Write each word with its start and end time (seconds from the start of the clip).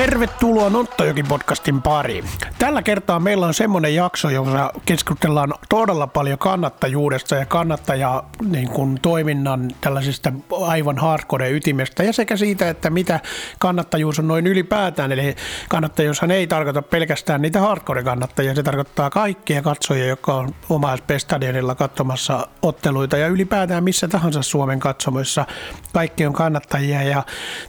Tervetuloa 0.00 0.39
Nottojokin 0.68 1.26
podcastin 1.26 1.82
pariin. 1.82 2.24
Tällä 2.58 2.82
kertaa 2.82 3.20
meillä 3.20 3.46
on 3.46 3.54
semmoinen 3.54 3.94
jakso, 3.94 4.30
jossa 4.30 4.72
keskustellaan 4.86 5.54
todella 5.68 6.06
paljon 6.06 6.38
kannattajuudesta 6.38 7.34
ja 7.34 7.46
kannattaja 7.46 8.24
niin 8.50 8.68
kuin, 8.68 8.98
toiminnan 9.02 9.70
tällaisista 9.80 10.32
aivan 10.66 10.98
hardcore 10.98 11.50
ytimestä 11.50 12.02
ja 12.02 12.12
sekä 12.12 12.36
siitä, 12.36 12.68
että 12.68 12.90
mitä 12.90 13.20
kannattajuus 13.58 14.18
on 14.18 14.28
noin 14.28 14.46
ylipäätään. 14.46 15.12
Eli 15.12 15.36
kannattajuushan 15.68 16.30
ei 16.30 16.46
tarkoita 16.46 16.82
pelkästään 16.82 17.42
niitä 17.42 17.60
hardcore-kannattajia, 17.60 18.54
se 18.54 18.62
tarkoittaa 18.62 19.10
kaikkia 19.10 19.62
katsojia, 19.62 20.06
jotka 20.06 20.34
on 20.34 20.54
omassa 20.68 21.18
Stadionilla 21.18 21.74
katsomassa 21.74 22.46
otteluita 22.62 23.16
ja 23.16 23.28
ylipäätään 23.28 23.84
missä 23.84 24.08
tahansa 24.08 24.42
Suomen 24.42 24.80
katsomoissa 24.80 25.46
kaikki 25.92 26.26
on 26.26 26.32
kannattajia 26.32 27.02
ja 27.02 27.22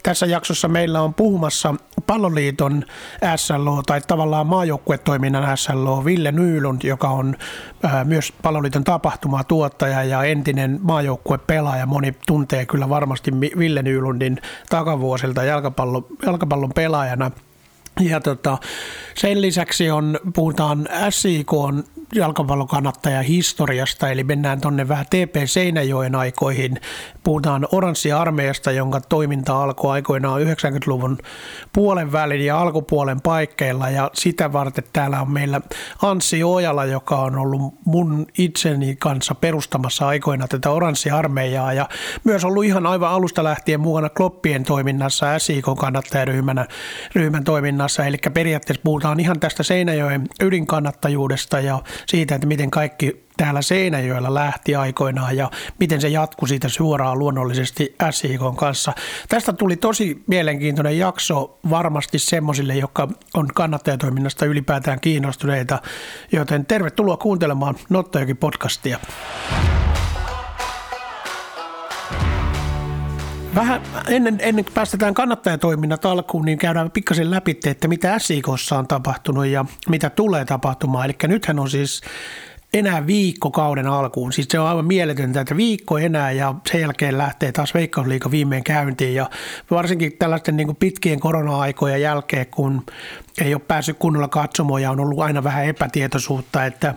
tässä 0.03 0.25
jaksossa 0.25 0.67
meillä 0.67 1.01
on 1.01 1.13
puhumassa 1.13 1.75
palloliiton 2.07 2.80
SLO 3.35 3.83
tai 3.85 4.01
tavallaan 4.07 4.47
maajoukkuetoiminnan 4.47 5.57
SLO 5.57 6.05
Ville 6.05 6.31
Nyylund, 6.31 6.81
joka 6.83 7.09
on 7.09 7.35
ää, 7.83 8.03
myös 8.03 8.33
palloliiton 8.41 8.83
tapahtumatuottaja 8.83 10.03
ja 10.03 10.23
entinen 10.23 10.79
maajoukkuepelaaja. 10.81 11.85
Moni 11.85 12.15
tuntee 12.27 12.65
kyllä 12.65 12.89
varmasti 12.89 13.31
Ville 13.57 13.81
Nyylundin 13.81 14.41
takavuosilta 14.69 15.43
jalkapallo, 15.43 16.07
jalkapallon 16.25 16.73
pelaajana. 16.75 17.31
Ja 18.09 18.19
tota, 18.19 18.57
sen 19.15 19.41
lisäksi 19.41 19.91
on, 19.91 20.19
puhutaan 20.35 20.87
SIK 21.09 21.53
on 21.53 21.83
jalkapallokannattaja 22.15 23.21
historiasta, 23.21 24.09
eli 24.09 24.23
mennään 24.23 24.61
tuonne 24.61 24.87
vähän 24.87 25.05
TP 25.05 25.35
Seinäjoen 25.45 26.15
aikoihin. 26.15 26.77
Puhutaan 27.23 27.67
Oranssi-armeijasta, 27.71 28.71
jonka 28.71 29.01
toiminta 29.01 29.63
alkoi 29.63 29.91
aikoinaan 29.91 30.41
90-luvun 30.41 31.17
puolen 31.73 32.11
välin 32.11 32.45
ja 32.45 32.61
alkupuolen 32.61 33.21
paikkeilla, 33.21 33.89
ja 33.89 34.11
sitä 34.13 34.53
varten 34.53 34.83
täällä 34.93 35.21
on 35.21 35.31
meillä 35.31 35.61
Anssi 36.01 36.43
Ojala, 36.43 36.85
joka 36.85 37.15
on 37.15 37.35
ollut 37.35 37.61
mun 37.85 38.27
itseni 38.37 38.95
kanssa 38.95 39.35
perustamassa 39.35 40.07
aikoina 40.07 40.47
tätä 40.47 40.69
Oranssi-armeijaa, 40.69 41.73
ja 41.73 41.89
myös 42.23 42.45
ollut 42.45 42.65
ihan 42.65 42.85
aivan 42.85 43.11
alusta 43.11 43.43
lähtien 43.43 43.79
mukana 43.79 44.09
Kloppien 44.09 44.63
toiminnassa, 44.63 45.39
SIK 45.39 45.65
kannattajaryhmän 45.79 46.65
ryhmän 47.15 47.43
toiminnassa, 47.43 47.90
eli 47.99 48.17
periaatteessa 48.33 48.81
puhutaan 48.83 49.19
ihan 49.19 49.39
tästä 49.39 49.63
Seinäjoen 49.63 50.27
ydinkannattajuudesta 50.41 51.59
ja 51.59 51.81
siitä, 52.07 52.35
että 52.35 52.47
miten 52.47 52.71
kaikki 52.71 53.25
täällä 53.37 53.61
Seinäjoella 53.61 54.33
lähti 54.33 54.75
aikoinaan 54.75 55.37
ja 55.37 55.51
miten 55.79 56.01
se 56.01 56.07
jatkui 56.07 56.47
siitä 56.47 56.69
suoraan 56.69 57.19
luonnollisesti 57.19 57.95
SIK 58.11 58.41
kanssa. 58.55 58.93
Tästä 59.29 59.53
tuli 59.53 59.75
tosi 59.75 60.23
mielenkiintoinen 60.27 60.97
jakso 60.97 61.59
varmasti 61.69 62.19
semmoisille, 62.19 62.75
jotka 62.75 63.07
on 63.33 63.47
kannattajatoiminnasta 63.47 64.45
ylipäätään 64.45 64.99
kiinnostuneita, 64.99 65.81
joten 66.31 66.65
tervetuloa 66.65 67.17
kuuntelemaan 67.17 67.75
Nottojoki 67.89 68.33
podcastia. 68.33 68.99
Vähän 73.55 73.81
ennen, 74.07 74.37
ennen 74.41 74.65
kuin 74.65 74.73
päästetään 74.73 75.13
kannattajatoiminnat 75.13 76.05
alkuun, 76.05 76.45
niin 76.45 76.57
käydään 76.57 76.91
pikkasen 76.91 77.31
läpi, 77.31 77.59
että 77.65 77.87
mitä 77.87 78.19
SIKossa 78.19 78.77
on 78.77 78.87
tapahtunut 78.87 79.45
ja 79.45 79.65
mitä 79.89 80.09
tulee 80.09 80.45
tapahtumaan. 80.45 81.05
Eli 81.05 81.15
nythän 81.27 81.59
on 81.59 81.69
siis 81.69 82.01
enää 82.73 83.07
viikko 83.07 83.51
kauden 83.51 83.87
alkuun. 83.87 84.33
Siis 84.33 84.47
se 84.49 84.59
on 84.59 84.67
aivan 84.67 84.85
mieletöntä, 84.85 85.41
että 85.41 85.57
viikko 85.57 85.97
enää 85.97 86.31
ja 86.31 86.55
sen 86.71 86.81
jälkeen 86.81 87.17
lähtee 87.17 87.51
taas 87.51 87.73
Veikkausliiga 87.73 88.31
viimein 88.31 88.63
käyntiin. 88.63 89.15
Ja 89.15 89.29
varsinkin 89.71 90.17
tällaisten 90.19 90.57
niin 90.57 90.75
pitkien 90.75 91.19
korona-aikojen 91.19 92.01
jälkeen, 92.01 92.45
kun 92.51 92.85
ei 93.41 93.53
ole 93.53 93.61
päässyt 93.67 93.97
kunnolla 93.99 94.27
katsomaan 94.27 94.81
ja 94.81 94.91
on 94.91 94.99
ollut 94.99 95.19
aina 95.19 95.43
vähän 95.43 95.65
epätietoisuutta, 95.65 96.65
että, 96.65 96.95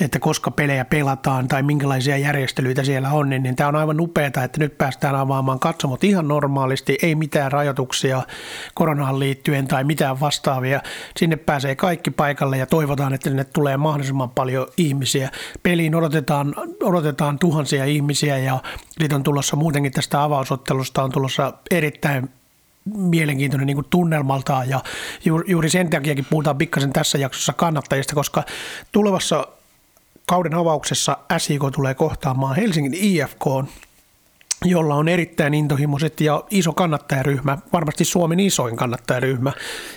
että 0.00 0.18
koska 0.18 0.50
pelejä 0.50 0.84
pelataan 0.84 1.48
tai 1.48 1.62
minkälaisia 1.62 2.16
järjestelyitä 2.16 2.84
siellä 2.84 3.10
on, 3.10 3.30
niin, 3.30 3.42
niin 3.42 3.56
tämä 3.56 3.68
on 3.68 3.76
aivan 3.76 4.00
upeaa, 4.00 4.26
että 4.26 4.58
nyt 4.58 4.78
päästään 4.78 5.14
avaamaan 5.14 5.58
katsomot 5.58 6.04
ihan 6.04 6.28
normaalisti, 6.28 6.98
ei 7.02 7.14
mitään 7.14 7.52
rajoituksia 7.52 8.22
koronaan 8.74 9.18
liittyen 9.18 9.68
tai 9.68 9.84
mitään 9.84 10.20
vastaavia. 10.20 10.82
Sinne 11.16 11.36
pääsee 11.36 11.76
kaikki 11.76 12.10
paikalle 12.10 12.56
ja 12.56 12.66
toivotaan, 12.66 13.14
että 13.14 13.30
sinne 13.30 13.44
tulee 13.44 13.76
mahdollisimman 13.76 14.30
paljon 14.30 14.66
ihmisiä. 14.76 15.30
Peliin 15.62 15.94
odotetaan, 15.94 16.54
odotetaan 16.82 17.38
tuhansia 17.38 17.84
ihmisiä 17.84 18.38
ja 18.38 18.58
nyt 19.00 19.12
on 19.12 19.22
tulossa 19.22 19.56
muutenkin 19.56 19.92
tästä 19.92 20.22
avausottelusta 20.22 21.02
on 21.02 21.12
tulossa 21.12 21.52
erittäin 21.70 22.28
mielenkiintoinen 22.84 23.66
niin 23.66 23.76
kuin 23.76 23.86
tunnelmaltaan 23.90 24.68
ja 24.68 24.80
juuri 25.46 25.70
sen 25.70 25.90
takiakin 25.90 26.26
puhutaan 26.30 26.58
pikkasen 26.58 26.92
tässä 26.92 27.18
jaksossa 27.18 27.52
kannattajista, 27.52 28.14
koska 28.14 28.42
tulevassa 28.92 29.48
kauden 30.26 30.54
avauksessa 30.54 31.16
SIK 31.38 31.62
tulee 31.74 31.94
kohtaamaan 31.94 32.56
Helsingin 32.56 32.94
IFK, 32.94 33.44
jolla 34.64 34.94
on 34.94 35.08
erittäin 35.08 35.54
intohimoiset 35.54 36.20
ja 36.20 36.44
iso 36.50 36.72
kannattajaryhmä, 36.72 37.58
varmasti 37.72 38.04
Suomen 38.04 38.40
isoin 38.40 38.76
kannattajaryhmä. 38.76 39.52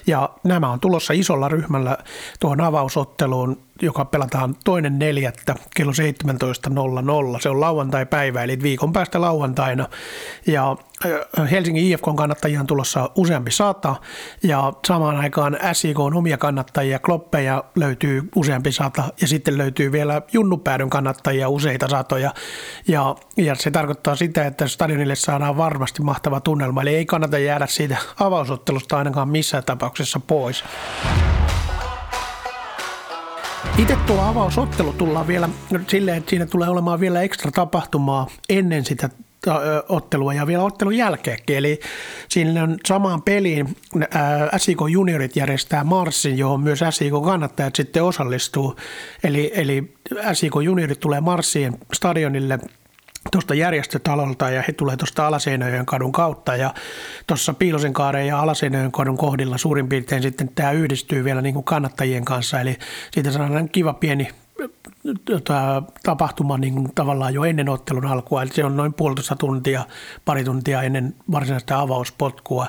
Ja 0.08 0.30
nämä 0.44 0.72
on 0.72 0.80
tulossa 0.80 1.14
isolla 1.14 1.50
ryhmällä 1.50 1.98
tuohon 2.40 2.62
avausotteluun 2.62 3.66
joka 3.82 4.06
pelataan 4.06 4.56
toinen 4.64 5.00
neljättä 5.00 5.56
kello 5.76 5.92
17.00. 7.36 7.42
Se 7.42 7.50
on 7.50 7.62
lauantai-päivä, 7.62 8.44
eli 8.44 8.62
viikon 8.62 8.94
päästä 8.94 9.22
lauantaina. 9.22 9.88
Ja 10.48 10.78
Helsingin 11.52 11.84
IFK 11.84 12.04
kannattajia 12.16 12.60
on 12.60 12.68
tulossa 12.68 13.10
useampi 13.16 13.52
sata, 13.52 13.96
ja 14.44 14.74
samaan 14.88 15.16
aikaan 15.16 15.58
SIK 15.74 16.00
on 16.00 16.14
omia 16.14 16.38
kannattajia, 16.38 17.00
kloppeja 17.00 17.64
löytyy 17.76 18.30
useampi 18.36 18.72
sata, 18.72 19.04
ja 19.22 19.28
sitten 19.28 19.58
löytyy 19.58 19.92
vielä 19.92 20.22
junnupäädyn 20.34 20.90
kannattajia 20.90 21.50
useita 21.50 21.88
satoja. 21.88 22.34
Ja, 22.88 23.16
ja 23.38 23.56
se 23.56 23.72
tarkoittaa 23.72 24.16
sitä, 24.16 24.46
että 24.46 24.68
stadionille 24.68 25.16
saadaan 25.16 25.58
varmasti 25.58 26.02
mahtava 26.02 26.40
tunnelma, 26.40 26.82
eli 26.82 26.96
ei 26.96 27.06
kannata 27.06 27.38
jäädä 27.38 27.68
siitä 27.68 27.98
avausottelusta 28.20 28.98
ainakaan 28.98 29.30
missään 29.30 29.64
tapauksessa 29.64 30.20
pois. 30.20 30.64
Itse 33.78 33.98
tuo 34.08 34.22
avausottelu 34.22 34.94
tullaan 34.94 35.28
vielä 35.28 35.50
silleen, 35.88 36.18
että 36.18 36.30
siinä 36.30 36.46
tulee 36.46 36.70
olemaan 36.70 37.00
vielä 37.00 37.22
ekstra 37.22 37.52
tapahtumaa 37.52 38.28
ennen 38.50 38.86
sitä 38.86 39.10
ottelua 39.90 40.34
ja 40.34 40.48
vielä 40.48 40.64
ottelun 40.64 40.98
jälkeenkin. 40.98 41.58
Eli 41.58 41.80
siinä 42.30 42.64
on 42.64 42.78
samaan 42.88 43.22
peliin 43.22 43.76
SIK 44.58 44.80
Juniorit 44.90 45.36
järjestää 45.36 45.84
marssin, 45.84 46.38
johon 46.38 46.62
myös 46.62 46.80
SIK 46.90 47.14
kannattajat 47.26 47.76
sitten 47.76 48.04
osallistuu. 48.04 48.76
Eli, 49.24 49.52
eli 49.56 49.94
SIK 50.34 50.54
Juniorit 50.64 51.00
tulee 51.00 51.22
marssiin 51.22 51.78
stadionille– 51.94 52.60
tuosta 53.32 53.56
järjestötalolta 53.56 54.50
ja 54.50 54.64
he 54.68 54.74
tulee 54.74 54.98
tuosta 54.98 55.28
Alaseinöjen 55.28 55.86
kadun 55.86 56.12
kautta 56.12 56.56
ja 56.56 56.74
tuossa 57.28 57.54
Piilosen 57.54 57.94
kaaren 57.94 58.28
ja 58.28 58.40
Alaseinöjen 58.40 58.92
kadun 58.92 59.18
kohdilla 59.18 59.58
suurin 59.58 59.90
piirtein 59.90 60.22
sitten 60.22 60.50
tämä 60.56 60.72
yhdistyy 60.72 61.24
vielä 61.24 61.42
niin 61.42 61.54
kuin 61.54 61.64
kannattajien 61.64 62.26
kanssa 62.26 62.62
eli 62.62 62.78
siitä 63.12 63.32
saadaan 63.32 63.70
kiva 63.70 63.94
pieni 63.94 64.28
tota, 65.26 65.84
tapahtuma 66.04 66.58
niin 66.58 66.74
kuin 66.74 66.96
tavallaan 66.96 67.34
jo 67.34 67.44
ennen 67.44 67.70
ottelun 67.70 68.06
alkua, 68.06 68.42
eli 68.42 68.54
se 68.54 68.66
on 68.66 68.78
noin 68.78 68.94
puolitoista 68.94 69.36
tuntia, 69.36 69.86
pari 70.26 70.44
tuntia 70.44 70.82
ennen 70.82 71.16
varsinaista 71.32 71.80
avauspotkua. 71.80 72.68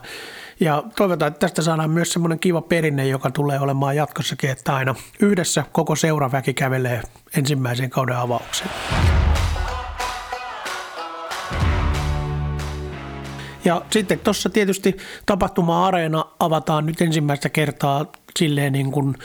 Ja 0.61 0.83
toivotaan, 0.97 1.29
että 1.29 1.41
tästä 1.41 1.63
saadaan 1.63 1.91
myös 1.91 2.13
semmoinen 2.13 2.39
kiva 2.39 2.61
perinne, 2.61 3.07
joka 3.07 3.31
tulee 3.31 3.61
olemaan 3.61 3.97
jatkossakin, 3.97 4.51
että 4.51 4.75
aina 4.75 4.95
yhdessä 5.21 5.65
koko 5.73 5.97
seuraväki 5.97 6.55
kävelee 6.55 7.03
ensimmäisen 7.37 7.91
kauden 7.91 8.17
avaukseen. 8.17 8.71
Ja 13.67 13.83
sitten 13.91 14.19
tuossa 14.19 14.51
tietysti 14.51 14.97
tapahtuma-areena 15.27 16.25
avataan 16.39 16.87
nyt 16.87 17.01
ensimmäistä 17.01 17.49
kertaa 17.49 18.07
silleen 18.39 18.73
niin 18.73 18.93
kuin, 18.93 19.17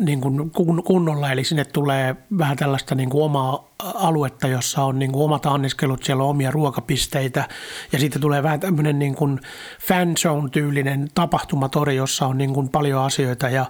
niin 0.00 0.20
kuin 0.20 0.50
kunnolla, 0.84 1.32
eli 1.32 1.44
sinne 1.44 1.64
tulee 1.64 2.16
vähän 2.38 2.56
tällaista 2.56 2.94
niin 2.94 3.10
kuin 3.10 3.24
omaa 3.24 3.72
aluetta, 3.78 4.48
jossa 4.48 4.84
on 4.84 4.98
niin 4.98 5.12
kuin 5.12 5.24
omat 5.24 5.46
anniskelut, 5.46 6.04
siellä 6.04 6.22
on 6.22 6.30
omia 6.30 6.50
ruokapisteitä. 6.50 7.48
Ja 7.92 7.98
sitten 7.98 8.22
tulee 8.22 8.42
vähän 8.42 8.60
tämmöinen 8.60 8.98
niin 8.98 9.14
kuin 9.14 9.40
fan 9.80 10.14
zone-tyylinen 10.16 11.08
tapahtumatori, 11.14 11.96
jossa 11.96 12.26
on 12.26 12.38
niin 12.38 12.54
kuin 12.54 12.68
paljon 12.68 13.02
asioita. 13.02 13.48
Ja, 13.48 13.66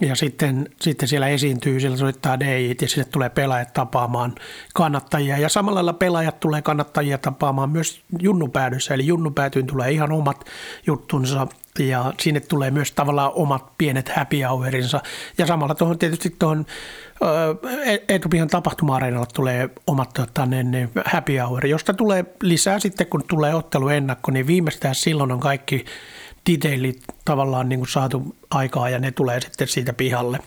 ja 0.00 0.14
sitten, 0.16 0.68
sitten 0.80 1.08
siellä 1.08 1.28
esiintyy, 1.28 1.80
siellä 1.80 1.96
soittaa 1.96 2.40
DJt 2.40 2.82
ja 2.82 2.88
sinne 2.88 3.04
tulee 3.04 3.28
pelaajat 3.28 3.72
tapaamaan 3.72 4.34
kannattajia. 4.74 5.38
Ja 5.38 5.48
samalla 5.48 5.74
lailla 5.76 5.92
pelaajat 5.92 6.40
tulee 6.40 6.62
kannattajia 6.62 7.18
tapaamaan 7.18 7.70
myös 7.70 8.00
junnupäädyssä, 8.20 8.94
eli 8.94 9.06
junnupäätyyn 9.06 9.66
tulee 9.66 9.90
ihan 9.90 10.12
omat 10.12 10.44
juttunsa 10.86 11.46
ja 11.78 12.12
sinne 12.20 12.40
tulee 12.40 12.70
myös 12.70 12.92
tavallaan 12.92 13.32
omat 13.34 13.78
pienet 13.78 14.08
happy 14.08 14.42
hourinsa. 14.42 15.02
Ja 15.38 15.46
samalla 15.46 15.74
tuohon 15.74 15.98
tietysti 15.98 16.36
tuohon 16.38 16.66
etupihan 18.08 18.48
tapahtuma-areenalla 18.48 19.26
tulee 19.34 19.70
omat 19.86 20.12
tota, 20.12 20.46
ne, 20.46 20.62
ne 20.62 20.88
happy 21.04 21.36
hour, 21.36 21.66
josta 21.66 21.94
tulee 21.94 22.24
lisää 22.42 22.78
sitten, 22.78 23.06
kun 23.06 23.24
tulee 23.28 23.54
ottelu 23.54 23.88
ennakko, 23.88 24.30
niin 24.30 24.46
viimeistään 24.46 24.94
silloin 24.94 25.32
on 25.32 25.40
kaikki 25.40 25.84
detailit 26.50 27.02
tavallaan 27.24 27.68
niin 27.68 27.78
kuin 27.78 27.88
saatu 27.88 28.36
aikaa 28.50 28.90
ja 28.90 28.98
ne 28.98 29.10
tulee 29.10 29.40
sitten 29.40 29.68
siitä 29.68 29.92
pihalle. 29.92 30.38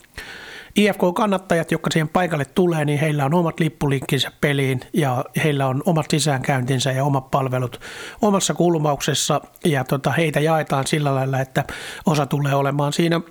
IFK-kannattajat, 0.80 1.72
jotka 1.72 1.90
siihen 1.94 2.10
paikalle 2.10 2.46
tulee, 2.46 2.86
niin 2.86 3.00
heillä 3.00 3.26
on 3.26 3.34
omat 3.34 3.60
lippulinkkinsä 3.60 4.32
peliin 4.42 4.80
ja 4.94 5.26
heillä 5.44 5.68
on 5.68 5.84
omat 5.86 6.06
sisäänkäyntinsä 6.10 6.92
ja 6.92 7.04
omat 7.04 7.32
palvelut 7.32 7.82
omassa 8.22 8.54
kulmauksessa. 8.54 9.42
Ja 9.66 9.84
tota, 9.84 10.12
heitä 10.12 10.40
jaetaan 10.40 10.88
sillä 10.88 11.16
lailla, 11.16 11.40
että 11.40 11.64
osa 12.06 12.26
tulee 12.26 12.56
olemaan 12.56 12.94
siinä 12.94 13.22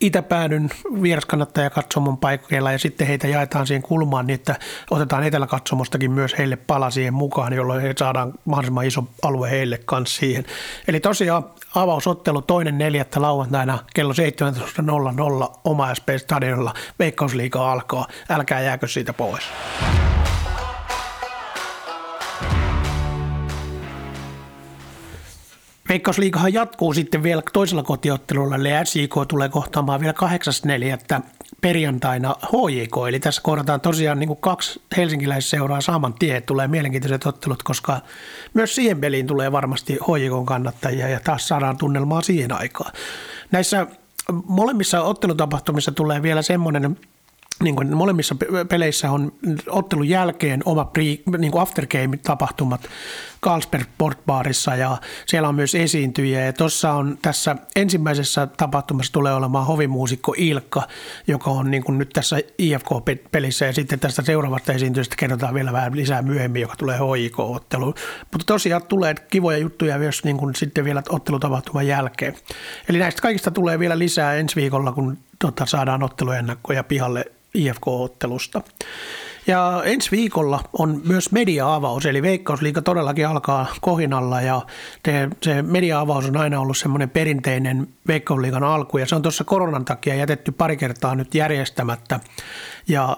itäpäädyn 0.00 0.70
vieraskannattajakatsomon 1.02 2.18
paikkeilla 2.18 2.72
ja 2.72 2.78
sitten 2.78 3.06
heitä 3.06 3.28
jaetaan 3.28 3.66
siihen 3.66 3.82
kulmaan 3.82 4.26
niin, 4.26 4.34
että 4.34 4.56
otetaan 4.90 5.24
eteläkatsomostakin 5.24 6.10
myös 6.10 6.38
heille 6.38 6.56
pala 6.56 6.90
siihen 6.90 7.14
mukaan, 7.14 7.52
jolloin 7.52 7.82
he 7.82 7.94
saadaan 7.98 8.32
mahdollisimman 8.44 8.86
iso 8.86 9.04
alue 9.22 9.50
heille 9.50 9.78
kanssa 9.84 10.18
siihen. 10.18 10.44
Eli 10.88 11.00
tosiaan 11.00 11.44
avausottelu 11.74 12.42
toinen 12.42 12.78
neljättä 12.78 13.22
lauantaina 13.22 13.78
kello 13.94 14.12
17.00 14.12 15.60
oma 15.64 15.94
SP 15.98 16.08
Stadionilla. 16.16 16.74
Veikkausliiga 16.98 17.72
alkaa. 17.72 18.06
Älkää 18.30 18.60
jääkö 18.60 18.88
siitä 18.88 19.12
pois. 19.12 19.44
Veikkausliigahan 25.90 26.52
jatkuu 26.52 26.94
sitten 26.94 27.22
vielä 27.22 27.42
toisella 27.52 27.82
kotiottelulla, 27.82 28.56
eli 28.56 28.68
SIK 28.84 29.14
tulee 29.28 29.48
kohtaamaan 29.48 30.00
vielä 30.00 30.14
8.4. 31.18 31.22
perjantaina 31.60 32.34
HJK, 32.44 33.08
eli 33.08 33.20
tässä 33.20 33.42
kohdataan 33.42 33.80
tosiaan 33.80 34.18
niin 34.18 34.28
kuin 34.28 34.40
kaksi 34.40 34.82
helsinkiläisseuraa 34.96 35.80
saman 35.80 36.14
tien, 36.14 36.42
tulee 36.42 36.68
mielenkiintoiset 36.68 37.26
ottelut, 37.26 37.62
koska 37.62 38.00
myös 38.54 38.74
siihen 38.74 39.00
peliin 39.00 39.26
tulee 39.26 39.52
varmasti 39.52 39.92
HJK 39.92 40.46
kannattajia 40.46 41.08
ja 41.08 41.20
taas 41.20 41.48
saadaan 41.48 41.76
tunnelmaa 41.76 42.22
siihen 42.22 42.52
aikaan. 42.52 42.92
Näissä 43.50 43.86
molemmissa 44.46 45.02
ottelutapahtumissa 45.02 45.92
tulee 45.92 46.22
vielä 46.22 46.42
semmoinen 46.42 46.96
niin 47.62 47.76
kuin 47.76 47.96
molemmissa 47.96 48.36
peleissä 48.68 49.10
on 49.10 49.32
ottelun 49.68 50.08
jälkeen 50.08 50.62
oma 50.64 50.84
pre, 50.84 51.02
niin 51.38 51.52
kuin 51.52 51.62
aftergame-tapahtumat 51.62 52.88
Carlsberg 53.44 53.84
Sportbarissa 53.94 54.76
ja 54.76 54.96
siellä 55.26 55.48
on 55.48 55.54
myös 55.54 55.74
esiintyjiä. 55.74 56.44
Ja 56.44 56.52
tuossa 56.52 56.92
on 56.92 57.18
tässä 57.22 57.56
ensimmäisessä 57.76 58.46
tapahtumassa 58.46 59.12
tulee 59.12 59.34
olemaan 59.34 59.66
hovimuusikko 59.66 60.34
Ilkka, 60.36 60.82
joka 61.26 61.50
on 61.50 61.70
niin 61.70 61.84
kuin 61.84 61.98
nyt 61.98 62.10
tässä 62.10 62.36
IFK-pelissä 62.58 63.66
ja 63.66 63.72
sitten 63.72 64.00
tästä 64.00 64.22
seuraavasta 64.22 64.72
esiintyjästä 64.72 65.16
kerrotaan 65.18 65.54
vielä 65.54 65.72
vähän 65.72 65.96
lisää 65.96 66.22
myöhemmin, 66.22 66.62
joka 66.62 66.76
tulee 66.76 66.98
HIK-otteluun. 66.98 67.94
Mutta 68.32 68.46
tosiaan 68.46 68.82
tulee 68.82 69.14
kivoja 69.14 69.58
juttuja 69.58 69.98
myös 69.98 70.24
niin 70.24 70.36
kuin 70.36 70.54
sitten 70.54 70.84
vielä 70.84 71.02
ottelutapahtuman 71.08 71.86
jälkeen. 71.86 72.34
Eli 72.88 72.98
näistä 72.98 73.22
kaikista 73.22 73.50
tulee 73.50 73.78
vielä 73.78 73.98
lisää 73.98 74.34
ensi 74.34 74.56
viikolla, 74.56 74.92
kun 74.92 75.18
tota, 75.38 75.66
saadaan 75.66 76.02
otteluennakkoja 76.02 76.84
pihalle 76.84 77.24
IFK-ottelusta. 77.54 78.62
Ja 79.46 79.82
ensi 79.84 80.10
viikolla 80.10 80.60
on 80.78 81.00
myös 81.04 81.32
media-avaus, 81.32 82.06
eli 82.06 82.22
Veikkausliiga 82.22 82.82
todellakin 82.82 83.26
alkaa 83.26 83.66
kohinalla 83.80 84.40
ja 84.40 84.60
se 85.42 85.62
media-avaus 85.62 86.28
on 86.28 86.36
aina 86.36 86.60
ollut 86.60 86.78
semmoinen 86.78 87.10
perinteinen 87.10 87.88
Veikkausliigan 88.08 88.64
alku 88.64 88.98
ja 88.98 89.06
se 89.06 89.14
on 89.14 89.22
tuossa 89.22 89.44
koronan 89.44 89.84
takia 89.84 90.14
jätetty 90.14 90.52
pari 90.52 90.76
kertaa 90.76 91.14
nyt 91.14 91.34
järjestämättä 91.34 92.20
ja 92.88 93.16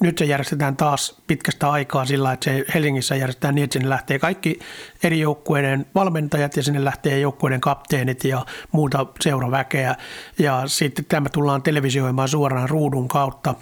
nyt 0.00 0.18
se 0.18 0.24
järjestetään 0.24 0.76
taas 0.76 1.16
pitkästä 1.26 1.70
aikaa 1.70 2.04
sillä, 2.04 2.32
että 2.32 2.44
se 2.44 2.64
Helsingissä 2.74 3.16
järjestetään 3.16 3.54
niin, 3.54 3.64
että 3.64 3.72
sinne 3.72 3.88
lähtee 3.88 4.18
kaikki 4.18 4.58
eri 5.02 5.20
joukkueiden 5.20 5.86
valmentajat 5.94 6.56
ja 6.56 6.62
sinne 6.62 6.84
lähtee 6.84 7.18
joukkueiden 7.18 7.60
kapteenit 7.60 8.24
ja 8.24 8.46
muuta 8.72 9.06
seuraväkeä. 9.20 9.96
Ja 10.38 10.62
sitten 10.66 11.04
tämä 11.04 11.28
tullaan 11.28 11.62
televisioimaan 11.62 12.28
suoraan 12.28 12.68
ruudun 12.68 13.08
kautta. 13.08 13.54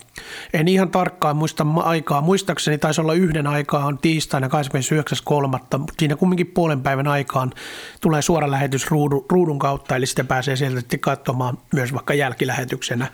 En 0.52 0.68
ihan 0.68 0.90
tarkkaan 0.90 1.36
muista 1.36 1.66
aikaa. 1.76 2.20
Muistaakseni 2.20 2.78
taisi 2.78 3.00
olla 3.00 3.14
yhden 3.14 3.46
aikaa 3.46 3.86
on 3.86 3.98
tiistaina 3.98 4.48
29.3. 4.48 5.48
Mutta 5.48 5.94
siinä 5.98 6.16
kumminkin 6.16 6.46
puolen 6.46 6.82
päivän 6.82 7.08
aikaan 7.08 7.52
tulee 8.00 8.22
suora 8.22 8.50
lähetys 8.50 8.90
ruudun, 8.90 9.26
ruudun 9.30 9.58
kautta, 9.58 9.96
eli 9.96 10.06
sitten 10.06 10.26
pääsee 10.26 10.56
sieltä 10.56 10.98
katsomaan 11.00 11.58
myös 11.74 11.92
vaikka 11.92 12.14
jälkilähetyksenä. 12.14 13.06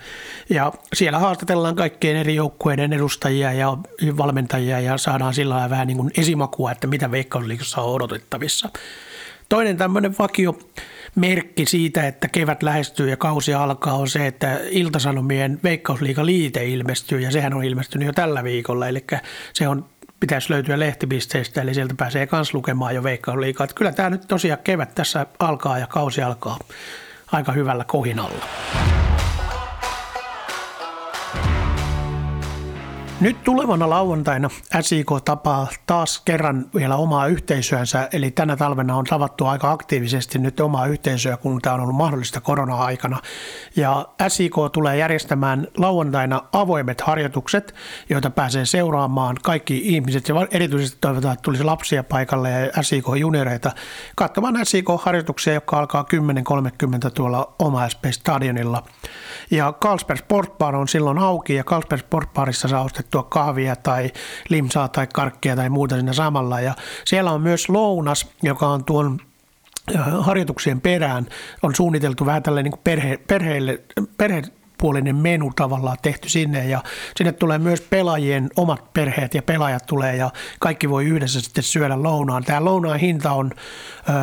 Ja 0.49 0.73
siellä 0.93 1.19
haastatellaan 1.19 1.75
kaikkien 1.75 2.15
eri 2.17 2.35
joukkueiden 2.35 2.93
edustajia 2.93 3.53
ja 3.53 3.77
valmentajia 4.17 4.79
ja 4.79 4.97
saadaan 4.97 5.33
sillä 5.33 5.53
lailla 5.53 5.69
vähän 5.69 5.87
niin 5.87 5.97
kuin 5.97 6.11
esimakua, 6.17 6.71
että 6.71 6.87
mitä 6.87 7.11
Veikkausliikassa 7.11 7.81
on 7.81 7.93
odotettavissa. 8.17 8.69
Toinen 9.49 9.77
tämmöinen 9.77 10.15
vakio 10.19 10.59
merkki 11.15 11.65
siitä, 11.65 12.07
että 12.07 12.27
kevät 12.27 12.63
lähestyy 12.63 13.09
ja 13.09 13.17
kausi 13.17 13.53
alkaa 13.53 13.93
on 13.93 14.07
se, 14.09 14.27
että 14.27 14.59
Iltasanomien 14.69 15.59
Veikkausliiga 15.63 16.25
liite 16.25 16.65
ilmestyy 16.65 17.19
ja 17.19 17.31
sehän 17.31 17.53
on 17.53 17.63
ilmestynyt 17.63 18.05
jo 18.05 18.13
tällä 18.13 18.43
viikolla, 18.43 18.87
eli 18.87 19.03
se 19.53 19.67
on 19.67 19.85
pitäisi 20.19 20.53
löytyä 20.53 20.79
lehtipisteistä, 20.79 21.61
eli 21.61 21.73
sieltä 21.73 21.93
pääsee 21.97 22.27
myös 22.31 22.53
lukemaan 22.53 22.95
jo 22.95 23.03
Veikkausliigaa. 23.03 23.63
Että 23.63 23.75
kyllä 23.75 23.91
tämä 23.91 24.09
nyt 24.09 24.27
tosiaan 24.27 24.59
kevät 24.63 24.95
tässä 24.95 25.25
alkaa 25.39 25.79
ja 25.79 25.87
kausi 25.87 26.21
alkaa 26.21 26.59
aika 27.31 27.51
hyvällä 27.51 27.83
kohinalla. 27.83 28.45
Nyt 33.19 33.43
tulevana 33.43 33.89
lauantaina 33.89 34.49
SIK 34.81 35.07
tapaa 35.25 35.67
taas 35.85 36.21
kerran 36.25 36.65
vielä 36.75 36.95
omaa 36.95 37.27
yhteisöänsä, 37.27 38.09
eli 38.11 38.31
tänä 38.31 38.57
talvena 38.57 38.95
on 38.95 39.05
tavattu 39.05 39.45
aika 39.45 39.71
aktiivisesti 39.71 40.39
nyt 40.39 40.59
omaa 40.59 40.87
yhteisöä, 40.87 41.37
kun 41.37 41.61
tämä 41.61 41.75
on 41.75 41.81
ollut 41.81 41.95
mahdollista 41.95 42.41
korona-aikana. 42.41 43.21
Ja 43.75 44.05
SIK 44.27 44.53
tulee 44.71 44.97
järjestämään 44.97 45.67
lauantaina 45.77 46.41
avoimet 46.53 47.01
harjoitukset, 47.01 47.75
joita 48.09 48.29
pääsee 48.29 48.65
seuraamaan 48.65 49.35
kaikki 49.43 49.81
ihmiset, 49.83 50.27
ja 50.29 50.35
erityisesti 50.51 50.97
toivotaan, 51.01 51.33
että 51.33 51.43
tulisi 51.43 51.63
lapsia 51.63 52.03
paikalle 52.03 52.51
ja 52.51 52.83
SIK-junioreita 52.83 53.71
katsomaan 54.15 54.65
SIK-harjoituksia, 54.65 55.53
jotka 55.53 55.79
alkaa 55.79 56.05
10.30 57.05 57.11
tuolla 57.13 57.55
oma 57.59 57.89
SP-stadionilla. 57.89 58.83
Ja 59.51 59.73
Carlsberg 59.81 60.19
Sportbar 60.19 60.75
on 60.75 60.87
silloin 60.87 61.17
auki, 61.17 61.55
ja 61.55 61.63
Carlsberg 61.63 62.01
Sportbarissa 62.01 62.67
saa 62.67 62.81
kahvia 63.29 63.75
tai 63.75 64.11
limsaa 64.49 64.87
tai 64.87 65.07
karkkia 65.13 65.55
tai 65.55 65.69
muuta 65.69 65.95
siinä 65.95 66.13
samalla. 66.13 66.61
Ja 66.61 66.73
siellä 67.05 67.31
on 67.31 67.41
myös 67.41 67.69
lounas, 67.69 68.27
joka 68.43 68.67
on 68.67 68.83
tuon 68.83 69.19
harjoituksien 70.19 70.81
perään 70.81 71.27
on 71.63 71.75
suunniteltu 71.75 72.25
vähän 72.25 72.43
tällainen 72.43 72.71
niin 72.71 72.81
perhe, 72.83 73.17
perheille, 73.17 73.81
perhe, 74.17 74.41
puolinen 74.77 75.15
menu 75.15 75.51
tavallaan 75.55 75.97
tehty 76.01 76.29
sinne 76.29 76.67
ja 76.67 76.83
sinne 77.15 77.31
tulee 77.31 77.57
myös 77.57 77.81
pelaajien 77.81 78.49
omat 78.55 78.93
perheet 78.93 79.33
ja 79.33 79.41
pelaajat 79.41 79.85
tulee 79.85 80.15
ja 80.15 80.31
kaikki 80.59 80.89
voi 80.89 81.05
yhdessä 81.05 81.41
sitten 81.41 81.63
syödä 81.63 82.03
lounaan. 82.03 82.43
Tämä 82.43 82.65
lounaan 82.65 82.99
hinta 82.99 83.31
on, 83.31 83.51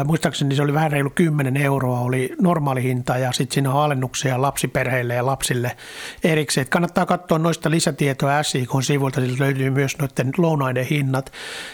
muistaakseni 0.04 0.54
se 0.54 0.62
oli 0.62 0.74
vähän 0.74 0.92
reilu 0.92 1.10
10 1.10 1.56
euroa, 1.56 2.00
oli 2.00 2.32
normaali 2.40 2.82
hinta 2.82 3.18
ja 3.18 3.32
sitten 3.32 3.54
siinä 3.54 3.72
on 3.72 3.82
alennuksia 3.82 4.42
lapsiperheille 4.42 5.14
ja 5.14 5.26
lapsille 5.26 5.76
erikseen. 6.24 6.66
Kannattaa 6.70 7.06
katsoa 7.06 7.38
noista 7.38 7.70
lisätietoa 7.70 8.42
SIK-sivuilta, 8.42 9.20
sieltä 9.20 9.44
löytyy 9.44 9.70
myös 9.70 9.98
noiden 9.98 10.32
lounaiden 10.38 10.86
hinnat. 10.86 11.32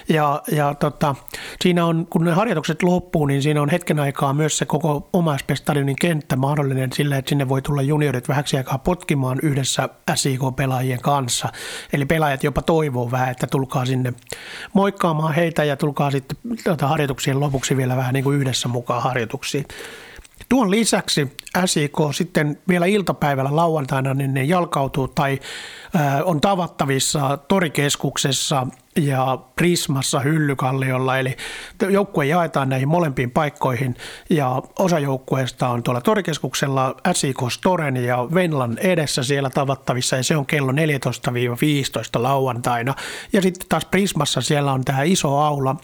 Ja, 0.09 0.43
ja 0.53 0.75
tota, 0.75 1.15
siinä 1.63 1.87
on, 1.87 2.07
kun 2.11 2.25
ne 2.25 2.33
harjoitukset 2.33 2.83
loppuu, 2.83 3.27
niin 3.27 3.43
siinä 3.43 3.63
on 3.63 3.69
hetken 3.69 4.01
aikaa 4.01 4.33
myös 4.33 4.59
se 4.59 4.65
koko 4.67 5.09
oma 5.13 5.37
stadionin 5.55 5.97
kenttä 6.01 6.37
mahdollinen 6.37 6.93
sillä, 6.93 7.17
että 7.17 7.29
sinne 7.29 7.49
voi 7.49 7.63
tulla 7.63 7.83
juniorit 7.83 8.29
vähäksi 8.29 8.57
aikaa 8.57 8.70
potkimaan 8.79 9.39
yhdessä 9.43 9.89
SIK-pelaajien 10.15 11.01
kanssa. 11.01 11.49
Eli 11.93 12.07
pelaajat 12.07 12.45
jopa 12.45 12.63
toivoo 12.63 13.11
vähän, 13.11 13.31
että 13.31 13.47
tulkaa 13.47 13.85
sinne 13.85 14.13
moikkaamaan 14.73 15.35
heitä 15.35 15.65
ja 15.65 15.77
tulkaa 15.77 16.11
sitten 16.11 16.39
tuota, 16.65 16.89
harjoituksien 16.89 17.41
lopuksi 17.41 17.77
vielä 17.77 17.97
vähän 17.97 18.15
niin 18.15 18.25
kuin 18.25 18.39
yhdessä 18.41 18.69
mukaan 18.69 19.03
harjoituksiin. 19.03 19.65
Tuon 20.49 20.71
lisäksi 20.71 21.37
SIK 21.67 21.97
sitten 22.15 22.59
vielä 22.69 22.87
iltapäivällä 22.87 23.57
lauantaina 23.57 24.15
niin 24.15 24.35
ne 24.35 24.45
jalkautuu 24.45 25.09
tai 25.09 25.39
on 26.25 26.41
tavattavissa 26.41 27.37
torikeskuksessa 27.37 28.67
ja 28.97 29.39
Prismassa 29.57 30.21
Hyllykalliolla, 30.21 31.19
eli 31.19 31.37
joukkue 31.89 32.27
jaetaan 32.27 32.69
näihin 32.69 32.89
molempiin 32.89 33.31
paikkoihin 33.31 33.97
ja 34.31 34.63
osa 34.79 34.99
joukkueesta 34.99 35.69
on 35.69 35.83
tuolla 35.83 36.01
Torikeskuksella 36.01 36.97
SIK 37.13 37.37
Storen 37.51 37.97
ja 37.97 38.29
Venlan 38.35 38.79
edessä 38.79 39.23
siellä 39.23 39.51
tavattavissa 39.51 40.17
ja 40.17 40.23
se 40.23 40.37
on 40.37 40.47
kello 40.47 40.73
14-15 40.73 40.75
lauantaina. 42.15 42.95
Ja 43.33 43.43
sitten 43.43 43.69
taas 43.69 43.85
Prismassa 43.85 44.41
siellä 44.41 44.73
on 44.73 44.85
tämä 44.85 45.03
iso 45.03 45.39
aula, 45.39 45.77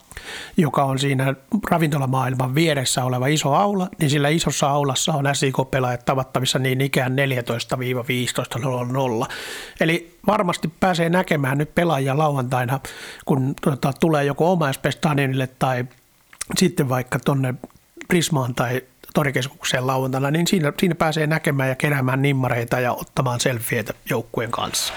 joka 0.57 0.85
on 0.85 0.99
siinä 0.99 1.35
ravintolamaailman 1.71 2.55
vieressä 2.55 3.05
oleva 3.05 3.27
iso 3.27 3.55
aula, 3.55 3.89
niin 4.01 4.11
sillä 4.11 4.29
isossa 4.29 4.69
aulassa 4.69 5.13
on 5.13 5.25
SIK-pelaajat 5.33 6.05
tavattavissa 6.05 6.59
niin 6.59 6.81
ikään 6.81 7.17
14-15.00. 9.23 9.27
Eli 9.81 9.96
varmasti 10.26 10.69
pääsee 10.81 11.09
näkemään 11.09 11.59
nyt 11.59 11.75
pelaajia 11.75 12.19
lauantaina, 12.19 12.81
kun 13.25 13.55
tuota, 13.62 13.93
tulee 14.00 14.25
joko 14.25 14.53
oma 14.53 14.73
Stadionille 14.91 15.49
tai 15.59 15.85
sitten 16.59 16.88
vaikka 16.88 17.19
tuonne 17.19 17.55
Prismaan 18.09 18.55
tai 18.55 18.83
torikeskukseen 19.15 19.87
lauantaina, 19.87 20.31
niin 20.31 20.47
siinä, 20.47 20.73
siinä 20.79 20.95
pääsee 20.95 21.26
näkemään 21.26 21.69
ja 21.69 21.75
keräämään 21.75 22.23
nimmareita 22.23 22.81
ja 22.81 22.93
ottamaan 22.93 23.41
selfieitä 23.41 23.95
joukkueen 24.11 24.50
kanssa. 24.50 24.93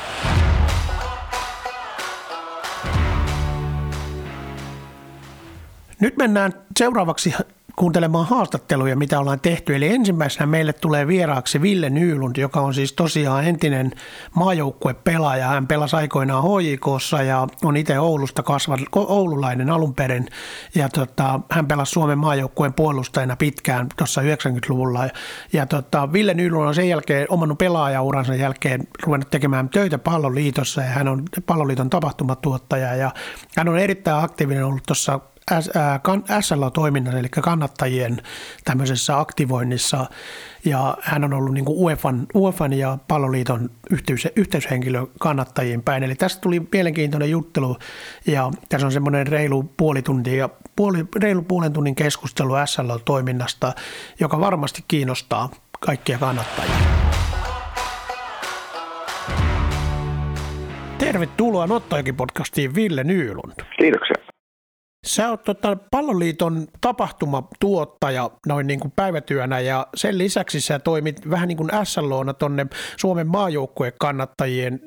Nyt 6.00 6.18
mennään 6.18 6.54
seuraavaksi 6.80 7.34
kuuntelemaan 7.80 8.28
haastatteluja, 8.28 8.96
mitä 8.96 9.20
ollaan 9.20 9.40
tehty. 9.40 9.76
Eli 9.76 9.88
ensimmäisenä 9.88 10.46
meille 10.46 10.74
tulee 10.74 11.08
vieraaksi 11.08 11.62
Ville 11.62 11.90
Nylund, 11.90 12.36
joka 12.38 12.62
on 12.62 12.74
siis 12.74 12.94
tosiaan 12.94 13.44
entinen 13.44 13.92
maajoukkuepelaaja. 14.36 15.48
Hän 15.48 15.68
pelasi 15.68 15.96
aikoinaan 15.96 16.44
HJKssa 16.44 17.22
ja 17.22 17.48
on 17.64 17.78
itse 17.78 18.00
Oulusta 18.00 18.44
kasvanut, 18.44 18.90
oululainen 18.96 19.70
alun 19.70 19.96
perin. 19.96 20.28
Ja 20.76 20.90
tota, 20.90 21.40
hän 21.52 21.68
pelasi 21.68 21.92
Suomen 21.92 22.18
maajoukkueen 22.18 22.74
puolustajana 22.74 23.36
pitkään 23.36 23.88
tuossa 23.98 24.22
90-luvulla. 24.22 25.10
Ja 25.54 25.66
tota, 25.66 26.14
Ville 26.14 26.34
Nylund 26.34 26.68
on 26.68 26.76
sen 26.76 26.90
jälkeen 26.90 27.28
omannut 27.30 27.58
pelaajauransa 27.58 28.36
jälkeen 28.36 28.88
ruvennut 29.04 29.30
tekemään 29.30 29.70
töitä 29.70 29.98
palloliitossa 29.98 30.82
ja 30.82 30.88
hän 30.88 31.08
on 31.08 31.24
palloliiton 31.46 31.90
tapahtumatuottaja 31.90 32.96
ja 32.96 33.12
hän 33.58 33.70
on 33.70 33.78
erittäin 33.78 34.24
aktiivinen 34.24 34.66
ollut 34.66 34.84
tuossa 34.88 35.20
SL-toiminnassa, 36.42 37.20
eli 37.20 37.30
kannattajien 37.30 38.22
tämmöisessä 38.64 39.20
aktivoinnissa, 39.20 40.06
ja 40.66 40.98
hän 41.02 41.24
on 41.24 41.34
ollut 41.34 41.54
niin 41.54 41.66
kuin 41.66 41.78
UEFan, 41.78 42.28
UEFan 42.36 42.74
ja 42.74 42.98
palloliiton 43.08 43.70
yhteys, 43.90 44.28
yhteyshenkilö 44.36 45.06
kannattajien 45.20 45.84
päin. 45.84 46.04
Eli 46.04 46.16
tästä 46.16 46.42
tuli 46.42 46.62
mielenkiintoinen 46.72 47.30
juttelu, 47.30 47.78
ja 48.28 48.52
tässä 48.70 48.88
on 48.88 48.92
semmoinen 48.92 49.28
reilu 49.28 49.64
puoli 49.64 50.02
tuntia, 50.02 50.50
puoli, 50.76 51.06
reilu 51.16 51.42
puolen 51.42 51.74
tunnin 51.74 51.96
keskustelu 51.96 52.54
SL-toiminnasta, 52.66 53.74
joka 54.20 54.40
varmasti 54.40 54.84
kiinnostaa 54.88 55.50
kaikkia 55.80 56.18
kannattajia. 56.18 56.76
Tervetuloa 60.98 61.68
Nottajakin 61.68 62.16
podcastiin 62.16 62.76
Ville 62.76 63.04
Nyylund. 63.04 63.54
Kiitoksia. 63.78 64.29
Sä 65.06 65.30
oot 65.30 65.44
tota, 65.44 65.78
Palloliiton 65.92 66.68
tapahtumatuottaja 66.82 68.30
noin 68.48 68.68
niin 68.68 68.80
kuin 68.80 68.92
päivätyönä 68.96 69.60
ja 69.60 69.88
sen 69.96 70.18
lisäksi 70.18 70.62
sä 70.62 70.80
toimit 70.80 71.30
vähän 71.30 71.48
niin 71.48 71.58
kuin 71.58 71.70
SLOna 71.84 72.34
tonne 72.34 72.66
Suomen 72.98 73.28
maajoukkueen 73.28 73.94
kannattajien 74.00 74.80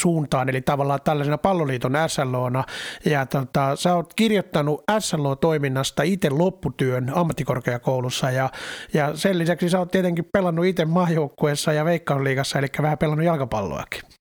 suuntaan, 0.00 0.48
eli 0.48 0.60
tavallaan 0.60 1.00
tällaisena 1.04 1.38
Palloliiton 1.38 1.92
SLOna. 2.06 2.64
Ja 3.04 3.26
tota, 3.26 3.76
sä 3.76 3.94
oot 3.94 4.14
kirjoittanut 4.14 4.84
SLO-toiminnasta 4.98 6.02
itse 6.02 6.30
lopputyön 6.30 7.12
ammattikorkeakoulussa 7.14 8.30
ja, 8.30 8.50
ja 8.94 9.16
sen 9.16 9.38
lisäksi 9.38 9.68
sä 9.68 9.78
oot 9.78 9.90
tietenkin 9.90 10.28
pelannut 10.32 10.66
itse 10.66 10.84
maajoukkueessa 10.84 11.72
ja 11.72 11.84
Veikkausliigassa, 11.84 12.58
eli 12.58 12.66
vähän 12.82 12.98
pelannut 12.98 13.26
jalkapalloakin. 13.26 14.19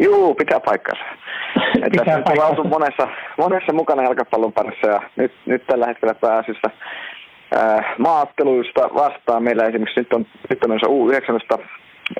Joo, 0.00 0.34
pitää 0.34 0.60
paikkansa. 0.60 1.04
Että 1.84 2.04
tässä 2.04 2.44
on 2.44 2.50
oltu 2.50 2.64
monessa, 2.64 3.08
monessa 3.38 3.72
mukana 3.72 4.02
jalkapallon 4.02 4.52
parissa 4.52 4.86
ja 4.86 5.02
nyt, 5.16 5.32
nyt 5.46 5.66
tällä 5.66 5.86
hetkellä 5.86 6.14
pääasiassa 6.14 6.70
maatteluista 7.98 8.80
vastaan. 8.94 9.42
Meillä 9.42 9.64
esimerkiksi 9.64 10.00
nyt 10.00 10.12
on, 10.12 10.26
nyt 10.50 10.64
on 10.64 10.70
U19 10.70 11.60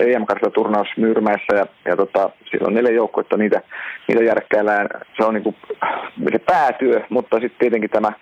em 0.01 0.27
turnaus 0.55 0.89
Myyrmäessä 0.97 1.57
ja, 1.57 1.67
ja 1.85 1.97
tota, 1.97 2.31
siellä 2.51 2.67
on 2.67 2.75
neljä 2.75 2.93
joukkuetta, 2.93 3.37
niitä, 3.37 3.61
niitä 4.09 4.25
järkkäillään. 4.25 4.89
Se 5.17 5.25
on 5.25 5.35
niinku 5.35 5.55
se 6.33 6.39
päätyö, 6.39 7.01
mutta 7.09 7.37
sitten 7.37 7.59
tietenkin 7.59 7.91
tämä 7.91 8.13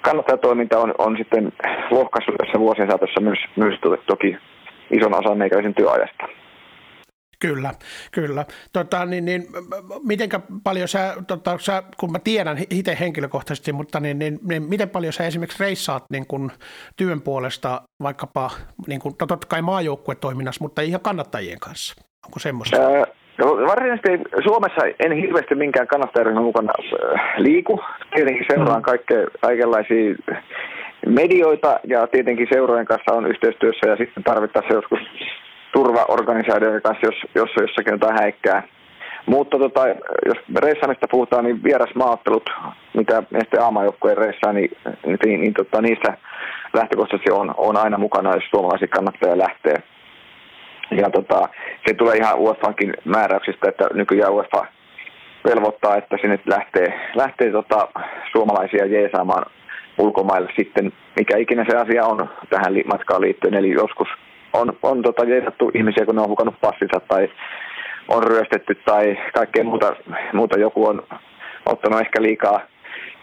kannattajatoiminta 0.00 0.78
on, 0.78 0.94
on 0.98 1.16
sitten 1.16 1.52
lohkaissut 1.90 2.34
tässä 2.34 2.58
vuosien 2.58 2.88
saatossa 2.88 3.20
myös, 3.20 3.38
myös 3.56 3.74
toki 4.06 4.36
ison 4.90 5.14
osan 5.14 5.38
meikäläisen 5.38 5.74
työajasta. 5.74 6.39
Kyllä, 7.40 7.70
kyllä. 8.12 8.44
Tota, 8.72 9.06
niin, 9.06 9.24
niin, 9.24 9.46
mitenkä 10.06 10.40
paljon 10.64 10.88
sä, 10.88 11.14
tota, 11.26 11.58
sä, 11.58 11.82
kun 12.00 12.12
mä 12.12 12.18
tiedän 12.18 12.56
itse 12.70 12.96
henkilökohtaisesti, 13.00 13.72
mutta 13.72 14.00
niin, 14.00 14.18
niin, 14.18 14.38
niin, 14.48 14.62
miten 14.62 14.90
paljon 14.90 15.12
sä 15.12 15.26
esimerkiksi 15.26 15.64
reissaat 15.64 16.04
niin 16.10 16.26
kun 16.26 16.52
työn 16.96 17.20
puolesta 17.20 17.82
vaikkapa, 18.02 18.50
niin 18.86 19.00
kun, 19.00 19.16
totta 19.16 19.46
kai 19.48 19.62
maajoukkuetoiminnassa, 19.62 20.64
mutta 20.64 20.82
ihan 20.82 21.00
kannattajien 21.00 21.58
kanssa? 21.60 22.02
Onko 22.26 22.38
semmoista? 22.38 22.76
Ää, 22.76 23.04
no, 23.38 23.46
varsinaisesti 23.46 24.10
Suomessa 24.44 24.80
en 25.04 25.12
hirveästi 25.12 25.54
minkään 25.54 25.86
kannattajaryhmän 25.86 26.44
mukana 26.44 26.72
liiku. 27.36 27.80
Tietenkin 28.14 28.46
seuraan 28.50 28.80
mm. 28.80 28.82
kaikkea, 28.82 29.26
kaikenlaisia 29.40 30.14
medioita 31.06 31.80
ja 31.86 32.06
tietenkin 32.06 32.46
seurojen 32.52 32.86
kanssa 32.86 33.14
on 33.14 33.26
yhteistyössä 33.26 33.88
ja 33.88 33.96
sitten 33.96 34.24
tarvittaessa 34.24 34.74
joskus 34.74 34.98
turvaorganisaatioiden 35.72 36.82
kanssa, 36.82 37.06
jos, 37.06 37.14
jos 37.34 37.50
on 37.56 37.64
jossakin 37.64 37.92
jotain 37.92 38.18
häikkää. 38.20 38.62
Mutta 39.26 39.58
tota, 39.58 39.88
jos 40.26 40.38
reissamista 40.58 41.06
puhutaan, 41.10 41.44
niin 41.44 41.64
vierasmaattelut, 41.64 42.50
mitä 42.96 43.22
sitten 43.38 43.62
aamajoukkueen 43.62 44.16
reissaa, 44.16 44.52
niin, 44.52 44.70
niin, 45.24 45.40
niin 45.40 45.54
tota, 45.54 45.82
niissä 45.82 46.16
lähtökohtaisesti 46.72 47.30
on, 47.30 47.54
on 47.56 47.76
aina 47.76 47.98
mukana, 47.98 48.34
jos 48.34 48.44
suomalaisia 48.50 48.88
kannattajia 48.88 49.38
lähtee. 49.38 49.74
Ja 50.90 51.10
tota, 51.10 51.48
se 51.86 51.94
tulee 51.94 52.16
ihan 52.16 52.38
UEFAnkin 52.38 52.94
määräyksistä, 53.04 53.68
että 53.68 53.88
nykyään 53.94 54.32
UEFA 54.32 54.66
velvoittaa, 55.44 55.96
että 55.96 56.16
sinne 56.20 56.38
lähtee, 56.46 57.00
lähtee 57.14 57.50
tota, 57.50 57.88
suomalaisia 58.32 58.86
jeesaamaan 58.86 59.46
ulkomaille 59.98 60.52
sitten, 60.56 60.92
mikä 61.16 61.36
ikinä 61.36 61.64
se 61.70 61.76
asia 61.76 62.06
on 62.06 62.28
tähän 62.50 62.74
matkaan 62.84 63.20
liittyen. 63.20 63.54
Eli 63.54 63.70
joskus 63.70 64.08
on, 64.52 64.72
on 64.82 65.02
tota, 65.02 65.24
jeesattu 65.24 65.70
ihmisiä, 65.74 66.06
kun 66.06 66.14
ne 66.14 66.22
on 66.22 66.28
hukannut 66.28 66.60
passinsa 66.60 67.00
tai 67.08 67.28
on 68.08 68.22
ryöstetty 68.22 68.74
tai 68.74 69.18
kaikkea 69.34 69.64
muuta, 69.64 69.96
muuta 70.32 70.58
joku 70.58 70.86
on 70.86 71.02
ottanut 71.66 72.00
ehkä 72.00 72.22
liikaa, 72.22 72.60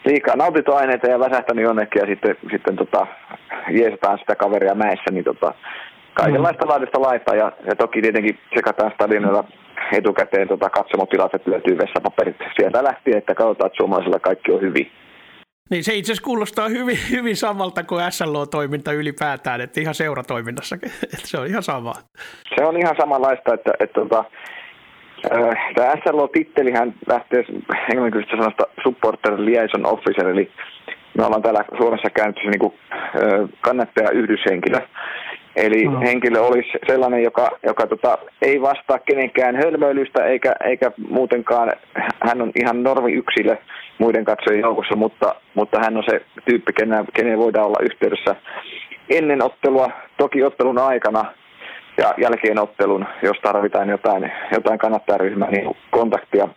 liikaa 0.04 0.36
nautintoaineita 0.36 1.10
ja 1.10 1.18
väsähtänyt 1.18 1.64
jonnekin 1.64 2.00
ja 2.00 2.06
sitten, 2.06 2.36
sitten 2.50 2.76
tota, 2.76 3.06
jeesataan 3.70 4.18
sitä 4.18 4.34
kaveria 4.34 4.74
mäessä, 4.74 5.10
niin 5.10 5.24
tota, 5.24 5.54
kaikenlaista 6.14 6.64
mm. 6.64 6.70
laidasta 6.70 7.02
laittaa 7.02 7.34
ja, 7.34 7.52
ja, 7.66 7.76
toki 7.76 8.02
tietenkin 8.02 8.38
sekataan 8.54 8.92
stadionilla 8.94 9.44
etukäteen 9.92 10.48
tota, 10.48 10.70
katsomotilat, 10.70 11.34
että 11.34 11.50
löytyy 11.50 11.78
vessapaperit 11.78 12.36
sieltä 12.60 12.84
lähtien, 12.84 13.18
että 13.18 13.34
katsotaan, 13.34 13.66
että 13.66 13.76
suomalaisilla 13.76 14.18
kaikki 14.18 14.52
on 14.52 14.60
hyvin. 14.60 14.90
Niin 15.70 15.84
se 15.84 15.94
itse 15.94 16.12
asiassa 16.12 16.24
kuulostaa 16.24 16.68
hyvin, 16.68 16.98
hyvin 17.16 17.36
samalta 17.36 17.84
kuin 17.84 18.12
SLO-toiminta 18.12 18.92
ylipäätään, 18.92 19.60
että 19.60 19.80
ihan 19.80 19.94
seuratoiminnassa, 19.94 20.76
että 21.14 21.26
se 21.26 21.38
on 21.38 21.46
ihan 21.46 21.62
sama. 21.62 21.92
Se 22.56 22.64
on 22.64 22.76
ihan 22.76 22.96
samanlaista, 23.00 23.54
että, 23.54 23.70
että, 23.80 24.00
että 24.00 24.18
äh, 24.18 25.74
tämä 25.74 25.92
SLO-tittelihän 26.04 26.94
lähtee 27.06 27.44
englanninkielisestä 27.90 28.36
sanasta 28.36 28.64
supporter 28.82 29.32
liaison 29.36 29.86
officer, 29.86 30.28
eli 30.28 30.52
me 31.18 31.24
ollaan 31.24 31.42
täällä 31.42 31.64
Suomessa 31.76 32.10
kääntyssä 32.10 32.50
niin 32.50 32.58
kuin, 32.58 32.74
äh, 32.92 33.48
kannattaja 33.60 34.10
yhdyshenkilö. 34.10 34.80
Eli 35.58 35.84
no. 35.84 36.00
henkilö 36.00 36.40
olisi 36.40 36.68
sellainen, 36.86 37.22
joka, 37.22 37.50
joka 37.62 37.86
tota, 37.86 38.18
ei 38.42 38.62
vastaa 38.62 38.98
kenenkään 38.98 39.56
hölmöilystä 39.56 40.24
eikä, 40.24 40.54
eikä 40.64 40.92
muutenkaan, 41.10 41.72
hän 42.28 42.42
on 42.42 42.52
ihan 42.60 42.82
normi 42.82 43.12
yksilö 43.12 43.56
muiden 43.98 44.24
katsojien 44.24 44.60
joukossa, 44.60 44.96
mutta, 44.96 45.34
mutta 45.54 45.78
hän 45.78 45.96
on 45.96 46.04
se 46.10 46.20
tyyppi, 46.44 46.72
kenen, 46.72 47.04
kenen 47.14 47.38
voidaan 47.38 47.66
olla 47.66 47.82
yhteydessä 47.82 48.36
ennen 49.10 49.44
ottelua, 49.44 49.90
toki 50.16 50.42
ottelun 50.42 50.78
aikana 50.78 51.24
ja 51.98 52.14
jälkeen 52.18 52.58
ottelun, 52.58 53.06
jos 53.22 53.36
tarvitaan 53.42 53.88
jotain, 53.88 54.32
jotain 54.52 54.78
kannattajaryhmää, 54.78 55.50
niin 55.50 55.76
kontaktia. 55.90 56.48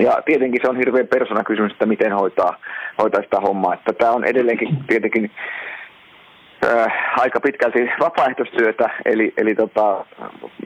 Ja 0.00 0.22
tietenkin 0.24 0.60
se 0.62 0.68
on 0.68 0.76
hirveän 0.76 1.06
persoonakysymys, 1.06 1.72
että 1.72 1.86
miten 1.86 2.12
hoitaa, 2.12 2.56
hoitaa 3.02 3.22
sitä 3.22 3.40
hommaa. 3.40 3.74
Että 3.74 3.92
tämä 3.92 4.10
on 4.12 4.24
edelleenkin 4.24 4.68
tietenkin 4.86 5.30
äh, 6.64 6.92
aika 7.16 7.40
pitkälti 7.40 7.88
vapaaehtoistyötä, 8.00 8.90
eli, 9.04 9.32
eli 9.36 9.54
tota, 9.54 10.04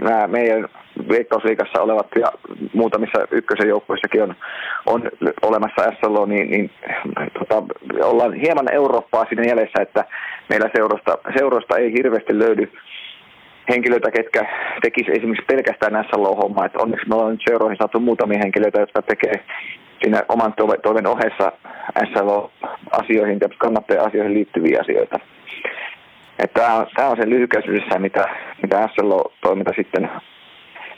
nämä 0.03 0.27
meidän 0.27 0.69
Veikkausliikassa 1.09 1.83
olevat 1.83 2.07
ja 2.21 2.33
muutamissa 2.75 3.27
ykkösen 3.31 3.69
joukkueissakin 3.69 4.23
on, 4.23 4.35
on 4.87 5.03
olemassa 5.43 5.93
SLO, 6.01 6.27
niin, 6.27 6.51
niin 6.51 6.71
tota, 7.39 7.63
ollaan 8.05 8.35
hieman 8.35 8.73
Eurooppaa 8.73 9.25
siinä 9.25 9.45
jäljessä, 9.45 9.83
että 9.83 10.05
meillä 10.49 10.71
seurosta, 10.77 11.19
seurosta 11.39 11.77
ei 11.77 11.93
hirveästi 11.93 12.39
löydy 12.39 12.73
henkilöitä, 13.69 14.11
ketkä 14.11 14.47
tekisivät 14.83 15.19
esimerkiksi 15.19 15.47
pelkästään 15.47 16.05
SLO-hommaa. 16.05 16.67
Että 16.67 16.83
onneksi 16.83 17.09
me 17.09 17.15
ollaan 17.15 17.31
nyt 17.31 17.43
seuroihin 17.49 17.79
saatu 17.79 18.01
muutamia 18.01 18.39
henkilöitä, 18.39 18.81
jotka 18.81 19.03
tekee 19.03 19.45
siinä 20.03 20.23
oman 20.29 20.55
toimen 20.83 21.07
ohessa 21.07 21.53
SLO-asioihin 22.13 23.39
ja 23.41 23.49
kannattaja-asioihin 23.59 24.35
liittyviä 24.35 24.81
asioita. 24.81 25.19
Tämä, 26.55 26.75
on, 26.75 26.87
tämä 26.97 27.09
on 27.09 27.17
se 27.17 27.29
lyhykäisyydessä, 27.29 27.99
mitä, 27.99 28.25
mitä 28.63 28.89
SLO-toiminta 28.95 29.73
sitten 29.77 30.11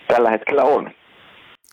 tällä 0.08 0.30
hetkellä 0.30 0.64
on. 0.64 0.90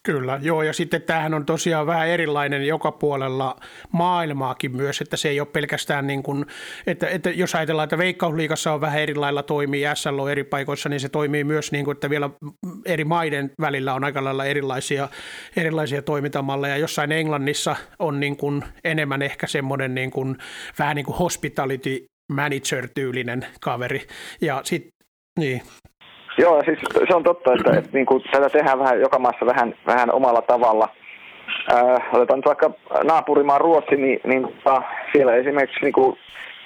Kyllä, 0.03 0.39
joo, 0.41 0.63
ja 0.63 0.73
sitten 0.73 1.01
tämähän 1.01 1.33
on 1.33 1.45
tosiaan 1.45 1.87
vähän 1.87 2.07
erilainen 2.07 2.67
joka 2.67 2.91
puolella 2.91 3.55
maailmaakin 3.91 4.75
myös, 4.75 5.01
että 5.01 5.17
se 5.17 5.29
ei 5.29 5.39
ole 5.39 5.47
pelkästään 5.53 6.07
niin 6.07 6.23
kuin, 6.23 6.45
että, 6.87 7.07
että 7.07 7.29
jos 7.29 7.55
ajatellaan, 7.55 7.83
että 7.83 7.97
Veikkausliigassa 7.97 8.73
on 8.73 8.81
vähän 8.81 8.99
eri 8.99 9.15
lailla 9.15 9.43
toimii 9.43 9.83
SLO 9.93 10.29
eri 10.29 10.43
paikoissa, 10.43 10.89
niin 10.89 10.99
se 10.99 11.09
toimii 11.09 11.43
myös 11.43 11.71
niin 11.71 11.85
kuin, 11.85 11.95
että 11.95 12.09
vielä 12.09 12.29
eri 12.85 13.03
maiden 13.03 13.51
välillä 13.61 13.93
on 13.93 14.03
aika 14.03 14.23
lailla 14.23 14.45
erilaisia, 14.45 15.07
erilaisia 15.57 16.01
toimintamalleja. 16.01 16.77
Jossain 16.77 17.11
Englannissa 17.11 17.75
on 17.99 18.19
niin 18.19 18.37
kuin 18.37 18.63
enemmän 18.83 19.21
ehkä 19.21 19.47
semmoinen 19.47 19.95
niin 19.95 20.11
kuin, 20.11 20.37
vähän 20.79 20.95
niin 20.95 21.05
kuin 21.05 21.17
hospitality 21.17 22.08
manager-tyylinen 22.29 23.45
kaveri, 23.61 24.01
ja 24.41 24.61
sitten 24.63 24.91
niin, 25.39 25.61
Joo, 26.37 26.63
siis 26.65 26.79
se 27.09 27.15
on 27.15 27.23
totta, 27.23 27.53
että, 27.53 27.77
että 27.77 27.89
niin 27.93 28.05
kuin, 28.05 28.23
tätä 28.31 28.49
tehdään 28.49 28.79
vähän 28.79 28.99
joka 28.99 29.19
maassa 29.19 29.45
vähän, 29.45 29.75
vähän 29.87 30.11
omalla 30.11 30.41
tavalla. 30.41 30.87
Äh, 31.73 32.13
otetaan 32.13 32.37
nyt 32.37 32.45
vaikka 32.45 32.71
naapurimaan 33.03 33.61
Ruotsi, 33.61 33.95
niin, 33.95 34.19
niin 34.23 34.47
äh, 34.67 34.83
siellä 35.11 35.35
esimerkiksi 35.35 35.79
niin 35.81 35.93
kuin, 35.93 36.17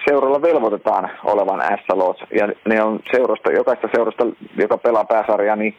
seuralla 0.10 0.41
velvoitetaan 0.41 1.10
olevan 1.24 1.62
SLO, 1.86 2.15
ja 2.39 2.48
ne 2.65 2.84
on 2.84 3.00
seurasta, 3.12 3.51
jokaista 3.51 3.88
seurasta, 3.96 4.25
joka 4.58 4.77
pelaa 4.77 5.05
pääsarjaa, 5.05 5.55
niin, 5.55 5.75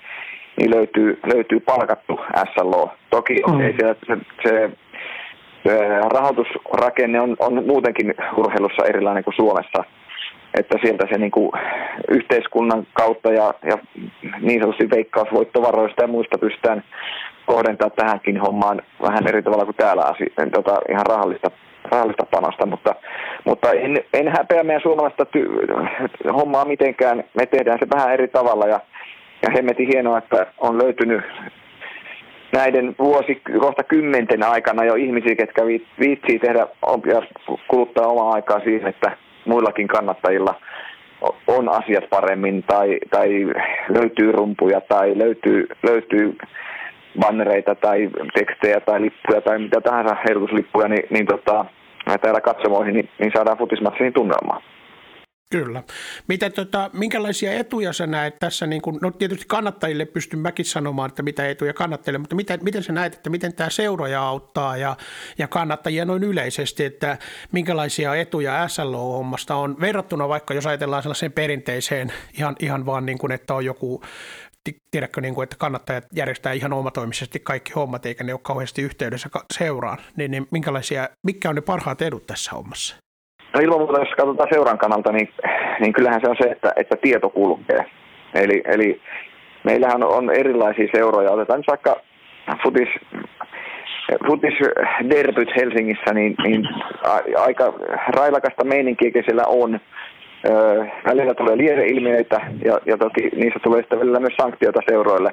niin 0.56 0.70
löytyy, 0.74 1.20
löytyy 1.34 1.60
palkattu 1.60 2.20
SLO. 2.54 2.92
Toki 3.10 3.42
mm. 3.48 3.60
ei 3.60 3.74
siellä, 3.78 3.94
se, 4.06 4.16
se 4.42 4.70
rahoitusrakenne 6.12 7.20
on, 7.20 7.36
on 7.38 7.64
muutenkin 7.66 8.14
urheilussa 8.36 8.86
erilainen 8.86 9.24
kuin 9.24 9.34
Suomessa 9.34 9.84
että 10.54 10.78
sieltä 10.82 11.06
se 11.10 11.18
niin 11.18 11.30
kuin 11.30 11.50
yhteiskunnan 12.10 12.86
kautta 12.92 13.32
ja, 13.32 13.54
ja 13.70 13.78
niin 14.40 14.60
sanotusti 14.60 14.90
veikkausvoittovaroista 14.90 16.02
ja 16.02 16.08
muista 16.08 16.38
pystytään 16.38 16.84
kohdentaa 17.46 17.90
tähänkin 17.90 18.40
hommaan 18.40 18.82
vähän 19.02 19.28
eri 19.28 19.42
tavalla 19.42 19.64
kuin 19.64 19.76
täällä 19.76 20.02
asi, 20.02 20.24
tota, 20.52 20.80
ihan 20.90 21.06
rahallista, 21.06 21.50
rahallista 21.84 22.26
panosta, 22.30 22.66
mutta, 22.66 22.94
mutta 23.44 23.72
en, 23.72 24.04
en 24.12 24.28
häpeä 24.28 24.62
meidän 24.62 24.82
suomalaista 24.82 25.26
ty- 25.36 26.32
hommaa 26.32 26.64
mitenkään. 26.64 27.24
Me 27.34 27.46
tehdään 27.46 27.78
se 27.78 27.86
vähän 27.94 28.12
eri 28.12 28.28
tavalla 28.28 28.66
ja, 28.66 28.80
ja 29.42 29.48
hemmetin 29.56 29.88
hienoa, 29.92 30.18
että 30.18 30.46
on 30.58 30.78
löytynyt 30.82 31.24
näiden 32.56 32.94
vuosi, 32.98 33.42
kohta 33.60 33.82
kymmenten 33.82 34.42
aikana 34.42 34.84
jo 34.84 34.94
ihmisiä, 34.94 35.34
ketkä 35.36 35.62
viitsii 36.00 36.38
tehdä 36.38 36.66
ja 37.06 37.22
kuluttaa 37.68 38.06
omaa 38.06 38.32
aikaa 38.32 38.60
siihen, 38.60 38.88
että 38.88 39.16
muillakin 39.44 39.88
kannattajilla 39.88 40.54
on 41.46 41.68
asiat 41.68 42.10
paremmin 42.10 42.62
tai, 42.62 42.98
tai 43.10 43.28
löytyy 43.88 44.32
rumpuja 44.32 44.80
tai 44.80 45.18
löytyy, 45.18 45.68
löytyy 45.82 46.36
bannereita 47.20 47.74
tai 47.74 48.10
tekstejä 48.34 48.80
tai 48.80 49.00
lippuja 49.00 49.40
tai 49.40 49.58
mitä 49.58 49.80
tahansa 49.80 50.16
ehdotuslippuja, 50.28 50.88
niin, 50.88 51.06
niin 51.10 51.26
tota, 51.26 51.64
täällä 52.20 52.40
katsomoihin, 52.40 52.94
niin, 52.94 53.08
niin 53.18 53.32
saadaan 53.34 53.58
futismatsiin 53.58 54.12
tunnelmaa. 54.12 54.73
Kyllä. 55.54 55.82
Mitä, 56.28 56.50
tota, 56.50 56.90
minkälaisia 56.92 57.52
etuja 57.52 57.92
sä 57.92 58.06
näet 58.06 58.38
tässä, 58.38 58.66
niin 58.66 58.82
kun, 58.82 58.98
no 59.02 59.10
tietysti 59.10 59.44
kannattajille 59.48 60.04
pystyn 60.04 60.38
mäkin 60.38 60.64
sanomaan, 60.64 61.08
että 61.08 61.22
mitä 61.22 61.48
etuja 61.48 61.72
kannattajille, 61.72 62.18
mutta 62.18 62.36
mitä, 62.36 62.58
miten 62.62 62.82
sä 62.82 62.92
näet, 62.92 63.14
että 63.14 63.30
miten 63.30 63.54
tämä 63.54 63.70
seuroja 63.70 64.22
auttaa 64.22 64.76
ja, 64.76 64.96
ja 65.38 65.48
kannattajia 65.48 66.04
noin 66.04 66.24
yleisesti, 66.24 66.84
että 66.84 67.18
minkälaisia 67.52 68.14
etuja 68.14 68.68
SLO-hommasta 68.68 69.54
on 69.54 69.80
verrattuna 69.80 70.28
vaikka, 70.28 70.54
jos 70.54 70.66
ajatellaan 70.66 71.02
sellaiseen 71.02 71.32
perinteiseen, 71.32 72.12
ihan, 72.38 72.56
ihan 72.60 72.86
vaan 72.86 73.06
niin 73.06 73.18
kuin, 73.18 73.32
että 73.32 73.54
on 73.54 73.64
joku 73.64 74.02
tiedätkö, 74.90 75.20
niin 75.20 75.34
kuin, 75.34 75.42
että 75.44 75.56
kannattajat 75.58 76.04
järjestää 76.16 76.52
ihan 76.52 76.72
omatoimisesti 76.72 77.40
kaikki 77.40 77.72
hommat, 77.72 78.06
eikä 78.06 78.24
ne 78.24 78.32
ole 78.32 78.40
kauheasti 78.42 78.82
yhteydessä 78.82 79.28
seuraan, 79.52 79.98
niin, 80.16 80.30
niin 80.30 80.46
minkälaisia, 80.50 81.08
mitkä 81.22 81.48
on 81.48 81.54
ne 81.54 81.60
parhaat 81.60 82.02
edut 82.02 82.26
tässä 82.26 82.50
hommassa? 82.50 83.03
No 83.54 83.60
ilman 83.60 83.78
muuta, 83.78 83.98
jos 83.98 84.14
katsotaan 84.16 84.48
seuran 84.52 84.78
kannalta, 84.78 85.12
niin, 85.12 85.28
niin 85.80 85.92
kyllähän 85.92 86.20
se 86.20 86.30
on 86.30 86.36
se, 86.42 86.48
että, 86.48 86.72
että 86.76 86.96
tieto 87.02 87.30
kulkee. 87.30 87.84
Eli, 88.34 88.62
eli 88.64 89.00
meillähän 89.64 90.02
on 90.02 90.30
erilaisia 90.30 90.88
seuroja. 90.96 91.30
Otetaan 91.30 91.58
nyt 91.58 91.68
vaikka 91.68 91.96
futis, 92.62 92.88
futis 94.26 94.54
derbyt 95.10 95.48
Helsingissä, 95.56 96.14
niin, 96.14 96.34
niin 96.44 96.68
aika 97.38 97.72
railakasta 98.08 98.64
meininkiä 98.64 99.22
siellä 99.24 99.44
on. 99.46 99.80
Öö, 100.48 100.84
välillä 101.06 101.34
tulee 101.34 101.56
lieveilmiöitä 101.56 102.40
ja, 102.64 102.80
ja 102.86 102.96
toki 102.98 103.30
niissä 103.36 103.60
tulee 103.62 103.80
sitten 103.80 103.98
välillä 103.98 104.20
myös 104.20 104.36
sanktioita 104.42 104.80
seuroille. 104.88 105.30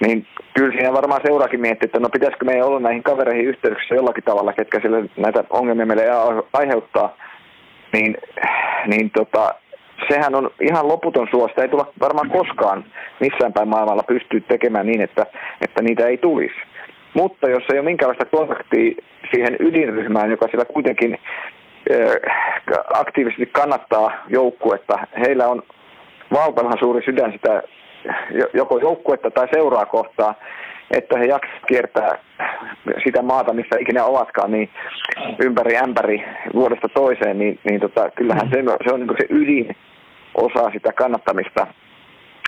Niin 0.00 0.26
kyllä 0.54 0.72
siinä 0.72 0.92
varmaan 0.92 1.20
seuraakin 1.26 1.60
miettii, 1.60 1.86
että 1.86 2.00
no 2.00 2.08
pitäisikö 2.08 2.44
meidän 2.44 2.66
olla 2.66 2.80
näihin 2.80 3.02
kavereihin 3.02 3.46
yhteyksissä 3.46 3.94
jollakin 3.94 4.24
tavalla, 4.24 4.52
ketkä 4.52 4.80
sille 4.80 5.04
näitä 5.16 5.44
ongelmia 5.50 5.86
meille 5.86 6.04
aiheuttaa 6.52 7.16
niin, 7.96 8.16
niin 8.86 9.10
tota, 9.10 9.54
sehän 10.08 10.34
on 10.34 10.50
ihan 10.60 10.88
loputon 10.88 11.28
suo. 11.30 11.48
Sitä 11.48 11.62
ei 11.62 11.68
tulla 11.68 11.92
varmaan 12.00 12.30
koskaan 12.30 12.84
missään 13.20 13.52
päin 13.52 13.68
maailmalla 13.68 14.02
pystyä 14.02 14.40
tekemään 14.40 14.86
niin, 14.86 15.00
että, 15.00 15.26
että 15.64 15.82
niitä 15.82 16.06
ei 16.06 16.18
tulisi. 16.18 16.60
Mutta 17.14 17.50
jos 17.50 17.62
ei 17.72 17.78
ole 17.78 17.84
minkäänlaista 17.84 18.36
kontaktia 18.36 18.94
siihen 19.30 19.56
ydinryhmään, 19.60 20.30
joka 20.30 20.46
siellä 20.46 20.64
kuitenkin 20.64 21.18
aktiivisesti 22.94 23.46
kannattaa 23.46 24.12
joukkuetta, 24.28 24.98
heillä 25.18 25.48
on 25.48 25.62
valtavan 26.32 26.78
suuri 26.78 27.04
sydän 27.04 27.32
sitä 27.32 27.62
joko 28.54 28.78
joukkuetta 28.78 29.30
tai 29.30 29.48
seuraa 29.54 29.86
kohtaa, 29.86 30.34
että 30.90 31.18
he 31.18 31.24
jaksavat 31.24 31.66
kiertää 31.68 32.18
sitä 33.04 33.22
maata, 33.22 33.52
missä 33.52 33.76
ikinä 33.80 34.04
ovatkaan, 34.04 34.50
niin 34.50 34.70
ympäri 35.38 35.76
ämpäri 35.76 36.24
vuodesta 36.54 36.88
toiseen, 36.88 37.38
niin, 37.38 37.58
niin 37.64 37.80
tota, 37.80 38.10
kyllähän 38.10 38.50
se, 38.50 38.62
se 38.84 38.94
on 38.94 39.00
niin 39.00 39.16
se 39.20 39.26
ydin 39.30 39.76
osa 40.34 40.70
sitä 40.72 40.92
kannattamista. 40.92 41.66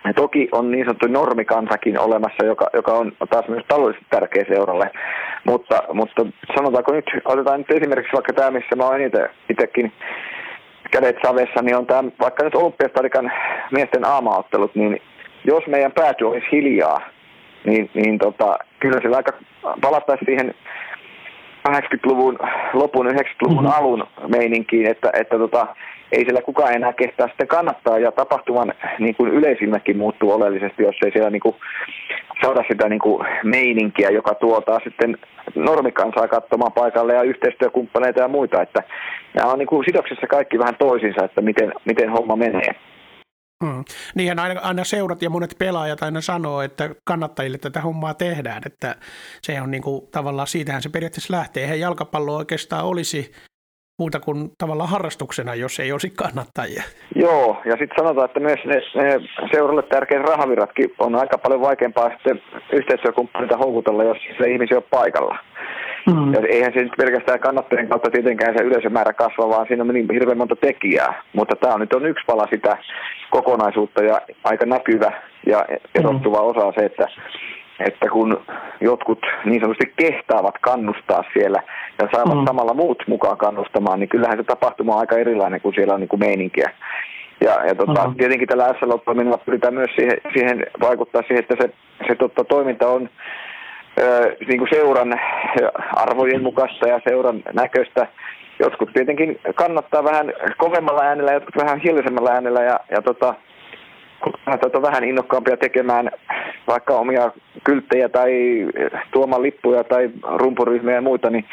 Ja 0.04 0.14
toki 0.14 0.48
on 0.52 0.70
niin 0.70 0.84
sanottu 0.84 1.06
normikansakin 1.06 2.00
olemassa, 2.00 2.46
joka, 2.46 2.66
joka 2.72 2.92
on 2.92 3.12
taas 3.30 3.48
myös 3.48 3.64
taloudellisesti 3.68 4.06
tärkeä 4.10 4.44
seuralle. 4.48 4.90
Mutta, 5.44 5.82
mutta 5.92 6.26
sanotaanko 6.56 6.92
nyt, 6.92 7.04
otetaan 7.24 7.60
nyt 7.60 7.70
esimerkiksi 7.70 8.12
vaikka 8.12 8.32
tämä, 8.32 8.50
missä 8.50 8.76
mä 8.76 8.84
oon 8.84 9.00
itsekin 9.50 9.92
kädet 10.90 11.16
savessa, 11.26 11.62
niin 11.62 11.76
on 11.76 11.86
tämä 11.86 12.10
vaikka 12.20 12.44
nyt 12.44 12.54
Olympiastadikan 12.54 13.32
miesten 13.72 14.06
aamaottelut, 14.06 14.74
niin 14.74 15.02
jos 15.44 15.66
meidän 15.66 15.92
pääty 15.92 16.24
olisi 16.24 16.46
hiljaa, 16.52 17.00
niin, 17.64 17.90
niin 17.94 18.18
tota, 18.18 18.58
kyllä 18.78 19.00
se 19.02 19.16
aika 19.16 19.32
palattaisiin 19.80 20.26
siihen 20.26 20.54
80-luvun 21.68 22.38
lopun, 22.72 23.06
90-luvun 23.06 23.64
mm-hmm. 23.64 23.78
alun 23.78 24.06
meininkiin, 24.28 24.86
että, 24.86 25.10
että 25.20 25.38
tota, 25.38 25.66
ei 26.12 26.24
siellä 26.24 26.42
kukaan 26.42 26.74
enää 26.74 26.92
kestää 26.92 27.28
sitten 27.28 27.48
kannattaa 27.48 27.98
ja 27.98 28.12
tapahtuman 28.12 28.72
niin 28.98 29.14
kuin 29.14 29.30
yleisilmäkin 29.30 29.98
muuttuu 29.98 30.32
oleellisesti, 30.32 30.82
jos 30.82 30.96
ei 31.04 31.12
siellä 31.12 31.30
niin 31.30 31.40
kuin, 31.40 31.56
saada 32.42 32.64
sitä 32.70 32.88
niin 32.88 33.00
kuin, 33.00 33.26
meininkiä, 33.44 34.10
joka 34.10 34.34
tuottaa 34.34 34.80
sitten 34.84 35.18
normikansaa 35.54 36.28
katsomaan 36.28 36.72
paikalle 36.72 37.14
ja 37.14 37.22
yhteistyökumppaneita 37.22 38.20
ja 38.20 38.28
muita, 38.28 38.62
että 38.62 38.82
nämä 39.34 39.52
on 39.52 39.58
niin 39.58 39.66
kuin 39.66 39.84
sidoksissa 39.84 40.26
kaikki 40.26 40.58
vähän 40.58 40.76
toisinsa, 40.78 41.24
että 41.24 41.40
miten, 41.40 41.72
miten 41.84 42.10
homma 42.10 42.36
menee. 42.36 42.74
Hmm. 43.64 43.84
Niinhän 44.14 44.38
aina, 44.38 44.60
aina 44.60 44.84
seurat 44.84 45.22
ja 45.22 45.30
monet 45.30 45.56
pelaajat 45.58 46.02
aina 46.02 46.20
sanoo, 46.20 46.62
että 46.62 46.90
kannattajille 47.04 47.58
tätä 47.58 47.80
hommaa 47.80 48.14
tehdään, 48.14 48.62
että 48.66 48.96
se 49.42 49.60
on 49.60 49.70
niin 49.70 49.82
kuin, 49.82 50.06
tavallaan, 50.10 50.46
siitähän 50.46 50.82
se 50.82 50.88
periaatteessa 50.88 51.36
lähtee. 51.36 51.62
Eihän 51.62 51.80
jalkapallo 51.80 52.36
oikeastaan 52.36 52.84
olisi 52.84 53.32
muuta 53.98 54.20
kuin 54.20 54.50
tavallaan 54.58 54.88
harrastuksena, 54.88 55.54
jos 55.54 55.80
ei 55.80 55.92
olisi 55.92 56.10
kannattajia. 56.10 56.82
Joo, 57.14 57.60
ja 57.64 57.70
sitten 57.70 57.98
sanotaan, 57.98 58.24
että 58.24 58.40
myös 58.40 58.58
ne, 58.64 58.74
ne 59.02 59.20
seuralle 59.52 59.82
tärkeät 59.82 60.28
rahaviratkin 60.28 60.90
on 60.98 61.14
aika 61.14 61.38
paljon 61.38 61.60
vaikeampaa 61.60 62.10
sitten 62.10 62.42
yhteistyökumppanita 62.72 63.56
houkutella, 63.56 64.04
jos 64.04 64.18
se 64.38 64.50
ihmisiä 64.50 64.76
on 64.76 64.82
paikalla. 64.90 65.38
Mm. 66.06 66.34
Ja 66.34 66.40
eihän 66.48 66.72
se 66.72 66.82
nyt 66.82 66.92
pelkästään 66.96 67.40
kannattajien 67.40 67.88
kautta 67.88 68.10
tietenkään 68.10 68.54
se 68.58 68.64
yleisömäärä 68.64 69.12
kasva, 69.12 69.48
vaan 69.48 69.66
siinä 69.66 69.82
on 69.82 69.88
niin 69.88 70.12
hirveän 70.12 70.38
monta 70.38 70.56
tekijää. 70.56 71.22
Mutta 71.32 71.56
tämä 71.56 71.74
on 71.74 71.80
nyt 71.80 71.92
on 71.92 72.06
yksi 72.06 72.24
pala 72.26 72.46
sitä 72.50 72.78
kokonaisuutta 73.30 74.02
ja 74.02 74.20
aika 74.44 74.66
näkyvä 74.66 75.12
ja 75.46 75.64
erottuva 75.94 76.40
mm. 76.40 76.46
osa 76.46 76.72
se, 76.78 76.84
että, 76.84 77.06
että 77.80 78.08
kun 78.12 78.40
jotkut 78.80 79.26
niin 79.44 79.60
sanotusti 79.60 79.92
kehtaavat 79.96 80.54
kannustaa 80.60 81.24
siellä 81.32 81.62
ja 82.02 82.08
saavat 82.14 82.38
mm. 82.38 82.46
samalla 82.46 82.74
muut 82.74 83.02
mukaan 83.06 83.36
kannustamaan, 83.36 84.00
niin 84.00 84.08
kyllähän 84.08 84.38
se 84.38 84.44
tapahtuma 84.44 84.92
on 84.92 85.00
aika 85.00 85.16
erilainen 85.18 85.60
kuin 85.60 85.74
siellä 85.74 85.94
on 85.94 86.00
niin 86.00 86.08
kuin 86.08 86.20
meininkiä. 86.20 86.70
Ja, 87.40 87.66
ja 87.66 87.74
tota, 87.74 88.08
mm. 88.08 88.14
tietenkin 88.14 88.48
tällä 88.48 88.74
SLO-toiminnalla 88.78 89.44
pyritään 89.44 89.74
myös 89.74 89.90
siihen, 89.96 90.18
siihen 90.32 90.66
vaikuttaa 90.80 91.22
siihen, 91.22 91.38
että 91.38 91.56
se, 91.60 91.70
se 92.08 92.14
tota, 92.14 92.44
toiminta 92.44 92.88
on 92.88 93.08
niin 94.48 94.58
kuin 94.58 94.68
seuran 94.72 95.20
arvojen 95.96 96.42
mukaista 96.42 96.88
ja 96.88 97.00
seuran 97.08 97.42
näköistä. 97.52 98.06
Jotkut 98.60 98.92
tietenkin 98.92 99.40
kannattaa 99.54 100.04
vähän 100.04 100.32
kovemmalla 100.56 101.02
äänellä, 101.02 101.32
jotkut 101.32 101.56
vähän 101.56 101.80
hiljaisemmalla 101.80 102.30
äänellä 102.30 102.62
ja, 102.62 102.80
ja 102.90 103.02
tota, 103.02 103.34
on 104.74 104.82
vähän 104.82 105.04
innokkaampia 105.04 105.56
tekemään 105.56 106.10
vaikka 106.66 106.94
omia 106.94 107.30
kylttejä 107.64 108.08
tai 108.08 108.32
tuomaan 109.10 109.42
lippuja 109.42 109.84
tai 109.84 110.10
rumpuryhmiä 110.36 110.94
ja 110.94 111.00
muita, 111.00 111.30
niin, 111.30 111.44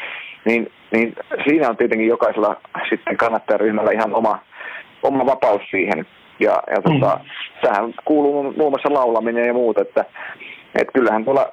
niin, 0.44 0.72
niin 0.90 1.14
siinä 1.44 1.68
on 1.68 1.76
tietenkin 1.76 2.08
jokaisella 2.08 2.56
sitten 2.88 3.16
kannattajaryhmällä 3.16 3.90
ihan 3.90 4.14
oma, 4.14 4.38
oma 5.02 5.26
vapaus 5.26 5.62
siihen. 5.70 6.06
Ja, 6.40 6.62
ja 6.70 6.82
tota, 6.82 7.20
mm. 7.22 7.30
tähän 7.62 7.94
kuuluu 8.04 8.42
muun 8.42 8.72
muassa 8.72 8.94
laulaminen 8.94 9.46
ja 9.46 9.54
muuta, 9.54 9.82
että, 9.82 10.04
että 10.80 10.92
kyllähän 10.92 11.24
tuolla 11.24 11.52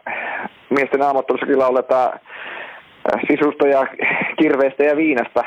miesten 0.69 1.01
aamattelussakin 1.01 1.59
lauletaan 1.59 2.19
sisusta 3.27 3.67
ja 3.67 3.87
kirveistä 4.37 4.83
ja 4.83 4.97
viinasta 4.97 5.43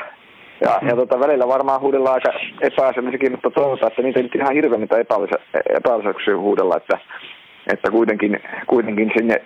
ja, 0.61 0.79
ja 0.89 0.95
tota, 0.95 1.19
välillä 1.19 1.47
varmaan 1.47 1.81
huudella 1.81 2.13
aika 2.13 2.33
epäasemisikin, 2.61 3.31
mutta 3.31 3.51
toivotaan, 3.51 3.91
että 3.91 4.01
niitä 4.01 4.21
nyt 4.21 4.35
ihan 4.35 4.53
hirveän 4.53 4.81
niitä 4.81 4.97
epäasemisia 5.75 6.37
huudella, 6.37 6.77
että, 6.77 6.97
että 7.73 7.91
kuitenkin, 7.91 8.39
kuitenkin 8.67 9.11
sinne, 9.17 9.41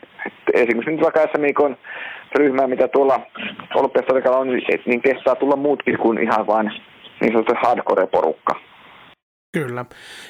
esimerkiksi 0.54 0.92
nyt 0.92 1.02
vaikka 1.02 1.28
SMIKon 1.36 1.78
ryhmää, 2.36 2.68
mitä 2.68 2.88
tuolla 2.88 3.20
Olympiastadikalla 3.76 4.38
on, 4.38 4.48
niin, 4.48 4.82
niin 4.86 5.02
kestää 5.02 5.36
tulla 5.36 5.56
muutkin 5.56 5.98
kuin 5.98 6.18
ihan 6.24 6.48
vain 6.48 6.72
niin 7.22 7.32
sanottu 7.32 7.54
hardcore-porukka. 7.66 8.71
Kyllä. 9.54 9.86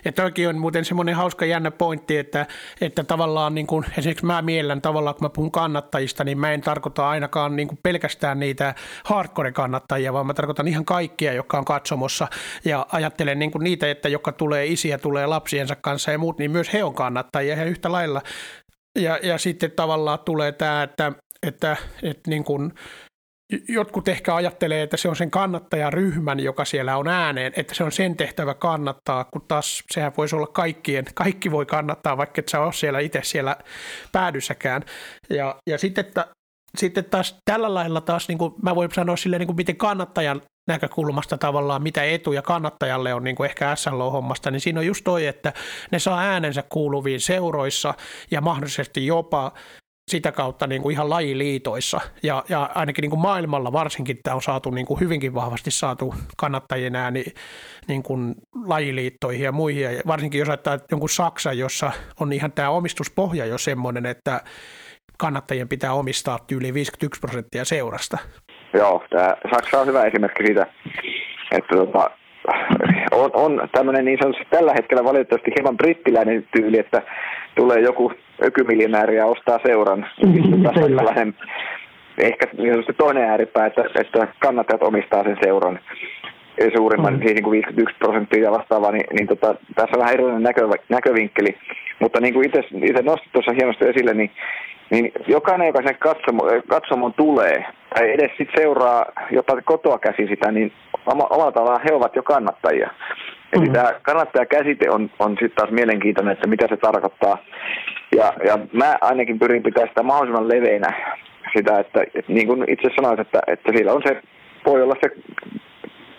Ja 0.05 0.11
toikin 0.11 0.49
on 0.49 0.57
muuten 0.57 0.85
semmoinen 0.85 1.15
hauska 1.15 1.45
jännä 1.45 1.71
pointti, 1.71 2.17
että, 2.17 2.47
että 2.81 3.03
tavallaan 3.03 3.55
niin 3.55 3.67
kuin, 3.67 3.85
esimerkiksi 3.97 4.25
mä 4.25 4.41
miellän 4.41 4.81
tavallaan, 4.81 5.15
kun 5.15 5.25
mä 5.25 5.29
puhun 5.29 5.51
kannattajista, 5.51 6.23
niin 6.23 6.39
mä 6.39 6.51
en 6.51 6.61
tarkoita 6.61 7.09
ainakaan 7.09 7.55
niin 7.55 7.67
kuin 7.67 7.79
pelkästään 7.83 8.39
niitä 8.39 8.75
hardcore-kannattajia, 9.05 10.13
vaan 10.13 10.27
mä 10.27 10.33
tarkoitan 10.33 10.67
ihan 10.67 10.85
kaikkia, 10.85 11.33
jotka 11.33 11.57
on 11.57 11.65
katsomossa 11.65 12.27
ja 12.65 12.85
ajattelen 12.91 13.39
niin 13.39 13.51
kuin 13.51 13.63
niitä, 13.63 13.91
että 13.91 14.09
jotka 14.09 14.31
tulee 14.31 14.65
isiä, 14.65 14.97
tulee 14.97 15.25
lapsiensa 15.25 15.75
kanssa 15.75 16.11
ja 16.11 16.17
muut, 16.17 16.37
niin 16.37 16.51
myös 16.51 16.73
he 16.73 16.83
on 16.83 16.93
kannattajia 16.93 17.55
ja 17.55 17.65
yhtä 17.65 17.91
lailla. 17.91 18.21
Ja, 18.99 19.19
ja 19.23 19.37
sitten 19.37 19.71
tavallaan 19.71 20.19
tulee 20.19 20.51
tämä, 20.51 20.83
että, 20.83 21.11
että, 21.47 21.77
että 22.03 22.29
niin 22.29 22.43
kuin 22.43 22.73
jotkut 23.67 24.07
ehkä 24.07 24.35
ajattelee, 24.35 24.83
että 24.83 24.97
se 24.97 25.09
on 25.09 25.15
sen 25.15 25.31
kannattajaryhmän, 25.31 26.39
joka 26.39 26.65
siellä 26.65 26.97
on 26.97 27.07
ääneen, 27.07 27.53
että 27.55 27.75
se 27.75 27.83
on 27.83 27.91
sen 27.91 28.17
tehtävä 28.17 28.53
kannattaa, 28.53 29.23
kun 29.23 29.45
taas 29.47 29.83
sehän 29.91 30.13
voisi 30.17 30.35
olla 30.35 30.47
kaikkien, 30.47 31.05
kaikki 31.13 31.51
voi 31.51 31.65
kannattaa, 31.65 32.17
vaikka 32.17 32.39
et 32.39 32.49
sä 32.49 32.61
ole 32.61 32.73
siellä 32.73 32.99
itse 32.99 33.19
siellä 33.23 33.57
päädyssäkään. 34.11 34.83
Ja, 35.29 35.55
ja 35.67 35.77
sitten, 35.77 36.05
että, 36.05 36.27
sitten 36.77 37.05
taas 37.05 37.37
tällä 37.45 37.73
lailla 37.73 38.01
taas, 38.01 38.27
niin 38.27 38.37
kuin 38.37 38.53
mä 38.63 38.75
voin 38.75 38.91
sanoa 38.91 39.17
silleen, 39.17 39.39
niin 39.39 39.47
kuin 39.47 39.57
miten 39.57 39.77
kannattajan 39.77 40.41
näkökulmasta 40.67 41.37
tavallaan, 41.37 41.83
mitä 41.83 42.03
etuja 42.03 42.41
kannattajalle 42.41 43.13
on 43.13 43.23
niin 43.23 43.35
kuin 43.35 43.49
ehkä 43.49 43.75
SLO-hommasta, 43.75 44.51
niin 44.51 44.61
siinä 44.61 44.79
on 44.79 44.85
just 44.85 45.03
toi, 45.03 45.25
että 45.27 45.53
ne 45.91 45.99
saa 45.99 46.19
äänensä 46.19 46.63
kuuluviin 46.69 47.21
seuroissa 47.21 47.93
ja 48.31 48.41
mahdollisesti 48.41 49.05
jopa 49.05 49.51
sitä 50.11 50.31
kautta 50.31 50.67
niin 50.67 50.81
kuin 50.81 50.93
ihan 50.93 51.09
lajiliitoissa 51.09 52.01
ja, 52.23 52.43
ja 52.49 52.69
ainakin 52.75 53.01
niin 53.01 53.09
kuin 53.09 53.21
maailmalla 53.21 53.71
varsinkin 53.71 54.17
tämä 54.23 54.35
on 54.35 54.41
saatu 54.41 54.69
niin 54.69 54.85
kuin 54.85 54.99
hyvinkin 54.99 55.33
vahvasti 55.33 55.71
saatu 55.71 56.13
kannattajien 56.37 56.95
ääni 56.95 57.23
niin 57.87 58.03
kuin 58.03 58.35
lajiliittoihin 58.65 59.43
ja 59.43 59.51
muihin. 59.51 59.83
Ja 59.83 59.91
varsinkin 60.07 60.39
jos 60.39 60.49
ajattelee 60.49 60.79
jonkun 60.91 61.09
Saksa, 61.09 61.53
jossa 61.53 61.91
on 62.19 62.33
ihan 62.33 62.51
tämä 62.51 62.69
omistuspohja 62.69 63.45
jo 63.45 63.57
semmoinen, 63.57 64.05
että 64.05 64.41
kannattajien 65.17 65.69
pitää 65.69 65.93
omistaa 65.93 66.39
yli 66.51 66.73
51 66.73 67.21
prosenttia 67.21 67.65
seurasta. 67.65 68.17
Joo, 68.73 69.03
tämä 69.09 69.35
Saksa 69.51 69.79
on 69.79 69.87
hyvä 69.87 70.03
esimerkki 70.03 70.45
siitä, 70.45 70.67
että 71.51 71.75
tota, 71.75 72.09
on, 73.11 73.31
on 73.33 73.69
tämmöinen 73.71 74.05
niin 74.05 74.17
sanotusti 74.21 74.47
tällä 74.49 74.73
hetkellä 74.73 75.03
valitettavasti 75.03 75.51
hieman 75.57 75.77
brittiläinen 75.77 76.47
tyyli, 76.55 76.79
että 76.79 77.01
tulee 77.55 77.79
joku 77.79 78.11
ökymiljonääri 78.43 79.15
ja 79.15 79.25
ostaa 79.25 79.59
seuran. 79.65 80.05
Tällainen, 80.63 81.33
ehkä 82.17 82.47
niin 82.57 82.83
toinen 82.97 83.29
ääripää, 83.29 83.65
että, 83.65 83.83
että 83.95 84.27
kannattajat 84.39 84.83
omistaa 84.83 85.23
sen 85.23 85.37
seuran 85.43 85.79
suurimman, 86.75 87.13
mm. 87.13 87.19
siis 87.19 87.33
niin 87.33 87.43
kuin 87.43 87.51
51 87.51 87.95
prosenttia 87.99 88.43
ja 88.43 88.51
vastaavaa, 88.51 88.91
niin, 88.91 89.05
niin 89.13 89.27
tota, 89.27 89.55
tässä 89.75 89.95
on 89.97 89.99
vähän 89.99 90.13
erilainen 90.13 90.43
näkö, 90.43 90.69
näkövinkkeli. 90.89 91.57
Mutta 91.99 92.19
niin 92.19 92.33
kuin 92.33 92.47
itse, 92.47 92.59
itse 92.83 93.01
nostit 93.01 93.31
tuossa 93.31 93.51
hienosti 93.51 93.85
esille, 93.85 94.13
niin, 94.13 94.31
niin 94.89 95.11
jokainen, 95.27 95.67
joka 95.67 95.81
sen 95.85 95.95
katsomo, 95.99 96.43
katsomon 96.67 97.13
tulee, 97.13 97.65
tai 97.93 98.11
edes 98.11 98.31
sit 98.37 98.49
seuraa 98.55 99.05
jopa 99.31 99.61
kotoa 99.61 99.99
käsin 99.99 100.27
sitä, 100.27 100.51
niin 100.51 100.71
omalla 101.05 101.51
tavallaan 101.51 101.81
he 101.89 101.93
ovat 101.93 102.15
jo 102.15 102.23
kannattajia. 102.23 102.89
Eli 103.53 103.65
mm. 103.65 103.73
tämä 103.73 103.93
kannattajakäsite 104.01 104.89
on, 104.89 105.09
on 105.19 105.31
sitten 105.31 105.51
taas 105.55 105.71
mielenkiintoinen, 105.71 106.33
että 106.33 106.47
mitä 106.47 106.67
se 106.67 106.77
tarkoittaa. 106.77 107.37
Ja, 108.15 108.33
ja 108.47 108.59
mä 108.73 108.95
ainakin 109.01 109.39
pyrin 109.39 109.63
pitää 109.63 109.87
sitä 109.87 110.03
mahdollisimman 110.03 110.49
leveänä 110.49 111.17
sitä, 111.57 111.79
että, 111.79 112.01
että 112.01 112.33
niin 112.33 112.47
kuin 112.47 112.65
itse 112.67 112.89
sanoit, 112.95 113.19
että, 113.19 113.39
että 113.47 113.71
siellä 113.71 113.93
on 113.93 114.01
se, 114.07 114.21
voi 114.65 114.81
olla 114.81 114.95
se 115.01 115.09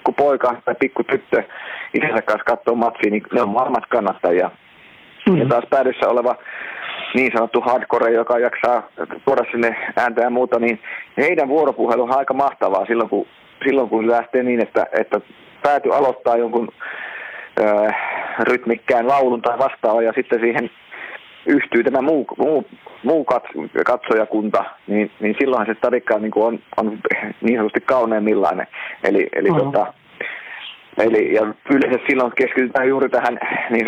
kun 0.05 0.15
poika 0.15 0.57
tai 0.65 0.75
pikku 0.75 1.05
tyttö 1.05 1.43
isänsä 1.95 2.23
kanssa 2.23 2.45
katsoo 2.45 2.75
matsia, 2.75 3.11
niin 3.11 3.23
ne 3.33 3.43
on 3.43 3.55
varmat 3.55 3.87
kannattajia. 3.89 4.51
Mm. 5.31 5.37
Ja 5.37 5.47
taas 5.47 5.65
päädyssä 5.71 6.09
oleva 6.09 6.35
niin 7.15 7.33
sanottu 7.35 7.61
hardcore, 7.61 8.13
joka 8.13 8.39
jaksaa 8.39 8.89
tuoda 9.25 9.45
sinne 9.51 9.77
ääntä 9.97 10.21
ja 10.21 10.31
muuta, 10.31 10.59
niin 10.59 10.81
heidän 11.17 11.49
vuoropuhelu 11.49 12.03
on 12.03 12.19
aika 12.19 12.35
mahtavaa 12.35 12.87
silloin, 12.87 13.09
kun, 13.09 13.27
silloin, 13.65 13.89
kun 13.89 14.11
lähtee 14.11 14.43
niin, 14.43 14.63
että, 14.63 14.87
että 14.93 15.21
pääty 15.63 15.95
aloittaa 15.95 16.37
jonkun 16.37 16.69
ö, 17.61 17.91
rytmikkään 18.39 19.09
laulun 19.09 19.43
tai 19.43 19.59
vastaavan 19.59 20.05
ja 20.05 20.13
sitten 20.17 20.41
siihen 20.41 20.71
yhtyy 21.47 21.85
tämä 21.85 22.03
muu, 22.03 22.27
muu, 22.39 22.65
muu 23.05 23.27
katsojakunta, 23.87 24.65
niin, 24.87 25.11
niin 25.21 25.37
silloinhan 25.39 25.67
se 25.67 25.75
stadikka 25.79 26.19
niin 26.19 26.33
on, 26.35 26.59
on 26.77 26.99
niin 27.41 27.57
sanotusti 27.57 27.81
kauneimmillaan. 27.81 28.67
Eli, 29.05 29.29
eli 29.33 29.51
mm. 29.51 29.57
tota, 29.57 29.93
Eli, 30.99 31.35
ja 31.35 31.55
yleensä 31.71 31.99
silloin 32.09 32.33
keskitytään 32.37 32.89
juuri 32.89 33.09
tähän 33.09 33.39
niin 33.71 33.87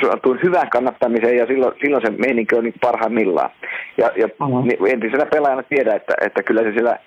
sanottuun 0.00 0.38
hyvään 0.42 0.70
kannattamiseen 0.70 1.36
ja 1.36 1.46
silloin, 1.46 1.74
silloin 1.80 2.02
se 2.06 2.10
meininki 2.10 2.54
on 2.54 2.64
niin 2.64 2.74
parhaimmillaan. 2.80 3.50
Ja, 3.98 4.10
ja 4.16 4.26
mm-hmm. 4.26 4.86
entisenä 4.92 5.26
pelaajana 5.26 5.62
tiedä, 5.62 5.94
että, 5.94 6.14
että 6.20 6.42
kyllä 6.42 6.62
se 6.62 6.72
siellä 6.72 6.98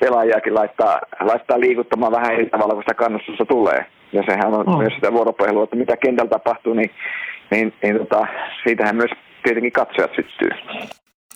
pelaajiakin 0.00 0.54
laittaa, 0.54 1.00
laittaa 1.20 1.60
liikuttamaan 1.60 2.12
vähän 2.12 2.34
eri 2.34 2.46
tavalla, 2.46 2.74
kun 2.74 2.82
sitä 2.82 2.94
kannustusta 2.94 3.44
tulee. 3.44 3.86
Ja 4.12 4.22
sehän 4.26 4.54
on 4.54 4.66
mm. 4.66 4.78
myös 4.78 4.94
sitä 4.94 5.12
vuoropuhelua, 5.12 5.64
että 5.64 5.76
mitä 5.76 5.96
kentällä 5.96 6.30
tapahtuu, 6.30 6.74
niin, 6.74 6.90
niin, 7.50 7.74
niin 7.82 7.98
tota, 7.98 8.26
siitähän 8.64 8.96
myös 8.96 9.10
tietenkin 9.42 9.72
katsojat 9.72 10.10
syttyy. 10.16 10.50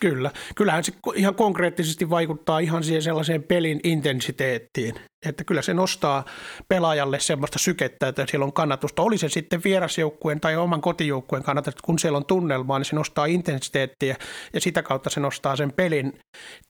Kyllä. 0.03 0.31
Kyllähän 0.55 0.83
se 0.83 0.91
ihan 1.15 1.35
konkreettisesti 1.35 2.09
vaikuttaa 2.09 2.59
ihan 2.59 2.83
siihen 2.83 3.01
sellaiseen 3.01 3.43
pelin 3.43 3.79
intensiteettiin, 3.83 4.95
että 5.29 5.43
kyllä 5.43 5.61
se 5.61 5.73
nostaa 5.73 6.23
pelaajalle 6.69 7.19
semmoista 7.19 7.59
sykettä, 7.59 8.07
että 8.07 8.25
siellä 8.27 8.45
on 8.45 8.53
kannatusta. 8.53 9.01
Oli 9.01 9.17
se 9.17 9.29
sitten 9.29 9.61
vierasjoukkueen 9.65 10.39
tai 10.39 10.55
oman 10.55 10.81
kotijoukkueen 10.81 11.43
kannatusta, 11.43 11.81
kun 11.85 11.99
siellä 11.99 12.17
on 12.17 12.25
tunnelmaa, 12.25 12.79
niin 12.79 12.85
se 12.85 12.95
nostaa 12.95 13.25
intensiteettiä 13.25 14.15
ja 14.53 14.61
sitä 14.61 14.83
kautta 14.83 15.09
se 15.09 15.19
nostaa 15.19 15.55
sen 15.55 15.73
pelin 15.73 16.13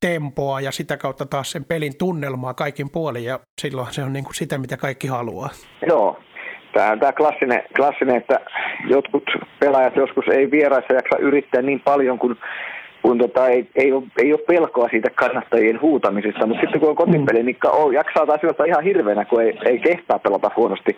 tempoa 0.02 0.62
ja 0.62 0.72
sitä 0.72 0.98
kautta 0.98 1.26
taas 1.26 1.52
sen 1.52 1.66
pelin 1.66 1.98
tunnelmaa 1.98 2.54
kaikin 2.54 2.90
puolin 2.90 3.24
ja 3.24 3.40
silloin 3.62 3.94
se 3.94 4.04
on 4.04 4.14
niin 4.14 4.26
kuin 4.26 4.36
sitä, 4.36 4.58
mitä 4.58 4.78
kaikki 4.78 5.08
haluaa. 5.08 5.50
Joo, 5.88 6.20
tämä 6.74 6.92
on 6.92 7.00
tämä 7.00 7.14
klassinen, 7.14 7.64
klassinen, 7.76 8.16
että 8.16 8.40
jotkut 8.90 9.24
pelaajat 9.60 9.96
joskus 9.96 10.26
ei 10.28 10.52
vieraissa 10.52 10.94
jaksa 10.94 11.18
yrittää 11.18 11.62
niin 11.62 11.80
paljon 11.80 12.20
kuin 12.20 12.38
kun 13.04 13.18
tota, 13.18 13.48
ei, 13.48 13.70
ei, 13.76 13.92
ole, 13.92 14.04
ei 14.18 14.34
ole 14.34 14.42
pelkoa 14.48 14.90
siitä 14.90 15.10
kannattajien 15.10 15.82
huutamisesta, 15.82 16.48
mutta 16.48 16.62
sitten 16.62 16.80
kun 16.80 16.90
on 16.90 16.96
kotipeli, 16.96 17.44
niin 17.44 17.58
on, 17.72 17.94
jaksaa 17.94 18.26
taas 18.26 18.44
juosta 18.44 18.66
ihan 18.66 18.84
hirveänä, 18.84 19.26
kun 19.26 19.42
ei, 19.42 19.60
ei 19.66 19.80
kehtaa 19.80 20.20
pelata 20.20 20.52
huonosti 20.58 20.98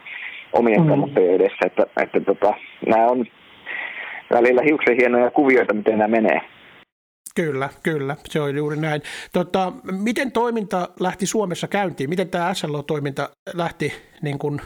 omien 0.54 0.82
mm. 0.82 0.88
kannattajien 0.88 1.36
edessä. 1.36 1.66
Että, 1.66 1.84
että 2.04 2.20
tota, 2.20 2.54
nämä 2.88 3.08
on 3.08 3.26
välillä 4.34 4.62
hiuksen 4.66 4.98
hienoja 4.98 5.32
kuvioita, 5.32 5.74
miten 5.74 5.98
nämä 5.98 6.08
menee. 6.08 6.42
Kyllä, 7.36 7.70
kyllä, 7.84 8.16
se 8.30 8.42
on 8.42 8.56
juuri 8.56 8.78
näin. 8.78 9.02
Tota, 9.34 9.74
miten 10.04 10.32
toiminta 10.32 10.90
lähti 11.00 11.26
Suomessa 11.26 11.68
käyntiin? 11.68 12.10
Miten 12.10 12.30
tämä 12.30 12.54
SLO-toiminta 12.54 13.30
lähti, 13.54 13.94
niin 14.22 14.40
kun, 14.40 14.62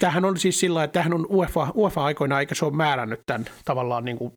tämähän 0.00 0.24
on 0.24 0.36
siis 0.36 0.60
sillä 0.60 0.84
että 0.84 0.92
tämähän 0.92 1.14
on 1.14 1.26
UEFA, 1.30 1.68
UEFA 1.74 2.04
aikoina, 2.04 2.40
eikä 2.40 2.54
se 2.54 2.64
ole 2.64 2.76
määrännyt 2.76 3.20
tämän 3.26 3.44
tavallaan 3.64 4.04
niin 4.04 4.18
kuin 4.18 4.32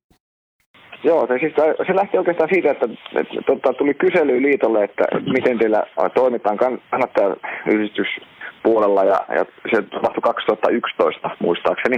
Joo, 1.04 1.28
se, 1.28 1.40
siis, 1.40 1.54
se 1.88 1.96
lähti 1.96 2.18
oikeastaan 2.18 2.50
siitä, 2.54 2.72
että, 2.72 2.86
että, 2.86 3.20
että 3.20 3.42
tota, 3.46 3.74
tuli 3.74 3.94
kysely 3.94 4.42
liitolle, 4.42 4.84
että 4.84 5.04
miten 5.34 5.60
teillä 5.60 5.84
toimitaan 6.14 6.58
kannattajayhdistyspuolella 6.90 9.04
ja, 9.04 9.20
ja 9.36 9.46
se 9.72 9.82
tapahtui 9.82 10.22
2011 10.22 11.30
muistaakseni. 11.40 11.98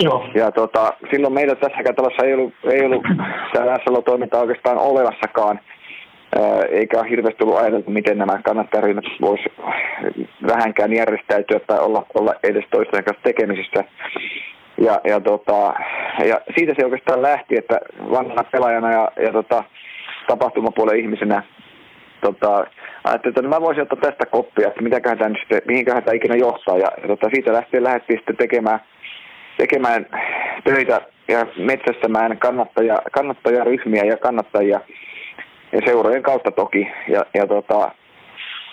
Joo. 0.00 0.26
Ja 0.34 0.52
tota, 0.52 0.92
silloin 1.10 1.34
meillä 1.34 1.54
tässä 1.54 1.92
talossa 1.96 2.24
ei 2.24 2.34
ollut, 2.34 2.54
ei 2.70 2.84
ollut 2.84 3.02
tämä 3.52 3.78
SLO-toiminta 3.84 4.40
oikeastaan 4.40 4.78
olemassakaan, 4.78 5.60
eikä 6.70 6.98
ole 6.98 7.10
hirveästi 7.10 7.44
ollut 7.44 7.58
ajateltu, 7.58 7.90
miten 7.90 8.18
nämä 8.18 8.42
kannattajaryhmät 8.42 9.04
voisivat 9.20 9.52
vähänkään 10.46 10.92
järjestäytyä 10.92 11.60
tai 11.66 11.78
olla, 11.78 12.06
olla 12.14 12.34
edes 12.42 12.64
toisten 12.70 13.04
kanssa 13.04 13.22
tekemisissä. 13.22 13.84
Ja, 14.82 15.00
ja, 15.04 15.20
tota, 15.20 15.74
ja 16.24 16.40
siitä 16.56 16.74
se 16.76 16.84
oikeastaan 16.84 17.22
lähti, 17.22 17.56
että 17.58 17.80
vanhana 18.10 18.44
pelaajana 18.44 18.92
ja, 18.92 19.12
ja 19.22 19.32
tota, 19.32 19.64
tapahtumapuolen 20.26 21.00
ihmisenä 21.00 21.42
tota, 22.20 22.66
ajattelin, 23.04 23.32
että 23.32 23.42
no 23.42 23.48
mä 23.48 23.60
voisin 23.60 23.82
ottaa 23.82 23.98
tästä 24.00 24.26
koppia, 24.26 24.68
että 24.68 24.82
mitäköhän 24.82 25.18
tämä 25.18 25.34
sitten, 25.38 25.62
mihinköhän 25.66 26.02
tämä 26.02 26.14
ikinä 26.14 26.36
johtaa. 26.36 26.78
Ja, 26.78 26.88
ja 27.02 27.08
tota, 27.08 27.28
siitä 27.34 27.52
lähtien 27.52 27.84
lähdettiin 27.84 28.18
sitten 28.18 28.36
tekemään, 28.36 28.80
tekemään 29.56 30.06
töitä 30.64 31.00
ja 31.28 31.46
metsästämään 31.56 32.38
kannattaja, 32.38 33.02
kannattajaryhmiä 33.12 34.04
ja 34.04 34.16
kannattajia 34.16 34.80
ja 35.72 35.80
seurojen 35.84 36.22
kautta 36.22 36.50
toki. 36.50 36.88
Ja, 37.08 37.26
ja, 37.34 37.46
tota, 37.46 37.90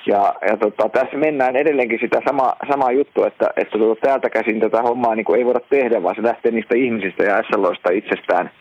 ja, 0.09 0.33
ja 0.49 0.57
tota, 0.57 0.89
tässä 0.89 1.17
mennään 1.17 1.55
edelleenkin 1.55 1.99
sitä 2.01 2.21
sama, 2.27 2.53
samaa 2.71 2.91
juttua, 2.91 3.27
että, 3.27 3.47
että 3.57 3.77
tota, 3.77 4.01
täältä 4.01 4.29
käsin 4.29 4.59
tätä 4.59 4.81
hommaa 4.81 5.15
niin 5.15 5.35
ei 5.37 5.45
voida 5.45 5.59
tehdä, 5.69 6.03
vaan 6.03 6.15
se 6.15 6.23
lähtee 6.23 6.51
niistä 6.51 6.75
ihmisistä 6.77 7.23
ja 7.23 7.43
SLOista 7.43 7.89
itsestään 7.91 8.51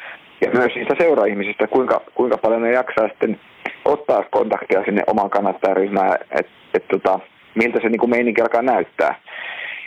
ja 0.41 0.51
myös 0.55 0.75
niistä 0.75 0.95
seuraihmisistä, 0.99 1.67
kuinka, 1.67 2.01
kuinka 2.15 2.39
paljon 2.39 2.63
ne 2.63 2.73
jaksaa 2.73 3.09
sitten 3.09 3.41
ottaa 3.85 4.25
kontaktia 4.31 4.85
sinne 4.85 5.03
oman 5.07 5.31
kannattajaryhmään, 5.31 6.19
että 6.31 6.53
et, 6.75 6.89
tota, 6.89 7.21
miltä 7.55 7.81
se 7.83 7.89
niin 7.89 8.01
kuin 8.01 8.11
meininki 8.11 8.43
alkaa 8.43 8.63
näyttää. 8.63 9.15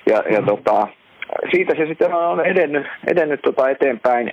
Ja, 0.06 0.24
ja 0.34 0.42
mm. 0.42 0.48
tota, 0.48 0.88
siitä 1.52 1.76
se 1.76 1.86
sitten 1.86 2.14
on 2.14 2.46
edennyt, 2.46 2.86
edennyt 3.08 3.42
tota 3.42 3.70
eteenpäin 3.70 4.32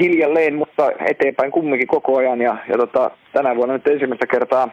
hiljalleen, 0.00 0.54
mutta 0.54 0.90
eteenpäin 1.10 1.50
kumminkin 1.50 1.88
koko 1.88 2.16
ajan. 2.16 2.40
Ja, 2.40 2.56
ja 2.68 2.78
tota, 2.78 3.10
tänä 3.32 3.56
vuonna 3.56 3.74
nyt 3.74 3.86
ensimmäistä 3.86 4.26
kertaa 4.26 4.68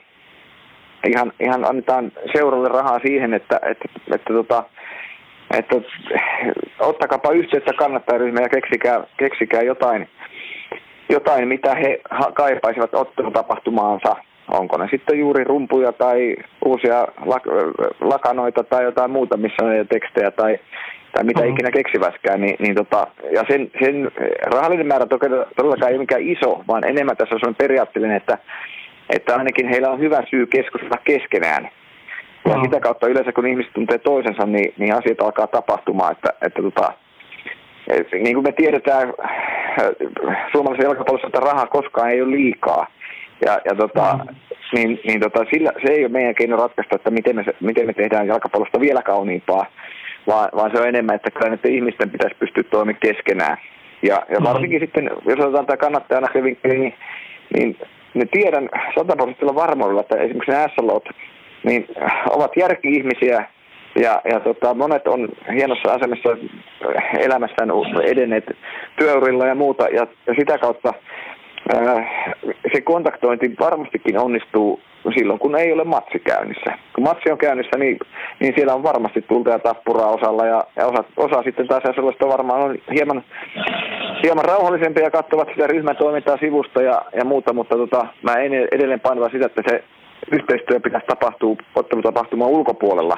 ihan, 1.08 1.32
ihan 1.40 1.66
annetaan 1.66 2.12
seuralle 2.38 2.70
rahaa 2.70 3.00
siihen, 3.00 3.34
että, 3.34 3.60
että, 3.64 3.86
että, 4.16 4.34
tota, 4.34 4.64
että 5.58 5.76
ottakapa 6.80 7.32
yhteyttä 7.32 7.74
kannattajaryhmä 7.74 8.40
ja 8.42 8.50
keksikää, 8.50 9.04
keksikää 9.18 9.62
jotain, 9.62 10.10
jotain, 11.10 11.48
mitä 11.48 11.76
he 11.76 12.02
kaipaisivat 12.34 12.94
ottelutapahtumaansa. 12.94 14.16
Onko 14.52 14.78
ne 14.78 14.88
sitten 14.92 15.20
juuri 15.20 15.44
rumpuja 15.44 15.92
tai 15.92 16.36
uusia 16.66 17.04
lak- 17.04 17.98
lakanoita 18.02 18.64
tai 18.64 18.84
jotain 18.84 19.12
muuta, 19.12 19.38
missä 19.38 19.66
on 19.66 19.88
tekstejä 19.90 20.32
tai, 20.32 20.60
tai 21.12 21.24
mitä 21.24 21.40
mm-hmm. 21.42 21.54
ikinä 21.54 21.72
keksiväskään. 21.72 22.42
Niin, 22.42 22.56
niin 22.60 22.76
tota, 22.76 23.08
ja 23.32 23.44
sen, 23.48 23.72
sen 23.84 24.12
rahallinen 24.46 24.88
määrä 24.88 25.06
todellakaan 25.06 25.90
ei 25.92 25.96
ole 25.96 26.04
mikään 26.04 26.22
iso, 26.22 26.64
vaan 26.68 26.88
enemmän 26.88 27.18
tässä 27.18 27.36
on 27.48 27.56
periaatteellinen, 27.56 28.18
että, 28.18 28.38
että 29.10 29.36
ainakin 29.36 29.68
heillä 29.68 29.90
on 29.90 30.00
hyvä 30.00 30.24
syy 30.30 30.46
keskustella 30.46 30.98
keskenään. 31.04 31.70
Ja 32.46 32.64
sitä 32.64 32.80
kautta 32.80 33.08
yleensä 33.08 33.32
kun 33.32 33.48
ihmiset 33.48 33.74
tuntee 33.74 33.98
toisensa, 33.98 34.46
niin, 34.46 34.74
niin 34.78 34.94
asiat 34.96 35.22
alkaa 35.22 35.48
tapahtumaan, 35.48 36.12
että, 36.12 36.34
että 36.42 36.62
tota, 36.62 36.94
niin 38.12 38.34
kuin 38.34 38.44
me 38.44 38.52
tiedetään 38.52 39.14
suomalaisessa 40.52 40.88
jalkapallossa, 40.88 41.28
että 41.28 41.40
rahaa 41.40 41.68
koskaan 41.68 42.10
ei 42.10 42.22
ole 42.22 42.32
liikaa. 42.32 42.88
Ja, 43.46 43.62
ja 43.66 43.76
tota, 43.76 44.20
mm. 44.24 44.36
niin, 44.74 45.00
niin 45.08 45.20
tota, 45.20 45.46
sillä, 45.54 45.72
se 45.86 45.92
ei 45.92 46.04
ole 46.04 46.12
meidän 46.12 46.36
keino 46.36 46.58
ratkaista, 46.58 46.96
että 46.96 47.12
miten 47.12 47.36
me, 47.36 47.46
miten 47.62 47.86
me 47.88 47.94
tehdään 47.94 48.28
jalkapallosta 48.28 48.80
vielä 48.80 49.02
kauniimpaa, 49.02 49.66
vaan, 50.28 50.50
vaan 50.56 50.72
se 50.72 50.82
on 50.82 50.88
enemmän, 50.88 51.16
että 51.16 51.32
kyllä 51.32 51.50
näiden 51.50 51.76
ihmisten 51.76 52.10
pitäisi 52.10 52.36
pystyä 52.40 52.64
toimimaan 52.64 53.00
keskenään. 53.00 53.58
Ja, 54.02 54.26
ja 54.30 54.40
mm. 54.40 54.44
varsinkin 54.44 54.80
mm. 54.80 54.86
sitten, 54.86 55.10
jos 55.26 55.40
otetaan 55.40 55.66
tämä 55.66 55.78
kannattajana 55.78 56.44
vinkkeli, 56.44 56.80
niin, 56.80 56.94
niin 57.54 57.78
ne 58.14 58.26
tiedän 58.26 58.70
sataprosenttisella 58.96 59.56
varmuudella, 59.56 60.02
että 60.02 60.16
esimerkiksi 60.16 60.52
nämä 60.52 60.68
SLOt, 60.76 61.10
niin 61.64 61.88
ovat 62.30 62.58
järki-ihmisiä, 62.58 63.46
ja, 63.96 64.22
ja 64.32 64.40
tota, 64.40 64.74
monet 64.74 65.08
on 65.08 65.30
hienossa 65.54 65.94
asemassa 65.94 66.30
elämässään 67.20 67.70
edenneet 68.04 68.46
työurilla 68.98 69.48
ja 69.48 69.56
muuta, 69.56 69.84
ja, 69.88 70.08
ja 70.28 70.34
sitä 70.40 70.58
kautta 70.58 70.94
ää, 71.76 72.10
se 72.74 72.82
kontaktointi 72.82 73.56
varmastikin 73.60 74.18
onnistuu 74.18 74.80
silloin, 75.12 75.40
kun 75.40 75.56
ei 75.56 75.74
ole 75.74 75.84
matsi 75.84 76.20
käynnissä. 76.20 76.78
Kun 76.96 77.04
matsi 77.04 77.32
on 77.32 77.38
käynnissä, 77.38 77.78
niin, 77.78 78.00
niin 78.40 78.54
siellä 78.56 78.74
on 78.74 78.84
varmasti 78.84 79.22
tulta 79.22 79.50
ja 79.50 79.60
tappuraa 79.60 80.08
osalla, 80.08 80.46
ja, 80.46 80.64
ja 80.76 80.88
osa, 80.88 81.04
osa 81.18 81.44
sitten 81.44 81.68
taas 81.68 81.84
sellaista 81.96 82.28
varmaan 82.28 82.62
on 82.62 82.78
hieman, 82.94 83.24
hieman 84.24 84.46
rauhallisempia 84.46 85.04
ja 85.04 85.12
katsovat 85.12 85.48
sitä 85.50 85.68
ryhmän 85.68 85.98
toimintaa 85.98 86.38
sivusta 86.38 86.82
ja, 86.82 87.02
ja 87.16 87.26
muuta, 87.26 87.54
mutta 87.54 87.76
tota, 87.76 88.08
mä 88.22 88.34
en 88.34 88.54
edelleen 88.72 89.00
painava 89.00 89.30
sitä, 89.30 89.46
että 89.46 89.62
se 89.70 89.84
yhteistyö 90.32 90.80
pitäisi 90.80 91.08
tapahtua 91.08 91.56
ottelutapahtuman 91.76 92.48
ulkopuolella. 92.48 93.16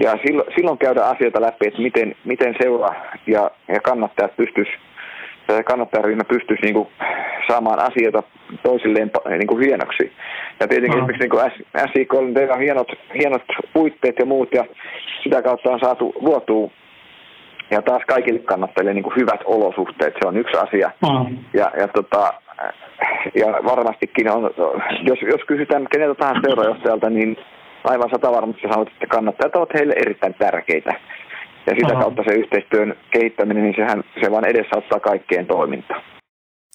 Ja 0.00 0.18
silloin, 0.26 0.48
silloin 0.56 0.78
käydään 0.78 1.10
asioita 1.10 1.40
läpi, 1.40 1.66
että 1.66 1.82
miten, 1.82 2.14
miten 2.24 2.54
seura 2.62 2.88
ja, 3.26 3.50
ja 3.68 3.80
kannattajat 3.80 4.36
pystyisi 4.36 4.72
kannattajaryhmä 5.64 6.24
pystyisi 6.24 6.62
niin 6.62 6.74
kuin, 6.74 6.88
saamaan 7.48 7.78
asioita 7.78 8.22
toisilleen 8.62 9.10
niin 9.28 9.46
kuin, 9.46 9.64
hienoksi. 9.64 10.12
Ja 10.60 10.68
tietenkin 10.68 11.00
mm. 11.00 11.10
esimerkiksi 11.10 11.68
niin 11.74 11.90
SIK 11.92 12.14
on 12.14 12.34
hienot, 12.60 12.88
hienot 13.14 13.42
puitteet 13.72 14.18
ja 14.18 14.26
muut, 14.26 14.48
ja 14.54 14.64
sitä 15.22 15.42
kautta 15.42 15.70
on 15.70 15.80
saatu 15.80 16.12
luotua 16.20 16.70
ja 17.70 17.82
taas 17.82 18.02
kaikille 18.08 18.40
kannattajille 18.40 18.94
niin 18.94 19.02
kuin 19.02 19.16
hyvät 19.16 19.40
olosuhteet, 19.44 20.14
se 20.20 20.28
on 20.28 20.36
yksi 20.36 20.56
asia. 20.56 20.90
Mm. 21.02 21.38
Ja, 21.54 21.70
ja 21.80 21.88
tota, 21.88 22.32
ja 23.34 23.46
varmastikin 23.46 24.30
on, 24.30 24.50
jos, 25.02 25.22
jos 25.22 25.40
kysytään 25.46 25.86
keneltä 25.92 26.14
tahansa 26.14 26.40
seurajohtajalta, 26.44 27.10
niin 27.10 27.36
aivan 27.84 28.10
sata 28.10 28.32
varmasti 28.32 28.68
sanot, 28.68 28.88
että 28.88 29.06
kannattajat 29.06 29.56
ovat 29.56 29.74
heille 29.74 29.94
erittäin 29.96 30.34
tärkeitä. 30.34 30.94
Ja 31.66 31.74
sitä 31.74 31.92
Aha. 31.92 32.02
kautta 32.02 32.22
se 32.28 32.34
yhteistyön 32.34 32.94
kehittäminen, 33.10 33.62
niin 33.62 33.74
sehän 33.76 34.04
se 34.24 34.30
vaan 34.30 34.44
edesauttaa 34.44 35.00
kaikkien 35.00 35.46
toimintaa. 35.46 36.02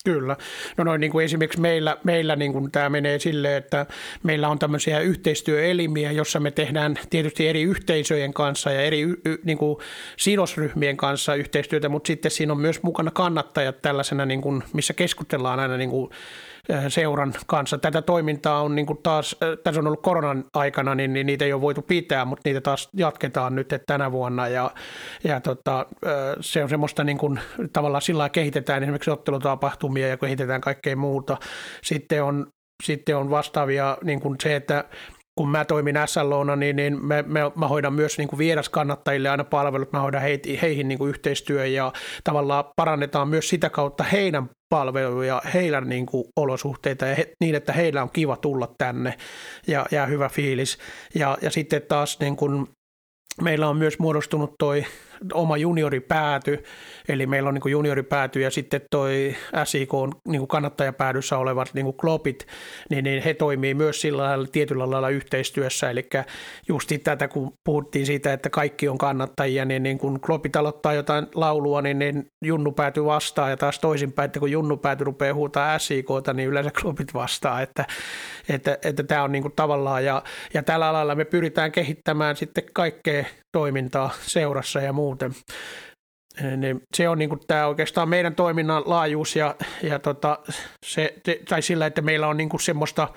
Kyllä. 0.05 0.35
No 0.77 0.83
noin 0.83 1.01
niin 1.01 1.11
kuin 1.11 1.25
esimerkiksi 1.25 1.61
meillä, 1.61 1.97
meillä 2.03 2.35
niin 2.35 2.53
kuin 2.53 2.71
tämä 2.71 2.89
menee 2.89 3.19
sille, 3.19 3.57
että 3.57 3.85
meillä 4.23 4.49
on 4.49 4.59
tämmöisiä 4.59 4.99
yhteistyöelimiä, 4.99 6.11
jossa 6.11 6.39
me 6.39 6.51
tehdään 6.51 6.95
tietysti 7.09 7.47
eri 7.47 7.61
yhteisöjen 7.61 8.33
kanssa 8.33 8.71
ja 8.71 8.81
eri 8.81 9.05
niin 9.43 9.57
kuin 9.57 9.77
sidosryhmien 10.17 10.97
kanssa 10.97 11.35
yhteistyötä, 11.35 11.89
mutta 11.89 12.07
sitten 12.07 12.31
siinä 12.31 12.53
on 12.53 12.59
myös 12.59 12.83
mukana 12.83 13.11
kannattajat 13.11 13.81
tällaisena, 13.81 14.25
niin 14.25 14.41
kuin, 14.41 14.63
missä 14.73 14.93
keskustellaan 14.93 15.59
aina 15.59 15.77
niin 15.77 15.89
kuin 15.89 16.09
seuran 16.87 17.33
kanssa. 17.47 17.77
Tätä 17.77 18.01
toimintaa 18.01 18.61
on 18.61 18.75
niin 18.75 18.85
kuin 18.85 18.99
taas, 19.03 19.35
tässä 19.63 19.81
on 19.81 19.87
ollut 19.87 20.01
koronan 20.01 20.43
aikana, 20.53 20.95
niin, 20.95 21.13
niin 21.13 21.27
niitä 21.27 21.45
ei 21.45 21.53
ole 21.53 21.61
voitu 21.61 21.81
pitää, 21.81 22.25
mutta 22.25 22.49
niitä 22.49 22.61
taas 22.61 22.89
jatketaan 22.93 23.55
nyt 23.55 23.69
tänä 23.87 24.11
vuonna 24.11 24.47
ja, 24.47 24.71
ja 25.23 25.39
tota, 25.39 25.85
se 26.39 26.63
on 26.63 26.69
semmoista 26.69 27.03
niin 27.03 27.17
kuin, 27.17 27.39
tavallaan 27.73 28.01
sillä 28.01 28.29
kehitetään 28.29 28.83
esimerkiksi 28.83 29.11
ottelutapahtumia 29.11 30.07
ja 30.07 30.17
kehitetään 30.17 30.61
kaikkea 30.61 30.95
muuta. 30.95 31.37
Sitten 31.83 32.23
on 32.23 32.47
sitten 32.83 33.17
on 33.17 33.29
vastaavia 33.29 33.97
niin 34.03 34.19
kuin 34.19 34.35
se, 34.43 34.55
että 34.55 34.83
kun 35.37 35.49
mä 35.49 35.65
toimin 35.65 35.95
SLOna, 36.05 36.55
niin, 36.55 36.75
niin 36.75 37.05
me, 37.05 37.23
me, 37.27 37.39
mä 37.55 37.67
hoidan 37.67 37.93
myös 37.93 38.17
niin 38.17 38.27
kuin 38.27 38.37
vieraskannattajille 38.37 39.29
aina 39.29 39.43
palvelut, 39.43 39.91
mä 39.91 39.99
hoidan 39.99 40.21
heit, 40.21 40.47
heihin 40.61 40.87
niin 40.87 40.97
kuin 40.97 41.09
yhteistyö 41.09 41.65
ja 41.65 41.93
tavallaan 42.23 42.65
parannetaan 42.75 43.27
myös 43.27 43.49
sitä 43.49 43.69
kautta 43.69 44.03
heidän 44.03 44.49
palveluja, 44.69 45.41
heidän 45.53 45.89
niin 45.89 46.05
kuin 46.05 46.25
olosuhteita 46.35 47.05
ja 47.05 47.15
he, 47.15 47.33
niin, 47.39 47.55
että 47.55 47.73
heillä 47.73 48.03
on 48.03 48.09
kiva 48.13 48.37
tulla 48.37 48.73
tänne 48.77 49.13
ja, 49.67 49.85
ja 49.91 50.05
hyvä 50.05 50.29
fiilis. 50.29 50.77
Ja, 51.15 51.37
ja 51.41 51.51
sitten 51.51 51.81
taas 51.81 52.19
niin 52.19 52.35
kuin 52.35 52.67
meillä 53.41 53.69
on 53.69 53.77
myös 53.77 53.99
muodostunut 53.99 54.53
toi 54.59 54.85
oma 55.33 55.57
junioripääty, 55.57 56.63
eli 57.09 57.27
meillä 57.27 57.47
on 57.47 57.53
niin 57.53 57.71
junioripääty 57.71 58.41
ja 58.41 58.51
sitten 58.51 58.81
toi 58.91 59.35
SIK 59.63 59.93
on 59.93 60.11
niin 60.27 60.47
kannattajapäädyssä 60.47 61.37
olevat 61.37 61.73
niin 61.73 61.93
klopit, 61.93 62.47
niin, 62.89 63.03
niin 63.03 63.23
he 63.23 63.33
toimii 63.33 63.73
myös 63.73 64.01
sillä 64.01 64.23
lailla 64.23 64.47
tietyllä 64.51 64.91
lailla 64.91 65.09
yhteistyössä, 65.09 65.89
eli 65.89 66.09
just 66.67 66.91
tätä 67.03 67.27
kun 67.27 67.53
puhuttiin 67.63 68.05
siitä, 68.05 68.33
että 68.33 68.49
kaikki 68.49 68.89
on 68.89 68.97
kannattajia, 68.97 69.65
niin, 69.65 69.83
niin 69.83 69.97
kun 69.97 70.19
klopit 70.19 70.55
aloittaa 70.55 70.93
jotain 70.93 71.27
laulua, 71.35 71.81
niin, 71.81 71.99
niin 71.99 72.25
Junnu 72.45 72.71
päätyy 72.71 73.05
vastaan 73.05 73.49
ja 73.49 73.57
taas 73.57 73.79
toisinpäin, 73.79 74.25
että 74.25 74.39
kun 74.39 74.51
Junnu 74.51 74.77
pääty 74.77 75.03
rupeaa 75.03 75.33
huutaa 75.33 75.79
SIKta, 75.79 76.33
niin 76.33 76.49
yleensä 76.49 76.71
klopit 76.81 77.13
vastaa, 77.13 77.61
että, 77.61 77.85
että, 78.49 78.77
että 78.83 79.03
tämä 79.03 79.23
on 79.23 79.31
niin 79.31 79.41
kuin 79.41 79.53
tavallaan. 79.55 80.05
Ja, 80.05 80.23
ja 80.53 80.63
tällä 80.63 80.89
alalla 80.89 81.15
me 81.15 81.25
pyritään 81.25 81.71
kehittämään 81.71 82.35
sitten 82.35 82.63
kaikkea 82.73 83.25
toimintaa 83.57 84.09
seurassa 84.21 84.81
ja 84.81 84.93
muuten. 84.93 85.31
Niin 86.57 86.81
se 86.95 87.09
on 87.09 87.19
niin 87.19 87.29
tämä 87.47 87.67
oikeastaan 87.67 88.09
meidän 88.09 88.35
toiminnan 88.35 88.83
laajuus 88.85 89.35
ja, 89.35 89.55
ja 89.83 89.99
tota, 89.99 90.39
se, 90.85 91.13
tai 91.49 91.61
sillä, 91.61 91.85
että 91.85 92.01
meillä 92.01 92.27
on 92.27 92.37
niin 92.37 92.49
semmoista, 92.59 93.07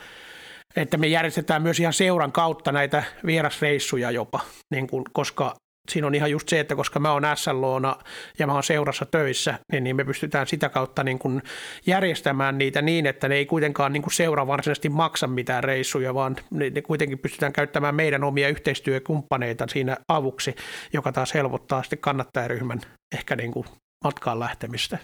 että 0.76 0.96
me 0.96 1.06
järjestetään 1.06 1.62
myös 1.62 1.80
ihan 1.80 1.92
seuran 1.92 2.32
kautta 2.32 2.72
näitä 2.72 3.04
vierasreissuja 3.26 4.10
jopa, 4.10 4.40
niin 4.70 4.86
kuin, 4.86 5.04
koska 5.12 5.54
siinä 5.88 6.06
on 6.06 6.14
ihan 6.14 6.30
just 6.30 6.48
se, 6.48 6.60
että 6.60 6.76
koska 6.76 7.00
mä 7.00 7.12
oon 7.12 7.22
SLOna 7.34 7.96
ja 8.38 8.46
mä 8.46 8.52
oon 8.52 8.62
seurassa 8.62 9.06
töissä, 9.10 9.54
niin, 9.72 9.84
niin 9.84 9.96
me 9.96 10.04
pystytään 10.04 10.46
sitä 10.46 10.68
kautta 10.68 11.04
niin 11.04 11.18
kuin 11.18 11.42
järjestämään 11.86 12.58
niitä 12.58 12.82
niin, 12.82 13.06
että 13.06 13.28
ne 13.28 13.34
ei 13.34 13.46
kuitenkaan 13.46 13.92
niin 13.92 14.02
kuin 14.02 14.12
seura 14.12 14.46
varsinaisesti 14.46 14.88
maksa 14.88 15.26
mitään 15.26 15.64
reissuja, 15.64 16.14
vaan 16.14 16.36
ne, 16.50 16.70
ne 16.70 16.82
kuitenkin 16.82 17.18
pystytään 17.18 17.52
käyttämään 17.52 17.94
meidän 17.94 18.24
omia 18.24 18.48
yhteistyökumppaneita 18.48 19.64
siinä 19.68 19.96
avuksi, 20.08 20.54
joka 20.92 21.12
taas 21.12 21.34
helpottaa 21.34 21.82
sitten 21.82 21.98
kannattajaryhmän 21.98 22.78
ehkä 23.18 23.36
niin 23.36 23.52
kuin 23.52 23.64
matkaan 24.04 24.40
lähtemistä. 24.40 24.98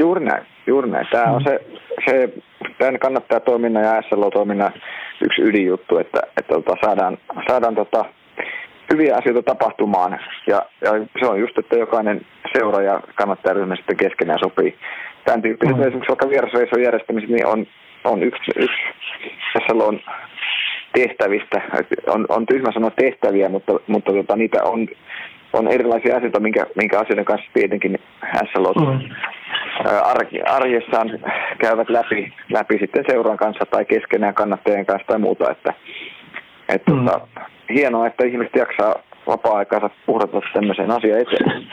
Juuri 0.00 0.24
näin, 0.24 0.46
juuri 0.66 0.90
näin. 0.90 1.06
Tämä 1.12 1.32
on 1.32 1.42
mm. 1.42 1.44
se, 1.44 1.60
se 2.10 2.32
tämän 2.78 2.98
kannattajatoiminnan 2.98 3.84
ja 3.84 4.02
SLO-toiminnan 4.02 4.72
yksi 5.24 5.42
ydinjuttu, 5.42 5.98
että, 5.98 6.20
että 6.36 6.54
tota, 6.54 6.76
saadaan, 6.84 7.18
saadaan 7.48 7.74
tota, 7.74 8.04
hyviä 8.92 9.16
asioita 9.16 9.42
tapahtumaan. 9.42 10.20
Ja, 10.46 10.62
ja 10.80 10.90
se 11.20 11.26
on 11.26 11.40
just, 11.40 11.58
että 11.58 11.76
jokainen 11.76 12.26
seura 12.52 12.82
ja 12.82 13.00
kannattajaryhmä 13.14 13.76
sitten 13.76 13.96
keskenään 13.96 14.38
sopii. 14.38 14.78
Tämän 15.24 15.42
tyyppiset 15.42 15.76
mm. 15.76 15.82
esimerkiksi 15.82 16.08
vaikka 16.08 16.28
vierasreissun 16.28 16.82
järjestämiset 16.82 17.30
niin 17.30 17.46
on, 17.46 17.66
on 18.04 18.22
yksi, 18.22 18.50
yksi 18.56 18.82
SLOn 19.66 20.00
tehtävistä. 20.94 21.60
On, 22.06 22.26
on 22.28 22.46
tyhmä 22.46 22.72
sanoa 22.72 22.90
tehtäviä, 22.90 23.48
mutta, 23.48 23.72
mutta 23.86 24.12
tota, 24.12 24.36
niitä 24.36 24.64
on, 24.64 24.88
on 25.52 25.68
erilaisia 25.68 26.16
asioita, 26.16 26.40
minkä, 26.40 26.66
minkä 26.76 27.00
asioiden 27.00 27.24
kanssa 27.24 27.50
tietenkin 27.54 27.98
SLO 28.52 28.72
mm. 28.72 29.10
arjessaan 30.46 31.10
käyvät 31.58 31.88
läpi, 31.88 32.32
läpi 32.52 32.78
sitten 32.78 33.04
seuran 33.10 33.36
kanssa 33.36 33.66
tai 33.70 33.84
keskenään 33.84 34.34
kannattajien 34.34 34.86
kanssa 34.86 35.06
tai 35.06 35.18
muuta. 35.18 35.50
Että, 35.50 35.74
et, 36.68 36.82
mm. 36.86 37.06
tota, 37.06 37.20
hienoa, 37.72 38.06
että 38.06 38.24
ihmiset 38.24 38.56
jaksaa 38.56 38.94
vapaa-aikaansa 39.26 39.90
puhdata 40.06 40.40
tämmöiseen 40.54 40.90
asiaan 40.90 41.20
eteen. 41.20 41.68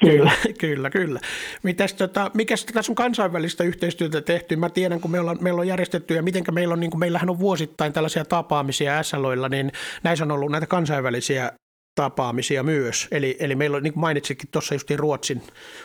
Kyllä, 0.00 0.30
kyllä, 0.60 0.90
kyllä. 0.90 1.20
Mitäs, 1.62 1.94
tota, 1.94 2.30
mikäs 2.34 2.64
tässä 2.64 2.92
on 2.92 2.96
kansainvälistä 2.96 3.64
yhteistyötä 3.64 4.20
tehty? 4.20 4.56
Mä 4.56 4.70
tiedän, 4.70 5.00
kun 5.00 5.10
meillä 5.10 5.30
on, 5.30 5.38
meillä 5.40 5.60
on 5.60 5.68
järjestetty 5.68 6.14
ja 6.14 6.22
mitenkä 6.22 6.52
meillä 6.52 6.72
on, 6.72 6.80
niin 6.80 6.90
kuin 6.90 7.00
meillähän 7.00 7.30
on 7.30 7.38
vuosittain 7.38 7.92
tällaisia 7.92 8.24
tapaamisia 8.24 9.02
SLOilla, 9.02 9.48
niin 9.48 9.70
näissä 10.04 10.24
on 10.24 10.30
ollut 10.30 10.50
näitä 10.50 10.66
kansainvälisiä 10.66 11.50
tapaamisia 11.94 12.62
myös. 12.62 13.08
Eli, 13.12 13.36
eli 13.40 13.54
meillä 13.54 13.76
on, 13.76 13.82
niin 13.82 13.92
kuin 13.92 14.00
mainitsikin 14.00 14.48
tuossa 14.52 14.74
justiin 14.74 14.98
Ruotsin, 14.98 15.42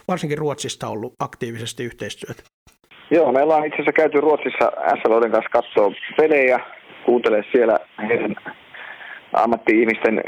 varsinkin 0.08 0.38
Ruotsista 0.38 0.88
ollut 0.88 1.14
aktiivisesti 1.20 1.84
yhteistyötä. 1.84 2.44
Joo, 3.12 3.32
meillä 3.32 3.56
on 3.56 3.66
itse 3.66 3.76
asiassa 3.76 3.92
käyty 3.92 4.22
Ruotsissa 4.22 4.72
SLOiden 5.02 5.32
kanssa 5.32 5.50
katsoa 5.50 5.92
pelejä, 6.18 6.60
kuuntelee 7.06 7.44
siellä 7.52 7.80
heidän 8.08 8.36
ammatti-ihmisten 9.34 10.24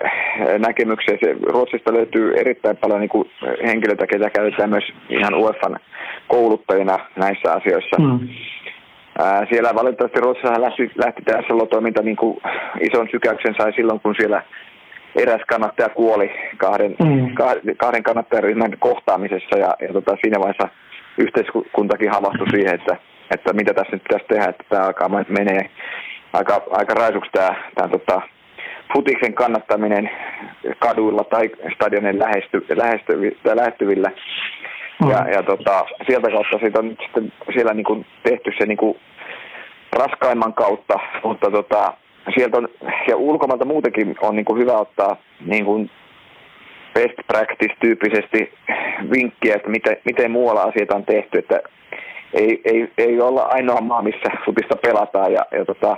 näkemyksiä. 0.60 1.18
Ruotsista 1.44 1.94
löytyy 1.94 2.34
erittäin 2.38 2.78
paljon 2.78 3.00
niin 3.00 3.10
kuin 3.10 3.30
henkilöitä, 3.66 4.08
ketä 4.08 4.30
käytetään 4.30 4.70
myös 4.70 4.84
ihan 5.10 5.34
UEFan 5.34 5.80
kouluttajina 6.28 6.98
näissä 7.16 7.52
asioissa. 7.54 7.98
Mm. 8.02 8.20
Siellä 9.50 9.76
valitettavasti 9.76 10.20
Ruotsissa 10.20 10.62
lähti, 10.62 10.92
lähti 10.96 11.22
tämä 11.22 11.42
SLO-toiminta 11.48 12.02
niin 12.02 12.16
kuin 12.16 12.42
ison 12.80 13.08
sykäyksen 13.12 13.56
sai 13.58 13.74
silloin, 13.74 14.00
kun 14.00 14.16
siellä 14.18 14.44
eräs 15.16 15.42
kannattaja 15.48 15.90
kuoli 15.90 16.32
kahden, 16.58 16.96
mm. 17.04 17.36
kahden 17.78 18.04
kannattajaryhmän 18.04 18.72
kohtaamisessa 18.80 19.58
ja, 19.58 19.76
ja 19.80 19.94
tota, 19.94 20.18
siinä 20.22 20.40
vaiheessa 20.40 20.68
yhteiskuntakin 21.18 22.12
havahtui 22.12 22.50
siihen, 22.50 22.76
että, 22.76 22.98
että 23.36 23.54
mitä 23.54 23.74
tässä 23.74 23.96
nyt 23.96 24.04
pitäisi 24.04 24.26
tehdä, 24.28 24.46
että 24.46 24.64
tämä 24.70 24.86
alkaa 24.86 25.10
menee 25.10 25.70
aika, 26.34 26.62
aika 26.72 26.94
raisuksi 26.94 27.32
tämä, 27.32 27.56
tämä 27.76 27.88
tota, 27.88 28.22
futiksen 28.93 29.34
kannattaminen 29.34 30.10
kaduilla 30.80 31.23
tai 31.23 31.49
stadionin 31.75 32.19
lähesty, 32.19 32.65
lähesty, 32.75 33.38
lähestyvillä. 33.43 34.12
Mm. 35.04 35.10
Ja, 35.10 35.30
ja 35.30 35.43
tota, 35.43 35.86
sieltä 36.08 36.30
kautta 36.30 36.58
siitä 36.60 36.80
on 36.80 36.88
nyt 36.88 36.99
sitten 37.04 37.34
siellä 37.54 37.73
niin 37.73 37.84
kuin 37.84 38.06
tehty 38.23 38.52
se 38.58 38.65
niin 38.65 38.78
kuin 38.78 38.97
raskaimman 39.93 40.54
kautta, 40.54 40.99
mutta 41.23 41.52
tota, 41.52 41.93
sieltä 42.36 42.58
on, 42.58 42.67
ja 43.08 43.17
ulkomailta 43.17 43.65
muutenkin 43.65 44.15
on 44.21 44.36
niin 44.36 44.45
kuin 44.45 44.62
hyvä 44.62 44.73
ottaa 44.73 45.17
niin 45.45 45.65
kuin 45.65 45.89
best 46.93 47.17
practice-tyyppisesti 47.28 48.54
vinkkiä, 49.12 49.56
että 49.56 49.69
miten, 49.69 49.97
miten 50.06 50.32
muualla 50.32 50.62
asiat 50.62 50.91
on 50.91 51.06
tehty, 51.06 51.38
että 51.38 51.60
ei, 52.34 52.62
ei, 52.65 52.91
ei 52.97 53.21
olla 53.21 53.41
ainoa 53.41 53.82
maa, 53.82 54.02
missä 54.02 54.32
futista 54.45 54.75
pelataan, 54.75 55.34
ja, 55.34 55.45
ja 55.52 55.65
tota, 55.65 55.97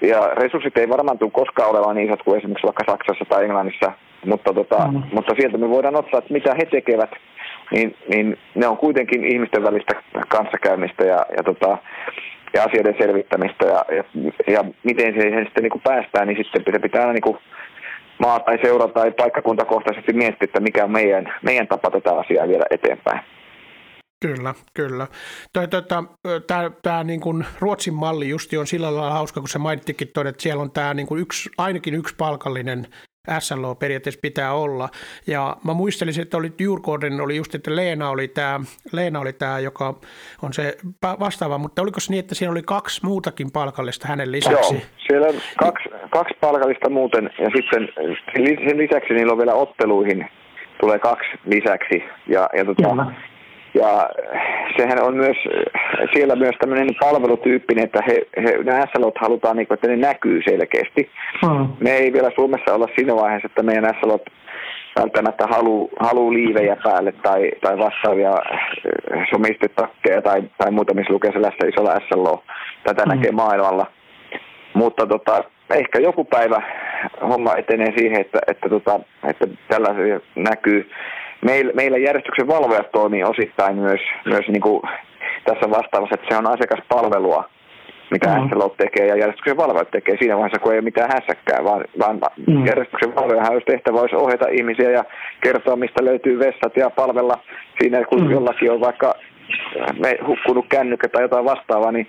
ja 0.00 0.20
resurssit 0.34 0.78
ei 0.78 0.88
varmaan 0.88 1.18
tule 1.18 1.30
koskaan 1.30 1.70
olemaan 1.70 1.96
niin 1.96 2.06
isot 2.08 2.22
kuin 2.22 2.38
esimerkiksi 2.38 2.66
vaikka 2.66 2.84
Saksassa 2.86 3.24
tai 3.28 3.44
Englannissa, 3.44 3.92
mutta, 4.26 4.52
tota, 4.52 4.86
mm. 4.86 5.02
mutta 5.12 5.34
sieltä 5.38 5.58
me 5.58 5.68
voidaan 5.68 5.96
ottaa, 5.96 6.18
että 6.18 6.32
mitä 6.32 6.54
he 6.54 6.66
tekevät, 6.66 7.10
niin, 7.70 7.96
niin 8.08 8.38
ne 8.54 8.66
on 8.66 8.76
kuitenkin 8.76 9.24
ihmisten 9.24 9.62
välistä 9.62 10.02
kanssakäymistä 10.28 11.04
ja, 11.04 11.26
ja, 11.36 11.42
tota, 11.42 11.78
ja 12.54 12.64
asioiden 12.64 12.94
selvittämistä 12.98 13.66
ja, 13.66 13.84
ja, 13.96 14.04
ja 14.52 14.64
miten 14.82 15.14
siihen 15.14 15.44
sitten 15.44 15.62
niin 15.62 15.70
kuin 15.70 15.82
päästään, 15.82 16.28
niin 16.28 16.44
sitten 16.44 16.74
se 16.74 16.78
pitää 16.78 17.00
aina 17.00 17.12
niin 17.12 17.22
kuin 17.22 17.38
maa 18.18 18.40
tai 18.40 18.58
seura 18.62 18.88
tai 18.88 19.10
paikkakuntakohtaisesti 19.10 20.12
miettiä, 20.12 20.44
että 20.44 20.60
mikä 20.60 20.84
on 20.84 20.90
meidän, 20.90 21.34
meidän 21.42 21.68
tapa 21.68 21.90
tätä 21.90 22.12
asiaa 22.18 22.48
viedä 22.48 22.64
eteenpäin. 22.70 23.20
Kyllä, 24.20 24.54
kyllä. 24.74 25.06
Tämä, 25.52 25.66
tota, 25.66 26.04
tämä, 26.46 26.70
tämä 26.82 27.04
niin 27.04 27.20
kuin 27.20 27.46
Ruotsin 27.60 27.94
malli 27.94 28.28
justi 28.28 28.56
on 28.56 28.66
sillä 28.66 28.86
lailla 28.86 29.10
hauska, 29.10 29.40
kun 29.40 29.48
se 29.48 29.58
mainittikin 29.58 30.08
tuon, 30.14 30.26
että 30.26 30.42
siellä 30.42 30.62
on 30.62 30.70
tämä 30.70 30.94
niin 30.94 31.06
kuin 31.06 31.20
yksi, 31.20 31.50
ainakin 31.58 31.94
yksi 31.94 32.14
palkallinen 32.18 32.86
SLO 33.38 33.74
periaatteessa 33.74 34.20
pitää 34.22 34.54
olla. 34.54 34.88
Ja 35.26 35.56
mä 35.64 35.74
muistelin, 35.74 36.20
että 36.20 36.36
oli 36.36 36.52
Jurkouden, 36.60 37.20
oli 37.20 37.36
just, 37.36 37.54
että 37.54 37.76
Leena 37.76 38.10
oli 38.10 38.28
tämä, 38.28 38.60
Leena 38.92 39.20
oli 39.20 39.32
tämä, 39.32 39.58
joka 39.58 39.94
on 40.42 40.52
se 40.52 40.76
vastaava, 41.20 41.58
mutta 41.58 41.82
oliko 41.82 42.00
se 42.00 42.12
niin, 42.12 42.20
että 42.20 42.34
siinä 42.34 42.52
oli 42.52 42.62
kaksi 42.62 43.06
muutakin 43.06 43.52
palkallista 43.52 44.08
hänen 44.08 44.32
lisäksi? 44.32 44.74
Joo, 44.74 44.82
siellä 45.06 45.26
on 45.26 45.34
kaksi, 45.58 45.88
kaksi 46.10 46.34
palkallista 46.40 46.90
muuten, 46.90 47.30
ja 47.38 47.50
sitten 47.56 47.88
sen 48.68 48.78
lisäksi 48.78 49.14
niillä 49.14 49.32
on 49.32 49.38
vielä 49.38 49.54
otteluihin 49.54 50.28
tulee 50.80 50.98
kaksi 50.98 51.28
lisäksi. 51.44 52.04
Ja, 52.26 52.48
ja 52.56 52.64
tota, 52.64 53.06
ja 53.74 54.10
sehän 54.76 55.02
on 55.02 55.16
myös 55.16 55.36
siellä 56.12 56.36
myös 56.36 56.54
tämmöinen 56.60 56.88
palvelutyyppinen, 57.00 57.84
että 57.84 58.00
he, 58.06 58.26
he, 58.42 58.58
nämä 58.64 58.86
SLOt 58.96 59.18
halutaan, 59.20 59.56
niin 59.56 59.66
kuin, 59.66 59.74
että 59.74 59.88
ne 59.88 59.96
näkyy 59.96 60.42
selkeästi. 60.42 61.10
Hmm. 61.46 61.68
Me 61.80 61.90
ei 61.90 62.12
vielä 62.12 62.30
Suomessa 62.34 62.74
olla 62.74 62.88
siinä 62.94 63.16
vaiheessa, 63.16 63.46
että 63.46 63.62
meidän 63.62 63.94
SLOt 64.00 64.22
välttämättä 65.00 65.46
haluu, 65.46 65.90
haluu 66.00 66.32
liivejä 66.32 66.76
päälle 66.84 67.12
tai, 67.12 67.50
tai 67.60 67.78
vastaavia 67.78 68.30
äh, 68.30 68.60
somistetakkeja 69.30 70.22
tai, 70.22 70.42
tai 70.58 70.70
muuta, 70.70 70.94
missä 70.94 71.12
lukee 71.12 71.32
sellaista 71.32 71.66
isolla 71.66 72.00
SLO. 72.08 72.42
Tätä 72.84 73.02
hmm. 73.02 73.14
näkee 73.14 73.32
maailmalla. 73.32 73.86
Mutta 74.74 75.06
tota, 75.06 75.44
ehkä 75.74 75.98
joku 75.98 76.24
päivä 76.24 76.62
homma 77.28 77.56
etenee 77.56 77.92
siihen, 77.98 78.20
että, 78.20 78.38
että, 78.46 78.68
tota, 78.68 79.00
että 79.28 79.46
tällaisia 79.68 80.20
näkyy 80.34 80.90
meillä, 81.44 81.72
meillä 81.72 81.98
järjestyksen 81.98 82.48
valvojat 82.48 82.92
toimii 82.92 83.24
osittain 83.24 83.76
myös, 83.76 84.00
myös 84.24 84.48
niin 84.48 84.60
kuin 84.60 84.82
tässä 85.44 85.70
vastaavassa, 85.70 86.14
että 86.14 86.26
se 86.30 86.36
on 86.36 86.46
asiakaspalvelua, 86.46 87.44
mitä 88.10 88.28
mm. 88.28 88.50
SLO 88.50 88.68
tekee 88.68 89.06
ja 89.06 89.16
järjestyksen 89.16 89.56
valvojat 89.56 89.90
tekee 89.90 90.16
siinä 90.18 90.36
vaiheessa, 90.36 90.58
kun 90.58 90.72
ei 90.72 90.78
ole 90.78 90.84
mitään 90.84 91.10
hässäkkää, 91.12 91.64
vaan, 91.64 91.84
vaan 91.98 92.20
mm. 92.46 92.66
järjestyksen 92.66 93.14
valvojahan 93.14 93.52
olisi 93.52 93.66
tehtävä 93.66 94.00
olisi 94.00 94.16
ohjata 94.16 94.48
ihmisiä 94.48 94.90
ja 94.90 95.04
kertoa, 95.40 95.76
mistä 95.76 96.04
löytyy 96.04 96.38
vessat 96.38 96.76
ja 96.76 96.90
palvella 96.90 97.38
siinä, 97.80 98.04
kun 98.04 98.24
mm. 98.24 98.30
jollakin 98.30 98.72
on 98.72 98.80
vaikka 98.80 99.14
me 99.98 100.18
hukkunut 100.26 100.66
kännykkä 100.68 101.08
tai 101.08 101.22
jotain 101.22 101.44
vastaavaa, 101.44 101.92
niin, 101.92 102.06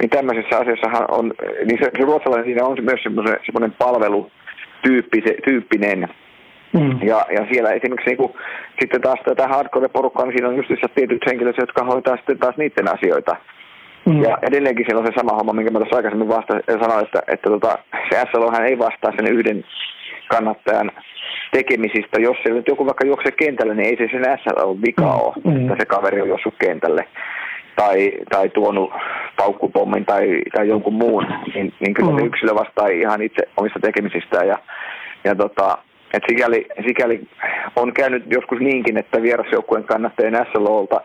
niin 0.00 0.10
tämmöisessä 0.10 0.58
asiassa 0.58 1.06
on, 1.08 1.32
niin 1.64 1.78
se, 1.78 1.90
se 1.98 2.04
ruotsalainen 2.04 2.46
siinä 2.46 2.64
on 2.64 2.76
myös 2.80 3.02
semmoinen, 3.02 3.36
semmoinen 3.46 3.72
palvelutyyppinen 3.78 6.08
Mm. 6.72 6.98
Ja, 7.02 7.26
ja 7.36 7.46
siellä 7.52 7.70
esimerkiksi 7.70 8.10
niin 8.10 8.16
kuin, 8.16 8.32
sitten 8.80 9.00
taas 9.00 9.20
tätä 9.24 9.46
hardcore-porukkaa, 9.46 10.24
niin 10.24 10.32
siinä 10.32 10.48
on 10.48 10.56
just 10.56 10.70
tietyt 10.94 11.22
henkilöt, 11.26 11.56
jotka 11.58 11.84
hoitaa 11.84 12.16
sitten 12.16 12.38
taas 12.38 12.56
niiden 12.56 12.94
asioita. 12.94 13.36
Mm. 14.04 14.22
Ja 14.22 14.38
edelleenkin 14.42 14.86
siellä 14.86 15.00
on 15.00 15.06
se 15.06 15.12
sama 15.16 15.36
homma, 15.36 15.52
minkä 15.52 15.70
mä 15.70 15.78
tuossa 15.78 15.96
aikaisemmin 15.96 16.28
vasta 16.28 16.60
sanoin, 16.80 17.04
että, 17.04 17.22
että 17.28 17.50
tota, 17.50 17.78
se 18.10 18.24
SLO 18.30 18.64
ei 18.64 18.78
vastaa 18.78 19.12
sen 19.16 19.26
yhden 19.26 19.64
kannattajan 20.28 20.90
tekemisistä. 21.52 22.20
Jos 22.20 22.36
se 22.42 22.52
nyt 22.52 22.68
joku 22.68 22.86
vaikka 22.86 23.06
juoksee 23.06 23.32
kentälle, 23.32 23.74
niin 23.74 23.88
ei 23.88 23.96
se 23.96 24.08
sen 24.12 24.38
SLO 24.42 24.76
vika 24.86 25.02
mm. 25.02 25.20
ole, 25.20 25.34
mm. 25.44 25.60
että 25.60 25.76
se 25.78 25.86
kaveri 25.86 26.20
on 26.20 26.28
juossut 26.28 26.54
kentälle 26.58 27.06
tai, 27.76 28.12
tai 28.30 28.48
tuonut 28.48 28.92
paukkupommin 29.36 30.04
tai, 30.04 30.42
tai 30.52 30.68
jonkun 30.68 30.94
muun, 30.94 31.26
niin, 31.54 31.72
niin 31.80 31.94
kyllä 31.94 32.10
mm. 32.10 32.18
se 32.18 32.24
yksilö 32.24 32.54
vastaa 32.54 32.88
ihan 32.88 33.22
itse 33.22 33.42
omista 33.56 33.80
tekemisistään. 33.80 34.48
Ja, 34.48 34.58
ja 35.24 35.34
tota, 35.34 35.78
et 36.14 36.22
sikäli, 36.28 36.66
sikäli 36.86 37.20
on 37.76 37.92
käynyt 37.92 38.24
joskus 38.26 38.58
niinkin, 38.60 38.98
että 38.98 39.22
vierasjoukkueen 39.22 39.84
kannattajien 39.84 40.46
SLOlta 40.52 41.00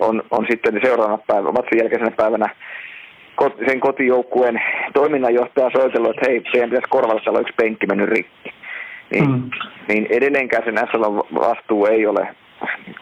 on, 0.00 0.22
on 0.30 0.46
sitten 0.50 0.80
seuraavana 0.84 1.18
päivänä, 1.26 1.52
matsin 1.52 1.78
jälkeisenä 1.78 2.10
päivänä 2.10 2.54
sen 3.68 3.80
kotijoukkueen 3.80 4.62
toiminnanjohtaja 4.94 5.70
soitellut, 5.70 6.10
että 6.10 6.30
hei, 6.30 6.40
teidän 6.40 6.70
pitäisi 6.70 6.88
korvalla, 6.90 7.20
täällä 7.24 7.40
yksi 7.40 7.54
penkki 7.56 7.86
mennyt 7.86 8.08
rikki. 8.08 8.52
niin, 9.10 9.30
mm. 9.30 9.50
niin 9.88 10.06
edelleenkään 10.10 10.64
sen 10.64 10.78
SL 10.78 11.04
vastuu 11.34 11.86
ei 11.86 12.06
ole 12.06 12.28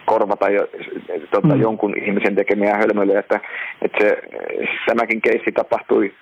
korvata 0.05 0.49
jo, 0.49 0.67
tota, 1.31 1.55
mm. 1.55 1.61
jonkun 1.61 1.93
ihmisen 1.97 2.35
tekemiä 2.35 2.75
hölmöilyjä, 2.75 3.19
että, 3.19 3.39
että 3.81 3.99
se, 4.03 4.17
tämäkin 4.85 5.21
keissi 5.21 5.51
tapahtui 5.51 6.13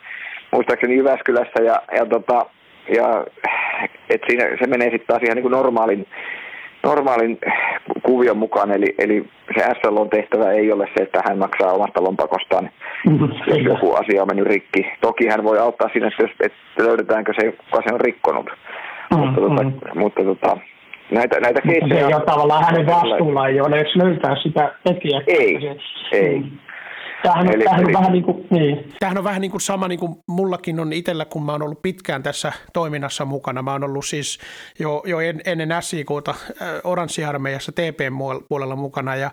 muistaakseni 0.51 0.95
Jyväskylässä 0.95 1.63
ja, 1.63 1.81
ja, 1.95 2.05
tota, 2.05 2.45
ja 2.95 3.25
et 4.09 4.21
siinä, 4.27 4.43
se 4.59 4.67
menee 4.67 4.89
sitten 4.89 5.07
taas 5.07 5.23
ihan 5.23 5.35
niin 5.35 5.41
kuin 5.41 5.51
normaalin, 5.51 6.07
normaalin 6.83 7.39
kuvion 8.03 8.37
mukaan, 8.37 8.71
eli, 8.71 8.95
eli 8.97 9.25
se 9.55 9.65
SLOn 9.81 10.09
tehtävä 10.09 10.51
ei 10.51 10.71
ole 10.71 10.87
se, 10.97 11.03
että 11.03 11.21
hän 11.27 11.37
maksaa 11.37 11.73
omasta 11.73 12.03
lompakostaan, 12.03 12.69
jos 13.47 13.59
joku 13.63 13.93
asia 13.93 14.21
on 14.21 14.27
mennyt 14.27 14.47
rikki. 14.47 14.91
Toki 15.01 15.27
hän 15.27 15.43
voi 15.43 15.59
auttaa 15.59 15.89
siinä, 15.93 16.09
että 16.39 16.83
löydetäänkö 16.83 17.33
se, 17.39 17.51
kuka 17.51 17.83
se 17.87 17.93
on 17.93 18.01
rikkonut. 18.01 18.49
Mm-hmm. 18.49 19.25
Mutta, 19.25 19.41
tota, 19.41 19.63
mm-hmm. 19.63 19.99
mutta 19.99 20.23
tota, 20.23 20.57
näitä, 21.11 21.39
näitä 21.39 21.61
Mutta 21.65 21.87
se 21.87 21.97
ei 21.97 22.13
ole 22.13 22.25
tavallaan 22.25 22.63
hänen 22.65 22.87
vastuullaan, 22.87 23.49
ei 23.49 23.61
ole 23.61 23.79
edes 23.79 23.95
löytää 23.95 24.35
sitä 24.43 24.71
tekijää. 24.83 25.21
Ei, 25.27 25.59
se, 26.09 26.17
ei. 26.17 26.39
Mm. 26.39 26.51
Tämähän, 27.23 27.47
eli, 27.47 27.63
tämähän, 27.63 27.81
eli, 27.81 27.95
on 27.95 28.01
vähän 28.01 28.11
niin 28.11 28.23
kuin, 28.23 28.47
niin. 28.49 28.93
tämähän 28.99 29.17
on 29.17 29.23
vähän 29.23 29.41
niin 29.41 29.51
kuin 29.51 29.61
sama 29.61 29.87
niin 29.87 29.99
kuin 29.99 30.15
mullakin 30.27 30.79
on 30.79 30.93
itsellä, 30.93 31.25
kun 31.25 31.45
mä 31.45 31.51
oon 31.51 31.61
ollut 31.61 31.81
pitkään 31.81 32.23
tässä 32.23 32.51
toiminnassa 32.73 33.25
mukana. 33.25 33.61
Mä 33.61 33.71
oon 33.71 33.83
ollut 33.83 34.05
siis 34.05 34.39
jo, 34.79 35.03
jo 35.05 35.19
en, 35.19 35.41
ennen 35.45 35.69
SIKta 35.79 36.31
äh, 36.31 36.67
Oranssiarmeijassa 36.83 37.71
TP-puolella 37.71 38.75
mukana 38.75 39.15
ja 39.15 39.31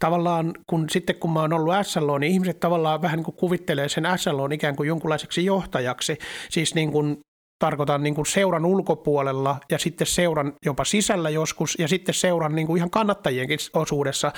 tavallaan 0.00 0.52
kun, 0.66 0.90
sitten 0.90 1.16
kun 1.16 1.32
mä 1.32 1.40
oon 1.40 1.52
ollut 1.52 1.74
SLO, 1.82 2.18
niin 2.18 2.32
ihmiset 2.32 2.60
tavallaan 2.60 3.02
vähän 3.02 3.16
niin 3.16 3.24
kuin 3.24 3.36
kuvittelee 3.36 3.88
sen 3.88 4.04
SLO 4.16 4.48
ikään 4.52 4.76
kuin 4.76 4.86
jonkunlaiseksi 4.86 5.44
johtajaksi, 5.44 6.18
siis 6.50 6.74
niin 6.74 6.92
kuin 6.92 7.18
tarkoitan 7.58 8.02
niin 8.02 8.14
kuin 8.14 8.26
seuran 8.26 8.64
ulkopuolella 8.64 9.56
ja 9.70 9.78
sitten 9.78 10.06
seuran 10.06 10.52
jopa 10.66 10.84
sisällä 10.84 11.30
joskus 11.30 11.76
ja 11.78 11.88
sitten 11.88 12.14
seuran 12.14 12.54
niin 12.54 12.66
kuin 12.66 12.76
ihan 12.76 12.90
kannattajienkin 12.90 13.58
osuudessa. 13.74 14.32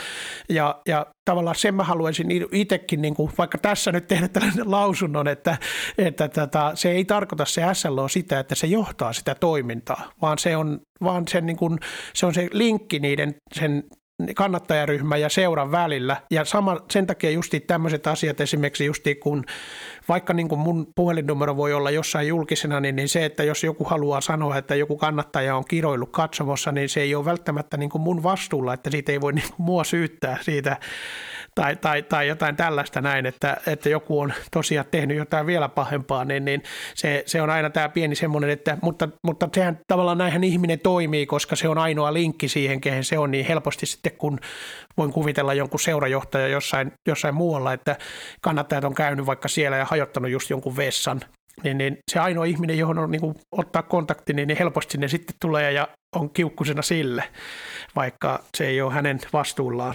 Ja, 0.49 0.81
ja 0.89 1.07
tavallaan 1.25 1.57
sen 1.57 1.75
mä 1.75 1.85
haluaisin 1.85 2.29
itsekin, 2.53 3.03
niin 3.03 3.15
kuin, 3.15 3.33
vaikka 3.39 3.59
tässä 3.59 3.93
nyt 3.93 4.07
tehdä 4.07 4.29
tällainen 4.29 4.71
lausunnon, 4.71 5.29
että, 5.29 5.57
että 5.99 6.29
tätä, 6.29 6.73
se 6.75 6.91
ei 6.91 7.05
tarkoita 7.05 7.45
se 7.45 7.63
SLO 7.73 8.09
sitä, 8.09 8.39
että 8.39 8.55
se 8.55 8.67
johtaa 8.67 9.13
sitä 9.13 9.35
toimintaa, 9.35 10.11
vaan 10.23 10.39
se 10.39 10.57
on, 10.57 10.81
vaan 11.03 11.29
sen, 11.29 11.47
niin 11.47 11.57
kuin, 11.57 11.79
se 12.15 12.27
on 12.27 12.35
se 12.35 12.49
linkki 12.53 12.99
niiden 12.99 13.35
sen 13.55 13.85
kannattajaryhmän 14.35 15.21
ja 15.21 15.29
seuran 15.29 15.73
välillä. 15.73 16.17
Ja 16.31 16.45
sama, 16.45 16.81
sen 16.91 17.07
takia 17.07 17.31
justi 17.31 17.61
tämmöiset 17.61 18.07
asiat 18.07 18.41
esimerkiksi 18.41 18.85
justi 18.85 19.15
kun 19.15 19.45
vaikka 20.09 20.33
niin 20.33 20.49
kuin 20.49 20.59
mun 20.59 20.87
puhelinnumero 20.95 21.57
voi 21.57 21.73
olla 21.73 21.91
jossain 21.91 22.29
julkisena, 22.29 22.81
niin, 22.81 22.97
niin 22.97 23.09
se, 23.09 23.25
että 23.25 23.45
jos 23.45 23.65
joku 23.65 23.85
haluaa 23.85 24.21
sanoa, 24.21 24.57
että 24.57 24.75
joku 24.75 24.97
kannattaja 24.97 25.57
on 25.57 25.65
kiroillut 25.69 26.11
katsomossa, 26.13 26.73
niin 26.73 26.89
se 26.89 27.01
ei 27.01 27.15
ole 27.15 27.25
välttämättä 27.25 27.77
niin 27.77 27.91
kuin 27.91 28.03
mun 28.03 28.23
vastuulla, 28.23 28.75
että 28.75 28.91
siitä 28.91 29.13
ei 29.13 29.21
voi 29.21 29.33
niin 29.33 29.49
kuin 29.57 29.67
mua 29.67 29.85
syyttää 29.85 30.39
siitä 30.41 30.77
tai, 31.55 31.77
tai, 31.77 32.03
tai 32.03 32.29
jotain 32.29 32.57
tällaista 32.57 33.01
näin, 33.01 33.27
että, 33.27 33.57
että 33.67 33.89
joku 33.89 34.21
on 34.21 34.33
tosiaan 34.51 34.87
tehnyt 34.91 35.17
jotain 35.17 35.47
vielä 35.47 35.69
pahempaa, 35.69 36.25
niin, 36.25 36.45
niin 36.45 36.63
se, 36.95 37.23
se 37.27 37.43
on 37.43 37.51
aina 37.51 37.71
tämä 37.71 37.89
pieni 37.89 38.15
semmoinen, 38.15 38.51
että, 38.51 38.79
mutta, 38.83 39.09
mutta 39.23 39.49
sehän 39.55 39.81
tavallaan 39.87 40.19
näinhän 40.19 40.45
ihminen 40.45 40.81
toimii, 40.81 41.27
koska 41.27 41.57
se 41.57 41.69
on 41.69 41.79
ainoa 41.79 42.13
linkki 42.13 42.49
siihen, 42.49 42.81
kehen 42.81 43.05
se 43.05 43.19
on, 43.19 43.31
niin 43.31 43.47
helposti 43.47 43.87
sitten 43.87 44.13
kun 44.19 44.39
voin 44.97 45.13
kuvitella 45.13 45.55
jonkun 45.55 45.81
seurajohtaja 45.81 46.49
jossain, 46.49 46.93
jossain 47.09 47.35
muualla, 47.35 47.73
että 47.73 47.97
kannattajat 48.41 48.85
on 48.85 48.95
käynyt 48.95 49.27
vaikka 49.27 49.49
siellä 49.49 49.77
ja 49.77 49.85
hajottanut 49.85 50.31
just 50.31 50.51
jonkun 50.51 50.77
vessan, 50.77 51.21
niin, 51.65 51.79
niin 51.79 51.99
se 52.11 52.21
ainoa 52.21 52.45
ihminen, 52.45 52.79
johon 52.79 52.99
on 52.99 53.11
niin 53.11 53.21
kuin, 53.21 53.35
ottaa 53.53 53.83
kontakti, 53.83 54.33
niin, 54.33 54.49
niin 54.49 54.59
helposti 54.59 54.99
ne 54.99 55.09
sitten 55.09 55.37
tulee 55.41 55.73
ja 55.73 55.89
on 56.17 56.31
kiukkusena 56.31 56.83
sille, 56.83 57.25
vaikka 57.97 58.41
se 58.57 58.67
ei 58.67 58.81
ole 58.81 58.93
hänen 58.93 59.19
vastuullaan. 59.33 59.95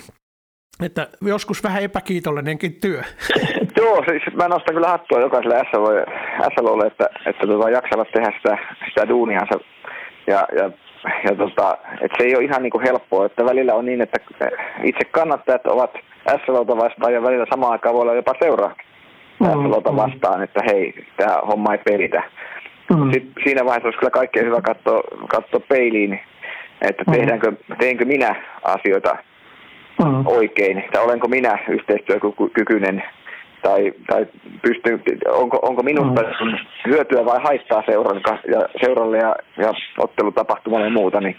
Että 0.83 1.07
joskus 1.21 1.63
vähän 1.63 1.83
epäkiitollinenkin 1.83 2.79
työ. 2.81 3.01
Joo, 3.77 4.03
siis 4.09 4.35
mä 4.35 4.47
nostan 4.47 4.75
kyllä 4.75 4.87
hattua 4.87 5.19
jokaiselle 5.19 5.63
SLOlle, 6.55 6.87
että, 6.87 7.09
että 7.25 7.47
tota, 7.47 7.69
jaksavat 7.69 8.07
tehdä 8.11 8.31
sitä, 8.37 8.57
sitä 8.89 9.07
duuniansa. 9.09 9.59
Ja, 10.27 10.47
ja, 10.55 10.71
ja 11.29 11.35
tota, 11.35 11.77
että 12.01 12.17
se 12.17 12.23
ei 12.23 12.35
ole 12.35 12.43
ihan 12.43 12.63
niin 12.63 12.71
kuin 12.71 12.83
helppoa, 12.83 13.25
että 13.25 13.45
välillä 13.45 13.73
on 13.73 13.85
niin, 13.85 14.01
että 14.01 14.19
itse 14.83 15.05
kannattajat 15.11 15.67
ovat 15.67 15.91
SLOta 16.45 16.77
vastaan 16.77 17.13
ja 17.13 17.23
välillä 17.23 17.45
samaan 17.49 17.71
aikaan 17.71 17.95
voi 17.95 18.01
olla 18.01 18.13
jopa 18.13 18.33
seuraa 18.43 18.75
mm, 19.39 19.47
SLOta 19.51 19.95
vastaan, 19.95 20.43
että 20.43 20.61
hei, 20.65 21.05
tämä 21.17 21.37
homma 21.47 21.73
ei 21.73 21.79
pelitä. 21.89 22.23
Mm. 22.95 23.11
Sitten 23.11 23.43
siinä 23.43 23.65
vaiheessa 23.65 23.87
olisi 23.87 23.99
kyllä 23.99 24.11
kaikkein 24.11 24.45
hyvä 24.45 24.61
katsoa, 24.61 25.01
katsoa 25.27 25.59
peiliin, 25.59 26.19
että 26.81 27.03
mm. 27.07 27.13
tehdäänkö, 27.13 27.51
teenkö 27.79 28.05
minä 28.05 28.35
asioita 28.63 29.17
mm. 30.03 30.27
oikein, 30.27 30.77
että 30.77 31.01
olenko 31.01 31.27
minä 31.27 31.57
yhteistyökykyinen 31.69 33.03
tai, 33.61 33.93
tai 34.07 34.25
pystyn, 34.61 35.01
onko, 35.27 35.59
onko 35.61 35.83
minusta 35.83 36.21
mm. 36.21 36.57
hyötyä 36.87 37.25
vai 37.25 37.39
haittaa 37.43 37.83
seuran, 37.85 38.21
ja, 38.51 38.61
seuralle 38.85 39.17
ja, 39.17 39.35
ja 39.57 39.73
ottelutapahtumalle 39.97 40.85
ja 40.85 40.91
muuta, 40.91 41.21
niin, 41.21 41.35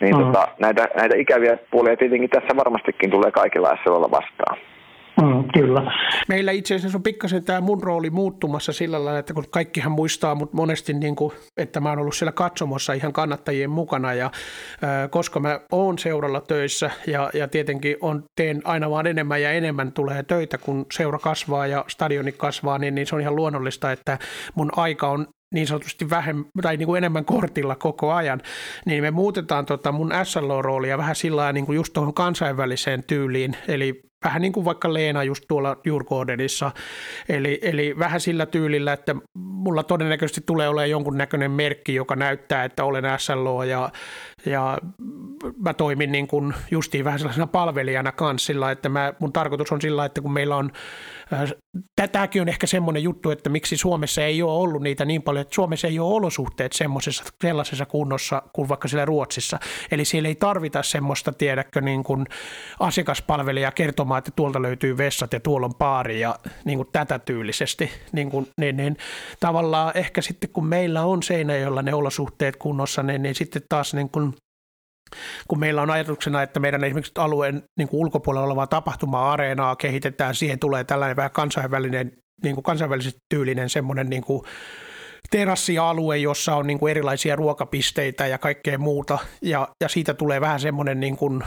niin 0.00 0.16
mm. 0.16 0.24
tota, 0.24 0.48
näitä, 0.58 0.88
näitä 0.96 1.16
ikäviä 1.16 1.58
puolia 1.70 1.96
tietenkin 1.96 2.30
tässä 2.30 2.56
varmastikin 2.56 3.10
tulee 3.10 3.30
kaikilla 3.30 3.78
SLlla 3.84 4.10
vastaan. 4.10 4.58
Mm, 5.20 5.44
kyllä. 5.54 5.82
Meillä 6.28 6.52
itse 6.52 6.74
asiassa 6.74 6.98
on 6.98 7.02
pikkasen 7.02 7.44
tämä 7.44 7.60
mun 7.60 7.82
rooli 7.82 8.10
muuttumassa 8.10 8.72
sillä 8.72 9.04
lailla, 9.04 9.18
että 9.18 9.34
kun 9.34 9.44
kaikkihan 9.50 9.92
muistaa 9.92 10.34
mut 10.34 10.52
monesti, 10.52 10.92
niin 10.92 11.16
kuin, 11.16 11.32
että 11.56 11.80
mä 11.80 11.88
oon 11.88 11.98
ollut 11.98 12.14
siellä 12.14 12.32
katsomossa 12.32 12.92
ihan 12.92 13.12
kannattajien 13.12 13.70
mukana 13.70 14.14
ja 14.14 14.26
äh, 14.26 15.10
koska 15.10 15.40
mä 15.40 15.60
oon 15.72 15.98
seuralla 15.98 16.40
töissä 16.40 16.90
ja, 17.06 17.30
ja 17.34 17.48
tietenkin 17.48 17.96
on, 18.00 18.22
teen 18.36 18.60
aina 18.64 18.90
vaan 18.90 19.06
enemmän 19.06 19.42
ja 19.42 19.52
enemmän 19.52 19.92
tulee 19.92 20.22
töitä, 20.22 20.58
kun 20.58 20.86
seura 20.92 21.18
kasvaa 21.18 21.66
ja 21.66 21.84
stadioni 21.88 22.32
kasvaa, 22.32 22.78
niin, 22.78 22.94
niin 22.94 23.06
se 23.06 23.14
on 23.14 23.20
ihan 23.20 23.36
luonnollista, 23.36 23.92
että 23.92 24.18
mun 24.54 24.70
aika 24.76 25.08
on 25.08 25.26
niin 25.54 25.66
sanotusti 25.66 26.10
vähemmän, 26.10 26.44
tai 26.62 26.76
niin 26.76 26.86
kuin 26.86 26.98
enemmän 26.98 27.24
kortilla 27.24 27.76
koko 27.76 28.12
ajan, 28.12 28.40
niin 28.86 29.02
me 29.02 29.10
muutetaan 29.10 29.66
tota 29.66 29.92
mun 29.92 30.12
SLO-roolia 30.24 30.98
vähän 30.98 31.16
sillä 31.16 31.52
niin 31.52 31.66
kuin 31.66 31.76
just 31.76 31.92
tuohon 31.92 32.14
kansainväliseen 32.14 33.04
tyyliin, 33.06 33.56
eli 33.68 34.11
vähän 34.24 34.42
niin 34.42 34.52
kuin 34.52 34.64
vaikka 34.64 34.94
Leena 34.94 35.24
just 35.24 35.44
tuolla 35.48 35.76
Jurgårdenissa, 35.84 36.70
eli, 37.28 37.58
eli 37.62 37.98
vähän 37.98 38.20
sillä 38.20 38.46
tyylillä, 38.46 38.92
että 38.92 39.14
mulla 39.38 39.82
todennäköisesti 39.82 40.40
tulee 40.46 40.68
olemaan 40.68 40.90
jonkun 40.90 41.18
näköinen 41.18 41.50
merkki, 41.50 41.94
joka 41.94 42.16
näyttää, 42.16 42.64
että 42.64 42.84
olen 42.84 43.04
SLO 43.18 43.64
ja, 43.64 43.90
ja 44.46 44.78
mä 45.64 45.74
toimin 45.74 46.12
niin 46.12 46.26
kuin 46.26 46.54
justiin 46.70 47.04
vähän 47.04 47.18
sellaisena 47.18 47.46
palvelijana 47.46 48.12
kanssa 48.12 48.46
sillä, 48.46 48.70
että 48.70 48.88
mä, 48.88 49.14
mun 49.18 49.32
tarkoitus 49.32 49.72
on 49.72 49.80
sillä, 49.80 50.04
että 50.04 50.20
kun 50.20 50.32
meillä 50.32 50.56
on 50.56 50.72
Äh, 51.32 51.52
tämäkin 52.12 52.42
on 52.42 52.48
ehkä 52.48 52.66
semmoinen 52.66 53.02
juttu, 53.02 53.30
että 53.30 53.50
miksi 53.50 53.76
Suomessa 53.76 54.22
ei 54.22 54.42
ole 54.42 54.52
ollut 54.52 54.82
niitä 54.82 55.04
niin 55.04 55.22
paljon, 55.22 55.42
että 55.42 55.54
Suomessa 55.54 55.88
ei 55.88 55.98
ole 55.98 56.14
olosuhteet 56.14 56.72
semmoisessa 56.72 57.24
sellaisessa 57.42 57.86
kunnossa 57.86 58.42
kuin 58.52 58.68
vaikka 58.68 58.88
siellä 58.88 59.04
Ruotsissa. 59.04 59.58
Eli 59.90 60.04
siellä 60.04 60.28
ei 60.28 60.34
tarvita 60.34 60.82
semmoista, 60.82 61.32
tiedäkö, 61.32 61.80
niin 61.80 62.04
kuin 62.04 62.26
asiakaspalvelija 62.80 63.72
kertomaan, 63.72 64.11
että 64.18 64.30
tuolta 64.36 64.62
löytyy 64.62 64.96
vessat 64.96 65.32
ja 65.32 65.40
tuolla 65.40 65.66
on 65.66 65.74
paari 65.74 66.20
ja 66.20 66.38
niin 66.64 66.78
kuin 66.78 66.88
tätä 66.92 67.18
tyylisesti. 67.18 67.90
Niin 68.12 68.30
kuin, 68.30 68.48
niin, 68.60 68.76
niin, 68.76 68.96
tavallaan 69.40 69.92
ehkä 69.94 70.22
sitten 70.22 70.50
kun 70.50 70.66
meillä 70.66 71.02
on 71.02 71.20
jolla 71.62 71.82
ne 71.82 71.94
olosuhteet 71.94 72.56
kunnossa, 72.56 73.02
niin, 73.02 73.22
niin 73.22 73.34
sitten 73.34 73.62
taas 73.68 73.94
niin 73.94 74.10
kuin 74.10 74.34
kun 75.48 75.58
meillä 75.58 75.82
on 75.82 75.90
ajatuksena, 75.90 76.42
että 76.42 76.60
meidän 76.60 76.84
esimerkiksi 76.84 77.12
alueen 77.18 77.62
niin 77.78 77.88
kuin 77.88 78.00
ulkopuolella 78.00 78.46
olevaa 78.46 78.66
tapahtuma-areenaa 78.66 79.76
kehitetään, 79.76 80.34
siihen 80.34 80.58
tulee 80.58 80.84
tällainen 80.84 81.16
vähän 81.16 81.30
kansainvälinen, 81.30 82.12
niin 82.42 82.54
kuin 82.54 82.64
kansainvälisesti 82.64 83.20
tyylinen 83.34 83.70
semmoinen 83.70 84.10
niin 84.10 84.22
kuin 84.22 84.42
terassialue, 85.30 86.18
jossa 86.18 86.56
on 86.56 86.66
niin 86.66 86.78
kuin 86.78 86.90
erilaisia 86.90 87.36
ruokapisteitä 87.36 88.26
ja 88.26 88.38
kaikkea 88.38 88.78
muuta, 88.78 89.18
ja, 89.42 89.68
ja 89.80 89.88
siitä 89.88 90.14
tulee 90.14 90.40
vähän 90.40 90.60
semmoinen 90.60 91.00
niin 91.00 91.16
kuin 91.16 91.42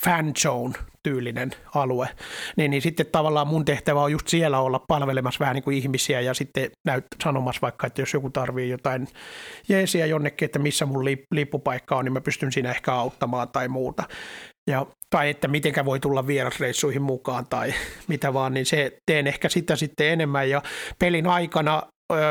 fan 0.00 0.32
zone 0.38 0.74
tyylinen 1.08 1.50
alue, 1.74 2.08
niin, 2.56 2.70
niin 2.70 2.82
sitten 2.82 3.06
tavallaan 3.12 3.46
mun 3.46 3.64
tehtävä 3.64 4.02
on 4.02 4.12
just 4.12 4.28
siellä 4.28 4.60
olla 4.60 4.84
palvelemassa 4.88 5.40
vähän 5.40 5.54
niin 5.54 5.62
kuin 5.62 5.76
ihmisiä 5.76 6.20
ja 6.20 6.34
sitten 6.34 6.70
näyt, 6.86 7.04
sanomassa 7.24 7.60
vaikka, 7.62 7.86
että 7.86 8.02
jos 8.02 8.14
joku 8.14 8.30
tarvii 8.30 8.68
jotain 8.68 9.08
jeesiä 9.68 10.06
jonnekin, 10.06 10.46
että 10.46 10.58
missä 10.58 10.86
mun 10.86 11.04
lippupaikka 11.30 11.96
on, 11.96 12.04
niin 12.04 12.12
mä 12.12 12.20
pystyn 12.20 12.52
siinä 12.52 12.70
ehkä 12.70 12.92
auttamaan 12.92 13.48
tai 13.48 13.68
muuta. 13.68 14.02
Ja, 14.70 14.86
tai 15.10 15.30
että 15.30 15.48
mitenkä 15.48 15.84
voi 15.84 16.00
tulla 16.00 16.26
vierasreissuihin 16.26 17.02
mukaan 17.02 17.46
tai 17.50 17.74
mitä 18.08 18.34
vaan, 18.34 18.54
niin 18.54 18.66
se 18.66 18.98
teen 19.06 19.26
ehkä 19.26 19.48
sitä 19.48 19.76
sitten 19.76 20.06
enemmän 20.06 20.50
ja 20.50 20.62
pelin 20.98 21.26
aikana 21.26 21.82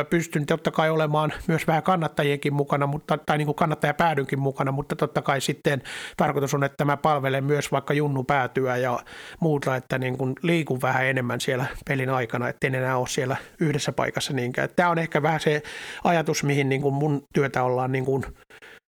pystyn 0.10 0.46
totta 0.46 0.72
kai 0.72 0.90
olemaan 0.90 1.34
myös 1.48 1.68
vähän 1.68 1.84
kannattajienkin 1.84 2.54
mukana, 2.54 2.88
mutta, 2.88 3.18
tai 3.26 3.38
niin 3.38 3.46
kuin 3.46 3.56
kannattajapäädynkin 3.56 4.40
mukana, 4.40 4.72
mutta 4.72 4.96
totta 4.96 5.22
kai 5.22 5.42
sitten 5.42 5.82
tarkoitus 6.18 6.54
on, 6.54 6.64
että 6.64 6.86
mä 6.86 6.98
palvelen 6.98 7.44
myös 7.44 7.72
vaikka 7.72 7.94
junnu 7.94 8.24
päätyä 8.24 8.78
ja 8.78 9.00
muuta, 9.40 9.76
että 9.76 9.98
niin 9.98 10.18
kuin 10.18 10.36
liikun 10.42 10.82
vähän 10.82 11.06
enemmän 11.06 11.42
siellä 11.42 11.66
pelin 11.90 12.10
aikana, 12.10 12.50
että 12.50 12.68
en 12.68 12.76
enää 12.76 12.98
ole 12.98 13.08
siellä 13.08 13.38
yhdessä 13.60 13.92
paikassa 13.92 14.34
niinkään. 14.34 14.70
Tämä 14.76 14.90
on 14.90 14.98
ehkä 14.98 15.22
vähän 15.22 15.40
se 15.40 15.64
ajatus, 16.04 16.44
mihin 16.44 16.70
niin 16.70 16.82
kuin 16.82 16.94
mun 16.94 17.24
työtä 17.34 17.64
ollaan 17.64 17.92
niin 17.92 18.06
kuin 18.06 18.24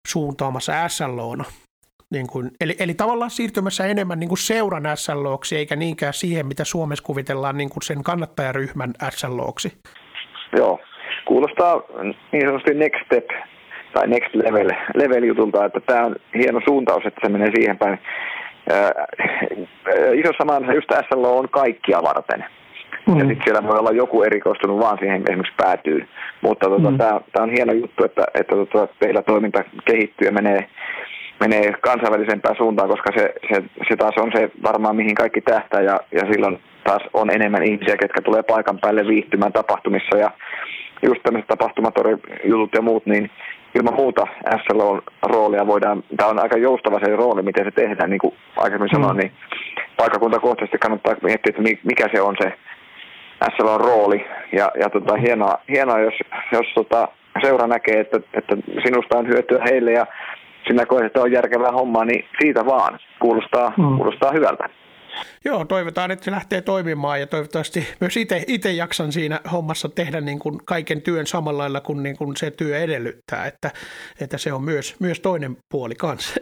suuntaamassa 0.08 0.88
SLOna. 0.88 1.44
Niin 2.10 2.26
kuin, 2.26 2.50
eli, 2.60 2.76
eli 2.78 2.94
tavallaan 2.94 3.30
siirtymässä 3.30 3.86
enemmän 3.86 4.20
niin 4.20 4.28
kuin 4.28 4.38
seuran 4.38 4.84
SLOksi, 4.94 5.56
eikä 5.56 5.76
niinkään 5.76 6.14
siihen, 6.14 6.46
mitä 6.46 6.64
Suomessa 6.64 7.04
kuvitellaan 7.04 7.56
niin 7.56 7.70
kuin 7.70 7.82
sen 7.82 8.02
kannattajaryhmän 8.02 8.94
SLOksi. 9.10 9.72
Joo, 10.56 10.80
kuulostaa 11.24 11.82
niin 12.32 12.46
sanotusti 12.46 12.74
next 12.74 13.04
step 13.06 13.28
tai 13.92 14.08
next 14.08 14.34
level, 14.34 14.70
level 14.94 15.22
jutulta, 15.22 15.64
että 15.64 15.80
tämä 15.80 16.04
on 16.06 16.16
hieno 16.34 16.60
suuntaus, 16.68 17.06
että 17.06 17.20
se 17.22 17.32
menee 17.32 17.50
siihen 17.54 17.78
päin. 17.78 17.98
isossa 20.14 20.44
maailmassa 20.44 20.74
just 20.74 20.92
SLO 21.08 21.38
on 21.38 21.48
kaikkia 21.48 22.02
varten. 22.02 22.44
Mm. 23.06 23.18
Ja 23.18 23.24
sitten 23.24 23.44
siellä 23.44 23.68
voi 23.68 23.78
olla 23.78 23.90
joku 23.90 24.22
erikoistunut 24.22 24.80
vaan 24.80 24.98
siihen 24.98 25.22
esimerkiksi 25.28 25.54
päätyy. 25.56 26.08
Mutta 26.40 26.68
tota, 26.68 26.90
mm. 26.90 26.98
tämä 26.98 27.20
on 27.40 27.50
hieno 27.50 27.72
juttu, 27.72 28.04
että, 28.04 28.24
että 28.34 28.56
tota, 28.56 28.88
teillä 28.98 29.22
toiminta 29.22 29.64
kehittyy 29.84 30.26
ja 30.28 30.32
menee, 30.32 30.68
menee 31.40 31.72
kansainvälisempään 31.80 32.56
suuntaan, 32.56 32.88
koska 32.88 33.10
se, 33.16 33.34
se, 33.52 33.62
se 33.88 33.96
taas 33.96 34.14
on 34.18 34.32
se 34.34 34.50
varmaan 34.62 34.96
mihin 34.96 35.14
kaikki 35.14 35.40
tähtää 35.40 35.80
ja, 35.80 36.00
ja 36.12 36.32
silloin 36.32 36.58
taas 36.84 37.02
on 37.12 37.30
enemmän 37.30 37.62
ihmisiä, 37.62 37.96
ketkä 37.96 38.20
tulee 38.22 38.42
paikan 38.42 38.78
päälle 38.78 39.06
viihtymään 39.06 39.52
tapahtumissa 39.52 40.18
ja 40.18 40.30
just 41.02 41.22
tämmöiset 41.22 41.48
tapahtumatori-jutut 41.48 42.74
ja 42.74 42.82
muut, 42.82 43.06
niin 43.06 43.30
ilman 43.74 43.94
muuta 43.94 44.26
SLOn 44.66 45.02
roolia 45.22 45.66
voidaan, 45.66 46.02
tämä 46.16 46.30
on 46.30 46.38
aika 46.38 46.56
joustava 46.58 47.00
se 47.04 47.16
rooli, 47.16 47.42
miten 47.42 47.64
se 47.64 47.70
tehdään, 47.70 48.10
niin 48.10 48.20
kuin 48.20 48.34
aikaisemmin 48.56 48.90
mm. 48.92 48.96
sanoin, 48.96 49.16
niin 49.16 49.32
paikakuntakohtaisesti 49.96 50.78
kannattaa 50.78 51.14
miettiä, 51.22 51.50
että 51.50 51.62
mikä 51.84 52.08
se 52.14 52.20
on 52.20 52.36
se 52.42 52.52
SLOn 53.56 53.80
rooli. 53.80 54.26
Ja, 54.52 54.70
ja 54.80 54.90
tota, 54.90 55.14
hienoa, 55.16 55.58
hienoa, 55.68 55.98
jos, 55.98 56.14
jos 56.52 56.66
tota, 56.74 57.08
seura 57.42 57.66
näkee, 57.66 58.00
että, 58.00 58.20
että 58.34 58.56
sinusta 58.84 59.18
on 59.18 59.28
hyötyä 59.28 59.64
heille 59.70 59.92
ja 59.92 60.06
sinä 60.68 60.86
koet, 60.86 61.04
että 61.04 61.20
on 61.20 61.32
järkevää 61.32 61.72
hommaa, 61.72 62.04
niin 62.04 62.24
siitä 62.40 62.66
vaan. 62.66 62.98
Kuulostaa, 63.20 63.72
mm. 63.76 63.96
kuulostaa 63.96 64.32
hyvältä. 64.32 64.68
Joo, 65.44 65.64
toivotaan, 65.64 66.10
että 66.10 66.24
se 66.24 66.30
lähtee 66.30 66.60
toimimaan 66.60 67.20
ja 67.20 67.26
toivottavasti 67.26 67.88
myös 68.00 68.14
itse 68.46 68.72
jaksan 68.72 69.12
siinä 69.12 69.40
hommassa 69.52 69.88
tehdä 69.88 70.20
niin 70.20 70.38
kuin 70.38 70.58
kaiken 70.64 71.02
työn 71.02 71.26
samalla 71.26 71.62
lailla 71.62 71.80
kuin, 71.80 72.02
niin 72.02 72.16
kuin 72.16 72.36
se 72.36 72.50
työ 72.50 72.78
edellyttää, 72.78 73.46
että, 73.46 73.70
että 74.20 74.38
se 74.38 74.52
on 74.52 74.64
myös, 74.64 74.96
myös 75.00 75.20
toinen 75.20 75.56
puoli 75.68 75.94
kanssa. 75.94 76.40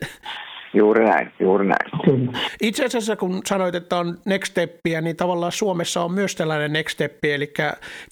Juuri 0.74 1.04
näin, 1.04 1.32
juuri 1.40 1.66
näin. 1.66 2.30
Itse 2.62 2.84
asiassa 2.84 3.16
kun 3.16 3.40
sanoit, 3.46 3.74
että 3.74 3.96
on 3.96 4.18
next 4.24 4.50
steppiä, 4.50 5.00
niin 5.00 5.16
tavallaan 5.16 5.52
Suomessa 5.52 6.02
on 6.02 6.12
myös 6.12 6.34
tällainen 6.34 6.72
next 6.72 6.92
step, 6.92 7.24
eli 7.24 7.52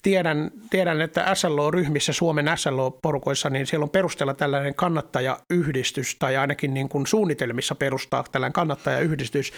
tiedän, 0.03 0.51
tiedän 0.69 1.01
että 1.01 1.35
SLO-ryhmissä, 1.35 2.13
Suomen 2.13 2.45
SLO-porukoissa, 2.55 3.49
niin 3.49 3.67
siellä 3.67 3.83
on 3.83 3.89
perustella 3.89 4.33
tällainen 4.33 4.75
kannattajayhdistys, 4.75 6.15
tai 6.19 6.37
ainakin 6.37 6.73
niin 6.73 6.89
kuin 6.89 7.07
suunnitelmissa 7.07 7.75
perustaa 7.75 8.23
tällainen 8.31 8.53
kannattajayhdistys, 8.53 9.53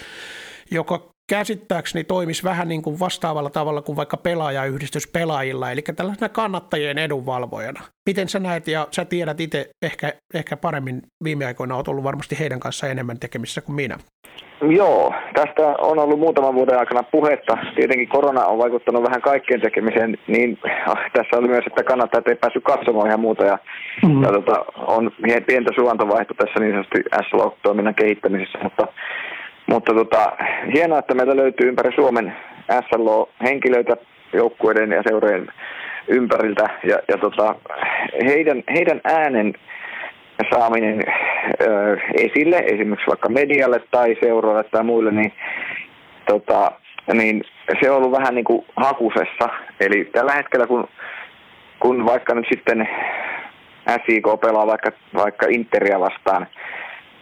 joka 0.70 1.14
käsittääkseni 1.30 2.04
toimisi 2.04 2.44
vähän 2.44 2.68
niin 2.68 2.82
kuin 2.82 3.00
vastaavalla 3.00 3.50
tavalla 3.50 3.82
kuin 3.82 3.96
vaikka 3.96 4.16
pelaajayhdistys 4.16 5.08
pelaajilla, 5.12 5.70
eli 5.70 5.82
tällaisena 5.96 6.28
kannattajien 6.28 6.98
edunvalvojana. 6.98 7.80
Miten 8.06 8.28
sä 8.28 8.38
näet, 8.38 8.68
ja 8.68 8.88
sä 8.90 9.04
tiedät 9.04 9.40
itse 9.40 9.70
ehkä, 9.82 10.12
ehkä 10.34 10.56
paremmin 10.56 11.02
viime 11.24 11.46
aikoina, 11.46 11.76
olet 11.76 11.88
ollut 11.88 12.04
varmasti 12.04 12.38
heidän 12.38 12.60
kanssa 12.60 12.88
enemmän 12.88 13.20
tekemisissä 13.20 13.60
kuin 13.60 13.76
minä. 13.76 13.98
Joo, 14.60 15.14
tästä 15.34 15.62
on 15.78 15.98
ollut 15.98 16.18
muutaman 16.18 16.54
vuoden 16.54 16.78
aikana 16.78 17.02
puhetta. 17.02 17.58
Tietenkin 17.76 18.08
korona 18.08 18.44
on 18.44 18.58
vaikuttanut 18.58 19.02
vähän 19.02 19.22
kaikkien 19.22 19.60
tekemiseen, 19.60 20.18
niin 20.26 20.58
ah, 20.86 20.98
tässä 21.12 21.36
oli 21.36 21.48
myös, 21.48 21.64
että 21.66 21.84
kannattaa, 21.84 22.22
ei 22.26 22.34
päässyt 22.34 22.64
katsomaan 22.64 23.06
ihan 23.06 23.20
muuta. 23.20 23.44
Ja, 23.44 23.58
mm. 24.06 24.22
ja 24.22 24.32
tota, 24.32 24.64
on 24.76 25.10
pientä 25.46 25.70
suvantovaihto 25.74 26.34
tässä 26.34 26.60
niin 26.60 26.72
sanotusti 26.72 27.02
S-Log-toiminnan 27.28 27.94
kehittämisessä, 27.94 28.58
mutta 28.62 28.86
mutta 29.66 29.94
tota, 29.94 30.32
hienoa, 30.74 30.98
että 30.98 31.14
meillä 31.14 31.36
löytyy 31.36 31.68
ympäri 31.68 31.94
Suomen 31.94 32.36
SLO-henkilöitä 32.70 33.96
joukkueiden 34.32 34.90
ja 34.90 35.02
seurojen 35.08 35.48
ympäriltä. 36.08 36.68
Ja, 36.84 36.98
ja 37.08 37.18
tota, 37.18 37.54
heidän, 38.26 38.62
heidän 38.74 39.00
äänen 39.04 39.54
saaminen 40.54 41.02
ö, 41.60 41.98
esille, 42.14 42.56
esimerkiksi 42.56 43.06
vaikka 43.06 43.28
medialle 43.28 43.80
tai 43.90 44.16
seuroille 44.22 44.64
tai 44.64 44.84
muille, 44.84 45.10
niin, 45.10 45.32
tota, 46.26 46.72
niin 47.12 47.42
se 47.80 47.90
on 47.90 47.96
ollut 47.96 48.12
vähän 48.12 48.34
niin 48.34 48.44
kuin 48.44 48.64
hakusessa. 48.76 49.48
Eli 49.80 50.04
tällä 50.04 50.32
hetkellä, 50.32 50.66
kun, 50.66 50.88
kun 51.80 52.06
vaikka 52.06 52.34
nyt 52.34 52.46
sitten 52.52 52.88
SIK 54.06 54.26
pelaa 54.40 54.66
vaikka, 54.66 54.92
vaikka 55.14 55.46
Interia 55.50 56.00
vastaan, 56.00 56.46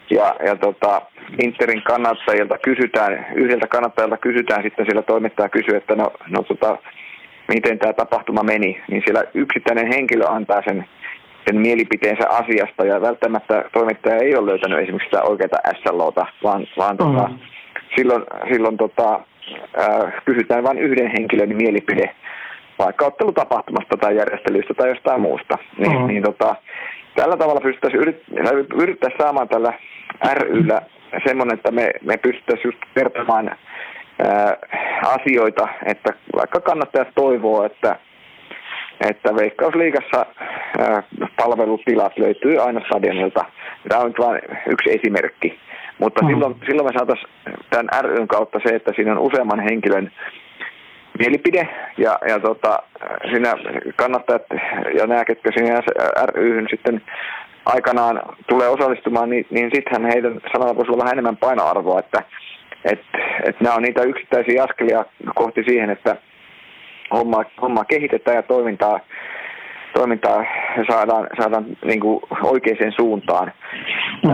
ja, 0.09 0.35
ja 0.45 0.55
tota, 0.55 1.01
Interin 1.43 1.83
kannattajilta 1.83 2.57
kysytään, 2.57 3.25
yhdeltä 3.35 3.67
kannattajalta 3.67 4.17
kysytään 4.17 4.63
sitten 4.63 4.85
siellä 4.85 5.01
toimittaja 5.01 5.49
kysyy, 5.49 5.75
että 5.75 5.95
no, 5.95 6.11
no 6.29 6.43
tota, 6.43 6.77
miten 7.47 7.79
tämä 7.79 7.93
tapahtuma 7.93 8.43
meni, 8.43 8.81
niin 8.89 9.01
siellä 9.05 9.23
yksittäinen 9.33 9.87
henkilö 9.87 10.25
antaa 10.27 10.61
sen, 10.67 10.85
sen 11.45 11.61
mielipiteensä 11.61 12.29
asiasta 12.29 12.85
ja 12.85 13.01
välttämättä 13.01 13.65
toimittaja 13.73 14.17
ei 14.17 14.35
ole 14.35 14.49
löytänyt 14.51 14.79
esimerkiksi 14.79 15.09
sitä 15.09 15.23
oikeaa 15.23 15.73
SLOta, 15.83 16.25
vaan, 16.43 16.67
vaan 16.77 16.95
mm-hmm. 16.95 17.15
tota, 17.15 17.29
silloin, 17.95 18.23
silloin 18.53 18.77
tota, 18.77 19.19
äh, 19.79 20.13
kysytään 20.25 20.63
vain 20.63 20.77
yhden 20.77 21.11
henkilön 21.11 21.55
mielipide 21.55 22.15
vaikka 22.79 23.05
ottelutapahtumasta 23.05 23.97
tai 23.97 24.15
järjestelyistä 24.15 24.73
tai 24.73 24.89
jostain 24.89 25.21
muusta. 25.21 25.57
Niin, 25.77 25.91
mm-hmm. 25.91 26.07
niin 26.07 26.23
tota, 26.23 26.55
tällä 27.15 27.37
tavalla 27.37 27.61
pystyttäisiin 27.61 28.01
yrittää, 28.01 28.51
yrittää 28.75 29.09
saamaan 29.17 29.49
tällä 29.49 29.73
ryllä 30.33 30.81
semmoinen, 31.27 31.53
että 31.53 31.71
me, 31.71 31.91
me 32.01 32.17
pystyttäisiin 32.17 32.67
just 32.67 32.77
kertomaan 32.95 33.47
ää, 33.49 34.57
asioita, 35.05 35.67
että 35.85 36.13
vaikka 36.35 36.59
kannattajat 36.59 37.07
toivoo, 37.15 37.65
että, 37.65 37.95
että 39.09 39.35
Veikkausliigassa 39.35 40.25
ää, 40.79 41.03
palvelutilat 41.35 42.17
löytyy 42.17 42.61
aina 42.61 42.81
stadionilta. 42.85 43.45
Tämä 43.89 44.01
on 44.01 44.13
vain 44.19 44.41
yksi 44.67 44.89
esimerkki. 44.91 45.59
Mutta 45.99 46.23
mm. 46.23 46.27
silloin, 46.27 46.55
silloin 46.65 46.85
me 46.85 46.97
saataisiin 46.97 47.29
tämän 47.69 48.03
ryn 48.03 48.27
kautta 48.27 48.59
se, 48.67 48.75
että 48.75 48.91
siinä 48.95 49.11
on 49.11 49.19
useamman 49.19 49.59
henkilön 49.59 50.11
mielipide 51.19 51.69
ja, 51.97 52.19
ja 52.27 52.39
tota, 52.39 52.79
siinä 53.31 53.53
kannattajat 53.95 54.41
ja 54.97 55.07
nämä, 55.07 55.25
ketkä 55.25 55.49
siinä 55.55 55.81
ryhyn 56.35 56.67
sitten 56.69 57.01
aikanaan 57.65 58.21
tulee 58.49 58.67
osallistumaan, 58.67 59.29
niin, 59.29 59.45
niin 59.49 59.69
sittenhän 59.73 60.11
heidän 60.11 60.41
sanalla 60.51 60.75
voisi 60.75 60.91
olla 60.91 61.03
vähän 61.03 61.13
enemmän 61.13 61.37
painoarvoa, 61.37 61.99
että 61.99 62.23
et, 62.85 62.99
et 63.43 63.61
nämä 63.61 63.75
on 63.75 63.81
niitä 63.81 64.03
yksittäisiä 64.03 64.63
askelia 64.63 65.05
kohti 65.35 65.63
siihen, 65.63 65.89
että 65.89 66.15
homma, 67.13 67.43
homma 67.61 67.85
kehitetään 67.85 68.35
ja 68.35 68.43
toimintaa, 68.43 68.99
toimintaa 69.93 70.45
saadaan, 70.91 71.27
saadaan 71.41 71.65
niin 71.85 71.99
kuin 71.99 72.19
oikeaan 72.43 72.91
suuntaan, 72.95 73.51
mm. 74.23 74.31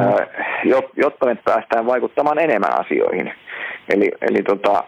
jotta 0.96 1.26
me 1.26 1.36
päästään 1.36 1.86
vaikuttamaan 1.86 2.40
enemmän 2.40 2.80
asioihin. 2.80 3.34
Eli, 3.90 4.12
eli 4.22 4.44
tota, 4.44 4.84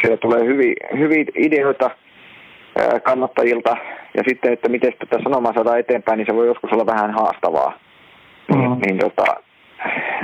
siellä 0.00 0.16
tulee 0.16 0.44
hyviä, 0.44 0.74
hyviä 0.98 1.24
ideoita 1.34 1.90
kannattajilta 3.02 3.76
ja 4.14 4.22
sitten, 4.28 4.52
että 4.52 4.68
miten 4.68 4.92
tätä 4.98 5.18
sanomaa 5.22 5.52
saadaan 5.52 5.78
eteenpäin, 5.78 6.18
niin 6.18 6.26
se 6.26 6.34
voi 6.34 6.46
joskus 6.46 6.72
olla 6.72 6.86
vähän 6.86 7.10
haastavaa. 7.10 7.78
Niin, 8.48 8.70
mm. 8.70 8.78
niin 8.86 8.98
tota, 8.98 9.24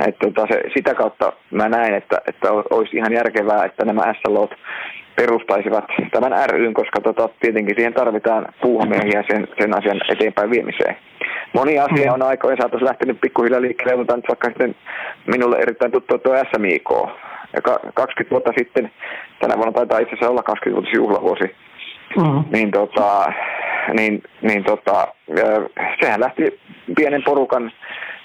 että 0.06 0.26
tota 0.26 0.46
se, 0.50 0.62
sitä 0.76 0.94
kautta 0.94 1.32
mä 1.50 1.68
näen, 1.68 1.94
että, 1.94 2.20
että 2.26 2.52
olisi 2.70 2.96
ihan 2.96 3.12
järkevää, 3.12 3.64
että 3.64 3.84
nämä 3.84 4.14
SLOt 4.14 4.50
perustaisivat 5.16 5.84
tämän 6.10 6.50
ryn, 6.50 6.74
koska 6.74 7.00
tota, 7.00 7.28
tietenkin 7.40 7.76
siihen 7.76 7.94
tarvitaan 7.94 8.46
puuhamiehiä 8.62 9.24
sen, 9.30 9.48
sen 9.60 9.78
asian 9.78 10.00
eteenpäin 10.12 10.50
viemiseen. 10.50 10.96
Moni 11.52 11.78
asia 11.78 12.12
on 12.12 12.22
aikojen 12.22 12.58
saatossa 12.60 12.86
lähtenyt 12.86 13.20
pikkuhiljaa 13.20 13.60
liikkeelle, 13.60 13.96
mutta 13.96 14.16
nyt 14.16 14.28
vaikka 14.28 14.48
sitten 14.48 14.74
minulle 15.26 15.56
erittäin 15.56 15.92
tuttu 15.92 16.18
tuo 16.18 16.36
SMIK. 16.36 16.90
Ja 17.52 17.62
20 17.94 18.30
vuotta 18.30 18.52
sitten, 18.58 18.90
tänä 19.40 19.56
vuonna 19.56 19.72
taitaa 19.72 19.98
itse 19.98 20.14
asiassa 20.14 20.30
olla 20.30 20.42
20 20.42 20.96
juhlavuosi, 20.96 21.54
mm. 22.16 22.44
niin, 22.52 22.70
tota, 22.70 23.32
niin, 23.92 24.22
niin 24.42 24.64
tota, 24.64 25.08
sehän 26.00 26.20
lähti 26.20 26.60
pienen 26.96 27.22
porukan 27.24 27.72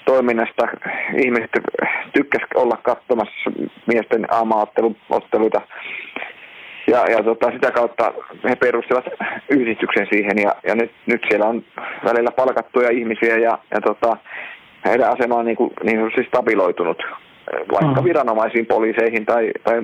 toiminnasta. 0.04 0.68
Ihmiset 1.24 1.50
tykkäsivät 2.12 2.50
olla 2.54 2.76
katsomassa 2.76 3.50
miesten 3.86 4.26
aamaotteluita. 4.34 5.60
Ja, 6.86 7.10
ja 7.10 7.22
tota, 7.22 7.50
sitä 7.50 7.70
kautta 7.70 8.12
he 8.48 8.56
perustivat 8.56 9.04
yhdistyksen 9.48 10.06
siihen 10.12 10.38
ja, 10.38 10.54
ja 10.66 10.74
nyt, 10.74 10.90
nyt 11.06 11.22
siellä 11.28 11.46
on 11.46 11.64
välillä 12.04 12.30
palkattuja 12.30 12.90
ihmisiä 12.90 13.38
ja, 13.38 13.58
ja 13.70 13.80
tota, 13.80 14.16
heidän 14.84 15.10
asema 15.10 15.34
on 15.34 15.44
niin, 15.44 15.56
kuin, 15.56 15.70
niin 15.82 16.10
siis 16.14 16.26
stabiloitunut 16.26 17.02
vaikka 17.72 18.04
viranomaisiin, 18.04 18.66
poliiseihin 18.66 19.26
tai, 19.26 19.50
tai 19.64 19.82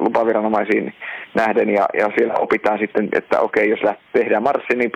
lupaviranomaisiin 0.00 0.94
nähden 1.34 1.70
ja, 1.70 1.86
ja 1.98 2.10
siellä 2.18 2.34
opitaan 2.34 2.78
sitten, 2.78 3.08
että 3.12 3.40
okei, 3.40 3.70
jos 3.70 3.80
tehdään 4.12 4.42
marssi, 4.42 4.76
niin 4.76 4.90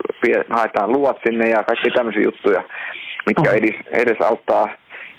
haetaan 0.50 0.92
luvat 0.92 1.16
sinne 1.26 1.48
ja 1.48 1.62
kaikki 1.62 1.90
tämmöisiä 1.90 2.22
juttuja, 2.22 2.62
mitkä 3.26 3.50
edes, 3.50 3.74
edes 3.90 4.20
auttaa 4.20 4.68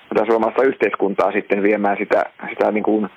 tätä 0.09 0.25
suomalaista 0.25 0.63
yhteiskuntaa 0.63 1.31
sitten 1.31 1.63
viemään 1.63 1.97
sitä, 1.97 2.23
sitä 2.49 2.71
niin 2.71 2.83
kuin, 2.83 3.09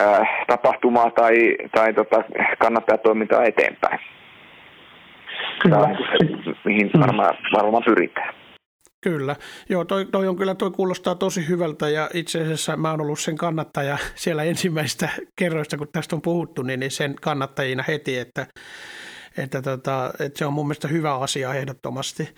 ää, 0.00 0.44
tapahtumaa 0.46 1.10
tai, 1.10 1.56
tai 1.74 1.92
tota, 1.92 2.24
kannattajatoimintaa 2.58 3.44
eteenpäin. 3.44 3.98
Kyllä. 5.62 5.76
Tämä 5.76 5.88
on 5.88 5.96
se, 5.96 6.54
mihin 6.64 6.90
mm. 6.94 7.00
varmaan, 7.00 7.34
varmaan 7.52 7.82
pyritään. 7.84 8.34
Kyllä. 9.06 9.36
Joo, 9.68 9.84
toi, 9.84 10.06
toi, 10.06 10.28
on 10.28 10.36
kyllä, 10.36 10.54
toi 10.54 10.70
kuulostaa 10.70 11.14
tosi 11.14 11.48
hyvältä 11.48 11.88
ja 11.88 12.10
itse 12.14 12.42
asiassa 12.42 12.76
mä 12.76 12.90
oon 12.90 13.00
ollut 13.00 13.20
sen 13.20 13.36
kannattaja 13.36 13.98
siellä 14.14 14.42
ensimmäistä 14.42 15.08
kerroista, 15.38 15.76
kun 15.76 15.88
tästä 15.92 16.16
on 16.16 16.22
puhuttu, 16.22 16.62
niin, 16.62 16.80
niin 16.80 16.90
sen 16.90 17.14
kannattajina 17.20 17.84
heti, 17.88 18.18
että, 18.18 18.46
että, 19.36 19.62
tota, 19.62 20.12
että 20.20 20.38
se 20.38 20.46
on 20.46 20.52
mun 20.52 20.66
mielestä 20.66 20.88
hyvä 20.88 21.14
asia 21.14 21.54
ehdottomasti. 21.54 22.34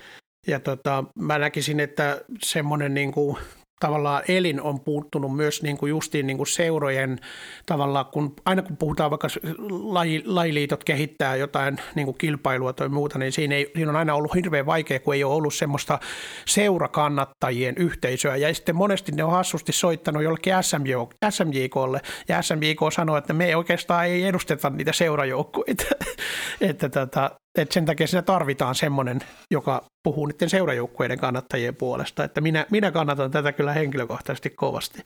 Ja 0.47 0.61
tota, 0.61 1.05
mä 1.19 1.39
näkisin, 1.39 1.81
että 1.81 2.21
semmoinen 2.43 2.95
niin 2.95 3.13
kuin 3.13 3.37
tavallaan 3.81 4.23
elin 4.29 4.61
on 4.61 4.81
puuttunut 4.81 5.37
myös 5.37 5.63
niin 5.63 5.79
kuin 5.79 5.91
justiin 5.91 6.27
niin 6.27 6.37
kuin 6.37 6.47
seurojen 6.47 7.19
tavallaan, 7.67 8.07
kun 8.07 8.35
aina 8.45 8.63
kun 8.63 8.77
puhutaan 8.77 9.11
vaikka 9.11 9.29
laji, 9.71 10.23
lajiliitot 10.27 10.85
kehittää 10.85 11.37
jotain 11.37 11.79
niin 11.95 12.05
kuin 12.05 12.19
kilpailua 12.19 12.73
tai 12.73 12.89
muuta, 12.89 13.19
niin 13.19 13.33
siinä, 13.33 13.55
ei, 13.55 13.71
siinä 13.75 13.91
on 13.91 13.97
aina 13.97 14.15
ollut 14.15 14.35
hirveän 14.35 14.67
vaikea, 14.67 15.01
kun 15.01 15.15
ei 15.15 15.25
ole 15.25 15.35
ollut 15.35 15.55
semmoista 15.55 15.99
seurakannattajien 16.47 17.75
yhteisöä. 17.79 18.37
Ja 18.37 18.55
sitten 18.55 18.77
monesti 18.77 19.13
ne 19.13 19.25
on 19.25 19.33
hassusti 19.33 19.73
soittanut 19.73 20.23
jollekin 20.23 20.55
SMJ, 20.61 20.93
SMJKlle, 21.31 22.01
ja 22.29 22.43
SMJK 22.43 22.81
sanoo, 22.93 23.17
että 23.17 23.33
me 23.33 23.47
ei 23.47 23.55
oikeastaan 23.55 24.07
ei 24.07 24.25
edusteta 24.25 24.71
niitä 24.71 24.93
seurajoukkueita. 24.93 25.85
että 26.61 26.89
tota, 26.89 27.31
että 27.63 27.75
sen 27.75 27.87
takia 27.87 28.07
siinä 28.07 28.23
tarvitaan 28.23 28.75
semmoinen, 28.75 29.19
joka 29.51 29.83
puhuu 30.05 30.27
niiden 30.27 30.49
seurajoukkueiden 30.49 31.19
kannattajien 31.19 31.77
puolesta, 31.77 32.25
että 32.25 32.41
minä, 32.41 32.67
minä 32.71 32.91
kannatan 32.91 33.31
tätä 33.31 33.53
kyllä 33.53 33.73
henkilökohtaisesti 33.73 34.51
kovasti. 34.51 35.03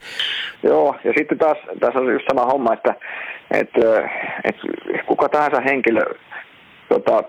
Joo, 0.63 0.95
ja 1.03 1.13
sitten 1.17 1.37
taas 1.37 1.57
tässä 1.79 1.99
on 1.99 2.13
just 2.13 2.25
sama 2.29 2.45
homma, 2.45 2.73
että, 2.73 2.95
että, 3.51 4.09
että 4.43 4.61
kuka 5.07 5.29
tahansa 5.29 5.61
henkilö 5.61 6.01
tota, 6.89 7.23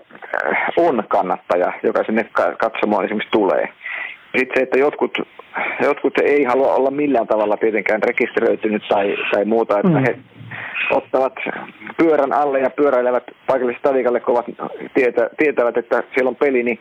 on 0.77 1.03
kannattaja, 1.07 1.73
joka 1.83 2.03
sinne 2.03 2.29
katsomaan 2.59 3.05
esimerkiksi 3.05 3.31
tulee. 3.31 3.69
Sitten 4.37 4.57
se, 4.57 4.63
että 4.63 4.79
jotkut, 4.79 5.17
jotkut 5.81 6.17
ei 6.17 6.43
halua 6.43 6.73
olla 6.73 6.91
millään 6.91 7.27
tavalla 7.27 7.57
tietenkään 7.57 8.03
rekisteröitynyt 8.03 8.83
tai, 8.89 9.15
tai 9.31 9.45
muuta, 9.45 9.79
että 9.79 9.99
mm. 9.99 10.03
he 10.07 10.17
ottavat 10.91 11.33
pyörän 11.97 12.33
alle 12.33 12.59
ja 12.59 12.69
pyöräilevät 12.69 13.23
paikalliselle 13.47 13.79
stadikalle, 13.79 14.19
kun 14.19 14.33
ovat 14.33 14.45
tietä, 14.93 15.29
tietävät, 15.37 15.77
että 15.77 16.03
siellä 16.13 16.29
on 16.29 16.35
peli, 16.35 16.63
niin, 16.63 16.79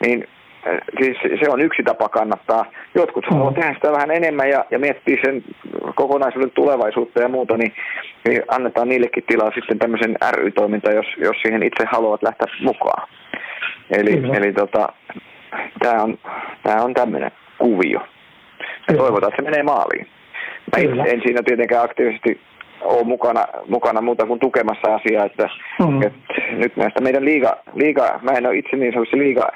niin 0.00 0.28
äh, 0.66 0.78
siis 1.00 1.16
se 1.40 1.50
on 1.50 1.60
yksi 1.60 1.82
tapa 1.82 2.08
kannattaa. 2.08 2.64
Jotkut 2.94 3.26
haluavat 3.30 3.56
mm. 3.56 3.60
tehdä 3.60 3.74
sitä 3.74 3.92
vähän 3.92 4.10
enemmän 4.10 4.48
ja, 4.48 4.64
ja 4.70 4.78
miettiä 4.78 5.16
sen 5.24 5.44
kokonaisuuden 5.94 6.50
tulevaisuutta 6.50 7.22
ja 7.22 7.28
muuta, 7.28 7.56
niin, 7.56 7.72
niin 8.28 8.42
annetaan 8.48 8.88
niillekin 8.88 9.24
tilaa 9.26 9.50
sitten 9.54 9.78
tämmöisen 9.78 10.16
ry-toiminta, 10.32 10.92
jos, 10.92 11.06
jos 11.16 11.36
siihen 11.42 11.62
itse 11.62 11.84
haluavat 11.86 12.22
lähteä 12.22 12.46
mukaan. 12.62 13.08
Eli, 13.90 14.22
eli 14.36 14.52
tota, 14.52 14.88
tämä 15.78 16.02
on, 16.02 16.18
tää 16.62 16.82
on 16.82 16.94
tämmöinen 16.94 17.30
kuvio. 17.58 18.00
Ja 18.88 18.96
toivotaan, 18.96 19.32
että 19.32 19.42
se 19.42 19.50
menee 19.50 19.62
maaliin. 19.62 20.06
Mä 20.96 21.04
en 21.04 21.22
siinä 21.22 21.42
tietenkään 21.42 21.84
aktiivisesti 21.84 22.40
ole 22.80 23.04
mukana, 23.04 23.44
mukana 23.68 24.00
muuta 24.00 24.26
kuin 24.26 24.40
tukemassa 24.40 24.94
asiaa, 24.94 25.24
että, 25.24 25.48
mm. 25.78 26.02
että 26.02 26.34
nyt 26.50 26.76
näistä 26.76 27.00
meidän 27.00 27.24
liiga, 27.24 27.56
liiga, 27.74 28.20
mä 28.22 28.30
en 28.30 28.46
ole 28.46 28.56
itse 28.56 28.76
niin 28.76 28.92
sanotusti 28.92 29.18
liiga, 29.18 29.48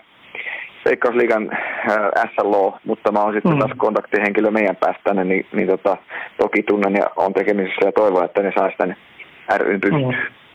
Veikkausliigan 0.85 1.51
äh, 1.53 2.31
SLO, 2.35 2.79
mutta 2.85 3.13
mä 3.13 3.23
oon 3.23 3.35
sitten 3.35 3.53
mm. 3.53 3.59
taas 3.59 3.73
kontaktihenkilö 3.77 4.51
meidän 4.51 4.77
päästä 4.77 5.25
niin, 5.25 5.47
niin 5.53 5.69
tota, 5.69 5.97
toki 6.39 6.63
tunnen 6.63 6.95
ja 6.95 7.07
on 7.17 7.35
tekemisissä 7.35 7.87
ja 7.87 7.93
toivon, 7.93 8.25
että 8.25 8.43
ne 8.43 8.53
saisi 8.59 8.77
tänne 8.77 8.97
ryn 9.59 9.81
pystyyn. 9.81 10.09
Mm. 10.09 10.48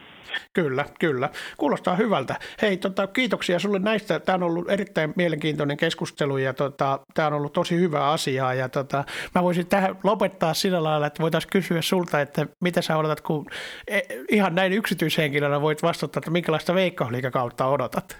Kyllä, 0.53 0.85
kyllä. 0.99 1.29
Kuulostaa 1.57 1.95
hyvältä. 1.95 2.35
Hei, 2.61 2.77
tota, 2.77 3.07
kiitoksia 3.07 3.59
sulle 3.59 3.79
näistä. 3.79 4.19
Tämä 4.19 4.35
on 4.35 4.43
ollut 4.43 4.69
erittäin 4.69 5.13
mielenkiintoinen 5.15 5.77
keskustelu 5.77 6.37
ja 6.37 6.53
tota, 6.53 6.99
tämä 7.13 7.27
on 7.27 7.33
ollut 7.33 7.53
tosi 7.53 7.79
hyvä 7.79 8.11
asia. 8.11 8.53
Ja 8.53 8.69
tota, 8.69 9.03
mä 9.35 9.43
voisin 9.43 9.67
tähän 9.67 9.95
lopettaa 10.03 10.53
sillä 10.53 10.83
lailla, 10.83 11.07
että 11.07 11.23
voitaisiin 11.23 11.51
kysyä 11.51 11.81
sulta, 11.81 12.21
että 12.21 12.45
mitä 12.59 12.81
sä 12.81 12.97
odotat, 12.97 13.21
kun 13.21 13.45
e, 13.87 13.99
ihan 14.29 14.55
näin 14.55 14.73
yksityishenkilönä 14.73 15.61
voit 15.61 15.83
vastata, 15.83 16.19
että 16.19 16.31
minkälaista 16.31 16.75
veikkausliikakautta 16.75 17.65
odotat? 17.65 18.17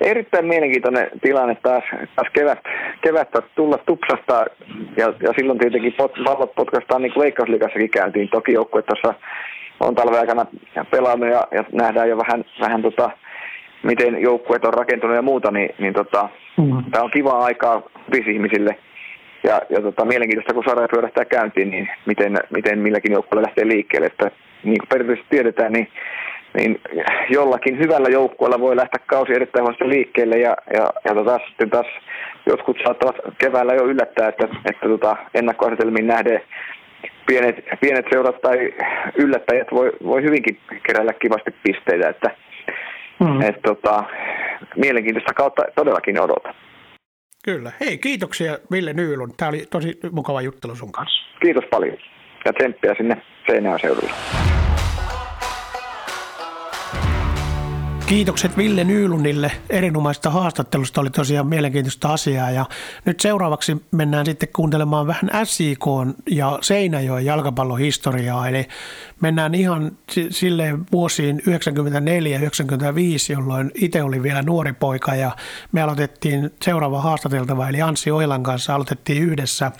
Erittäin 0.00 0.46
mielenkiintoinen 0.46 1.10
tilanne 1.22 1.54
taas, 1.54 1.84
taas 2.16 2.28
kevät, 2.32 2.58
kevättä 3.02 3.42
tulla 3.56 3.78
tupsasta 3.78 4.44
ja, 4.96 5.06
ja 5.06 5.32
silloin 5.38 5.58
tietenkin 5.58 5.92
pot, 5.92 6.12
pallot 6.24 6.54
potkastaan 6.54 7.02
niin 7.02 7.12
kuin 7.12 7.32
käyntiin. 7.90 8.28
Toki 8.28 8.52
joukkue 8.52 8.82
tuossa 8.82 9.14
on 9.80 9.94
talven 9.94 10.20
aikana 10.20 10.46
pelannut 10.90 11.28
ja, 11.28 11.46
ja 11.50 11.64
nähdään 11.72 12.08
jo 12.08 12.18
vähän, 12.18 12.44
vähän 12.60 12.82
tota, 12.82 13.10
miten 13.82 14.22
joukkueet 14.22 14.64
on 14.64 14.74
rakentunut 14.74 15.16
ja 15.16 15.22
muuta, 15.22 15.50
niin, 15.50 15.74
niin 15.78 15.94
tota, 15.94 16.28
mm. 16.56 16.90
tämä 16.90 17.04
on 17.04 17.10
kivaa 17.10 17.44
aikaa 17.44 17.82
ihmisille. 18.28 18.76
Ja, 19.44 19.60
ja 19.70 19.82
tota, 19.82 20.04
mielenkiintoista, 20.04 20.54
kun 20.54 20.64
sarja 20.64 20.88
pyörähtää 20.88 21.24
käyntiin, 21.24 21.70
niin 21.70 21.88
miten, 22.06 22.38
miten 22.50 22.78
milläkin 22.78 23.12
joukkueella 23.12 23.46
lähtee 23.46 23.66
liikkeelle. 23.66 24.06
Että, 24.06 24.30
niin 24.64 24.78
kuin 24.78 24.88
periaatteessa 24.88 25.30
tiedetään, 25.30 25.72
niin, 25.72 25.88
niin 26.56 26.80
jollakin 27.30 27.78
hyvällä 27.78 28.08
joukkueella 28.08 28.60
voi 28.60 28.76
lähteä 28.76 29.04
kausi 29.06 29.32
erittäin 29.34 29.62
huonosti 29.62 29.88
liikkeelle 29.88 30.36
ja, 30.36 30.56
ja, 30.74 30.90
ja 31.04 31.14
tota, 31.14 31.38
sitten 31.48 31.70
taas 31.70 31.86
jotkut 32.46 32.76
saattavat 32.84 33.16
keväällä 33.38 33.74
jo 33.74 33.84
yllättää, 33.84 34.28
että, 34.28 34.48
että 34.64 34.88
tota, 34.88 35.16
ennakkoasetelmiin 35.34 36.06
nähden 36.06 36.40
pienet, 37.26 37.56
pienet 37.80 38.06
seurat 38.12 38.40
tai 38.40 38.58
yllättäjät 39.18 39.68
voi, 39.72 39.92
voi 40.04 40.22
hyvinkin 40.22 40.60
keräillä 40.86 41.12
kivasti 41.12 41.50
pisteitä, 41.62 42.08
että 42.08 42.30
mm. 43.20 43.42
et, 43.42 43.62
tota, 43.62 44.04
mielenkiintoista 44.76 45.34
kautta 45.34 45.62
todellakin 45.74 46.20
odota. 46.20 46.54
Kyllä. 47.44 47.72
Hei, 47.80 47.98
kiitoksia 47.98 48.58
Ville 48.72 48.92
Nyylun. 48.92 49.32
Tämä 49.36 49.48
oli 49.48 49.64
tosi 49.70 49.98
mukava 50.12 50.42
juttelu 50.42 50.74
sun 50.74 50.92
kanssa. 50.92 51.38
Kiitos 51.40 51.64
paljon 51.70 51.96
ja 52.44 52.52
tsemppiä 52.52 52.94
sinne 52.98 53.22
Seinäjön 53.46 53.80
seudulle. 53.80 54.55
Kiitokset 58.06 58.56
Ville 58.56 58.84
Nyylunille 58.84 59.52
erinomaista 59.70 60.30
haastattelusta, 60.30 61.00
oli 61.00 61.10
tosiaan 61.10 61.46
mielenkiintoista 61.46 62.12
asiaa. 62.12 62.50
Ja 62.50 62.66
nyt 63.04 63.20
seuraavaksi 63.20 63.76
mennään 63.90 64.26
sitten 64.26 64.48
kuuntelemaan 64.56 65.06
vähän 65.06 65.30
SIK 65.44 65.84
ja 66.30 66.58
Seinäjoen 66.62 67.24
jalkapallohistoriaa, 67.24 68.48
eli 68.48 68.68
mennään 69.20 69.54
ihan 69.54 69.92
sille 70.30 70.78
vuosiin 70.92 71.40
94-95, 71.40 71.52
jolloin 73.32 73.70
itse 73.74 74.02
oli 74.02 74.22
vielä 74.22 74.42
nuori 74.42 74.72
poika 74.72 75.14
ja 75.14 75.36
me 75.72 75.82
aloitettiin 75.82 76.50
seuraava 76.62 77.00
haastateltava, 77.00 77.68
eli 77.68 77.82
Anssi 77.82 78.10
Oilan 78.10 78.42
kanssa 78.42 78.74
aloitettiin 78.74 79.22
yhdessä 79.22 79.72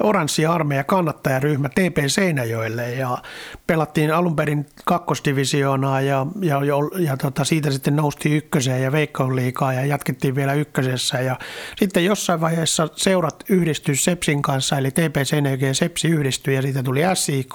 oranssi 0.00 0.46
armeija 0.46 0.84
kannattajaryhmä 0.84 1.68
TP 1.68 1.98
Seinäjoelle 2.06 2.94
ja 2.94 3.18
pelattiin 3.66 4.14
alun 4.14 4.36
perin 4.36 4.66
kakkosdivisioonaa 4.84 6.00
ja, 6.00 6.26
ja, 6.40 6.64
ja, 6.64 6.74
ja 6.98 7.16
tota, 7.16 7.44
siitä 7.44 7.70
sitten 7.70 7.96
noustiin 7.96 8.36
ykköseen 8.36 8.82
ja 8.82 8.92
liikaa 9.34 9.72
ja 9.72 9.86
jatkettiin 9.86 10.34
vielä 10.34 10.54
ykkösessä. 10.54 11.20
Ja 11.20 11.38
sitten 11.76 12.04
jossain 12.04 12.40
vaiheessa 12.40 12.88
seurat 12.96 13.44
yhdistyi 13.48 13.96
Sepsin 13.96 14.42
kanssa 14.42 14.78
eli 14.78 14.90
TP 14.90 15.16
Seinäjoki 15.24 15.64
ja 15.64 15.74
Sepsi 15.74 16.08
yhdistyi 16.08 16.54
ja 16.54 16.62
siitä 16.62 16.82
tuli 16.82 17.00
SIK 17.14 17.54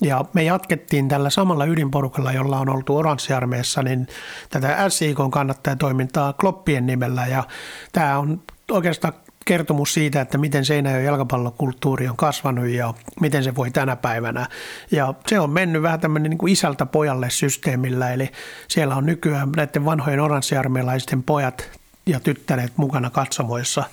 ja 0.00 0.24
me 0.32 0.42
jatkettiin 0.42 1.08
tällä 1.08 1.30
samalla 1.30 1.64
ydinporukalla, 1.64 2.32
jolla 2.32 2.60
on 2.60 2.68
oltu 2.68 2.96
oranssiarmeessa, 2.96 3.82
niin 3.82 4.06
tätä 4.50 4.88
SIK 4.88 5.18
kannattajatoimintaa 5.30 6.32
Kloppien 6.32 6.86
nimellä. 6.86 7.26
Ja 7.26 7.44
tämä 7.92 8.18
on 8.18 8.42
oikeastaan 8.70 9.14
kertomus 9.44 9.94
siitä, 9.94 10.20
että 10.20 10.38
miten 10.38 10.64
Seinäjoen 10.64 11.04
jalkapallokulttuuri 11.04 12.08
on 12.08 12.16
kasvanut 12.16 12.66
ja 12.66 12.94
miten 13.20 13.44
se 13.44 13.54
voi 13.54 13.70
tänä 13.70 13.96
päivänä. 13.96 14.46
Ja 14.90 15.14
se 15.26 15.40
on 15.40 15.50
mennyt 15.50 15.82
vähän 15.82 16.00
tämmöinen 16.00 16.30
niin 16.30 16.38
kuin 16.38 16.52
isältä 16.52 16.86
pojalle 16.86 17.30
systeemillä, 17.30 18.12
eli 18.12 18.30
siellä 18.68 18.96
on 18.96 19.06
nykyään 19.06 19.52
näiden 19.56 19.84
vanhojen 19.84 20.20
oranssiarmeilaisten 20.20 21.22
pojat 21.22 21.70
ja 22.06 22.20
tyttäret 22.20 22.72
mukana 22.76 23.10
katsomoissa. 23.10 23.84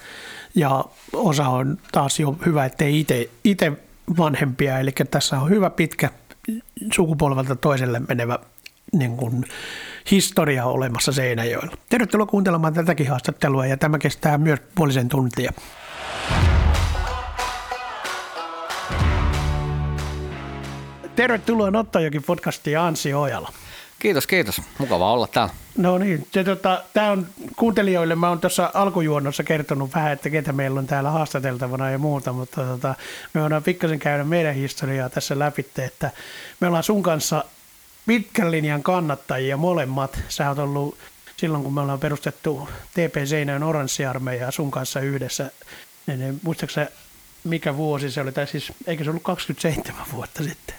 Ja 0.56 0.86
osa 1.14 1.48
on 1.48 1.78
taas 1.92 2.20
jo 2.20 2.36
hyvä, 2.46 2.66
ettei 2.66 3.06
itse 3.44 3.72
vanhempia, 4.18 4.80
eli 4.80 4.92
tässä 5.12 5.40
on 5.40 5.50
hyvä 5.50 5.70
pitkä 5.70 6.10
sukupolvelta 6.94 7.56
toiselle 7.56 8.02
menevä 8.08 8.40
niin 8.94 9.18
kuin 9.18 9.46
historia 10.12 10.66
olemassa 10.66 11.12
Seinäjoella. 11.12 11.78
Tervetuloa 11.90 12.26
kuuntelemaan 12.26 12.74
tätäkin 12.74 13.10
haastattelua 13.10 13.66
ja 13.66 13.78
tämä 13.78 14.00
kestää 14.00 14.38
myös 14.38 14.60
puolisen 14.76 15.10
tuntia. 15.10 15.52
Tervetuloa 21.16 21.72
Nottajoki 21.72 22.20
podcastiin 22.20 22.80
Ansi 22.80 23.14
Ojala. 23.14 23.54
Kiitos, 24.00 24.28
kiitos. 24.28 24.62
Mukava 24.78 25.14
olla 25.14 25.28
täällä. 25.28 25.54
No 25.78 25.98
niin, 25.98 26.28
se, 26.32 26.44
tota, 26.44 26.84
tämä 26.94 27.12
on 27.12 27.28
kuuntelijoille, 27.56 28.16
mä 28.16 28.30
oon 28.30 28.40
tuossa 28.40 28.72
alkujuonnossa 28.74 29.44
kertonut 29.44 29.96
vähän, 29.96 30.12
että 30.12 30.30
ketä 30.30 30.54
meillä 30.54 30.80
on 30.80 30.88
täällä 30.88 31.10
haastateltavana 31.10 31.92
ja 31.92 31.98
muuta, 31.98 32.34
mutta 32.34 32.66
tota, 32.66 32.96
me 33.34 33.42
voidaan 33.42 33.64
pikkasen 33.64 34.00
käydä 34.00 34.24
meidän 34.24 34.56
historiaa 34.56 35.10
tässä 35.10 35.40
läpi, 35.40 35.66
että 35.78 36.12
me 36.60 36.68
ollaan 36.68 36.84
sun 36.84 37.04
kanssa 37.04 37.44
pitkän 38.06 38.52
linjan 38.52 38.84
kannattajia 38.84 39.58
molemmat. 39.58 40.20
Sä 40.30 40.50
oot 40.50 40.60
ollut 40.60 40.98
silloin, 41.38 41.64
kun 41.64 41.74
me 41.74 41.82
ollaan 41.82 42.00
perustettu 42.00 42.70
TP 42.92 43.28
Seinäjön 43.28 43.64
oranssiarmeija 43.64 44.52
sun 44.52 44.72
kanssa 44.72 45.00
yhdessä, 45.00 45.52
niin, 46.08 46.20
niin 46.20 46.40
muistaaksä 46.44 46.92
mikä 47.44 47.78
vuosi 47.78 48.12
se 48.12 48.22
oli, 48.22 48.32
tai 48.32 48.48
siis 48.48 48.72
eikö 48.88 49.04
se 49.04 49.10
ollut 49.10 49.24
27 49.24 50.06
vuotta 50.12 50.44
sitten? 50.44 50.76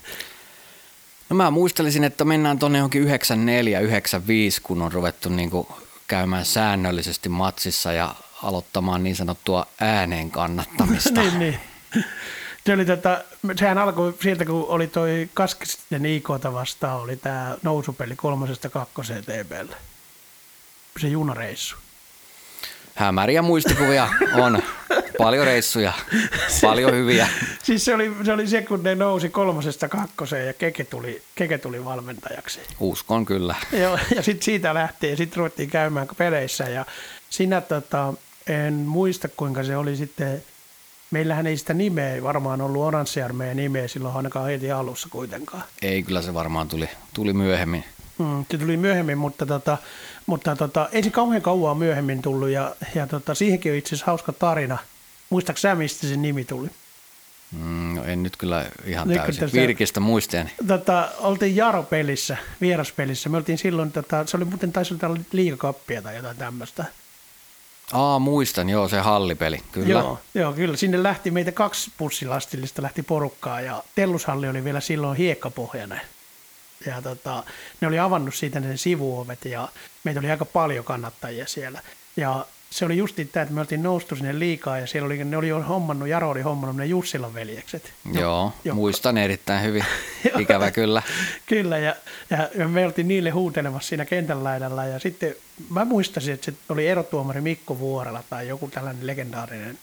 No 1.31 1.37
mä 1.37 1.51
muistelisin, 1.51 2.05
että 2.05 2.25
mennään 2.25 2.59
tuonne 2.59 2.79
johonkin 2.79 3.03
94, 3.03 3.81
95, 3.81 4.61
kun 4.61 4.83
on 4.83 4.93
ruvettu 4.93 5.29
niin 5.29 5.51
kuin 5.51 5.67
käymään 6.07 6.45
säännöllisesti 6.45 7.29
matsissa 7.29 7.93
ja 7.93 8.15
aloittamaan 8.43 9.03
niin 9.03 9.17
sanottua 9.17 9.67
ääneen 9.81 10.31
kannattamista. 10.31 11.21
niin, 11.23 11.39
niin. 11.39 11.59
Se 12.71 12.75
oli 12.75 12.85
tätä, 12.85 13.25
sehän 13.57 13.79
alkoi 13.79 14.15
sieltä, 14.23 14.45
kun 14.45 14.67
oli 14.69 14.87
toi 14.87 15.29
Kaskisten 15.35 16.07
IKta 16.07 16.53
vastaan, 16.53 17.01
oli 17.01 17.17
tämä 17.17 17.57
nousupeli 17.63 18.17
kolmosesta 18.17 18.69
kakkoseen 18.69 19.25
TPlle. 19.25 19.77
Se 21.01 21.09
junareissu. 21.09 21.77
Hämäriä 22.95 23.43
muistikuvia 23.43 24.09
on. 24.35 24.63
Paljon 25.19 25.47
reissuja, 25.47 25.93
paljon 26.63 26.93
hyviä. 26.93 27.29
siis 27.63 27.85
se 27.85 27.95
oli, 27.95 28.13
se 28.25 28.33
oli 28.33 28.47
se, 28.47 28.63
kun 28.63 28.83
ne 28.83 28.95
nousi 28.95 29.29
kolmosesta 29.29 29.89
kakkoseen 29.89 30.47
ja 30.47 30.53
Keke 30.53 30.85
tuli, 30.85 31.23
Keke 31.35 31.59
tuli 31.59 31.85
valmentajaksi. 31.85 32.61
Uskon 32.81 33.25
kyllä. 33.25 33.55
Joo, 33.73 33.99
ja 34.17 34.23
sitten 34.23 34.45
siitä 34.45 34.75
lähti 34.75 35.11
ja 35.11 35.17
sitten 35.17 35.37
ruvettiin 35.37 35.71
käymään 35.71 36.09
peleissä 36.17 36.65
ja 36.65 36.87
sinä 37.31 37.61
tota, 37.61 38.15
en 38.47 38.75
muista 38.75 39.29
kuinka 39.29 39.65
se 39.65 39.77
oli 39.77 39.97
sitten, 39.97 40.43
meillähän 41.11 41.47
ei 41.47 41.57
sitä 41.57 41.75
nimeä 41.75 42.23
varmaan 42.23 42.61
ollut 42.61 42.83
Oranssiarmeijan 42.83 43.57
nimeä 43.57 43.89
silloin 43.89 44.17
ainakaan 44.17 44.47
heti 44.47 44.71
alussa 44.71 45.09
kuitenkaan. 45.11 45.63
Ei, 45.83 46.03
kyllä 46.03 46.23
se 46.23 46.35
varmaan 46.35 46.69
tuli, 46.69 46.89
tuli 47.15 47.33
myöhemmin. 47.33 47.85
Mm, 48.19 48.45
se 48.51 48.59
tuli 48.59 48.77
myöhemmin, 48.77 49.19
mutta, 49.19 49.47
tota, 49.47 49.79
mutta 50.27 50.57
tota, 50.57 50.89
ei 50.93 51.03
se 51.03 51.11
kauhean 51.11 51.43
kauan 51.43 51.79
myöhemmin 51.79 52.23
tullut 52.23 52.49
ja, 52.49 52.75
ja 52.95 53.07
tota, 53.07 53.35
siihenkin 53.35 53.73
on 53.73 53.79
itse 53.79 53.89
asiassa 53.89 54.07
hauska 54.07 54.33
tarina. 54.33 54.79
Muistaaksä 55.31 55.69
sä, 55.69 55.75
mistä 55.75 56.07
se 56.07 56.17
nimi 56.17 56.45
tuli? 56.45 56.69
Mm, 57.53 57.95
no 57.95 58.05
en 58.05 58.23
nyt 58.23 58.37
kyllä 58.37 58.67
ihan 58.85 59.09
nyt 59.09 59.17
täysin 59.17 59.41
tässä, 59.41 59.57
virkistä 59.57 60.01
muisteen. 60.01 60.51
Tota, 60.67 61.09
oltiin 61.19 61.57
Jaro-pelissä, 61.57 62.37
vieraspelissä. 62.61 63.29
Me 63.29 63.37
oltiin 63.37 63.59
silloin, 63.59 63.93
tota, 63.93 64.27
se 64.27 64.37
oli 64.37 64.45
muuten 64.45 64.73
taisi 64.73 64.95
olla 65.03 65.17
liikakappia 65.33 66.03
tai 66.03 66.17
jotain 66.17 66.37
tämmöistä. 66.37 66.85
Aa, 67.93 68.19
muistan, 68.19 68.69
joo, 68.71 68.89
se 68.89 68.99
hallipeli, 69.01 69.61
kyllä. 69.73 69.89
Joo, 69.89 70.19
joo, 70.35 70.53
kyllä. 70.53 70.77
Sinne 70.77 71.03
lähti 71.03 71.31
meitä 71.31 71.53
kaksi 71.53 71.91
pussilastillista 71.99 72.83
lähti 72.83 73.03
porukkaa 73.03 73.61
ja 73.61 73.83
tellushalli 73.95 74.49
oli 74.49 74.65
vielä 74.65 74.81
silloin 74.81 75.17
hiekkapohjainen 75.17 76.01
ja 76.87 77.03
tota, 77.03 77.43
ne 77.81 77.89
oli 77.89 77.99
avannut 77.99 78.35
siitä 78.35 78.61
ne 78.61 78.77
sivuovet 78.77 79.45
ja 79.45 79.69
meitä 80.05 80.21
oli 80.21 80.31
aika 80.31 80.45
paljon 80.45 80.85
kannattajia 80.85 81.47
siellä. 81.47 81.83
Ja 82.17 82.47
se 82.71 82.85
oli 82.85 82.97
just 82.97 83.17
tämä, 83.33 83.43
että 83.43 83.55
me 83.55 83.61
oltiin 83.61 83.83
noustu 83.83 84.17
sinne 84.17 84.39
liikaa 84.39 84.79
ja 84.79 84.87
siellä 84.87 85.07
oli, 85.07 85.25
ne 85.25 85.37
oli 85.37 85.49
hommannut, 85.49 86.09
Jaro 86.09 86.31
oli 86.31 86.43
hommannut 86.43 86.77
ne 86.77 86.87
Jussilan 86.87 87.35
veljekset. 87.35 87.93
Joo, 88.13 88.53
jo. 88.65 88.75
muistan 88.75 89.19
erittäin 89.19 89.65
hyvin. 89.65 89.85
Ikävä 90.39 90.71
kyllä. 90.71 91.03
kyllä, 91.47 91.79
ja, 91.79 91.97
ja, 92.55 92.69
me 92.69 92.87
oltiin 92.87 93.09
niille 93.09 93.31
huutelemassa 93.31 93.89
siinä 93.89 94.05
kentän 94.05 94.45
laidalla 94.45 94.85
ja 94.85 94.99
sitten 94.99 95.35
mä 95.71 95.85
muistasin, 95.85 96.35
että 96.35 96.45
se 96.45 96.55
oli 96.69 96.87
erotuomari 96.87 97.41
Mikko 97.41 97.79
Vuorela 97.79 98.25
tai 98.31 98.49
joku 98.49 98.69
tällainen 98.69 99.07
legendaarinen 99.07 99.79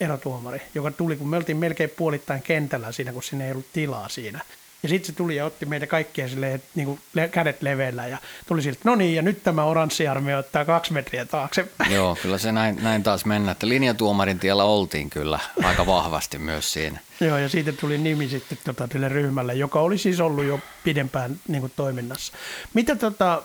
erotuomari, 0.00 0.62
joka 0.74 0.90
tuli, 0.90 1.16
kun 1.16 1.28
me 1.28 1.36
oltiin 1.36 1.56
melkein 1.56 1.90
puolittain 1.90 2.42
kentällä 2.42 2.92
siinä, 2.92 3.12
kun 3.12 3.22
sinne 3.22 3.46
ei 3.46 3.52
ollut 3.52 3.72
tilaa 3.72 4.08
siinä. 4.08 4.40
Ja 4.82 4.88
sitten 4.88 5.06
se 5.06 5.16
tuli 5.16 5.36
ja 5.36 5.44
otti 5.44 5.66
meitä 5.66 5.86
kaikkia 5.86 6.28
silleen, 6.28 6.62
niin 6.74 6.86
kuin 6.86 7.00
kädet 7.30 7.62
leveillä 7.62 8.06
ja 8.06 8.18
tuli 8.46 8.62
siltä, 8.62 8.80
no 8.84 8.94
niin, 8.94 9.14
ja 9.14 9.22
nyt 9.22 9.42
tämä 9.42 9.64
oranssiarmi 9.64 10.34
ottaa 10.34 10.64
kaksi 10.64 10.92
metriä 10.92 11.24
taakse. 11.24 11.68
Joo, 11.94 12.16
kyllä 12.22 12.38
se 12.38 12.52
näin, 12.52 12.78
näin 12.82 13.02
taas 13.02 13.24
mennä, 13.24 13.52
että 13.52 13.68
linjatuomarin 13.68 14.38
tiellä 14.38 14.64
oltiin 14.64 15.10
kyllä 15.10 15.38
aika 15.64 15.86
vahvasti 15.86 16.38
myös 16.38 16.72
siinä. 16.72 17.00
Joo, 17.20 17.38
ja 17.38 17.48
siitä 17.48 17.72
tuli 17.72 17.98
nimi 17.98 18.28
sitten 18.28 18.58
tota, 18.64 18.88
tälle 18.88 19.08
ryhmälle, 19.08 19.54
joka 19.54 19.80
oli 19.80 19.98
siis 19.98 20.20
ollut 20.20 20.44
jo 20.44 20.60
pidempään 20.84 21.40
niin 21.48 21.60
kuin, 21.60 21.72
toiminnassa. 21.76 22.32
Mitä 22.74 22.96
tota, 22.96 23.42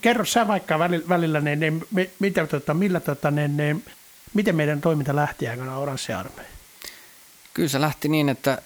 kerro 0.00 0.24
sä 0.24 0.48
vaikka 0.48 0.78
välillä, 0.78 1.08
välillä 1.08 1.40
ne, 1.40 1.56
ne, 1.56 1.72
mitä, 2.18 2.46
tota, 2.46 2.74
millä, 2.74 3.00
tota, 3.00 3.30
ne, 3.30 3.48
ne, 3.48 3.76
miten 4.34 4.56
meidän 4.56 4.80
toiminta 4.80 5.16
lähti 5.16 5.48
aikana 5.48 5.78
oranssiarmeihin? 5.78 6.54
Kyllä 7.54 7.68
se 7.68 7.80
lähti 7.80 8.08
niin, 8.08 8.28
että 8.28 8.62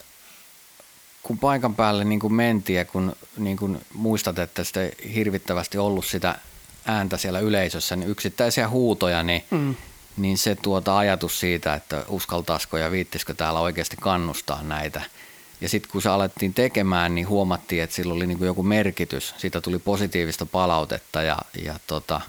kun 1.25 1.39
paikan 1.39 1.75
päälle 1.75 2.05
niin 2.05 2.21
kuin 2.21 2.35
mentiin 2.35 2.77
ja 2.77 2.85
kun 2.85 3.17
niin 3.37 3.57
kuin 3.57 3.81
muistat, 3.95 4.39
että 4.39 4.65
sitä 4.65 4.81
hirvittävästi 5.15 5.79
ollut 5.79 6.05
sitä 6.05 6.39
ääntä 6.87 7.17
siellä 7.17 7.41
yleisössä, 7.41 7.97
niin 7.97 8.11
yksittäisiä 8.11 8.69
huutoja, 8.69 9.23
niin, 9.23 9.45
mm. 9.51 9.75
niin 10.17 10.39
se 10.39 10.55
tuota 10.55 10.99
ajatus 10.99 11.41
siitä, 11.41 11.75
että 11.75 12.05
uskaltaisiko 12.09 12.77
ja 12.79 12.91
viittisikö 12.91 13.35
täällä 13.35 13.61
oikeasti 13.61 13.97
kannustaa 14.01 14.63
näitä. 14.63 15.03
Ja 15.61 15.69
sitten 15.69 15.91
kun 15.91 16.03
se 16.03 16.09
alettiin 16.09 16.55
tekemään, 16.55 17.15
niin 17.15 17.29
huomattiin, 17.29 17.83
että 17.83 17.97
sillä 17.97 18.15
oli 18.15 18.27
niin 18.27 18.39
kuin 18.39 18.47
joku 18.47 18.63
merkitys. 18.63 19.35
Siitä 19.37 19.61
tuli 19.61 19.79
positiivista 19.79 20.47
palautetta 20.47 21.23
ja, 21.23 21.39
ja 21.65 21.75
tota, 21.87 22.21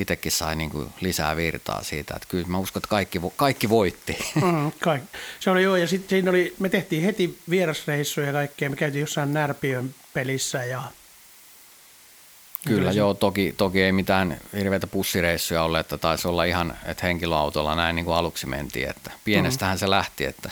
itsekin 0.00 0.32
sai 0.32 0.56
niin 0.56 0.70
kuin 0.70 0.88
lisää 1.00 1.36
virtaa 1.36 1.82
siitä. 1.82 2.14
Että 2.16 2.28
kyllä 2.28 2.46
mä 2.46 2.58
uskon, 2.58 2.80
että 2.80 2.88
kaikki, 2.88 3.20
kaikki 3.36 3.68
voitti. 3.68 4.18
Mm, 4.34 4.72
kaikki. 4.80 5.08
Se 5.40 5.50
oli 5.50 5.62
joo, 5.62 5.76
ja 5.76 5.88
sitten 5.88 6.10
siinä 6.10 6.30
oli, 6.30 6.54
me 6.58 6.68
tehtiin 6.68 7.02
heti 7.02 7.38
vierasreissuja 7.50 8.26
ja 8.26 8.32
kaikkea. 8.32 8.70
Me 8.70 8.76
käytiin 8.76 9.00
jossain 9.00 9.32
Närpiön 9.32 9.94
pelissä 10.14 10.64
ja 10.64 10.82
Kyllä, 12.66 12.92
joo, 12.92 13.14
toki, 13.14 13.54
toki 13.56 13.82
ei 13.82 13.92
mitään 13.92 14.40
hirveitä 14.56 14.86
pussireissuja 14.86 15.62
ole, 15.62 15.80
että 15.80 15.98
taisi 15.98 16.28
olla 16.28 16.44
ihan, 16.44 16.76
että 16.84 17.06
henkilöautolla 17.06 17.74
näin 17.74 17.96
niin 17.96 18.04
kuin 18.04 18.16
aluksi 18.16 18.46
mentiin, 18.46 18.88
että 18.88 19.10
pienestähän 19.24 19.76
mm. 19.76 19.78
se 19.78 19.90
lähti, 19.90 20.24
että 20.24 20.50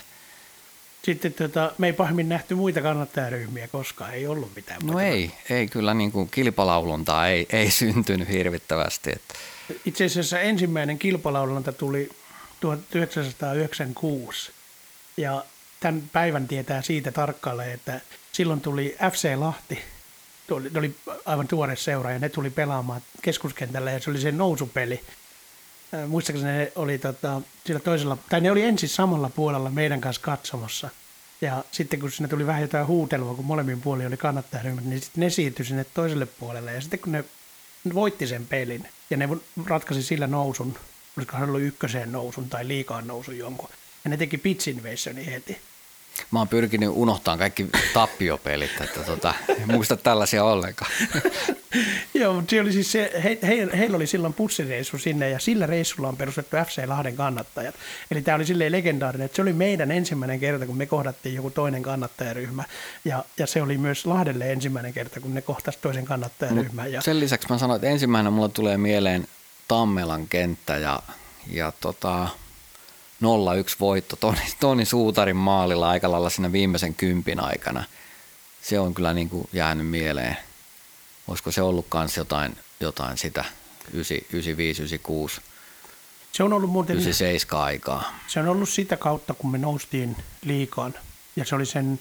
sitten 1.03 1.33
tota, 1.33 1.71
me 1.77 1.87
ei 1.87 1.93
pahemmin 1.93 2.29
nähty 2.29 2.55
muita 2.55 2.81
kannattajaryhmiä 2.81 3.67
koskaan, 3.67 4.13
ei 4.13 4.27
ollut 4.27 4.55
mitään. 4.55 4.81
No 4.83 4.99
ei, 4.99 5.31
ei 5.49 5.67
kyllä 5.67 5.93
niin 5.93 6.11
kuin 6.11 6.29
kilpalauluntaa 6.29 7.27
ei, 7.27 7.47
ei 7.49 7.71
syntynyt 7.81 8.29
hirvittävästi. 8.29 9.11
Että. 9.11 9.33
Itse 9.85 10.05
asiassa 10.05 10.39
ensimmäinen 10.39 10.99
kilpalaulunta 10.99 11.71
tuli 11.71 12.09
1996 12.59 14.51
ja 15.17 15.43
tämän 15.79 16.03
päivän 16.13 16.47
tietää 16.47 16.81
siitä 16.81 17.11
tarkalleen, 17.11 17.71
että 17.71 18.01
silloin 18.31 18.61
tuli 18.61 18.95
FC 19.11 19.35
Lahti, 19.35 19.79
ne 20.71 20.79
oli 20.79 20.95
aivan 21.25 21.47
tuore 21.47 21.75
seura 21.75 22.11
ja 22.11 22.19
ne 22.19 22.29
tuli 22.29 22.49
pelaamaan 22.49 23.01
keskuskentällä 23.21 23.91
ja 23.91 23.99
se 23.99 24.09
oli 24.09 24.21
se 24.21 24.31
nousupeli. 24.31 25.01
Muistaakseni 26.07 26.51
ne 26.51 26.71
oli 26.75 26.97
tota, 26.97 27.41
sillä 27.65 27.79
toisella, 27.79 28.17
tai 28.29 28.41
ne 28.41 28.51
oli 28.51 28.61
ensin 28.61 28.89
samalla 28.89 29.29
puolella 29.29 29.69
meidän 29.69 30.01
kanssa 30.01 30.21
katsomassa. 30.21 30.89
Ja 31.41 31.63
sitten 31.71 31.99
kun 31.99 32.11
sinne 32.11 32.29
tuli 32.29 32.47
vähän 32.47 32.61
jotain 32.61 32.87
huutelua, 32.87 33.35
kun 33.35 33.45
molemmin 33.45 33.81
puolin 33.81 34.07
oli 34.07 34.17
kannattajaryhmät, 34.17 34.85
niin 34.85 35.01
sitten 35.01 35.21
ne 35.21 35.29
siirtyi 35.29 35.65
sinne 35.65 35.85
toiselle 35.93 36.25
puolelle. 36.25 36.73
Ja 36.73 36.81
sitten 36.81 36.99
kun 36.99 37.11
ne 37.11 37.23
voitti 37.93 38.27
sen 38.27 38.45
pelin 38.45 38.87
ja 39.09 39.17
ne 39.17 39.29
ratkaisi 39.65 40.03
sillä 40.03 40.27
nousun, 40.27 40.77
olisikohan 41.17 41.49
ollut 41.49 41.61
ykköseen 41.61 42.11
nousun 42.11 42.49
tai 42.49 42.67
liikaan 42.67 43.07
nousun 43.07 43.37
jonkun, 43.37 43.69
ja 44.03 44.09
ne 44.09 44.17
teki 44.17 44.37
pitch 44.37 44.69
invasionin 44.69 45.25
heti. 45.25 45.57
Mä 46.31 46.39
oon 46.39 46.47
pyrkinyt 46.47 46.89
unohtamaan 46.93 47.39
kaikki 47.39 47.67
tappiopelit, 47.93 48.81
että 48.81 48.99
tota, 48.99 49.33
en 49.49 49.71
muista 49.71 49.97
tällaisia 49.97 50.43
ollenkaan. 50.43 50.91
Joo, 52.13 52.33
mutta 52.33 52.55
oli 52.61 52.73
siis 52.73 52.91
se, 52.91 53.11
he, 53.23 53.37
he, 53.43 53.67
heillä 53.77 53.95
oli 53.95 54.07
silloin 54.07 54.33
pussireissu 54.33 54.97
sinne 54.97 55.29
ja 55.29 55.39
sillä 55.39 55.65
reissulla 55.65 56.09
on 56.09 56.17
perustettu 56.17 56.57
FC 56.57 56.87
Lahden 56.87 57.15
kannattajat. 57.15 57.75
Eli 58.11 58.21
tämä 58.21 58.35
oli 58.35 58.45
silleen 58.45 58.71
legendaarinen, 58.71 59.25
että 59.25 59.35
se 59.35 59.41
oli 59.41 59.53
meidän 59.53 59.91
ensimmäinen 59.91 60.39
kerta, 60.39 60.65
kun 60.65 60.77
me 60.77 60.85
kohdattiin 60.85 61.35
joku 61.35 61.49
toinen 61.49 61.83
kannattajaryhmä. 61.83 62.63
Ja, 63.05 63.23
ja 63.37 63.47
se 63.47 63.61
oli 63.61 63.77
myös 63.77 64.05
Lahdelle 64.05 64.51
ensimmäinen 64.51 64.93
kerta, 64.93 65.19
kun 65.19 65.33
ne 65.33 65.41
kohtasivat 65.41 65.81
toisen 65.81 66.05
kannattajaryhmän. 66.05 66.91
Ja... 66.91 67.01
Sen 67.01 67.19
lisäksi 67.19 67.47
mä 67.49 67.57
sanoin, 67.57 67.75
että 67.75 67.87
ensimmäinen 67.87 68.33
mulla 68.33 68.49
tulee 68.49 68.77
mieleen 68.77 69.27
Tammelan 69.67 70.27
kenttä 70.27 70.77
ja, 70.77 70.99
ja 71.51 71.73
tota, 71.79 72.27
0-1 72.27 72.48
voitto 73.79 74.15
Toni, 74.15 74.39
Toni 74.59 74.85
Suutarin 74.85 75.35
maalilla 75.35 75.89
aika 75.89 76.11
lailla 76.11 76.29
siinä 76.29 76.51
viimeisen 76.51 76.95
kympin 76.95 77.39
aikana. 77.39 77.83
Se 78.61 78.79
on 78.79 78.93
kyllä 78.93 79.13
niin 79.13 79.29
kuin 79.29 79.49
jäänyt 79.53 79.87
mieleen. 79.87 80.37
Olisiko 81.27 81.51
se 81.51 81.61
ollut 81.61 81.87
myös 81.93 82.17
jotain, 82.17 82.57
jotain 82.79 83.17
sitä 83.17 83.45
95, 83.93 84.81
96, 84.81 85.41
se 86.31 86.43
on 86.43 86.53
ollut 86.53 86.69
muuten, 86.69 86.95
97 86.95 87.63
aikaa. 87.63 88.13
Se 88.27 88.39
on 88.39 88.47
ollut 88.47 88.69
sitä 88.69 88.97
kautta, 88.97 89.33
kun 89.33 89.51
me 89.51 89.57
noustiin 89.57 90.15
liikaan. 90.45 90.93
Ja 91.35 91.45
se 91.45 91.55
oli 91.55 91.65
sen 91.65 91.99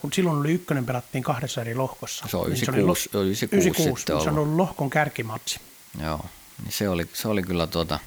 kun 0.00 0.12
silloin 0.12 0.38
oli 0.38 0.52
ykkönen, 0.52 0.86
pelattiin 0.86 1.24
kahdessa 1.24 1.60
eri 1.60 1.74
lohkossa. 1.74 2.26
Se 2.28 2.36
on 2.36 2.42
Niin 2.42 2.52
96, 2.52 3.10
oli, 3.14 3.26
96, 3.26 3.80
96 3.80 4.00
sitten 4.00 4.16
niin 4.16 4.24
se 4.24 4.28
on 4.28 4.34
ollut. 4.34 4.46
ollut 4.46 4.56
lohkon 4.56 4.90
kärkimatsi. 4.90 5.60
Joo, 6.02 6.24
niin 6.62 6.72
se 6.72 6.88
oli, 6.88 7.08
se 7.12 7.28
oli 7.28 7.42
kyllä 7.42 7.66
tuota, 7.66 7.98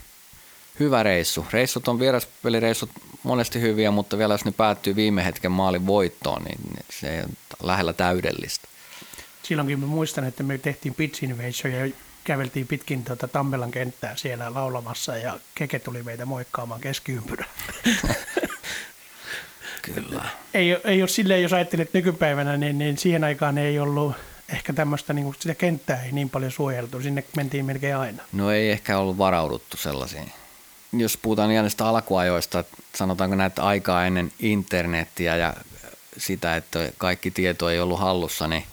hyvä 0.79 1.03
reissu. 1.03 1.45
Reissut 1.51 1.87
on 1.87 1.99
vieraspelireissut 1.99 2.89
monesti 3.23 3.61
hyviä, 3.61 3.91
mutta 3.91 4.17
vielä 4.17 4.33
jos 4.33 4.45
ne 4.45 4.51
päättyy 4.51 4.95
viime 4.95 5.25
hetken 5.25 5.51
maalin 5.51 5.87
voittoon, 5.87 6.43
niin 6.43 6.59
se 6.89 7.23
on 7.23 7.33
lähellä 7.63 7.93
täydellistä. 7.93 8.67
Silloinkin 9.43 9.79
mä 9.79 9.85
muistan, 9.85 10.23
että 10.23 10.43
me 10.43 10.57
tehtiin 10.57 10.95
pitch 10.95 11.23
invasion 11.23 11.73
ja 11.73 11.93
käveltiin 12.23 12.67
pitkin 12.67 13.03
tuota 13.03 13.27
Tammelan 13.27 13.71
kenttää 13.71 14.15
siellä 14.15 14.53
laulamassa 14.53 15.17
ja 15.17 15.39
Keke 15.55 15.79
tuli 15.79 16.03
meitä 16.03 16.25
moikkaamaan 16.25 16.81
keskiympyrää. 16.81 17.47
Kyllä. 19.81 20.25
ei, 20.53 20.71
ei 20.83 21.01
ole 21.01 21.07
silleen, 21.07 21.43
jos 21.43 21.53
ajattelet 21.53 21.93
nykypäivänä, 21.93 22.57
niin, 22.57 22.77
niin 22.77 22.97
siihen 22.97 23.23
aikaan 23.23 23.57
ei 23.57 23.79
ollut 23.79 24.15
ehkä 24.49 24.73
tämmöistä, 24.73 25.13
niin 25.13 25.35
sitä 25.39 25.55
kenttää 25.55 26.03
ei 26.03 26.11
niin 26.11 26.29
paljon 26.29 26.51
suojeltu. 26.51 27.01
Sinne 27.01 27.23
mentiin 27.35 27.65
melkein 27.65 27.95
aina. 27.95 28.23
No 28.33 28.51
ei 28.51 28.71
ehkä 28.71 28.97
ollut 28.97 29.17
varauduttu 29.17 29.77
sellaisiin. 29.77 30.31
Jos 30.93 31.17
puhutaan 31.17 31.51
ihan 31.51 31.63
näistä 31.63 31.85
alkuajoista, 31.85 32.63
sanotaanko 32.95 33.35
näitä 33.35 33.63
aikaa 33.63 34.05
ennen 34.05 34.31
internettiä 34.39 35.35
ja 35.35 35.53
sitä, 36.17 36.55
että 36.55 36.91
kaikki 36.97 37.31
tieto 37.31 37.69
ei 37.69 37.79
ollut 37.79 37.99
hallussa, 37.99 38.47
niin, 38.47 38.63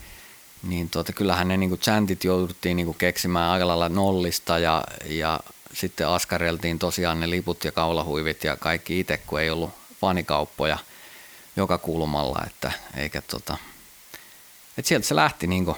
niin 0.63 0.91
tuota, 0.91 1.13
kyllähän 1.13 1.49
ne 1.49 1.57
niin 1.57 1.79
chantit 1.79 2.25
jouduttiin 2.25 2.77
niin 2.77 2.95
keksimään 2.95 3.51
aika 3.51 3.69
lailla 3.69 3.89
nollista 3.89 4.59
ja, 4.59 4.85
ja 5.05 5.41
sitten 5.73 6.09
askareltiin 6.09 6.79
tosiaan 6.79 7.21
ne 7.21 7.31
liput 7.31 7.65
ja 7.65 7.73
kaulahuivit 7.73 8.45
ja 8.45 8.57
kaikki 8.57 9.01
itse, 9.01 9.17
kun 9.17 9.41
ei 9.41 9.51
ollut 9.51 9.71
fanikauppoja 10.01 10.79
joka 11.57 11.79
kulmalla, 11.79 12.45
että 12.47 12.73
eikä 12.97 13.23
tota, 13.23 13.57
et 14.79 14.87
sieltä 14.87 15.07
se 15.07 15.17
lähti 15.17 15.47
niin 15.47 15.75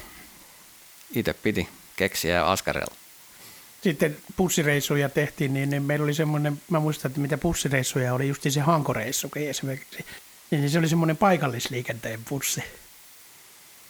itse 1.15 1.33
piti 1.33 1.69
keksiä 1.97 2.35
ja 2.35 2.53
askarella. 2.53 2.95
Sitten 3.87 4.17
pussireissuja 4.37 5.09
tehtiin, 5.09 5.55
niin, 5.55 5.71
niin 5.71 5.83
meillä 5.83 6.05
oli 6.05 6.15
semmoinen, 6.15 6.61
mä 6.71 6.81
muistan, 6.81 7.11
että 7.11 7.21
mitä 7.21 7.39
pussireissuja 7.39 8.15
oli, 8.15 8.29
just 8.29 8.43
se 8.49 8.61
hankoreissukin 8.61 9.49
esimerkiksi. 9.49 10.05
Niin, 10.51 10.61
niin 10.61 10.71
se 10.71 10.79
oli 10.79 10.89
semmoinen 10.89 11.17
paikallisliikenteen 11.17 12.21
pussi. 12.29 12.63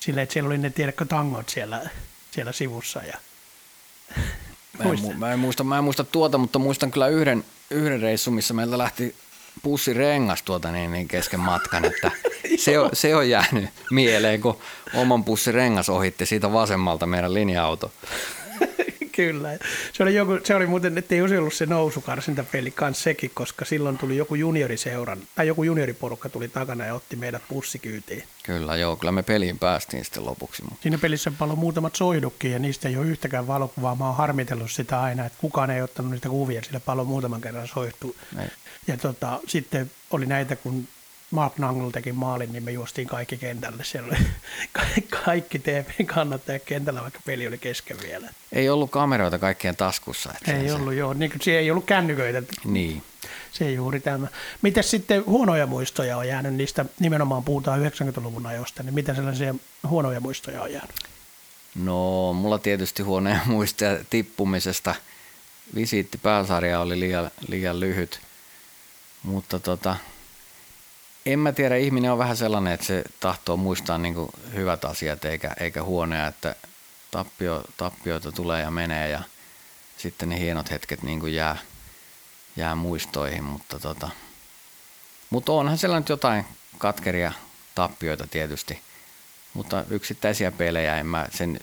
Sillä, 0.00 0.22
että 0.22 0.32
siellä 0.32 0.48
oli 0.48 0.58
ne, 0.58 0.70
tiedätkö, 0.70 1.04
tangot 1.04 1.48
siellä, 1.48 1.90
siellä 2.30 2.52
sivussa. 2.52 3.00
Ja... 3.02 3.18
Mä 4.78 4.84
en, 4.84 4.98
mu- 4.98 5.14
mä, 5.14 5.32
en 5.32 5.38
muista, 5.38 5.64
mä 5.64 5.78
en 5.78 5.84
muista 5.84 6.04
tuota, 6.04 6.38
mutta 6.38 6.58
muistan 6.58 6.90
kyllä 6.90 7.08
yhden, 7.08 7.44
yhden 7.70 8.00
reissun, 8.00 8.34
missä 8.34 8.54
meiltä 8.54 8.78
lähti 8.78 9.14
pussirengas 9.62 10.42
tuota 10.42 10.72
niin, 10.72 10.92
niin 10.92 11.08
kesken 11.08 11.40
matkan, 11.40 11.84
että 11.84 12.10
se, 12.64 12.78
on, 12.78 12.90
se 12.92 13.16
on 13.16 13.30
jäänyt 13.30 13.70
mieleen, 13.90 14.40
kun 14.40 14.58
oman 14.94 15.24
pussirengas 15.24 15.88
ohitti 15.88 16.26
siitä 16.26 16.52
vasemmalta 16.52 17.06
meidän 17.06 17.34
linja-auto. 17.34 17.92
Kyllä. 19.16 19.48
Se 19.92 20.02
oli, 20.02 20.14
joku, 20.14 20.38
se 20.44 20.54
oli 20.54 20.66
muuten, 20.66 20.98
ettei 20.98 21.20
olisi 21.20 21.36
ollut 21.36 21.54
se 21.54 21.66
nousukarsintapeli 21.66 22.70
kanssa 22.70 23.02
sekin, 23.02 23.30
koska 23.34 23.64
silloin 23.64 23.98
tuli 23.98 24.16
joku 24.16 24.34
junioriseuran, 24.34 25.18
tai 25.34 25.46
joku 25.46 25.62
junioriporukka 25.62 26.28
tuli 26.28 26.48
takana 26.48 26.86
ja 26.86 26.94
otti 26.94 27.16
meidät 27.16 27.42
pussikyytiin. 27.48 28.24
Kyllä 28.42 28.76
joo, 28.76 28.96
kyllä 28.96 29.12
me 29.12 29.22
peliin 29.22 29.58
päästiin 29.58 30.04
sitten 30.04 30.26
lopuksi. 30.26 30.62
Mutta... 30.62 30.82
Siinä 30.82 30.98
pelissä 30.98 31.32
palo 31.38 31.56
muutamat 31.56 31.96
soidukki 31.96 32.50
ja 32.50 32.58
niistä 32.58 32.88
ei 32.88 32.96
ole 32.96 33.06
yhtäkään 33.06 33.46
valokuvaa. 33.46 33.94
Mä 33.94 34.06
oon 34.06 34.16
harmitellut 34.16 34.70
sitä 34.70 35.02
aina, 35.02 35.26
että 35.26 35.38
kukaan 35.40 35.70
ei 35.70 35.82
ottanut 35.82 36.12
niitä 36.12 36.28
kuvia, 36.28 36.62
sillä 36.62 36.80
palo 36.80 37.04
muutaman 37.04 37.40
kerran 37.40 37.68
soihtu. 37.68 38.16
Ei. 38.38 38.48
Ja 38.86 38.96
tota, 38.96 39.40
sitten 39.46 39.90
oli 40.10 40.26
näitä, 40.26 40.56
kun 40.56 40.88
Mark 41.30 41.58
Nangle 41.58 41.92
teki 41.92 42.12
maalin, 42.12 42.52
niin 42.52 42.64
me 42.64 42.70
juostiin 42.72 43.08
kaikki 43.08 43.36
kentälle. 43.36 43.84
Siellä 43.84 44.08
oli 44.08 44.26
ka- 44.72 45.18
kaikki 45.24 45.58
TPn 45.58 46.06
kannattajat 46.06 46.62
kentällä, 46.64 47.02
vaikka 47.02 47.20
peli 47.26 47.46
oli 47.46 47.58
kesken 47.58 47.96
vielä. 48.02 48.28
Ei 48.52 48.68
ollut 48.68 48.90
kameroita 48.90 49.38
kaikkien 49.38 49.76
taskussa. 49.76 50.30
Että 50.36 50.52
Ei 50.56 50.68
se, 50.68 50.74
ollut, 50.74 50.94
joo. 50.94 51.12
Niin 51.12 51.32
siellä 51.42 51.60
ei 51.60 51.70
ollut 51.70 51.84
kännyköitä. 51.84 52.42
Niin. 52.64 53.02
Se 53.52 53.72
juuri 53.72 54.00
tämä. 54.00 54.26
Miten 54.62 54.84
sitten 54.84 55.26
huonoja 55.26 55.66
muistoja 55.66 56.16
on 56.16 56.28
jäänyt 56.28 56.54
niistä, 56.54 56.84
nimenomaan 57.00 57.44
puhutaan 57.44 57.80
90-luvun 57.80 58.46
ajoista, 58.46 58.82
niin 58.82 58.94
mitä 58.94 59.14
sellaisia 59.14 59.54
huonoja 59.88 60.20
muistoja 60.20 60.62
on 60.62 60.72
jäänyt? 60.72 60.96
No, 61.74 62.32
mulla 62.32 62.58
tietysti 62.58 63.02
huoneen 63.02 63.40
muistoja 63.54 63.98
tippumisesta. 64.10 64.94
Visiitti 65.74 66.18
pääsarja 66.18 66.80
oli 66.80 67.00
liian, 67.00 67.30
liian 67.48 67.80
lyhyt, 67.80 68.20
mutta 69.22 69.58
tota, 69.60 69.96
en 71.26 71.38
mä 71.38 71.52
tiedä, 71.52 71.76
ihminen 71.76 72.12
on 72.12 72.18
vähän 72.18 72.36
sellainen, 72.36 72.72
että 72.72 72.86
se 72.86 73.04
tahtoo 73.20 73.56
muistaa 73.56 73.98
niin 73.98 74.14
hyvät 74.54 74.84
asiat 74.84 75.24
eikä, 75.24 75.50
eikä 75.60 75.82
huonoja, 75.82 76.26
että 76.26 76.54
tappio, 77.10 77.64
tappioita 77.76 78.32
tulee 78.32 78.62
ja 78.62 78.70
menee 78.70 79.08
ja 79.08 79.22
sitten 79.96 80.28
ne 80.28 80.38
hienot 80.38 80.70
hetket 80.70 81.02
niin 81.02 81.34
jää, 81.34 81.56
jää 82.56 82.74
muistoihin, 82.74 83.44
mutta 83.44 83.78
tota, 83.78 84.08
mutta 85.30 85.52
onhan 85.52 85.78
siellä 85.78 85.98
nyt 85.98 86.08
jotain 86.08 86.44
katkeria 86.78 87.32
tappioita 87.74 88.26
tietysti, 88.26 88.80
mutta 89.54 89.84
yksittäisiä 89.90 90.52
pelejä, 90.52 90.96
en 90.96 91.06
mä, 91.06 91.26
sen 91.30 91.60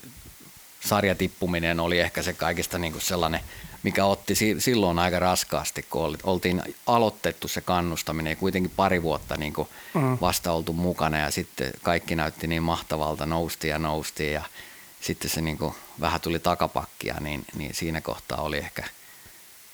sarjatippuminen 0.80 1.80
oli 1.80 2.00
ehkä 2.00 2.24
se 2.24 2.34
kaikista 2.34 2.78
niin 2.78 2.94
kuin 2.94 3.04
sellainen, 3.04 3.42
mikä 3.84 4.06
otti 4.06 4.36
silloin 4.60 5.00
aika 5.00 5.20
raskaasti, 5.20 5.86
kun 5.90 6.18
oltiin 6.24 6.62
aloitettu 6.88 7.48
se 7.48 7.62
kannustaminen 7.62 8.32
ja 8.32 8.36
kuitenkin 8.36 8.72
pari 8.76 9.04
vuotta 9.04 9.38
niin 9.38 9.54
kuin 9.54 9.68
mm. 9.94 10.18
vasta 10.22 10.52
oltu 10.52 10.74
mukana 10.74 11.18
ja 11.18 11.32
sitten 11.32 11.74
kaikki 11.82 12.16
näytti 12.16 12.48
niin 12.48 12.64
mahtavalta, 12.64 13.26
nousti 13.26 13.68
ja 13.68 13.80
nousti 13.80 14.32
ja 14.32 14.44
sitten 15.02 15.32
se 15.32 15.42
niin 15.42 15.58
kuin 15.58 15.74
vähän 16.00 16.22
tuli 16.22 16.40
takapakkia, 16.40 17.16
niin, 17.20 17.46
niin 17.56 17.76
siinä 17.76 18.02
kohtaa 18.02 18.42
oli 18.42 18.58
ehkä 18.58 18.84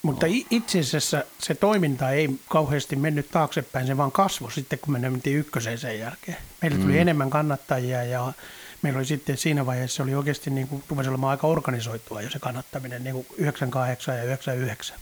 mutta 0.02 0.28
no. 0.28 0.34
itse 0.50 0.80
asiassa 0.80 1.24
se 1.40 1.56
toiminta 1.56 2.10
ei 2.10 2.30
kauheasti 2.50 2.96
mennyt 2.96 3.32
taaksepäin, 3.32 3.88
se 3.88 3.98
vaan 3.98 4.12
kasvoi 4.12 4.52
sitten, 4.52 4.80
kun 4.80 4.94
me 4.94 5.10
mentiin 5.10 5.38
ykköseen 5.38 5.78
sen 5.78 6.00
jälkeen. 6.00 6.38
Meillä 6.62 6.78
tuli 6.78 6.92
mm. 6.92 7.00
enemmän 7.00 7.30
kannattajia 7.30 8.04
ja 8.04 8.34
meillä 8.82 8.98
oli 8.98 9.06
sitten 9.06 9.38
siinä 9.38 9.66
vaiheessa 9.66 10.04
oli 10.04 10.16
oikeasti 10.16 10.50
niin 10.50 10.68
kuin, 10.68 10.84
rupesi 10.90 11.10
olemaan 11.10 11.32
aika 11.32 11.48
organisoitua 11.48 12.22
jo 12.22 12.30
se 12.30 12.40
kannattaminen 12.40 13.04
niin 13.04 13.14
kuin 13.14 13.28
98 13.38 14.18
ja 14.18 14.24
99. 14.24 14.98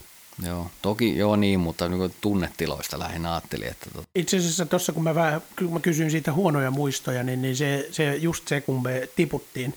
Joo, 0.45 0.71
toki 0.81 1.17
joo 1.17 1.35
niin, 1.35 1.59
mutta 1.59 1.89
niin 1.89 2.15
tunnetiloista 2.21 2.99
lähinnä 2.99 3.31
ajattelin, 3.31 3.67
että... 3.67 3.89
Tot... 3.93 4.05
Itse 4.15 4.37
asiassa 4.37 4.65
tuossa 4.65 4.93
kun 4.93 5.03
mä, 5.03 5.15
vähän, 5.15 5.41
kun 5.59 5.73
mä 5.73 5.79
kysyin 5.79 6.11
siitä 6.11 6.33
huonoja 6.33 6.71
muistoja, 6.71 7.23
niin, 7.23 7.41
niin 7.41 7.55
se, 7.55 7.87
se, 7.91 8.15
just 8.15 8.47
se 8.47 8.61
kun 8.61 8.83
me 8.83 9.09
tiputtiin, 9.15 9.73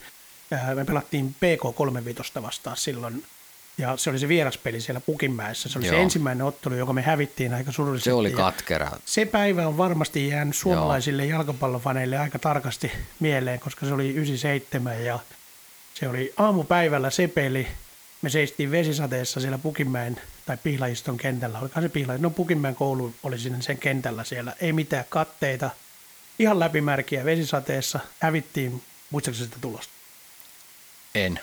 ää, 0.51 0.75
me 0.75 0.85
pelattiin 0.85 1.35
PK35 1.37 2.43
vastaan 2.43 2.77
silloin, 2.77 3.25
ja 3.81 3.97
se 3.97 4.11
oli 4.11 4.19
se 4.19 4.29
vieraspeli 4.29 4.81
siellä 4.81 5.01
Pukinmäessä. 5.01 5.69
Se 5.69 5.79
oli 5.79 5.87
Joo. 5.87 5.95
se 5.95 6.03
ensimmäinen 6.03 6.47
ottelu, 6.47 6.75
joka 6.75 6.93
me 6.93 7.03
hävittiin 7.03 7.55
aika 7.55 7.73
surullisesti. 7.73 8.11
Se 8.11 8.15
oli 8.15 8.31
katkera. 8.31 8.91
Se 9.05 9.25
päivä 9.25 9.67
on 9.67 9.79
varmasti 9.79 10.29
jäänyt 10.29 10.57
suomalaisille 10.57 11.25
Joo. 11.25 11.39
jalkapallofaneille 11.39 12.19
aika 12.19 12.39
tarkasti 12.39 12.93
mieleen, 13.21 13.61
koska 13.61 13.87
se 13.87 13.95
oli 13.95 14.09
97 14.09 15.05
ja 15.05 15.19
se 15.95 16.09
oli 16.09 16.33
aamupäivällä 16.37 17.11
se 17.11 17.29
peli. 17.29 17.67
Me 18.23 18.31
seistiin 18.31 18.71
vesisateessa 18.71 19.41
siellä 19.41 19.59
Pukinmäen 19.59 20.21
tai 20.47 20.57
Pihlaiston 20.63 21.17
kentällä. 21.17 21.59
Olikohan 21.59 21.83
se 21.83 21.89
Pihlaiston? 21.89 22.23
No 22.23 22.31
Pukinmäen 22.31 22.75
koulu 22.75 23.15
oli 23.23 23.39
sinne 23.39 23.63
sen 23.63 23.79
kentällä 23.79 24.25
siellä. 24.25 24.55
Ei 24.61 24.73
mitään 24.73 25.05
katteita. 25.09 25.71
Ihan 26.39 26.61
läpimärkiä 26.61 27.25
vesisateessa. 27.25 28.01
Hävittiin, 28.21 28.83
muistaakseni 29.11 29.47
sitä 29.47 29.61
tulosta? 29.61 29.93
En 31.15 31.41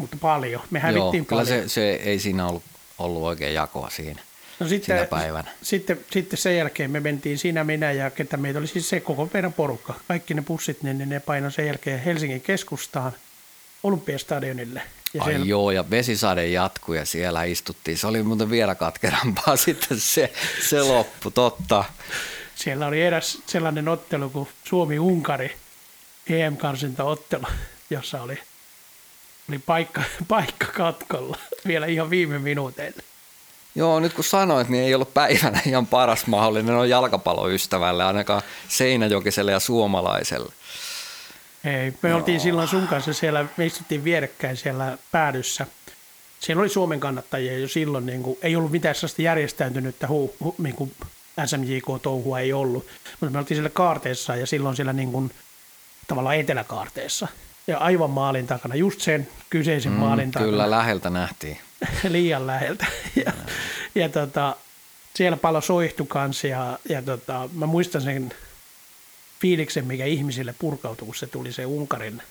mutta 0.00 0.16
paljon. 0.20 0.62
Me 0.70 0.78
hävittiin 0.78 1.00
Joo, 1.00 1.10
paljon. 1.12 1.26
kyllä 1.26 1.44
se, 1.44 1.68
se, 1.68 1.90
ei 1.90 2.18
siinä 2.18 2.46
ollut, 2.46 2.62
ollut 2.98 3.22
oikein 3.22 3.54
jakoa 3.54 3.90
siinä, 3.90 4.22
no 4.60 4.68
sitten, 4.68 4.96
siinä 4.96 5.06
päivänä. 5.06 5.50
Sitten, 5.62 6.00
sitten 6.10 6.38
sen 6.38 6.56
jälkeen 6.56 6.90
me 6.90 7.00
mentiin 7.00 7.38
siinä 7.38 7.64
minä 7.64 7.92
ja 7.92 8.10
ketä 8.10 8.36
meitä 8.36 8.58
oli 8.58 8.66
siis 8.66 8.88
se 8.88 9.00
koko 9.00 9.28
meidän 9.32 9.52
porukka. 9.52 9.94
Kaikki 10.08 10.34
ne 10.34 10.42
bussit, 10.42 10.82
niin 10.82 11.08
ne 11.08 11.20
painoi 11.20 11.52
sen 11.52 11.66
jälkeen 11.66 12.00
Helsingin 12.00 12.40
keskustaan 12.40 13.12
Olympiastadionille. 13.82 14.82
Ja 15.14 15.22
Ai 15.22 15.30
siellä... 15.30 15.46
joo, 15.46 15.70
ja 15.70 15.90
vesisade 15.90 16.46
jatkui 16.46 16.96
ja 16.96 17.04
siellä 17.04 17.44
istuttiin. 17.44 17.98
Se 17.98 18.06
oli 18.06 18.22
muuten 18.22 18.50
vielä 18.50 18.74
katkerampaa 18.74 19.56
sitten 19.66 20.00
se, 20.00 20.32
se 20.68 20.82
loppu, 20.82 21.30
totta. 21.30 21.84
Siellä 22.54 22.86
oli 22.86 23.02
eräs 23.02 23.38
sellainen 23.46 23.88
ottelu 23.88 24.30
kuin 24.30 24.48
Suomi-Unkari 24.64 25.56
EM-karsintaottelu, 26.26 27.46
jossa 27.90 28.22
oli 28.22 28.38
oli 29.50 29.58
paikka, 29.58 30.02
paikka 30.28 30.66
katkolla 30.66 31.36
vielä 31.68 31.86
ihan 31.86 32.10
viime 32.10 32.38
minuuteille. 32.38 33.02
Joo, 33.74 34.00
nyt 34.00 34.12
kun 34.12 34.24
sanoit, 34.24 34.68
niin 34.68 34.84
ei 34.84 34.94
ollut 34.94 35.14
päivänä 35.14 35.60
ihan 35.66 35.86
paras 35.86 36.26
mahdollinen 36.26 36.74
on 36.74 36.88
jalkapalloystävälle, 36.88 38.04
ainakaan 38.04 38.42
Seinäjokiselle 38.68 39.52
ja 39.52 39.60
suomalaiselle. 39.60 40.52
Ei, 41.64 41.94
me 42.02 42.08
no. 42.08 42.16
oltiin 42.16 42.40
silloin 42.40 42.68
sun 42.68 42.88
kanssa 42.88 43.12
siellä, 43.12 43.44
me 43.56 43.66
istuttiin 43.66 44.04
vierekkäin 44.04 44.56
siellä 44.56 44.98
päädyssä. 45.12 45.66
Siellä 46.40 46.60
oli 46.60 46.68
Suomen 46.68 47.00
kannattajia 47.00 47.58
jo 47.58 47.68
silloin, 47.68 48.06
niin 48.06 48.22
kuin, 48.22 48.38
ei 48.42 48.56
ollut 48.56 48.70
mitään 48.70 48.94
sellaista 48.94 49.22
järjestäytynyttä 49.22 50.08
hu, 50.08 50.34
hu, 50.44 50.54
niin 50.58 50.74
kuin 50.74 50.92
SMJK-touhua 51.46 52.40
ei 52.40 52.52
ollut. 52.52 52.86
Mutta 53.20 53.32
me 53.32 53.38
oltiin 53.38 53.56
siellä 53.56 53.70
kaarteessa 53.70 54.36
ja 54.36 54.46
silloin 54.46 54.76
siellä 54.76 54.92
niin 54.92 55.12
kuin, 55.12 55.30
tavallaan 56.08 56.36
eteläkaarteessa. 56.36 57.28
Ja 57.66 57.78
aivan 57.78 58.10
maalin 58.10 58.46
takana, 58.46 58.74
just 58.74 59.00
sen 59.00 59.28
kyseisen 59.50 59.92
mm, 59.92 59.98
maalin 59.98 60.30
takana. 60.30 60.50
Kyllä, 60.50 60.70
läheltä 60.70 61.10
nähtiin. 61.10 61.58
Liian 62.08 62.46
läheltä. 62.46 62.86
ja, 63.24 63.32
ja 63.94 64.08
tota, 64.08 64.56
siellä 65.14 65.36
palo 65.36 65.60
soihtu 65.60 66.04
kanssa 66.04 66.46
ja, 66.46 66.78
ja 66.88 67.02
tota, 67.02 67.48
mä 67.52 67.66
muistan 67.66 68.02
sen 68.02 68.32
fiiliksen, 69.40 69.86
mikä 69.86 70.04
ihmisille 70.04 70.54
purkautui, 70.58 71.06
kun 71.06 71.14
se 71.14 71.26
tuli 71.26 71.52
se 71.52 71.66
Unkarin 71.66 72.22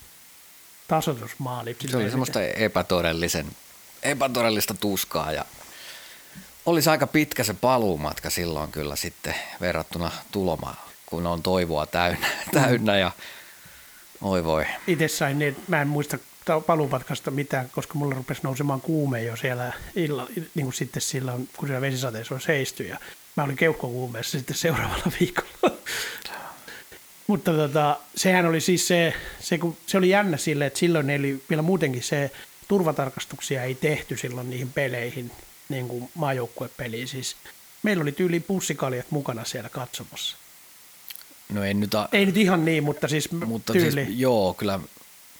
tasoitusmaali. 0.87 1.75
Se 1.89 1.97
oli 1.97 2.09
semmoista 2.09 2.41
epätodellisen, 2.41 3.45
epätodellista 4.03 4.73
tuskaa 4.73 5.31
ja 5.31 5.45
olisi 6.65 6.89
aika 6.89 7.07
pitkä 7.07 7.43
se 7.43 7.53
paluumatka 7.53 8.29
silloin 8.29 8.71
kyllä 8.71 8.95
sitten 8.95 9.35
verrattuna 9.61 10.11
tulomaan, 10.31 10.77
kun 11.05 11.27
on 11.27 11.43
toivoa 11.43 11.85
täynnä, 11.85 12.27
täynnä 12.53 12.97
ja 12.97 13.11
oi 14.21 14.43
voi. 14.43 14.65
Itse 14.87 15.07
sain 15.07 15.39
niin, 15.39 15.57
mä 15.67 15.81
en 15.81 15.87
muista 15.87 16.17
paluumatkasta 16.67 17.31
mitään, 17.31 17.69
koska 17.69 17.93
mulla 17.93 18.15
rupesi 18.15 18.41
nousemaan 18.43 18.81
kuume 18.81 19.23
jo 19.23 19.35
siellä 19.35 19.73
illa, 19.95 20.27
niin 20.55 20.65
kuin 20.65 20.73
sitten 20.73 21.01
silloin, 21.01 21.49
kun 21.57 21.67
siellä 21.67 21.81
vesisateessa 21.81 22.35
on 22.35 22.41
seisty 22.41 22.83
ja 22.83 22.97
mä 23.35 23.43
olin 23.43 23.55
keuhkokuumeessa 23.55 24.37
sitten 24.37 24.55
seuraavalla 24.55 25.11
viikolla. 25.19 25.77
Mutta 27.27 27.53
tota, 27.53 27.97
sehän 28.15 28.45
oli 28.45 28.61
siis 28.61 28.87
se, 28.87 29.13
se, 29.39 29.57
kun, 29.57 29.77
se 29.87 29.97
oli 29.97 30.09
jännä 30.09 30.37
sille, 30.37 30.65
että 30.65 30.79
silloin 30.79 31.09
eli 31.09 31.43
vielä 31.49 31.61
muutenkin 31.61 32.03
se 32.03 32.31
turvatarkastuksia 32.67 33.63
ei 33.63 33.75
tehty 33.75 34.17
silloin 34.17 34.49
niihin 34.49 34.73
peleihin, 34.73 35.31
niin 35.69 35.87
kuin 35.87 36.09
maajoukkuepeliin. 36.15 37.07
Siis 37.07 37.35
meillä 37.83 38.01
oli 38.01 38.11
tyyli 38.11 38.39
pussikaljat 38.39 39.05
mukana 39.09 39.45
siellä 39.45 39.69
katsomassa. 39.69 40.37
No 41.53 41.63
ei 41.63 41.73
nyt, 41.73 41.95
a... 41.95 42.09
ei 42.11 42.25
nyt 42.25 42.37
ihan 42.37 42.65
niin, 42.65 42.83
mutta 42.83 43.07
siis 43.07 43.31
mutta 43.31 43.73
tyyli. 43.73 44.05
Siis, 44.05 44.19
joo, 44.19 44.53
kyllä 44.53 44.79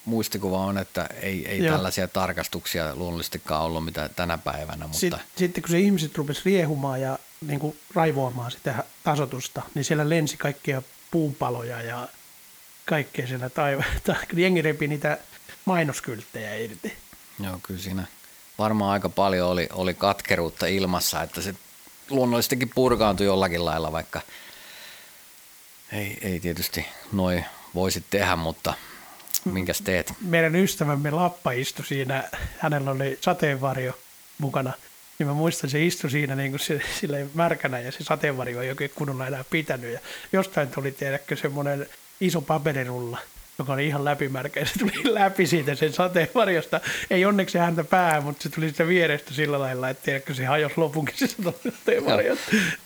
muistikuva 0.10 0.58
on, 0.58 0.78
että 0.78 1.10
ei, 1.22 1.48
ei 1.48 1.62
tällaisia 1.62 2.08
tarkastuksia 2.08 2.96
luonnollisestikaan 2.96 3.64
ollut 3.64 3.86
mitä 3.86 4.10
tänä 4.10 4.38
päivänä. 4.38 4.88
Mutta... 4.88 5.00
Sitten, 5.00 5.22
sitten 5.36 5.64
kun 5.64 5.72
se 5.72 5.80
ihmiset 5.80 6.18
rupesi 6.18 6.42
riehumaan 6.46 7.02
ja 7.02 7.20
niin 7.48 7.60
kuin 7.60 7.80
raivoamaan 7.94 8.52
sitä 8.52 8.84
tasotusta, 9.04 9.62
niin 9.74 9.86
siellä 9.86 10.10
lensi 10.10 10.38
kaikkia 10.38 10.82
puunpaloja 11.12 11.82
ja 11.82 12.08
kaikkea 12.86 13.28
siellä 13.28 13.50
taivaan. 13.50 13.90
Jengi 14.34 14.62
repi 14.62 14.88
niitä 14.88 15.18
mainoskylttejä 15.66 16.56
irti. 16.56 16.94
Joo, 17.44 17.60
kyllä 17.64 17.80
siinä 17.80 18.08
varmaan 18.58 18.92
aika 18.92 19.10
paljon 19.10 19.50
oli, 19.50 19.70
oli 19.74 19.94
katkeruutta 19.94 20.66
ilmassa, 20.66 21.24
että 21.24 21.42
se 21.42 21.56
luonnollisestikin 22.10 22.70
purkaantui 22.76 23.26
jollakin 23.26 23.66
lailla, 23.66 23.92
vaikka 23.92 24.22
ei, 25.92 26.18
ei 26.22 26.40
tietysti 26.40 26.86
noin 27.12 27.46
voisi 27.76 28.04
tehdä, 28.10 28.36
mutta 28.36 28.74
minkäs 29.46 29.82
teet? 29.82 30.14
Meidän 30.22 30.56
ystävämme 30.56 31.12
Lappa 31.12 31.52
istui 31.52 31.86
siinä, 31.86 32.30
hänellä 32.58 32.92
oli 32.92 33.18
sateenvarjo 33.22 33.94
mukana– 34.38 34.74
niin 35.20 35.28
mä 35.28 35.34
muistan, 35.34 35.70
se 35.70 35.86
istui 35.86 36.10
siinä 36.10 36.36
niin 36.36 36.52
kuin 36.52 36.60
se, 36.60 36.82
silleen 37.00 37.32
märkänä 37.34 37.80
ja 37.80 37.92
se 37.92 38.04
sateenvarjo 38.04 38.62
ei 38.62 38.70
oikein 38.70 38.92
kunnolla 38.96 39.28
enää 39.28 39.44
pitänyt. 39.50 39.94
Ja 39.94 40.00
jostain 40.34 40.68
tuli 40.68 40.92
tiedäkö 40.92 41.36
semmoinen 41.36 41.88
iso 42.22 42.42
paperirulla, 42.42 43.18
joka 43.60 43.74
oli 43.74 43.88
ihan 43.88 44.06
läpimärkä 44.06 44.60
ja 44.60 44.66
se 44.66 44.80
tuli 44.80 44.92
läpi 45.20 45.48
siitä 45.48 45.76
sen 45.76 45.94
sateenvarjosta. 45.94 46.82
Ei 47.10 47.26
onneksi 47.26 47.58
häntä 47.58 47.84
päähän, 47.84 48.24
mutta 48.24 48.44
se 48.44 48.50
tuli 48.50 48.70
sitä 48.70 48.88
vierestä 48.88 49.34
sillä 49.34 49.60
lailla, 49.60 49.90
että 49.90 50.04
tiedätkö, 50.04 50.34
se 50.34 50.46
hajosi 50.46 50.74
lopunkin 50.78 51.16
se 51.20 51.28
sateenvarjo. 51.28 52.36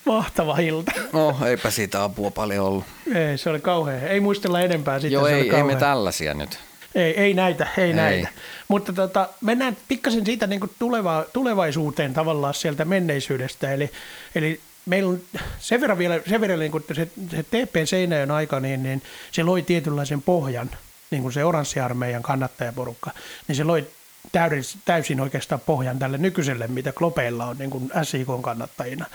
Mahtava 0.04 0.58
ilta. 0.58 0.92
No, 1.12 1.36
eipä 1.46 1.70
siitä 1.70 2.04
apua 2.04 2.30
paljon 2.30 2.66
ollut. 2.66 2.84
Ei, 3.14 3.38
se 3.38 3.50
oli 3.50 3.60
kauhean. 3.60 4.08
Ei 4.08 4.20
muistella 4.20 4.60
enempää 4.60 5.00
siitä. 5.00 5.14
Joo, 5.14 5.26
se 5.26 5.34
ei, 5.34 5.50
ei 5.50 5.62
me 5.62 5.76
tällaisia 5.76 6.34
nyt. 6.34 6.58
Ei, 6.94 7.20
ei 7.20 7.34
näitä, 7.34 7.66
ei, 7.78 7.84
ei. 7.84 7.92
näitä. 7.92 8.28
Mutta 8.68 8.92
tota, 8.92 9.28
mennään 9.40 9.76
pikkasen 9.88 10.26
siitä 10.26 10.46
niin 10.46 10.60
tuleva, 10.78 11.24
tulevaisuuteen 11.32 12.14
tavallaan 12.14 12.54
sieltä 12.54 12.84
menneisyydestä. 12.84 13.72
Eli, 13.72 13.90
eli 14.34 14.60
meillä 14.86 15.10
on 15.10 15.20
sen 15.58 15.80
verran 15.80 15.98
vielä, 15.98 16.20
sen 16.28 16.40
verran 16.40 16.58
niin 16.58 16.72
kuin 16.72 16.84
se, 16.92 17.08
se 17.30 17.42
TP 17.42 17.74
Seinäjön 17.84 18.30
aika, 18.30 18.60
niin, 18.60 18.82
niin 18.82 19.02
se 19.32 19.42
loi 19.42 19.62
tietynlaisen 19.62 20.22
pohjan, 20.22 20.70
niin 21.10 21.22
kuin 21.22 21.32
se 21.32 21.44
oranssiarmeijan 21.44 22.22
kannattajaporukka, 22.22 23.10
niin 23.48 23.56
se 23.56 23.64
loi 23.64 23.86
täysin, 24.32 24.80
täysin 24.84 25.20
oikeastaan 25.20 25.60
pohjan 25.60 25.98
tälle 25.98 26.18
nykyiselle, 26.18 26.66
mitä 26.66 26.92
Klopeilla 26.92 27.46
on 27.46 27.58
niin 27.58 27.70
kuin 27.70 27.90
SIK 28.02 28.28
kannattajina. 28.42 29.06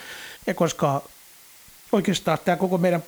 Ja 0.48 0.54
koska 0.54 1.02
oikeastaan 1.92 2.38
tämä 2.46 2.58
koko 2.58 2.78
meidän 2.78 3.04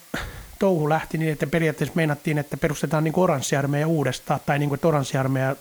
touhu 0.59 0.89
lähti 0.89 1.18
niin, 1.18 1.32
että 1.32 1.47
periaatteessa 1.47 1.95
meinattiin, 1.95 2.38
että 2.38 2.57
perustetaan 2.57 3.03
niin 3.03 3.14
oranssiarmeija 3.16 3.88
uudestaan, 3.88 4.39
tai 4.45 4.59
niin 4.59 4.70
kuin, 4.70 4.78
että 4.78 4.88
oranssiarmeija 4.88 5.55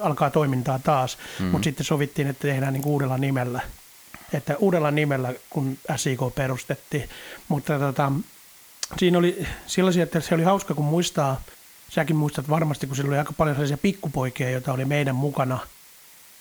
alkaa 0.00 0.30
toimintaa 0.30 0.78
taas, 0.78 1.18
mm. 1.40 1.46
mutta 1.46 1.64
sitten 1.64 1.86
sovittiin, 1.86 2.28
että 2.28 2.48
tehdään 2.48 2.72
niin 2.72 2.86
uudella 2.86 3.18
nimellä. 3.18 3.60
Että 4.32 4.56
uudella 4.56 4.90
nimellä, 4.90 5.34
kun 5.50 5.78
SIK 5.96 6.20
perustettiin. 6.34 7.08
Mutta 7.48 7.78
tota, 7.78 8.12
siinä 8.98 9.18
oli 9.18 9.46
sellaisia, 9.66 10.02
että 10.02 10.20
se 10.20 10.34
oli 10.34 10.42
hauska, 10.42 10.74
kun 10.74 10.84
muistaa, 10.84 11.40
säkin 11.88 12.16
muistat 12.16 12.48
varmasti, 12.48 12.86
kun 12.86 12.96
siellä 12.96 13.10
oli 13.10 13.18
aika 13.18 13.32
paljon 13.32 13.56
sellaisia 13.56 13.78
pikkupoikia, 13.78 14.50
joita 14.50 14.72
oli 14.72 14.84
meidän 14.84 15.14
mukana 15.14 15.58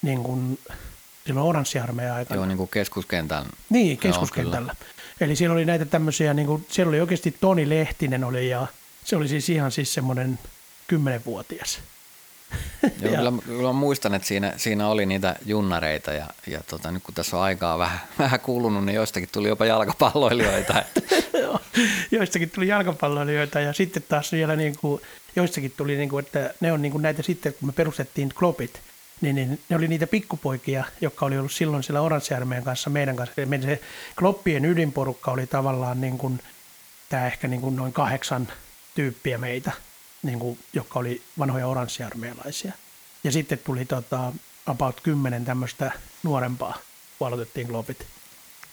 niin 0.02 0.24
kuin 0.24 0.60
silloin 1.26 1.48
oranssiarmeija 1.48 2.16
aikana. 2.16 2.38
Joo, 2.38 2.46
niin 2.46 2.58
kuin 2.58 2.70
keskuskentän. 2.70 3.46
Niin, 3.70 3.98
keskuskentällä. 3.98 4.76
Joo, 4.80 4.90
Eli 5.22 5.36
siellä 5.36 5.54
oli 5.54 5.66
näitä 5.66 5.86
tämmöisiä, 5.86 6.34
niin 6.34 6.48
kuin, 6.48 6.66
siellä 6.70 6.90
oli 6.90 7.02
oikeasti 7.02 7.36
Toni 7.40 7.70
Lehtinen 7.70 8.24
oli 8.24 8.50
ja 8.50 8.68
se 9.04 9.16
oli 9.16 9.28
siis 9.28 9.50
ihan 9.50 9.72
siis 9.72 9.94
semmoinen 9.94 10.40
kymmenenvuotias. 10.88 11.80
Joo, 13.02 13.12
ja. 13.12 13.18
kyllä, 13.18 13.34
kyllä 13.46 13.74
muistan, 13.74 14.16
että 14.16 14.28
siinä, 14.28 14.54
siinä 14.58 14.88
oli 14.88 15.06
niitä 15.06 15.36
junnareita 15.46 16.14
ja, 16.14 16.28
ja 16.48 16.62
tota, 16.68 16.92
nyt 16.92 17.04
kun 17.04 17.14
tässä 17.14 17.38
on 17.38 17.44
aikaa 17.44 17.78
vähän, 17.78 18.00
vähän 18.20 18.40
kulunut, 18.40 18.86
niin 18.86 18.96
joistakin 18.96 19.30
tuli 19.32 19.48
jopa 19.48 19.66
jalkapalloilijoita. 19.66 20.84
Joistakin 22.12 22.50
tuli 22.50 22.68
jalkapalloilijoita 22.68 23.60
ja 23.60 23.74
sitten 23.74 24.04
taas 24.10 24.32
vielä 24.32 24.56
niin 24.56 24.76
kuin, 24.82 25.02
joistakin 25.36 25.74
tuli, 25.78 25.98
niin 25.98 26.10
kuin, 26.10 26.26
että 26.26 26.54
ne 26.60 26.72
on 26.72 26.82
niin 26.82 26.92
kuin 26.92 27.02
näitä 27.02 27.24
sitten, 27.24 27.54
kun 27.54 27.70
me 27.70 27.74
perustettiin 27.74 28.30
klopit, 28.40 28.82
niin, 29.22 29.36
niin 29.36 29.60
ne 29.70 29.76
oli 29.76 29.88
niitä 29.88 30.08
pikkupoikia, 30.08 30.84
jotka 31.02 31.26
oli 31.26 31.38
ollut 31.38 31.52
silloin 31.52 31.84
siellä 31.84 32.02
oranssiarmeijan 32.02 32.64
kanssa 32.64 32.90
meidän 32.90 33.16
kanssa. 33.16 33.42
Eli 33.42 33.62
se 33.62 33.82
kloppien 34.20 34.66
ydinporukka 34.66 35.32
oli 35.32 35.48
tavallaan 35.48 36.02
niin 36.02 36.18
kuin, 36.18 36.40
tämä 37.10 37.28
ehkä 37.28 37.48
niin 37.48 37.62
kuin 37.62 37.76
noin 37.76 37.94
kahdeksan 37.94 38.48
tyyppiä 38.96 39.38
meitä, 39.38 39.72
niin 40.26 40.40
kuin, 40.40 40.60
jotka 40.74 41.00
oli 41.00 41.22
vanhoja 41.40 41.68
oranssiarmeijalaisia. 41.68 42.72
Ja 43.24 43.32
sitten 43.32 43.60
tuli 43.60 43.86
tota, 43.86 44.34
about 44.66 45.02
kymmenen 45.02 45.46
tämmöistä 45.46 45.92
nuorempaa, 46.24 46.78
kun 47.20 47.28
aloitettiin 47.28 47.68
klopit, 47.68 48.06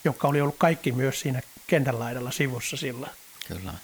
jotka 0.05 0.29
oli 0.29 0.41
ollut 0.41 0.57
kaikki 0.59 0.93
myös 0.93 1.21
siinä 1.21 1.43
kentän 1.67 1.99
laidalla 1.99 2.31
sivussa 2.31 2.77
sillä. 2.77 3.09
Kyllä. 3.49 3.75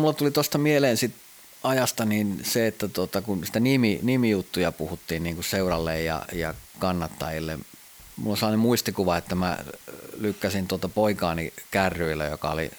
Mulla 0.00 0.12
tuli 0.12 0.30
tuosta 0.30 0.58
mieleen 0.58 0.96
sitten 0.96 1.20
ajasta 1.62 2.04
niin 2.04 2.40
se, 2.42 2.66
että 2.66 2.88
tota, 2.88 3.22
kun 3.22 3.46
sitä 3.46 3.60
nimi, 3.60 3.98
nimijuttuja 4.02 4.72
puhuttiin 4.72 5.22
niin 5.22 5.34
kuin 5.34 5.44
seuralle 5.44 6.02
ja, 6.02 6.22
ja 6.32 6.54
kannattajille, 6.78 7.58
mulla 8.16 8.30
on 8.30 8.36
sellainen 8.36 8.60
muistikuva, 8.60 9.16
että 9.16 9.34
mä 9.34 9.58
lykkäsin 10.16 10.68
tuota 10.68 10.88
poikaani 10.88 11.52
kärryillä, 11.70 12.24
joka 12.24 12.50
oli 12.50 12.70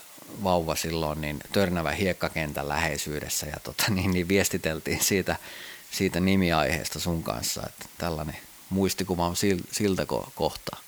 vauva 0.43 0.75
silloin, 0.75 1.21
niin 1.21 1.39
törnävä 1.51 1.91
hiekkakentän 1.91 2.69
läheisyydessä 2.69 3.47
ja 3.47 3.57
tota, 3.63 3.83
niin, 3.95 4.11
niin 4.11 4.27
viestiteltiin 4.27 5.03
siitä, 5.03 5.35
siitä 5.91 6.19
nimiaiheesta 6.19 6.99
sun 6.99 7.23
kanssa, 7.23 7.63
että 7.69 7.85
tällainen 7.97 8.37
muistikuva 8.69 9.27
on 9.27 9.35
siltä 9.71 10.05
kohtaa. 10.35 10.79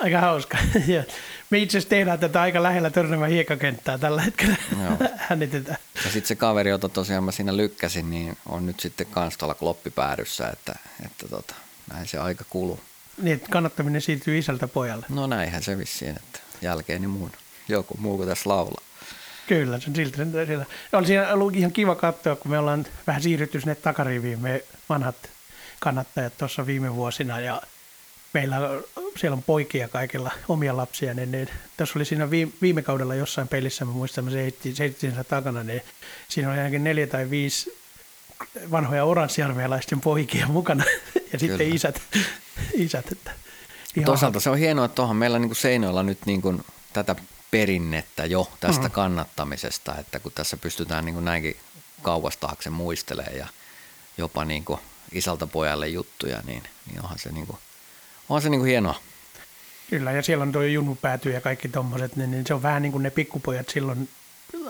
Aika 0.00 0.20
hauska. 0.20 0.58
Me 1.50 1.58
itse 1.58 1.78
asiassa 1.78 1.90
tehdään 1.90 2.18
tätä 2.18 2.40
aika 2.40 2.62
lähellä 2.62 2.90
Törnävän 2.90 3.30
hiekakenttää 3.30 3.98
tällä 3.98 4.22
hetkellä. 4.22 4.56
Äänitetään. 5.30 5.78
Ja 5.94 6.02
sitten 6.02 6.26
se 6.26 6.34
kaveri, 6.34 6.70
jota 6.70 6.88
tosiaan 6.88 7.24
mä 7.24 7.32
siinä 7.32 7.56
lykkäsin, 7.56 8.10
niin 8.10 8.36
on 8.46 8.66
nyt 8.66 8.80
sitten 8.80 9.06
kans 9.06 9.36
tuolla 9.36 9.54
kloppipäädyssä, 9.54 10.48
että, 10.48 10.74
että 11.06 11.28
tota, 11.28 11.54
näin 11.92 12.06
se 12.06 12.18
aika 12.18 12.44
kuluu. 12.50 12.80
Niin, 13.22 13.34
että 13.36 13.48
kannattaminen 13.50 14.00
siirtyy 14.00 14.38
isältä 14.38 14.68
pojalle. 14.68 15.06
No 15.08 15.26
näinhän 15.26 15.62
se 15.62 15.78
vissiin, 15.78 16.16
että 16.16 16.38
jälkeeni 16.62 17.06
muun. 17.06 17.32
Joku 17.68 17.96
muu 17.98 18.16
kuin 18.16 18.28
tässä 18.28 18.50
laulaa. 18.50 18.84
Kyllä, 19.46 19.80
se 19.80 19.90
on 19.90 19.96
siltä. 19.96 20.16
siltä. 20.46 20.66
Oli 20.92 21.06
siinä 21.06 21.32
ollut 21.32 21.56
ihan 21.56 21.72
kiva 21.72 21.94
katsoa, 21.94 22.36
kun 22.36 22.50
me 22.50 22.58
ollaan 22.58 22.86
vähän 23.06 23.22
siirrytty 23.22 23.60
sinne 23.60 23.74
takariviin, 23.74 24.40
me 24.40 24.64
vanhat 24.88 25.30
kannattajat 25.80 26.38
tuossa 26.38 26.66
viime 26.66 26.94
vuosina 26.94 27.40
ja 27.40 27.62
meillä 28.32 28.56
siellä 29.16 29.34
on 29.34 29.42
poikia 29.42 29.88
kaikilla, 29.88 30.30
omia 30.48 30.76
lapsia, 30.76 31.14
niin, 31.14 31.32
niin 31.32 31.48
tässä 31.76 31.98
oli 31.98 32.04
siinä 32.04 32.30
viime, 32.30 32.52
viime 32.62 32.82
kaudella 32.82 33.14
jossain 33.14 33.48
pelissä, 33.48 33.84
mä 33.84 33.92
muistan, 33.92 34.24
mä 34.24 34.30
seittin 34.74 35.24
takana, 35.28 35.62
niin 35.62 35.82
siinä 36.28 36.50
oli 36.50 36.58
ainakin 36.58 36.84
neljä 36.84 37.06
tai 37.06 37.30
viisi 37.30 37.78
vanhoja 38.70 39.04
oranssiarmealaisten 39.04 40.00
poikia 40.00 40.46
mukana 40.46 40.84
ja 41.32 41.38
sitten 41.38 41.58
Kyllä. 41.58 41.74
isät. 41.74 42.02
isät 42.74 43.12
että 43.12 43.30
ihan 43.96 44.04
Toisaalta 44.04 44.40
se 44.40 44.50
on 44.50 44.58
hienoa, 44.58 44.84
että 44.84 44.94
tuohon 44.94 45.16
meillä 45.16 45.38
niin 45.38 45.48
kuin 45.48 46.06
nyt 46.06 46.18
niin 46.26 46.42
kuin 46.42 46.64
tätä 46.92 47.16
perinnettä 47.52 48.24
jo 48.24 48.52
tästä 48.60 48.88
mm. 48.88 48.90
kannattamisesta, 48.90 49.98
että 49.98 50.18
kun 50.18 50.32
tässä 50.34 50.56
pystytään 50.56 51.04
niin 51.04 51.14
kuin 51.14 51.24
näinkin 51.24 51.56
kauas 52.02 52.36
taakse 52.36 52.70
muistelemaan 52.70 53.36
ja 53.36 53.46
jopa 54.18 54.44
niin 54.44 54.64
kuin 54.64 54.80
isältä 55.12 55.46
pojalle 55.46 55.88
juttuja, 55.88 56.42
niin, 56.46 56.62
niin 56.86 57.02
onhan 57.02 57.18
se, 57.18 57.32
niin 57.32 57.46
kuin, 57.46 57.58
onhan 58.28 58.42
se 58.42 58.50
niin 58.50 58.60
kuin 58.60 58.68
hienoa. 58.68 58.94
Kyllä, 59.90 60.12
ja 60.12 60.22
siellä 60.22 60.42
on 60.42 60.52
tuo 60.52 60.62
junupääty 60.62 61.30
ja 61.30 61.40
kaikki 61.40 61.68
tommoset, 61.68 62.16
niin, 62.16 62.30
niin 62.30 62.46
se 62.46 62.54
on 62.54 62.62
vähän 62.62 62.82
niin 62.82 62.92
kuin 62.92 63.02
ne 63.02 63.10
pikkupojat 63.10 63.68
silloin 63.68 64.08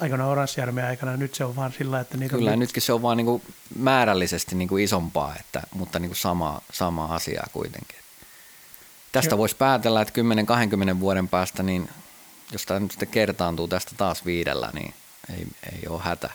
aikana 0.01 0.27
Oranssijärven 0.27 0.85
aikana, 0.85 1.17
nyt 1.17 1.35
se 1.35 1.45
on 1.45 1.57
vaan 1.57 1.73
sillä, 1.73 2.01
että 2.01 2.17
niitä 2.17 2.37
Kyllä, 2.37 2.53
on... 2.53 2.59
nytkin 2.59 2.83
se 2.83 2.93
on 2.93 3.03
vaan 3.03 3.17
niin 3.17 3.25
kuin 3.27 3.43
määrällisesti 3.77 4.55
niin 4.55 4.69
kuin 4.69 4.85
isompaa, 4.85 5.37
että, 5.41 5.63
mutta 5.75 5.99
niin 5.99 6.09
kuin 6.09 6.19
sama, 6.19 6.61
sama 6.73 7.05
asiaa 7.05 7.47
kuitenkin. 7.53 7.99
Tästä 9.13 9.39
voisi 9.39 9.57
päätellä, 9.57 10.03
että 10.03 10.21
10-20 10.95 11.01
vuoden 11.01 11.29
päästä, 11.29 11.63
niin 11.63 11.89
jos 12.53 12.67
tämä 12.67 12.81
nyt 12.81 12.91
sitten 12.91 13.09
kertaantuu 13.09 13.69
tästä 13.69 13.91
taas 13.97 14.25
viidellä, 14.25 14.71
niin 14.75 14.95
ei, 15.37 15.47
ei 15.73 15.89
ole 15.89 16.03
hätä. 16.03 16.31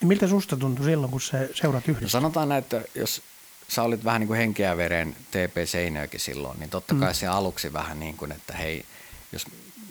Miltä 0.00 0.28
susta 0.28 0.56
tuntui 0.56 0.84
silloin, 0.84 1.10
kun 1.10 1.20
se 1.20 1.50
seurat 1.54 1.86
No 1.86 1.92
yhdessä? 1.92 2.12
sanotaan 2.12 2.48
näin, 2.48 2.62
että 2.64 2.82
jos 2.94 3.22
sä 3.68 3.82
olit 3.82 4.04
vähän 4.04 4.20
niin 4.20 4.28
kuin 4.28 4.38
henkeä 4.38 4.76
veren 4.76 5.16
TP 5.30 5.68
Seinäjoki 5.68 6.18
silloin, 6.18 6.60
niin 6.60 6.70
totta 6.70 6.94
kai 6.94 7.14
se 7.14 7.26
aluksi 7.26 7.72
vähän 7.72 8.00
niin 8.00 8.16
kuin, 8.16 8.32
että 8.32 8.56
hei, 8.56 8.84
jos 9.32 9.46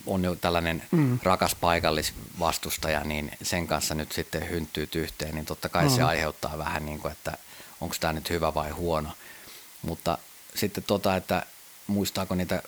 on 0.05 0.23
jo 0.23 0.35
tällainen 0.35 0.83
mm. 0.91 1.19
rakas 1.23 1.55
paikallisvastustaja, 1.55 3.03
niin 3.03 3.31
sen 3.43 3.67
kanssa 3.67 3.95
nyt 3.95 4.11
sitten 4.11 4.49
hynttyy 4.49 4.87
yhteen, 4.95 5.35
niin 5.35 5.45
totta 5.45 5.69
kai 5.69 5.83
mm. 5.83 5.95
se 5.95 6.03
aiheuttaa 6.03 6.57
vähän 6.57 6.85
niin 6.85 6.99
kuin, 6.99 7.11
että 7.11 7.37
onko 7.81 7.95
tämä 7.99 8.13
nyt 8.13 8.29
hyvä 8.29 8.53
vai 8.53 8.69
huono. 8.69 9.09
Mutta 9.81 10.17
sitten 10.55 10.83
tota, 10.83 11.15
että 11.15 11.45
muistaako 11.87 12.35
niitä 12.35 12.63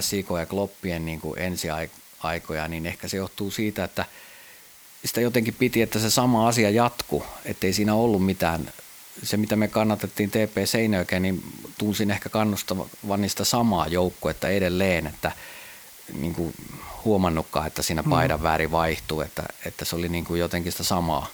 SIK 0.00 0.26
ja 0.38 0.46
Kloppien 0.46 1.06
niin 1.06 1.20
kuin 1.20 1.38
ensiaikoja, 1.38 2.68
niin 2.68 2.86
ehkä 2.86 3.08
se 3.08 3.16
johtuu 3.16 3.50
siitä, 3.50 3.84
että 3.84 4.04
sitä 5.04 5.20
jotenkin 5.20 5.54
piti, 5.54 5.82
että 5.82 5.98
se 5.98 6.10
sama 6.10 6.48
asia 6.48 6.70
jatku, 6.70 7.24
ettei 7.44 7.72
siinä 7.72 7.94
ollut 7.94 8.26
mitään. 8.26 8.72
Se, 9.22 9.36
mitä 9.36 9.56
me 9.56 9.68
kannatettiin 9.68 10.30
TP 10.30 10.56
Seinäjokeen, 10.64 11.22
niin 11.22 11.42
tunsin 11.78 12.10
ehkä 12.10 12.28
kannustavan 12.28 13.20
niistä 13.20 13.44
samaa 13.44 13.86
joukkuetta 13.86 14.48
edelleen, 14.48 15.06
että 15.06 15.32
niin 16.18 16.34
kuin 16.34 16.54
huomannutkaan, 17.04 17.66
että 17.66 17.82
siinä 17.82 18.02
paidan 18.02 18.42
väri 18.42 18.70
vaihtuu, 18.70 19.20
että, 19.20 19.42
että 19.64 19.84
se 19.84 19.96
oli 19.96 20.08
niin 20.08 20.24
kuin 20.24 20.40
jotenkin 20.40 20.72
sitä 20.72 20.84
samaa 20.84 21.26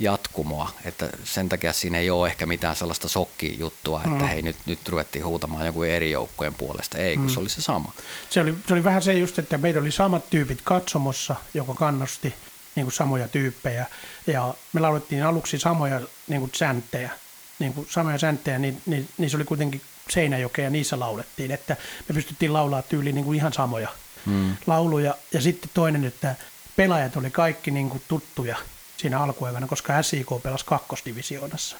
jatkumoa, 0.00 0.70
että 0.84 1.08
sen 1.24 1.48
takia 1.48 1.72
siinä 1.72 1.98
ei 1.98 2.10
ole 2.10 2.28
ehkä 2.28 2.46
mitään 2.46 2.76
sellaista 2.76 3.08
shokkijuttua, 3.08 4.02
että 4.12 4.26
hei 4.26 4.42
nyt, 4.42 4.56
nyt 4.66 4.88
ruvettiin 4.88 5.24
huutamaan 5.24 5.66
joku 5.66 5.82
eri 5.82 6.10
joukkojen 6.10 6.54
puolesta, 6.54 6.98
ei 6.98 7.16
kun 7.16 7.30
se 7.30 7.40
oli 7.40 7.48
se 7.48 7.62
sama. 7.62 7.92
Se 8.30 8.40
oli, 8.40 8.54
se 8.66 8.72
oli 8.74 8.84
vähän 8.84 9.02
se 9.02 9.12
just, 9.12 9.38
että 9.38 9.58
meillä 9.58 9.80
oli 9.80 9.92
samat 9.92 10.30
tyypit 10.30 10.60
katsomossa, 10.64 11.36
joka 11.54 11.74
kannosti 11.74 12.34
niin 12.74 12.84
kuin 12.84 12.92
samoja 12.92 13.28
tyyppejä. 13.28 13.86
Ja 14.26 14.54
me 14.72 14.80
laulettiin 14.80 15.24
aluksi 15.24 15.58
samoja 15.58 16.00
niin 16.28 16.40
kuin 16.40 16.52
sänttejä, 16.54 17.10
niin 17.58 17.72
kuin 17.72 17.86
samoja 17.90 18.18
sänttejä, 18.18 18.58
niin, 18.58 18.82
niin, 18.86 19.08
niin, 19.18 19.30
se 19.30 19.36
oli 19.36 19.44
kuitenkin 19.44 19.80
Seinäjokea 20.10 20.64
ja 20.64 20.70
niissä 20.70 21.00
laulettiin, 21.00 21.50
että 21.50 21.76
me 22.08 22.14
pystyttiin 22.14 22.52
laulaa 22.52 22.82
tyyliin 22.82 23.14
niin 23.14 23.24
kuin 23.24 23.36
ihan 23.36 23.52
samoja 23.52 23.88
hmm. 24.26 24.56
lauluja. 24.66 25.14
Ja 25.32 25.40
sitten 25.40 25.70
toinen, 25.74 26.04
että 26.04 26.36
pelaajat 26.76 27.16
oli 27.16 27.30
kaikki 27.30 27.70
niin 27.70 27.90
kuin 27.90 28.02
tuttuja 28.08 28.56
siinä 29.00 29.20
alkuaikana, 29.20 29.66
koska 29.66 30.02
SIK 30.02 30.26
pelasi 30.42 30.64
kakkosdivisioonassa. 30.64 31.76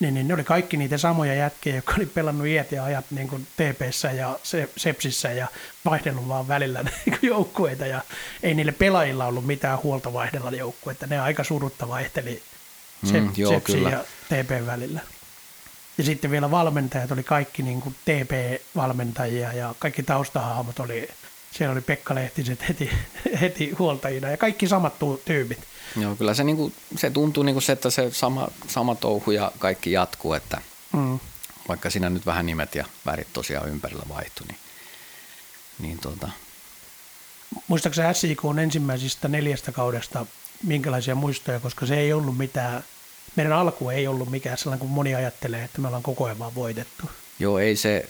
Niin, 0.00 0.14
niin 0.14 0.28
ne 0.28 0.34
oli 0.34 0.44
kaikki 0.44 0.76
niitä 0.76 0.98
samoja 0.98 1.34
jätkiä, 1.34 1.74
jotka 1.74 1.94
oli 1.96 2.06
pelannut 2.06 2.46
iät 2.46 2.72
ja 2.72 2.84
ajat 2.84 3.04
niin 3.10 3.28
kuin 3.28 3.46
TPssä 3.56 4.12
ja 4.12 4.38
Se- 4.42 4.68
Sepsissä 4.76 5.32
ja 5.32 5.46
vaihdellut 5.84 6.28
vaan 6.28 6.48
välillä 6.48 6.82
niin 7.06 7.18
joukkueita. 7.22 7.86
Ja 7.86 8.00
ei 8.42 8.54
niille 8.54 8.72
pelaajilla 8.72 9.26
ollut 9.26 9.46
mitään 9.46 9.78
huolta 9.82 10.12
vaihdella 10.12 10.50
joukkueita. 10.50 11.06
Ne 11.06 11.20
aika 11.20 11.44
surutta 11.44 11.88
vaihteli 11.88 12.42
Se- 13.04 13.20
Mm, 13.20 13.32
joo, 13.36 13.52
Sepsin 13.52 13.76
kyllä. 13.76 13.90
ja 13.90 14.04
TP 14.28 14.66
välillä. 14.66 15.00
Ja 15.98 16.04
sitten 16.04 16.30
vielä 16.30 16.50
valmentajat 16.50 17.10
oli 17.12 17.22
kaikki 17.22 17.62
niin 17.62 17.80
kuin 17.80 17.94
TP-valmentajia 18.04 19.52
ja 19.52 19.74
kaikki 19.78 20.02
taustahahmot 20.02 20.80
oli, 20.80 21.08
siellä 21.50 21.72
oli 21.72 21.80
Pekka 21.80 22.14
Lehtiset 22.14 22.68
heti, 22.68 22.90
heti 23.40 23.70
huoltajina 23.78 24.30
ja 24.30 24.36
kaikki 24.36 24.68
samat 24.68 24.94
tyypit. 25.24 25.58
Joo, 26.00 26.16
kyllä 26.16 26.34
se, 26.34 26.44
niinku, 26.44 26.72
se 26.96 27.10
tuntuu 27.10 27.42
niinku 27.42 27.60
se, 27.60 27.72
että 27.72 27.90
se 27.90 28.10
sama, 28.12 28.48
sama 28.68 28.94
touhu 28.94 29.30
ja 29.30 29.52
kaikki 29.58 29.92
jatkuu, 29.92 30.32
että 30.32 30.60
Mm. 30.92 31.18
vaikka 31.68 31.90
siinä 31.90 32.10
nyt 32.10 32.26
vähän 32.26 32.46
nimet 32.46 32.74
ja 32.74 32.84
värit 33.06 33.28
tosiaan 33.32 33.68
ympärillä 33.68 34.02
vaihtui, 34.08 34.46
niin, 34.46 34.58
niin 35.78 35.98
tuota, 35.98 36.28
Muistaakseni 37.68 38.14
SIK 38.14 38.44
on 38.44 38.58
ensimmäisistä 38.58 39.28
neljästä 39.28 39.72
kaudesta 39.72 40.26
minkälaisia 40.62 41.14
muistoja, 41.14 41.60
koska 41.60 41.86
se 41.86 41.96
ei 42.00 42.12
ollut 42.12 42.38
mitään, 42.38 42.84
meidän 43.36 43.52
alku 43.52 43.90
ei 43.90 44.06
ollut 44.06 44.30
mikään 44.30 44.58
sellainen 44.58 44.78
kuin 44.80 44.90
moni 44.92 45.14
ajattelee, 45.14 45.64
että 45.64 45.80
me 45.80 45.86
ollaan 45.86 46.02
koko 46.02 46.24
ajan 46.24 46.38
vaan 46.38 46.54
voitettu. 46.54 47.10
joo 47.38 47.58
ei 47.58 47.76
se 47.76 48.08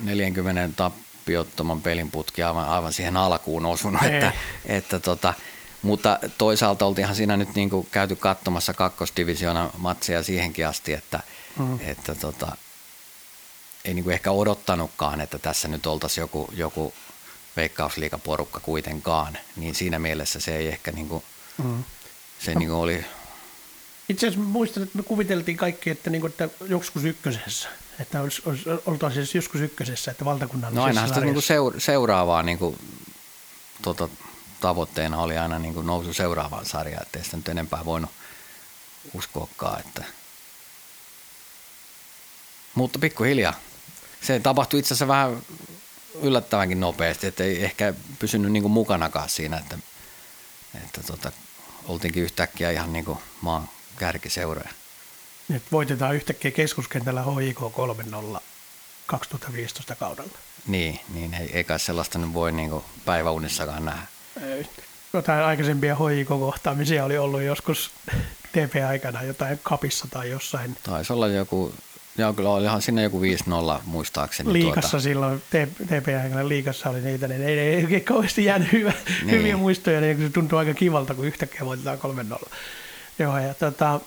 40 0.00 0.68
tappiottoman 0.76 1.82
pelin 1.82 2.10
putki 2.10 2.42
aivan, 2.42 2.68
aivan 2.68 2.92
siihen 2.92 3.16
alkuun 3.16 3.66
osunut, 3.66 4.02
Ei. 4.02 4.14
että, 4.14 4.32
että 4.66 5.00
tota, 5.00 5.34
mutta 5.84 6.18
toisaalta 6.38 6.86
oltiinhan 6.86 7.16
siinä 7.16 7.36
nyt 7.36 7.54
niinku 7.54 7.86
käyty 7.90 8.16
katsomassa 8.16 8.74
kakkosdivisioona 8.74 9.70
matseja 9.78 10.22
siihenkin 10.22 10.68
asti, 10.68 10.92
että, 10.92 11.20
mm. 11.58 11.78
että 11.80 12.14
tota, 12.14 12.56
ei 13.84 13.94
niinku 13.94 14.10
ehkä 14.10 14.30
odottanutkaan, 14.30 15.20
että 15.20 15.38
tässä 15.38 15.68
nyt 15.68 15.86
oltaisiin 15.86 16.22
joku, 16.22 16.48
joku 16.52 16.94
veikkausliikaporukka 17.56 18.60
kuitenkaan, 18.60 19.38
niin 19.56 19.74
siinä 19.74 19.98
mielessä 19.98 20.40
se 20.40 20.56
ei 20.56 20.68
ehkä 20.68 20.92
niinku, 20.92 21.24
Mm. 21.64 21.84
se 22.38 22.54
niinku 22.54 22.80
oli, 22.80 23.04
Itse 24.08 24.26
asiassa 24.26 24.48
muistan, 24.48 24.82
että 24.82 24.98
me 24.98 25.02
kuviteltiin 25.02 25.56
kaikki, 25.56 25.90
että, 25.90 26.10
niin 26.10 26.20
kuin, 26.20 26.30
että 26.30 26.48
joskus 26.68 27.04
ykkösessä, 27.04 27.68
että 28.00 28.20
olisi, 28.20 28.42
olisi, 28.46 28.64
oltaisiin 28.86 29.26
joskus 29.34 29.60
ykkösessä, 29.60 30.10
että 30.10 30.24
valtakunnallisessa 30.24 30.80
no 30.80 30.86
ainahan 30.86 31.08
sitä 31.08 31.20
sarjassa. 31.20 31.46
seur, 31.46 31.80
seuraavaa 31.80 32.42
niinku, 32.42 32.78
tota, 33.82 34.08
tavoitteena 34.64 35.22
oli 35.22 35.38
aina 35.38 35.58
niinku 35.58 35.82
nousu 35.82 36.14
seuraavaan 36.14 36.66
sarjaan, 36.66 37.02
ettei 37.02 37.24
sitä 37.24 37.36
nyt 37.36 37.48
enempää 37.48 37.84
voinut 37.84 38.10
uskoakaan, 39.14 39.80
että 39.80 40.04
mutta 42.74 42.98
pikkuhiljaa. 42.98 43.54
Se 44.20 44.40
tapahtui 44.40 44.80
itse 44.80 44.88
asiassa 44.88 45.08
vähän 45.08 45.42
yllättävänkin 46.22 46.80
nopeasti, 46.80 47.26
että 47.26 47.44
ei 47.44 47.64
ehkä 47.64 47.94
pysynyt 48.18 48.52
niinku 48.52 48.68
mukanakaan 48.68 49.28
siinä, 49.28 49.56
että, 49.56 49.78
että 50.84 51.02
tota, 51.02 51.32
oltiinkin 51.84 52.22
yhtäkkiä 52.22 52.70
ihan 52.70 52.92
niinku 52.92 53.22
maan 53.40 53.68
kärkiseuroja. 53.96 54.70
Nyt 55.48 55.62
voitetaan 55.72 56.14
yhtäkkiä 56.14 56.50
keskuskentällä 56.50 57.22
HIK 57.22 57.60
3-0 58.36 58.40
2015 59.06 59.94
kaudella. 59.94 60.38
Niin, 60.66 61.00
niin 61.08 61.34
ei, 61.34 61.50
ei 61.52 61.64
kai 61.64 61.80
sellaista 61.80 62.18
nyt 62.18 62.32
voi 62.32 62.52
niinku 62.52 62.84
päiväunissakaan 63.04 63.84
nähdä. 63.84 64.13
Ei. 64.44 64.66
Jotain 65.12 65.44
aikaisempia 65.44 65.94
HIK-kohtaamisia 65.96 67.04
oli 67.04 67.18
ollut 67.18 67.42
joskus 67.42 67.90
TP-aikana 68.52 69.22
jotain 69.22 69.60
kapissa 69.62 70.06
tai 70.10 70.30
jossain 70.30 70.76
Taisi 70.82 71.12
olla 71.12 71.28
joku, 71.28 71.74
joo 72.18 72.32
kyllä 72.32 72.50
olihan 72.50 72.82
sinne 72.82 73.02
joku 73.02 73.20
5-0 73.20 73.80
muistaakseni. 73.84 74.52
liikassa 74.52 74.90
tuota, 74.90 75.02
silloin, 75.02 75.42
TP-aikana 75.86 76.48
liikassa 76.48 76.90
oli 76.90 77.00
niitä, 77.00 77.28
niin 77.28 77.42
ei, 77.42 77.58
ei 77.58 77.82
oikein 77.84 78.04
kauheasti 78.04 78.44
jäänyt 78.44 78.72
hyvä, 78.72 78.92
Niin. 79.22 79.30
hyviä 79.30 79.56
muistoja, 79.56 80.00
niin 80.00 80.18
se 80.18 80.30
tuntuu 80.30 80.58
aika 80.58 80.74
kivalta, 80.74 81.14
kun 81.14 81.24
yhtäkkiä 81.26 81.64
voitetaan 81.64 81.98
3-0. 82.42 82.48
Joo, 83.18 83.38
ja 83.38 83.54
tota, 83.54 84.00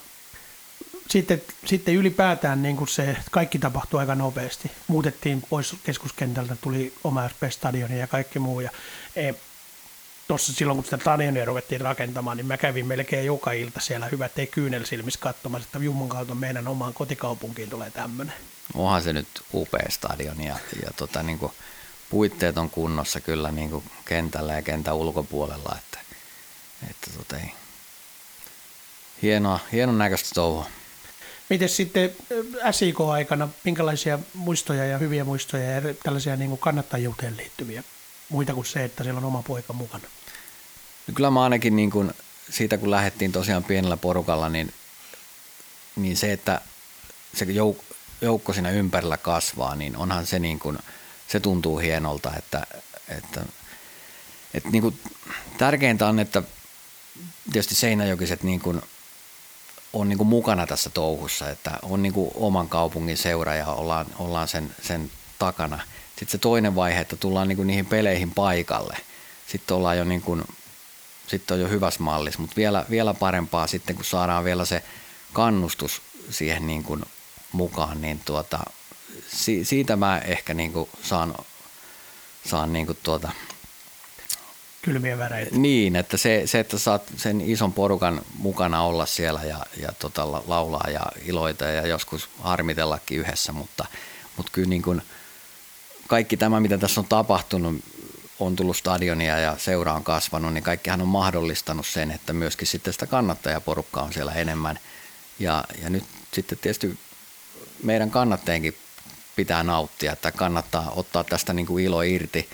sitten, 1.10 1.41
sitten 1.66 1.95
ylipäätään 1.95 2.61
niin 2.64 2.76
kuin 2.78 2.88
se 2.88 3.18
kaikki 3.32 3.60
tapahtui 3.60 3.99
aika 3.99 4.16
nopeasti. 4.16 4.72
Muutettiin 4.88 5.44
pois 5.49 5.76
keskuskentältä, 5.84 6.56
tuli 6.61 6.94
oma 7.03 7.30
SP-stadioni 7.30 7.99
ja 7.99 8.07
kaikki 8.07 8.40
muu. 8.40 8.60
Ja 8.60 8.70
tuossa 10.28 10.54
silloin, 10.54 10.78
kun 10.78 10.86
sitä 10.86 10.98
stadionia 10.98 11.45
ruvettiin 11.45 11.82
rakentamaan, 11.82 12.38
niin 12.38 12.45
mä 12.45 12.58
kävin 12.58 12.86
melkein 12.86 13.26
joka 13.26 13.52
ilta 13.52 13.80
siellä 13.80 14.08
hyvät 14.08 14.40
ei 14.40 14.48
kyynelsilmissä 14.48 15.20
katsomassa, 15.20 15.68
että 15.68 15.80
Jumman 15.80 16.10
kautta 16.10 16.36
meidän 16.36 16.68
omaan 16.68 16.94
kotikaupunkiin 16.94 17.70
tulee 17.70 17.91
tämmöinen. 17.91 18.34
onhan 18.74 19.02
se 19.02 19.14
nyt 19.14 19.28
upea 19.54 19.86
stadion 19.90 20.41
ja, 20.41 20.56
ja 20.84 20.91
tota, 20.98 21.24
niin 21.24 21.40
kuin, 21.40 21.52
puitteet 22.10 22.58
on 22.58 22.70
kunnossa 22.70 23.20
kyllä 23.20 23.52
niin 23.52 23.70
kuin 23.70 23.84
kentällä 24.06 24.54
ja 24.54 24.62
kentän 24.62 24.95
ulkopuolella, 24.95 25.76
että, 25.78 25.99
että 26.90 27.12
tota, 27.18 27.38
ei. 27.38 27.52
Hienoa, 29.22 29.60
hienon 29.72 29.98
näköistä 29.98 30.30
touhua. 30.34 30.68
Miten 31.49 31.70
sitten 31.70 32.16
SIK-aikana, 32.72 33.49
minkälaisia 33.64 34.20
muistoja 34.34 34.86
ja 34.86 34.98
hyviä 34.98 35.24
muistoja 35.24 35.72
ja 35.72 35.82
tällaisia 36.04 36.36
niin 36.36 36.49
kuin 36.49 36.60
kannattajuuteen 36.60 37.38
liittyviä, 37.38 37.84
muita 38.30 38.54
kuin 38.54 38.66
se, 38.66 38.84
että 38.84 39.04
siellä 39.04 39.18
on 39.18 39.26
oma 39.26 39.44
poika 39.44 39.74
mukana? 39.74 40.04
No 41.08 41.14
Kyllä 41.14 41.32
mä 41.32 41.44
ainakin 41.44 41.76
niin 41.76 41.92
kuin, 41.92 42.14
siitä 42.50 42.78
kun 42.78 42.92
lähdettiin 42.92 43.32
tosiaan 43.32 43.64
pienellä 43.64 43.98
porukalla, 43.98 44.50
niin, 44.50 44.74
niin 45.96 46.18
se, 46.18 46.34
että 46.34 46.62
se 47.34 47.46
jouk- 47.46 47.96
joukko 48.22 48.54
siinä 48.54 48.72
ympärillä 48.72 49.18
kasvaa, 49.18 49.76
niin 49.76 49.98
onhan 49.98 50.26
se 50.26 50.40
niin 50.40 50.60
kuin, 50.60 50.78
se 51.28 51.40
tuntuu 51.40 51.78
hienolta, 51.78 52.32
että, 52.38 52.68
että 53.10 53.42
että 54.54 54.70
niin 54.70 54.82
kuin, 54.82 55.00
tärkeintä 55.58 56.08
on, 56.08 56.20
että 56.20 56.44
tietysti 57.52 57.76
Seinäjokiset 57.76 58.44
niin 58.44 58.60
kuin, 58.60 58.82
on 59.94 60.10
niin 60.10 60.18
kuin 60.18 60.28
mukana 60.28 60.68
tässä 60.68 60.90
touhussa, 60.90 61.50
että 61.50 61.80
on 61.82 62.04
niin 62.04 62.14
kuin 62.14 62.32
oman 62.36 62.70
kaupungin 62.70 63.18
seura 63.18 63.56
ja 63.56 63.66
ollaan, 63.66 64.06
ollaan 64.20 64.48
sen, 64.48 64.76
sen 64.82 65.12
takana. 65.40 65.80
Sitten 66.10 66.32
se 66.32 66.38
toinen 66.38 66.76
vaihe, 66.76 67.00
että 67.00 67.16
tullaan 67.16 67.48
niin 67.48 67.56
kuin 67.56 67.68
niihin 67.68 67.86
peleihin 67.86 68.32
paikalle. 68.32 68.98
Sitten 69.48 69.78
ollaan 69.78 69.98
jo 69.98 70.04
niin 70.04 70.22
kuin, 70.22 70.44
sitten 71.28 71.56
on 71.56 71.62
jo 71.62 71.70
hyvässä 71.70 72.04
mallissa, 72.04 72.40
mutta 72.41 72.56
vielä, 72.56 72.86
vielä 72.90 73.14
parempaa 73.14 73.68
sitten, 73.68 73.95
kun 73.95 74.06
saadaan 74.06 74.44
vielä 74.44 74.66
se 74.66 74.84
kannustus 75.34 76.02
siihen 76.30 76.68
niin 76.68 76.84
kuin 76.84 77.06
mukaan, 77.52 78.02
niin 78.02 78.22
tuota, 78.26 78.60
si, 79.28 79.66
siitä 79.66 79.95
mä 79.95 80.20
ehkä 80.20 80.54
niin 80.54 80.74
kuin 80.74 80.90
saan, 81.04 81.36
saan 82.45 82.74
niin 82.74 82.86
kuin 82.86 82.98
tuota, 83.04 83.32
kylmiä 84.82 85.18
väreitä. 85.18 85.56
Niin, 85.56 85.95
että 85.95 86.18
se, 86.18 86.41
se, 86.45 86.60
että 86.60 86.78
saat 86.78 87.04
sen 87.18 87.41
ison 87.41 87.74
porukan 87.74 88.22
mukana 88.38 88.84
olla 88.84 89.06
siellä 89.06 89.44
ja, 89.44 89.66
ja 89.82 89.91
tota, 89.99 90.32
laulaa 90.32 90.90
ja 90.90 91.02
iloita 91.26 91.66
ja 91.66 91.88
joskus 91.88 92.30
harmitellakin 92.40 93.20
yhdessä, 93.20 93.52
mutta, 93.52 93.86
mutta 94.38 94.52
kyllä 94.52 94.70
niin 94.70 94.82
kuin 94.82 95.02
kaikki 96.08 96.38
tämä, 96.38 96.60
mitä 96.60 96.78
tässä 96.78 97.02
on 97.02 97.08
tapahtunut, 97.08 97.76
on 98.39 98.55
tullut 98.55 98.77
stadionia 98.77 99.39
ja 99.39 99.57
seura 99.57 99.93
on 99.93 100.03
kasvanut, 100.03 100.53
niin 100.53 100.64
kaikkihan 100.64 101.01
on 101.01 101.07
mahdollistanut 101.07 101.88
sen, 101.88 102.11
että 102.11 102.34
myöskin 102.34 102.68
sitten 102.68 102.93
sitä 102.93 103.07
kannattajaporukkaa 103.07 104.03
on 104.03 104.14
siellä 104.14 104.34
enemmän. 104.34 104.80
Ja, 105.39 105.64
ja 105.81 105.89
nyt 105.89 106.03
sitten 106.34 106.57
tietysti 106.57 106.99
meidän 107.84 108.11
kannattajienkin 108.11 108.77
pitää 109.35 109.64
nauttia, 109.64 110.11
että 110.11 110.31
kannattaa 110.31 110.91
ottaa 110.95 111.23
tästä 111.23 111.53
niin 111.53 111.65
kuin 111.65 111.85
ilo 111.85 112.01
irti 112.01 112.49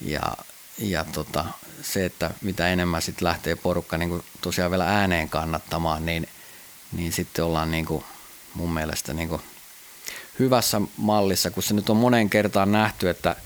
ja, 0.00 0.36
ja 0.78 1.04
tota, 1.04 1.44
se, 1.82 2.04
että 2.04 2.30
mitä 2.42 2.68
enemmän 2.68 3.02
sitten 3.02 3.24
lähtee 3.24 3.56
porukka 3.56 3.98
niin 3.98 4.08
kuin 4.08 4.24
tosiaan 4.40 4.70
vielä 4.70 4.88
ääneen 4.88 5.28
kannattamaan, 5.28 6.06
niin, 6.06 6.28
niin 6.92 7.12
sitten 7.12 7.44
ollaan 7.44 7.70
niin 7.70 7.86
kuin 7.86 8.04
mun 8.54 8.74
mielestä 8.74 9.12
niin 9.12 9.28
kuin 9.28 9.42
hyvässä 10.38 10.80
mallissa, 10.96 11.50
kun 11.50 11.62
se 11.62 11.74
nyt 11.74 11.90
on 11.90 11.96
monen 11.96 12.30
kertaan 12.30 12.72
nähty, 12.72 13.08
että 13.08 13.36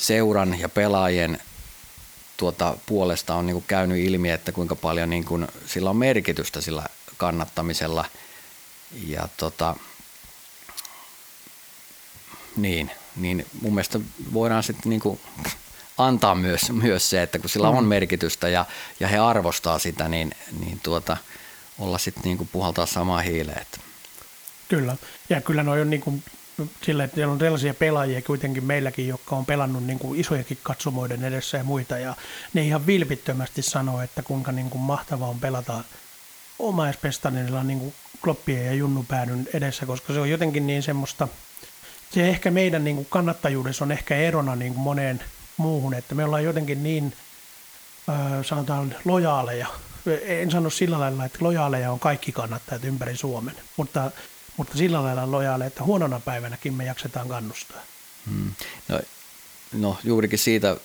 seuran 0.00 0.60
ja 0.60 0.68
pelaajien 0.68 1.40
tuota, 2.36 2.76
puolesta 2.86 3.34
on 3.34 3.46
niin 3.46 3.54
kuin 3.54 3.64
käynyt 3.68 3.98
ilmi, 3.98 4.30
että 4.30 4.52
kuinka 4.52 4.76
paljon 4.76 5.10
niin 5.10 5.24
kuin 5.24 5.48
sillä 5.66 5.90
on 5.90 5.96
merkitystä 5.96 6.60
sillä 6.60 6.86
kannattamisella. 7.16 8.04
Ja 9.06 9.28
tota, 9.36 9.76
niin, 12.56 12.90
niin 13.16 13.46
mun 13.60 13.74
mielestä 13.74 14.00
voidaan 14.32 14.62
sitten 14.62 14.90
niin 14.90 15.00
kuin 15.00 15.20
antaa 15.98 16.34
myös, 16.34 16.70
myös 16.72 17.10
se, 17.10 17.22
että 17.22 17.38
kun 17.38 17.50
sillä 17.50 17.68
on 17.68 17.84
mm. 17.84 17.88
merkitystä 17.88 18.48
ja, 18.48 18.64
ja 19.00 19.08
he 19.08 19.18
arvostaa 19.18 19.78
sitä, 19.78 20.08
niin, 20.08 20.30
niin 20.60 20.80
tuota, 20.82 21.16
olla 21.78 21.98
sitten 21.98 22.22
niin 22.22 22.36
kuin 22.36 22.48
puhaltaa 22.52 22.86
samaa 22.86 23.20
hiileen. 23.20 23.66
Kyllä, 24.68 24.96
ja 25.28 25.40
kyllä 25.40 25.62
noi 25.62 25.80
on 25.80 25.90
niin 25.90 26.00
kuin 26.00 26.24
sillä, 26.82 27.04
että 27.04 27.28
on 27.28 27.38
sellaisia 27.38 27.74
pelaajia 27.74 28.22
kuitenkin 28.22 28.64
meilläkin, 28.64 29.08
jotka 29.08 29.36
on 29.36 29.46
pelannut 29.46 29.84
niin 29.84 29.98
kuin 29.98 30.20
isojakin 30.20 30.58
katsomoiden 30.62 31.24
edessä 31.24 31.58
ja 31.58 31.64
muita, 31.64 31.98
ja 31.98 32.14
ne 32.54 32.62
ihan 32.62 32.86
vilpittömästi 32.86 33.62
sanoo, 33.62 34.02
että 34.02 34.22
kuinka 34.22 34.52
niin 34.52 34.70
kuin 34.70 34.82
mahtavaa 34.82 35.28
on 35.28 35.40
pelata 35.40 35.84
omaispestarilla 36.58 37.62
niin 37.62 37.78
kuin 37.78 37.94
kloppien 38.22 38.66
ja 38.66 38.74
junnupäädyn 38.74 39.48
edessä, 39.54 39.86
koska 39.86 40.12
se 40.12 40.20
on 40.20 40.30
jotenkin 40.30 40.66
niin 40.66 40.82
semmoista, 40.82 41.28
se 42.10 42.28
ehkä 42.28 42.50
meidän 42.50 42.84
niin 42.84 42.96
kuin 42.96 43.06
kannattajuudessa 43.10 43.84
on 43.84 43.92
ehkä 43.92 44.16
erona 44.16 44.56
niin 44.56 44.74
kuin 44.74 44.82
moneen 44.82 45.20
muuhun, 45.56 45.94
että 45.94 46.14
me 46.14 46.24
ollaan 46.24 46.44
jotenkin 46.44 46.82
niin, 46.82 47.12
äh, 48.08 48.16
sanotaan, 48.42 48.94
lojaaleja. 49.04 49.66
En 50.22 50.50
sano 50.50 50.70
sillä 50.70 51.00
lailla, 51.00 51.24
että 51.24 51.38
lojaaleja 51.40 51.92
on 51.92 52.00
kaikki 52.00 52.32
kannattajat 52.32 52.84
ympäri 52.84 53.16
Suomen, 53.16 53.54
mutta, 53.76 54.10
mutta 54.60 54.78
sillä 54.78 55.02
lailla 55.02 55.30
lojaaleja, 55.30 55.66
että 55.66 55.84
huonona 55.84 56.20
päivänäkin 56.20 56.74
me 56.74 56.84
jaksetaan 56.84 57.28
kannustaa. 57.28 57.80
Hmm. 58.30 58.52
No, 58.88 59.00
no 59.72 59.98
juurikin 60.04 60.38
siitä 60.38 60.76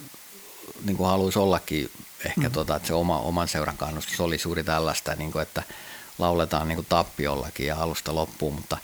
niin 0.85 0.97
kuin 0.97 1.07
haluaisi 1.07 1.39
ollakin 1.39 1.91
ehkä, 2.25 2.41
hmm. 2.41 2.51
tuota, 2.51 2.75
että 2.75 2.87
se 2.87 2.93
oma, 2.93 3.19
oman 3.19 3.47
seuran 3.47 3.77
kannustus 3.77 4.19
oli 4.19 4.37
suuri 4.37 4.63
tällaista, 4.63 5.15
niin 5.15 5.31
kuin, 5.31 5.41
että 5.41 5.63
lauletaan 6.17 6.67
niin 6.67 6.75
kuin 6.75 6.85
tappiollakin 6.89 7.67
ja 7.67 7.81
alusta 7.81 8.15
loppuun, 8.15 8.53
mutta 8.53 8.77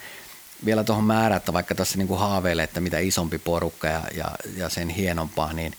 vielä 0.65 0.84
tuohon 0.84 1.03
määrään, 1.03 1.38
että 1.38 1.53
vaikka 1.53 1.76
tässä 1.76 1.97
niin 1.97 2.07
kuin 2.07 2.19
haaveilee, 2.19 2.63
että 2.63 2.81
mitä 2.81 2.99
isompi 2.99 3.38
porukka 3.38 3.88
ja, 3.88 4.01
ja, 4.15 4.31
ja 4.57 4.69
sen 4.69 4.89
hienompaa, 4.89 5.53
niin, 5.53 5.73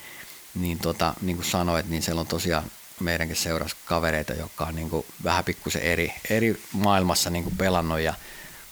niin, 0.55 0.78
tota, 0.78 1.14
niin 1.20 1.36
kuin 1.36 1.47
sanoit, 1.47 1.89
niin 1.89 2.02
siellä 2.02 2.20
on 2.20 2.26
tosiaan 2.26 2.64
meidänkin 3.01 3.36
seurassa 3.36 3.76
kavereita, 3.84 4.32
jotka 4.32 4.64
on 4.64 4.74
niin 4.74 4.90
kuin 4.90 5.06
vähän 5.24 5.44
pikkusen 5.44 5.82
eri, 5.82 6.14
eri 6.30 6.62
maailmassa 6.72 7.30
niin 7.30 7.44
kuin 7.44 7.56
pelannut 7.56 8.01
ja 8.01 8.14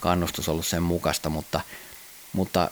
kannustus 0.01 0.49
ollut 0.49 0.67
sen 0.67 0.83
mukaista, 0.83 1.31
mutta, 1.31 1.61
mutta 2.33 2.71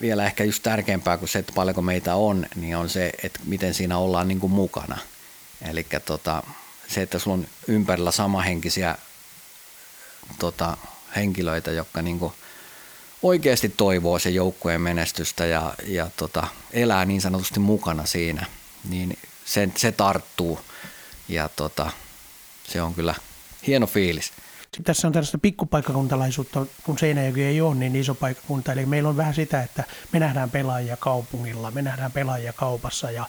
vielä 0.00 0.26
ehkä 0.26 0.44
just 0.44 0.62
tärkeämpää 0.62 1.16
kuin 1.16 1.28
se, 1.28 1.38
että 1.38 1.52
paljonko 1.52 1.82
meitä 1.82 2.14
on, 2.14 2.46
niin 2.56 2.76
on 2.76 2.88
se, 2.88 3.12
että 3.22 3.40
miten 3.44 3.74
siinä 3.74 3.98
ollaan 3.98 4.28
niin 4.28 4.40
kuin 4.40 4.52
mukana. 4.52 4.98
Eli 5.70 5.86
tota, 6.04 6.42
se, 6.88 7.02
että 7.02 7.18
sulla 7.18 7.36
on 7.36 7.46
ympärillä 7.68 8.10
samahenkisiä 8.10 8.98
tota, 10.38 10.76
henkilöitä, 11.16 11.70
jotka 11.70 12.02
niin 12.02 12.18
kuin 12.18 12.32
oikeasti 13.22 13.68
toivoo 13.68 14.18
sen 14.18 14.34
joukkueen 14.34 14.80
menestystä 14.80 15.46
ja, 15.46 15.74
ja 15.86 16.10
tota, 16.16 16.46
elää 16.72 17.04
niin 17.04 17.20
sanotusti 17.20 17.60
mukana 17.60 18.06
siinä, 18.06 18.46
niin 18.88 19.18
se, 19.44 19.68
se 19.76 19.92
tarttuu 19.92 20.60
ja 21.28 21.48
tota, 21.48 21.92
se 22.68 22.82
on 22.82 22.94
kyllä 22.94 23.14
hieno 23.66 23.86
fiilis. 23.86 24.32
Tässä 24.84 25.06
on 25.06 25.12
tällaista 25.12 25.38
pikkupaikkakuntalaisuutta, 25.38 26.66
kun 26.84 26.98
Seinäjoki 26.98 27.44
ei 27.44 27.60
ole 27.60 27.74
niin 27.74 27.96
iso 27.96 28.14
paikkakunta. 28.14 28.72
Eli 28.72 28.86
meillä 28.86 29.08
on 29.08 29.16
vähän 29.16 29.34
sitä, 29.34 29.62
että 29.62 29.84
me 30.12 30.18
nähdään 30.18 30.50
pelaajia 30.50 30.96
kaupungilla, 30.96 31.70
me 31.70 31.82
nähdään 31.82 32.12
pelaajia 32.12 32.52
kaupassa 32.52 33.10
ja 33.10 33.26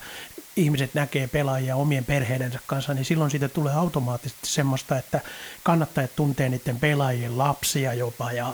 ihmiset 0.55 0.93
näkee 0.93 1.27
pelaajia 1.27 1.75
omien 1.75 2.05
perheidensä 2.05 2.59
kanssa, 2.67 2.93
niin 2.93 3.05
silloin 3.05 3.31
siitä 3.31 3.49
tulee 3.49 3.73
automaattisesti 3.73 4.47
semmoista, 4.47 4.97
että 4.97 5.21
kannattajat 5.63 6.15
tuntee 6.15 6.49
niiden 6.49 6.79
pelaajien 6.79 7.37
lapsia 7.37 7.93
jopa 7.93 8.31
ja 8.31 8.53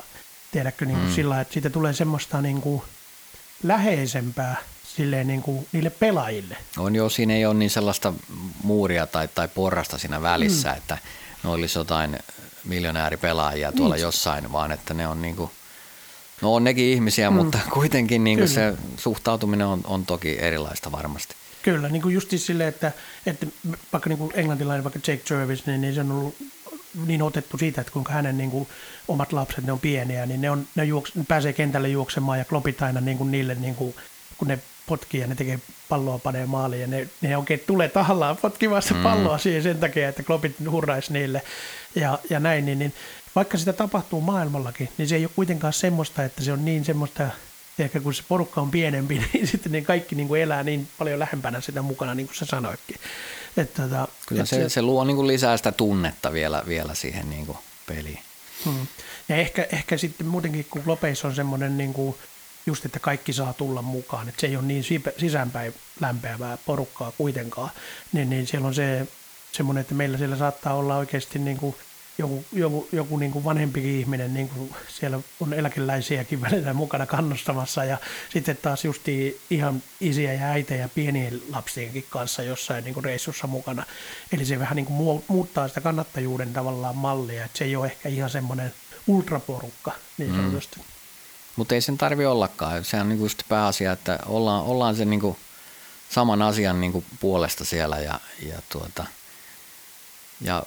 tiedätkö 0.52 0.86
niin 0.86 0.98
kuin 0.98 1.10
mm. 1.10 1.16
sillä 1.16 1.42
että 1.42 1.54
siitä 1.54 1.70
tulee 1.70 1.94
semmoista 1.94 2.42
niin 2.42 2.62
kuin 2.62 2.82
läheisempää 3.64 4.56
silleen 4.84 5.28
niin 5.28 5.42
kuin 5.42 5.68
niille 5.72 5.90
pelaajille. 5.90 6.58
On 6.78 6.96
joo, 6.96 7.10
siinä 7.10 7.34
ei 7.34 7.46
ole 7.46 7.54
niin 7.54 7.70
sellaista 7.70 8.14
muuria 8.64 9.08
tai, 9.08 9.28
tai 9.28 9.48
porrasta 9.48 9.98
siinä 9.98 10.22
välissä, 10.22 10.70
mm. 10.70 10.78
että 10.78 10.98
ne 11.44 11.50
olisi 11.50 11.80
jotain 11.80 12.20
miljonääripelaajia 12.64 13.72
tuolla 13.72 13.96
niin. 13.96 14.04
jossain, 14.04 14.52
vaan 14.52 14.72
että 14.72 14.94
ne 14.94 15.08
on 15.08 15.22
niin 15.22 15.36
kuin, 15.36 15.52
no 16.42 16.56
on 16.56 16.64
nekin 16.64 16.86
ihmisiä, 16.86 17.30
mm. 17.30 17.36
mutta 17.36 17.60
kuitenkin 17.74 18.24
niin 18.24 18.38
kuin 18.38 18.50
se 18.50 18.74
suhtautuminen 18.98 19.68
on, 19.68 19.82
on 19.84 20.06
toki 20.06 20.38
erilaista 20.40 20.92
varmasti. 20.92 21.36
Kyllä, 21.64 21.90
niin 21.90 22.02
kuin 22.02 22.14
just 22.14 22.30
silleen, 22.36 22.70
että, 22.70 22.92
että 23.26 23.48
vaikka 23.94 24.10
niin 24.10 24.18
kuin 24.18 24.32
englantilainen, 24.36 24.84
vaikka 24.84 25.00
Jake 25.08 25.24
Jervis, 25.30 25.66
niin, 25.66 25.82
niin 25.82 25.94
se 25.94 26.02
on 26.02 26.12
ollut 26.12 26.36
niin 27.06 27.22
otettu 27.22 27.58
siitä, 27.58 27.82
että 27.82 27.94
kuinka 27.94 28.14
hänen 28.14 28.38
niin 28.38 28.52
kuin, 28.52 28.68
omat 29.08 29.34
lapset, 29.34 29.66
ne 29.66 29.72
on 29.72 29.80
pieniä, 29.80 30.26
niin 30.26 30.42
ne, 30.42 30.52
on, 30.52 30.68
ne, 30.76 30.84
juoks, 30.84 31.16
ne 31.16 31.26
pääsee 31.28 31.54
kentälle 31.54 31.90
juoksemaan 31.90 32.40
ja 32.40 32.46
klopit 32.46 32.82
aina 32.82 33.02
niin 33.02 33.18
kuin 33.18 33.32
niille, 33.32 33.56
niin 33.56 33.76
kuin, 33.76 33.96
kun 34.38 34.48
ne 34.48 34.60
potkii 34.90 35.22
ja 35.22 35.28
ne 35.28 35.36
tekee 35.36 35.60
palloa 35.90 36.20
panee 36.20 36.46
maaliin 36.46 36.82
ja 36.82 36.88
ne, 36.88 37.08
ne 37.22 37.38
oikein 37.38 37.64
tulee 37.68 37.90
tahallaan 37.90 38.38
potkimassa 38.38 38.94
mm. 38.94 39.04
palloa 39.04 39.38
siihen 39.38 39.64
sen 39.64 39.78
takia, 39.78 40.10
että 40.10 40.24
klopit 40.24 40.56
hurraisi 40.72 41.14
niille 41.14 41.42
ja, 41.96 42.20
ja 42.30 42.40
näin, 42.40 42.66
niin, 42.66 42.80
niin 42.80 42.94
vaikka 43.36 43.58
sitä 43.58 43.74
tapahtuu 43.74 44.22
maailmallakin, 44.22 44.90
niin 44.98 45.08
se 45.08 45.16
ei 45.16 45.26
ole 45.26 45.32
kuitenkaan 45.36 45.74
semmoista, 45.74 46.24
että 46.24 46.44
se 46.44 46.52
on 46.52 46.66
niin 46.66 46.86
semmoista 46.86 47.28
ehkä 47.80 48.00
kun 48.00 48.14
se 48.14 48.24
porukka 48.28 48.62
on 48.62 48.72
pienempi, 48.72 49.22
niin 49.34 49.48
sitten 49.48 49.72
ne 49.72 49.82
kaikki 49.82 50.16
niin 50.16 50.28
kuin 50.28 50.42
elää 50.42 50.64
niin 50.64 50.88
paljon 50.98 51.20
lähempänä 51.20 51.62
sitä 51.62 51.82
mukana, 51.82 52.16
niin 52.16 52.28
kuin 52.28 52.36
sä 52.36 52.46
sanoitkin. 52.46 52.98
Että, 53.58 53.84
tota, 53.84 54.08
Kyllä 54.28 54.46
se, 54.46 54.56
se, 54.56 54.70
se 54.70 54.82
luo 54.82 55.04
niin 55.04 55.16
kuin 55.16 55.28
lisää 55.28 55.58
sitä 55.58 55.72
tunnetta 55.72 56.34
vielä, 56.34 56.64
vielä 56.68 56.96
siihen 56.96 57.30
niin 57.30 57.46
kuin 57.46 57.58
peliin. 57.88 58.20
Hmm. 58.66 58.88
Ja 59.30 59.36
ehkä, 59.36 59.68
ehkä 59.72 59.98
sitten 59.98 60.28
muutenkin, 60.28 60.66
kun 60.70 60.82
Lopeissa 60.86 61.28
on 61.28 61.36
semmoinen 61.36 61.78
niin 61.78 61.94
kuin 61.94 62.16
just, 62.70 62.86
että 62.86 63.00
kaikki 63.00 63.34
saa 63.34 63.54
tulla 63.54 63.82
mukaan, 63.82 64.30
että 64.30 64.42
se 64.42 64.48
ei 64.48 64.56
ole 64.56 64.66
niin 64.66 64.84
sisäänpäin 65.18 65.74
lämpeävää 66.00 66.58
porukkaa 66.66 67.12
kuitenkaan, 67.18 67.70
niin, 68.12 68.30
niin 68.30 68.48
siellä 68.48 68.68
on 68.68 68.74
se 68.74 69.08
semmoinen, 69.52 69.82
että 69.82 69.96
meillä 69.96 70.18
siellä 70.18 70.36
saattaa 70.36 70.74
olla 70.74 70.98
oikeasti 70.98 71.40
niin 71.40 71.58
kuin– 71.58 71.76
joku, 72.20 72.46
joku, 72.52 72.88
joku 72.92 73.18
niin 73.18 73.32
kuin 73.32 73.46
vanhempikin 73.46 74.00
ihminen, 74.00 74.34
niin 74.34 74.50
kuin 74.50 74.76
siellä 74.88 75.20
on 75.40 75.54
eläkeläisiäkin 75.54 76.42
välillä 76.42 76.74
mukana 76.74 77.06
kannustamassa 77.06 77.84
ja 77.84 77.98
sitten 78.30 78.58
taas 78.58 78.86
justi 78.86 79.42
ihan 79.50 79.84
isiä 80.02 80.34
ja 80.34 80.46
äitejä 80.46 80.90
pienien 80.96 81.42
lapsienkin 81.50 82.06
kanssa 82.10 82.44
jossain 82.44 82.84
niin 82.84 82.94
kuin 82.94 83.04
reissussa 83.04 83.48
mukana. 83.48 83.86
Eli 84.32 84.46
se 84.46 84.60
vähän 84.60 84.76
niin 84.76 84.86
kuin 84.86 85.24
muuttaa 85.28 85.68
sitä 85.68 85.82
kannattajuuden 85.82 86.54
tavallaan 86.54 86.98
mallia, 86.98 87.46
että 87.46 87.58
se 87.58 87.66
ei 87.66 87.76
ole 87.76 87.86
ehkä 87.86 88.10
ihan 88.10 88.30
semmoinen 88.30 88.74
ultraporukka 89.08 89.92
niin 90.18 90.32
mm. 90.32 90.38
sanotusti. 90.38 90.78
Mm. 90.78 90.99
Mutta 91.60 91.76
ei 91.76 91.82
sen 91.82 91.98
tarvi 91.98 92.26
ollakaan. 92.26 92.86
Se 92.86 92.98
on 92.98 93.10
niin 93.10 93.20
just 93.20 93.44
pääasia, 93.50 93.92
että 93.92 94.20
ollaan, 94.26 94.64
ollaan 94.64 94.96
se 94.96 95.06
niin 95.06 95.20
kuin 95.20 95.38
saman 96.10 96.42
asian 96.42 96.82
niin 96.82 96.92
kuin 96.92 97.06
puolesta 97.20 97.66
siellä 97.66 98.00
ja, 98.00 98.20
ja, 98.50 98.62
tuota, 98.70 99.06
ja 100.42 100.64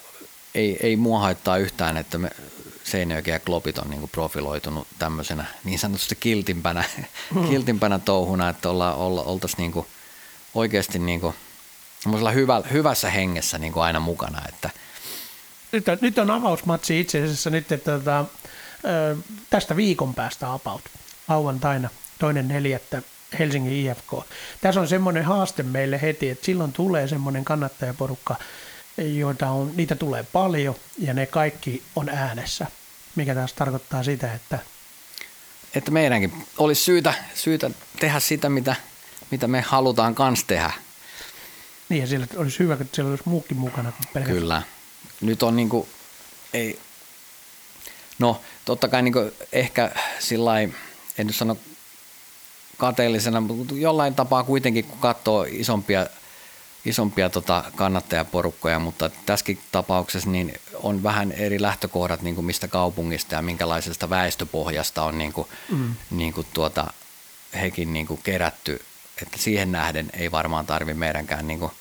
ei, 0.54 0.76
ei 0.82 0.96
mua 0.96 1.20
haittaa 1.20 1.56
yhtään, 1.56 1.96
että 1.96 2.18
me 2.18 2.30
Seinäjoki 2.84 3.30
ja 3.30 3.40
Klopit 3.40 3.78
on 3.78 3.90
niin 3.90 4.00
kuin 4.00 4.10
profiloitunut 4.10 4.88
tämmöisenä 4.98 5.44
niin 5.64 5.78
sanotusti 5.78 6.16
kiltimpänä, 6.20 6.84
mm. 7.34 7.48
kiltimpänä 7.48 7.98
touhuna, 7.98 8.48
että 8.48 8.70
olla, 8.70 8.94
olla, 8.94 9.22
oltaisiin 9.22 9.58
niin 9.58 9.72
kuin 9.72 9.86
oikeasti 10.54 10.98
niin 10.98 11.20
kuin 11.20 11.34
hyvä, 12.34 12.62
hyvässä 12.72 13.10
hengessä 13.10 13.58
niin 13.58 13.72
kuin 13.72 13.82
aina 13.82 14.00
mukana. 14.00 14.42
Että. 14.48 14.70
Nyt, 15.72 15.88
on, 15.88 15.98
nyt 16.00 16.18
on 16.18 16.30
avausmatsi 16.30 17.00
itse 17.00 17.24
asiassa 17.24 17.50
nyt, 17.50 17.72
että 17.72 17.98
tota, 17.98 18.24
tästä 19.50 19.76
viikon 19.76 20.14
päästä 20.14 20.52
about 20.52 20.82
lauantaina 21.28 21.88
toinen 22.18 22.48
neljättä 22.48 23.02
Helsingin 23.38 23.72
IFK. 23.72 24.12
Tässä 24.60 24.80
on 24.80 24.88
semmoinen 24.88 25.24
haaste 25.24 25.62
meille 25.62 26.02
heti, 26.02 26.30
että 26.30 26.46
silloin 26.46 26.72
tulee 26.72 27.08
semmoinen 27.08 27.44
kannattajaporukka, 27.44 28.36
joita 28.96 29.50
on, 29.50 29.72
niitä 29.76 29.94
tulee 29.94 30.22
paljon 30.32 30.74
ja 30.98 31.14
ne 31.14 31.26
kaikki 31.26 31.82
on 31.96 32.08
äänessä, 32.08 32.66
mikä 33.16 33.34
taas 33.34 33.52
tarkoittaa 33.52 34.02
sitä, 34.02 34.34
että 34.34 34.58
että 35.74 35.90
meidänkin 35.90 36.46
olisi 36.58 36.84
syytä, 36.84 37.14
syytä 37.34 37.70
tehdä 38.00 38.20
sitä, 38.20 38.48
mitä, 38.48 38.76
mitä 39.30 39.48
me 39.48 39.60
halutaan 39.60 40.14
kans 40.14 40.44
tehdä. 40.44 40.70
Niin 41.88 42.00
ja 42.00 42.06
siellä 42.06 42.26
olisi 42.36 42.58
hyvä, 42.58 42.74
että 42.74 42.86
siellä 42.92 43.10
olisi 43.10 43.22
muukin 43.26 43.56
mukana. 43.56 43.92
Kyllä. 44.24 44.62
Nyt 45.20 45.42
on 45.42 45.56
niinku, 45.56 45.88
ei, 46.54 46.78
no 48.22 48.40
totta 48.64 48.88
kai 48.88 49.02
niinku 49.02 49.30
ehkä 49.52 49.90
sillä 50.18 50.60
en 50.60 50.74
nyt 51.18 51.36
sano 51.36 51.56
kateellisena, 52.78 53.40
mutta 53.40 53.74
jollain 53.74 54.14
tapaa 54.14 54.44
kuitenkin, 54.44 54.84
kun 54.84 54.98
katsoo 54.98 55.46
isompia, 55.48 56.06
isompia 56.84 57.30
tota 57.30 57.64
kannattajaporukkoja, 57.76 58.78
mutta 58.78 59.10
tässäkin 59.26 59.58
tapauksessa 59.72 60.30
niin 60.30 60.54
on 60.74 61.02
vähän 61.02 61.32
eri 61.32 61.62
lähtökohdat, 61.62 62.22
niin 62.22 62.34
kuin 62.34 62.44
mistä 62.44 62.68
kaupungista 62.68 63.34
ja 63.34 63.42
minkälaisesta 63.42 64.10
väestöpohjasta 64.10 65.02
on 65.02 65.18
niin 65.18 65.32
kuin, 65.32 65.48
mm. 65.70 65.94
niin 66.10 66.32
kuin 66.32 66.46
tuota, 66.54 66.92
hekin 67.60 67.92
niin 67.92 68.06
kuin 68.06 68.20
kerätty, 68.22 68.84
että 69.22 69.38
siihen 69.38 69.72
nähden 69.72 70.10
ei 70.12 70.30
varmaan 70.30 70.66
tarvi 70.66 70.94
meidänkään 70.94 71.46
niin 71.46 71.58
kuin 71.58 71.72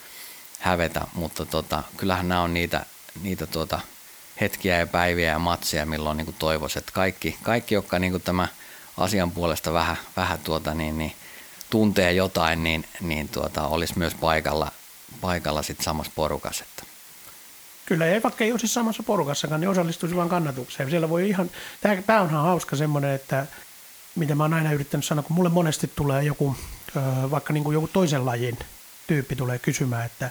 hävetä, 0.60 1.08
mutta 1.14 1.46
tota, 1.46 1.84
kyllähän 1.98 2.30
nämä 2.30 2.42
on 2.42 2.54
niitä, 2.54 2.86
niitä 3.22 3.48
tuota, 3.48 3.80
hetkiä 4.42 4.80
ja 4.80 4.88
päiviä 4.88 5.32
ja 5.32 5.40
matseja, 5.40 5.86
milloin 5.86 6.18
niin 6.18 6.36
toivoisi, 6.40 6.80
että 6.80 6.92
kaikki, 6.92 7.38
kaikki 7.44 7.76
jotka 7.76 8.00
niin 8.00 8.22
tämä– 8.22 8.48
asian 8.98 9.32
puolesta 9.32 9.74
vähän, 9.74 9.98
vähän 10.18 10.40
tuota, 10.40 10.74
niin, 10.74 10.98
niin, 10.98 11.14
tuntee 11.70 12.14
jotain, 12.14 12.64
niin, 12.64 12.86
niin 13.02 13.30
tuota, 13.30 13.68
olisi 13.68 13.98
myös 13.98 14.16
paikalla, 14.16 14.72
paikalla 15.22 15.62
sit 15.62 15.82
samassa 15.82 16.12
porukassa. 16.16 16.64
Että. 16.70 16.84
Kyllä, 17.86 18.06
ja 18.06 18.24
vaikka 18.24 18.44
ei 18.44 18.52
olisi 18.52 18.68
samassa 18.68 19.04
porukassakaan, 19.04 19.62
niin 19.62 19.70
osallistuisi 19.70 20.16
vain 20.16 20.30
kannatukseen. 20.30 20.90
Siellä 20.90 21.10
voi 21.10 21.30
ihan, 21.30 21.50
tämä, 22.06 22.22
onhan 22.22 22.44
hauska 22.44 22.76
semmoinen, 22.76 23.12
että 23.12 23.48
mitä 24.16 24.36
mä 24.36 24.44
oon 24.44 24.54
aina 24.54 24.72
yrittänyt 24.72 25.06
sanoa, 25.06 25.24
kun 25.24 25.36
mulle 25.36 25.50
monesti 25.50 25.92
tulee 25.96 26.24
joku, 26.24 26.56
vaikka 27.32 27.54
niin 27.54 27.74
joku 27.74 27.88
toisen 27.88 28.26
lajin 28.26 28.60
tyyppi 29.08 29.36
tulee 29.36 29.60
kysymään, 29.60 30.06
että 30.06 30.30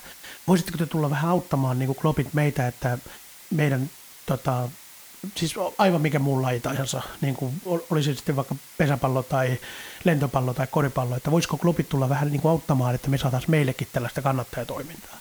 voisitteko 0.48 0.78
te 0.78 0.86
tulla 0.86 1.10
vähän 1.10 1.30
auttamaan 1.30 1.78
niin 1.78 1.94
klopit 1.94 2.34
meitä, 2.34 2.66
että 2.66 2.98
meidän 3.50 3.90
tota, 4.31 4.69
siis 5.36 5.55
aivan 5.78 6.01
mikä 6.01 6.19
muu 6.19 6.43
laji 6.43 6.61
tahansa, 6.61 7.02
niin 7.20 7.35
kuin 7.35 7.62
olisi 7.90 8.15
sitten 8.15 8.36
vaikka 8.36 8.55
pesäpallo 8.78 9.23
tai 9.23 9.59
lentopallo 10.05 10.55
tai 10.55 10.66
koripallo, 10.70 11.16
että 11.16 11.31
voisiko 11.31 11.57
klubit 11.57 11.89
tulla 11.89 12.09
vähän 12.09 12.28
niin 12.28 12.40
kuin 12.40 12.52
auttamaan, 12.52 12.94
että 12.94 13.11
me 13.11 13.19
saataisiin 13.19 13.51
meillekin 13.51 13.89
tällaista 13.93 14.23
kannattajatoimintaa. 14.23 15.19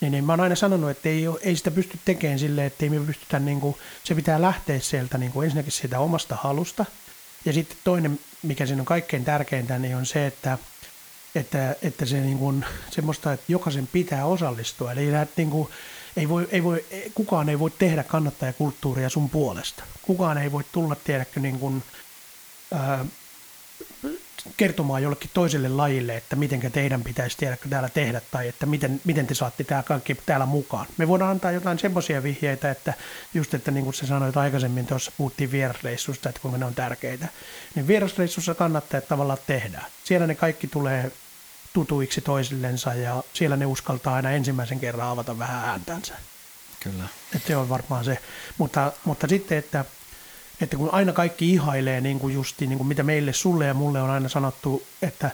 Niin, 0.00 0.12
niin 0.12 0.24
mä 0.24 0.32
oon 0.32 0.40
aina 0.40 0.54
sanonut, 0.54 0.90
että 0.90 1.08
ei, 1.08 1.24
ei 1.42 1.56
sitä 1.56 1.70
pysty 1.70 1.98
tekemään 2.04 2.38
silleen, 2.38 2.66
että 2.66 2.84
ei 2.84 2.90
me 2.90 3.06
pystytä, 3.06 3.38
niin 3.38 3.60
kuin, 3.60 3.76
se 4.04 4.14
pitää 4.14 4.42
lähteä 4.42 4.80
sieltä 4.80 5.18
niin 5.18 5.32
kuin 5.32 5.44
ensinnäkin 5.44 5.72
siitä 5.72 6.00
omasta 6.00 6.36
halusta. 6.36 6.84
Ja 7.44 7.52
sitten 7.52 7.78
toinen, 7.84 8.20
mikä 8.42 8.66
siinä 8.66 8.82
on 8.82 8.86
kaikkein 8.86 9.24
tärkeintä, 9.24 9.78
niin 9.78 9.96
on 9.96 10.06
se, 10.06 10.26
että, 10.26 10.58
että, 11.34 11.76
että 11.82 12.06
se 12.06 12.20
niin 12.20 12.38
kuin, 12.38 12.64
semmoista, 12.90 13.32
että 13.32 13.52
jokaisen 13.52 13.86
pitää 13.86 14.26
osallistua. 14.26 14.92
Eli 14.92 15.08
niin 15.36 15.50
kuin, 15.50 15.68
ei 16.16 16.28
voi, 16.28 16.48
ei 16.50 16.64
voi, 16.64 16.84
kukaan 17.14 17.48
ei 17.48 17.58
voi 17.58 17.70
tehdä 17.70 18.02
kannattajakulttuuria 18.02 19.08
sun 19.08 19.30
puolesta. 19.30 19.84
Kukaan 20.02 20.38
ei 20.38 20.52
voi 20.52 20.64
tulla, 20.72 20.96
tiedäkö, 21.04 21.40
niin 21.40 21.58
kuin, 21.58 21.82
ää, 22.72 23.04
kertomaan 24.56 25.02
jollekin 25.02 25.30
toiselle 25.34 25.68
lajille, 25.68 26.16
että 26.16 26.36
miten 26.36 26.72
teidän 26.72 27.02
pitäisi 27.02 27.36
tiedäkö 27.36 27.68
täällä 27.68 27.88
tehdä 27.88 28.20
tai 28.30 28.48
että 28.48 28.66
miten, 28.66 29.00
miten 29.04 29.26
te 29.26 29.34
saatte 29.34 29.64
tämä 29.64 29.82
kaikki 29.82 30.14
täällä 30.14 30.46
mukaan. 30.46 30.86
Me 30.96 31.08
voidaan 31.08 31.30
antaa 31.30 31.52
jotain 31.52 31.78
semmoisia 31.78 32.22
vihjeitä, 32.22 32.70
että 32.70 32.94
just, 33.34 33.54
että 33.54 33.70
niin 33.70 33.84
kuin 33.84 33.94
sä 33.94 34.06
sanoit 34.06 34.36
aikaisemmin, 34.36 34.86
tuossa 34.86 35.12
puhuttiin 35.16 35.52
vierasreissusta, 35.52 36.28
että 36.28 36.40
kuinka 36.40 36.58
ne 36.58 36.64
on 36.64 36.74
tärkeitä, 36.74 37.28
niin 37.74 37.86
vierasreissussa 37.86 38.54
kannattaa 38.54 39.00
tavallaan 39.00 39.38
tehdä. 39.46 39.84
Siellä 40.04 40.26
ne 40.26 40.34
kaikki 40.34 40.66
tulee 40.66 41.12
tutuiksi 41.74 42.20
toisillensa 42.20 42.94
ja 42.94 43.22
siellä 43.32 43.56
ne 43.56 43.66
uskaltaa 43.66 44.14
aina 44.14 44.30
ensimmäisen 44.30 44.80
kerran 44.80 45.08
avata 45.08 45.38
vähän 45.38 45.68
ääntänsä. 45.68 46.14
Kyllä. 46.80 47.04
Että 47.36 47.48
se 47.48 47.56
on 47.56 47.68
varmaan 47.68 48.04
se. 48.04 48.18
Mutta, 48.58 48.92
mutta 49.04 49.28
sitten, 49.28 49.58
että, 49.58 49.84
että 50.60 50.76
kun 50.76 50.88
aina 50.92 51.12
kaikki 51.12 51.50
ihailee 51.50 52.00
niin 52.00 52.18
kuin 52.18 52.34
justi, 52.34 52.66
niin 52.66 52.78
kuin 52.78 52.88
mitä 52.88 53.02
meille, 53.02 53.32
sulle 53.32 53.66
ja 53.66 53.74
mulle 53.74 54.02
on 54.02 54.10
aina 54.10 54.28
sanottu, 54.28 54.86
että 55.02 55.30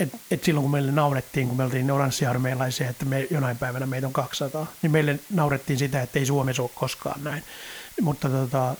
et, 0.00 0.12
et 0.30 0.44
silloin 0.44 0.62
kun 0.62 0.70
meille 0.70 0.92
naurettiin, 0.92 1.48
kun 1.48 1.56
me 1.56 1.64
oltiin 1.64 1.90
oranssiarmeilaisia, 1.90 2.90
että 2.90 3.04
me 3.04 3.26
jonain 3.30 3.58
päivänä 3.58 3.86
meitä 3.86 4.06
on 4.06 4.12
200, 4.12 4.66
niin 4.82 4.90
meille 4.90 5.18
naurettiin 5.30 5.78
sitä, 5.78 6.02
että 6.02 6.18
ei 6.18 6.26
Suomessa 6.26 6.62
ole 6.62 6.70
koskaan 6.74 7.24
näin. 7.24 7.42
Mutta 8.00 8.28
tota, 8.28 8.74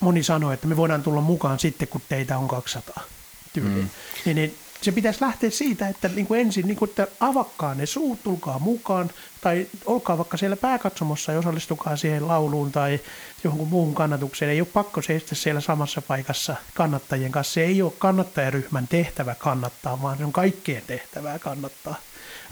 moni 0.00 0.22
sanoi, 0.22 0.54
että 0.54 0.66
me 0.66 0.76
voidaan 0.76 1.02
tulla 1.02 1.20
mukaan 1.20 1.58
sitten, 1.58 1.88
kun 1.88 2.02
teitä 2.08 2.38
on 2.38 2.48
200 2.48 3.04
tyyliin. 3.52 3.84
Mm. 3.84 3.90
Niin, 4.24 4.36
niin 4.36 4.58
se 4.82 4.92
pitäisi 4.92 5.20
lähteä 5.20 5.50
siitä, 5.50 5.88
että 5.88 6.08
niin 6.08 6.26
kuin 6.26 6.40
ensin 6.40 6.66
niin 6.66 6.76
kuin, 6.76 6.88
että 6.88 7.06
avakkaa 7.20 7.74
ne 7.74 7.86
suut, 7.86 8.22
tulkaa 8.22 8.58
mukaan, 8.58 9.10
tai 9.40 9.66
olkaa 9.86 10.18
vaikka 10.18 10.36
siellä 10.36 10.56
pääkatsomossa 10.56 11.32
ja 11.32 11.38
osallistukaa 11.38 11.96
siihen 11.96 12.28
lauluun 12.28 12.72
tai 12.72 13.00
johonkin 13.44 13.68
muuhun 13.68 13.94
kannatukseen. 13.94 14.50
Ei 14.50 14.60
ole 14.60 14.68
pakko 14.72 15.02
seistä 15.02 15.34
siellä 15.34 15.60
samassa 15.60 16.02
paikassa 16.02 16.56
kannattajien 16.74 17.32
kanssa. 17.32 17.54
Se 17.54 17.64
ei 17.64 17.82
ole 17.82 17.92
kannattajaryhmän 17.98 18.88
tehtävä 18.88 19.34
kannattaa, 19.34 20.02
vaan 20.02 20.18
se 20.18 20.24
on 20.24 20.32
kaikkien 20.32 20.82
tehtävää 20.86 21.38
kannattaa. 21.38 21.94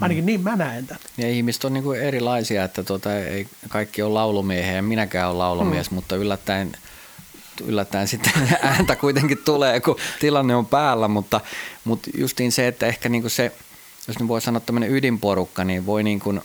Ainakin 0.01 0.23
mm. 0.23 0.25
niin 0.25 0.41
mä 0.41 0.55
näen 0.55 0.87
tämän. 0.87 1.01
Ja 1.17 1.29
ihmiset 1.29 1.63
on 1.63 1.73
niin 1.73 1.83
kuin 1.83 2.01
erilaisia, 2.01 2.63
että 2.63 2.83
tuota, 2.83 3.15
ei 3.15 3.47
kaikki 3.69 4.01
ole 4.01 4.13
laulumiehiä 4.13 4.81
minäkään 4.81 5.27
olen 5.27 5.39
laulumies, 5.39 5.91
mm. 5.91 5.95
mutta 5.95 6.15
yllättäen– 6.15 6.71
yllättäen 7.61 8.07
sitten 8.07 8.31
ääntä 8.61 8.95
kuitenkin 8.95 9.37
tulee, 9.45 9.79
kun 9.79 9.95
tilanne 10.19 10.55
on 10.55 10.65
päällä, 10.65 11.07
mutta, 11.07 11.41
mutta 11.83 12.09
justiin 12.17 12.51
se, 12.51 12.67
että 12.67 12.85
ehkä 12.85 13.09
niin 13.09 13.21
kuin 13.21 13.31
se, 13.31 13.51
jos 14.07 14.19
nyt 14.19 14.27
voi 14.27 14.41
sanoa 14.41 14.59
tämmöinen 14.59 14.91
ydinporukka, 14.91 15.63
niin 15.63 15.85
voi 15.85 16.03
niin 16.03 16.19
kuin 16.19 16.41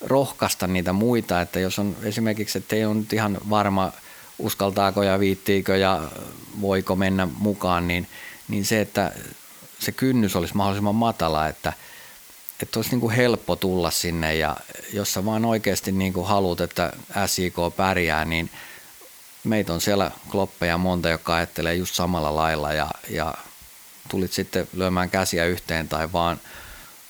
rohkaista 0.00 0.66
niitä 0.66 0.92
muita, 0.92 1.40
että 1.40 1.60
jos 1.60 1.78
on 1.78 1.96
esimerkiksi, 2.02 2.58
että 2.58 2.76
ei 2.76 2.84
ole 2.84 2.94
nyt 2.94 3.12
ihan 3.12 3.38
varma, 3.50 3.92
uskaltaako 4.38 5.02
ja 5.02 5.20
viittiikö 5.20 5.76
ja 5.76 6.02
voiko 6.60 6.96
mennä 6.96 7.28
mukaan, 7.38 7.88
niin, 7.88 8.06
niin 8.48 8.64
se, 8.64 8.80
että 8.80 9.12
se 9.78 9.92
kynnys 9.92 10.36
olisi 10.36 10.56
mahdollisimman 10.56 10.94
matala, 10.94 11.48
että, 11.48 11.72
että 12.62 12.78
olisi 12.78 12.90
niin 12.90 13.00
kuin 13.00 13.14
helppo 13.14 13.56
tulla 13.56 13.90
sinne 13.90 14.34
ja 14.34 14.56
jos 14.92 15.12
sä 15.12 15.24
vaan 15.24 15.44
oikeasti 15.44 15.92
niin 15.92 16.12
kuin 16.12 16.26
haluat, 16.26 16.60
että 16.60 16.92
SIK 17.26 17.56
pärjää, 17.76 18.24
niin– 18.24 18.50
meitä 19.44 19.72
on 19.72 19.80
siellä 19.80 20.10
kloppeja 20.30 20.78
monta, 20.78 21.08
jotka 21.08 21.34
ajattelee 21.34 21.74
just 21.74 21.94
samalla 21.94 22.36
lailla 22.36 22.72
ja, 22.72 22.90
ja 23.10 23.34
tulit 24.08 24.32
sitten 24.32 24.68
lyömään 24.72 25.10
käsiä 25.10 25.46
yhteen 25.46 25.88
tai 25.88 26.12
vaan 26.12 26.40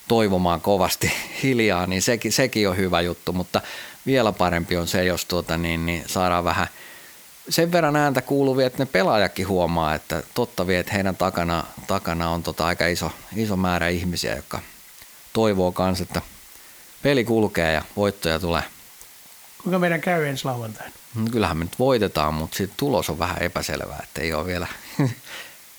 toivomaan 0.07 0.61
kovasti 0.61 1.13
hiljaa, 1.43 1.87
niin 1.87 2.01
sekin, 2.01 2.31
sekin 2.31 2.69
on 2.69 2.77
hyvä 2.77 3.01
juttu, 3.01 3.33
mutta 3.33 3.61
vielä 4.05 4.31
parempi 4.31 4.77
on 4.77 4.87
se, 4.87 5.03
jos 5.03 5.25
tuota, 5.25 5.57
niin, 5.57 5.85
niin 5.85 6.03
saadaan 6.07 6.43
vähän 6.43 6.67
sen 7.49 7.71
verran 7.71 7.95
ääntä 7.95 8.21
kuuluvia, 8.21 8.67
että 8.67 8.79
ne 8.79 8.85
pelaajakin 8.85 9.47
huomaa, 9.47 9.95
että 9.95 10.23
totta 10.33 10.67
vie, 10.67 10.79
että 10.79 10.93
heidän 10.93 11.15
takana, 11.15 11.63
takana 11.87 12.29
on 12.29 12.43
tota 12.43 12.65
aika 12.65 12.87
iso, 12.87 13.11
iso 13.35 13.55
määrä 13.55 13.87
ihmisiä, 13.87 14.35
jotka 14.35 14.59
toivoo 15.33 15.73
myös, 15.79 16.01
että 16.01 16.21
peli 17.01 17.23
kulkee 17.23 17.73
ja 17.73 17.81
voittoja 17.95 18.39
tulee. 18.39 18.63
Kuinka 19.63 19.79
meidän 19.79 20.01
käy 20.01 20.25
ensi 20.25 20.45
lauantaina? 20.45 21.00
No, 21.15 21.25
kyllähän 21.31 21.57
me 21.57 21.63
nyt 21.63 21.79
voitetaan, 21.79 22.33
mutta 22.33 22.57
sitten 22.57 22.77
tulos 22.77 23.09
on 23.09 23.19
vähän 23.19 23.37
epäselvää, 23.41 23.99
että 24.03 24.21
ei 24.21 24.33
ole 24.33 24.45
vielä, 24.45 24.67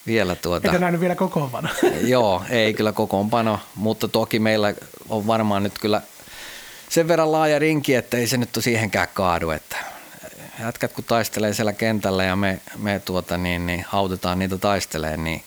vielä 0.06 0.34
tuota... 0.34 0.68
Eikä 0.68 0.78
nähnyt 0.78 1.00
vielä 1.00 1.14
kokoonpano. 1.14 1.68
joo, 2.00 2.42
ei 2.50 2.74
kyllä 2.74 2.92
kokoonpano, 2.92 3.60
mutta 3.74 4.08
toki 4.08 4.38
meillä 4.38 4.74
on 5.08 5.26
varmaan 5.26 5.62
nyt 5.62 5.78
kyllä 5.78 6.02
sen 6.88 7.08
verran 7.08 7.32
laaja 7.32 7.58
rinki, 7.58 7.94
että 7.94 8.16
ei 8.16 8.26
se 8.26 8.36
nyt 8.36 8.50
siihenkään 8.60 9.08
kaadu, 9.14 9.50
että 9.50 9.76
jätkät 10.60 10.92
kun 10.92 11.04
taistelee 11.04 11.54
siellä 11.54 11.72
kentällä 11.72 12.24
ja 12.24 12.36
me, 12.36 12.60
me 12.78 12.98
tuota 13.04 13.38
niin, 13.38 13.66
niin 13.66 13.84
autetaan 13.92 14.38
niitä 14.38 14.58
taisteleen, 14.58 15.24
niin 15.24 15.42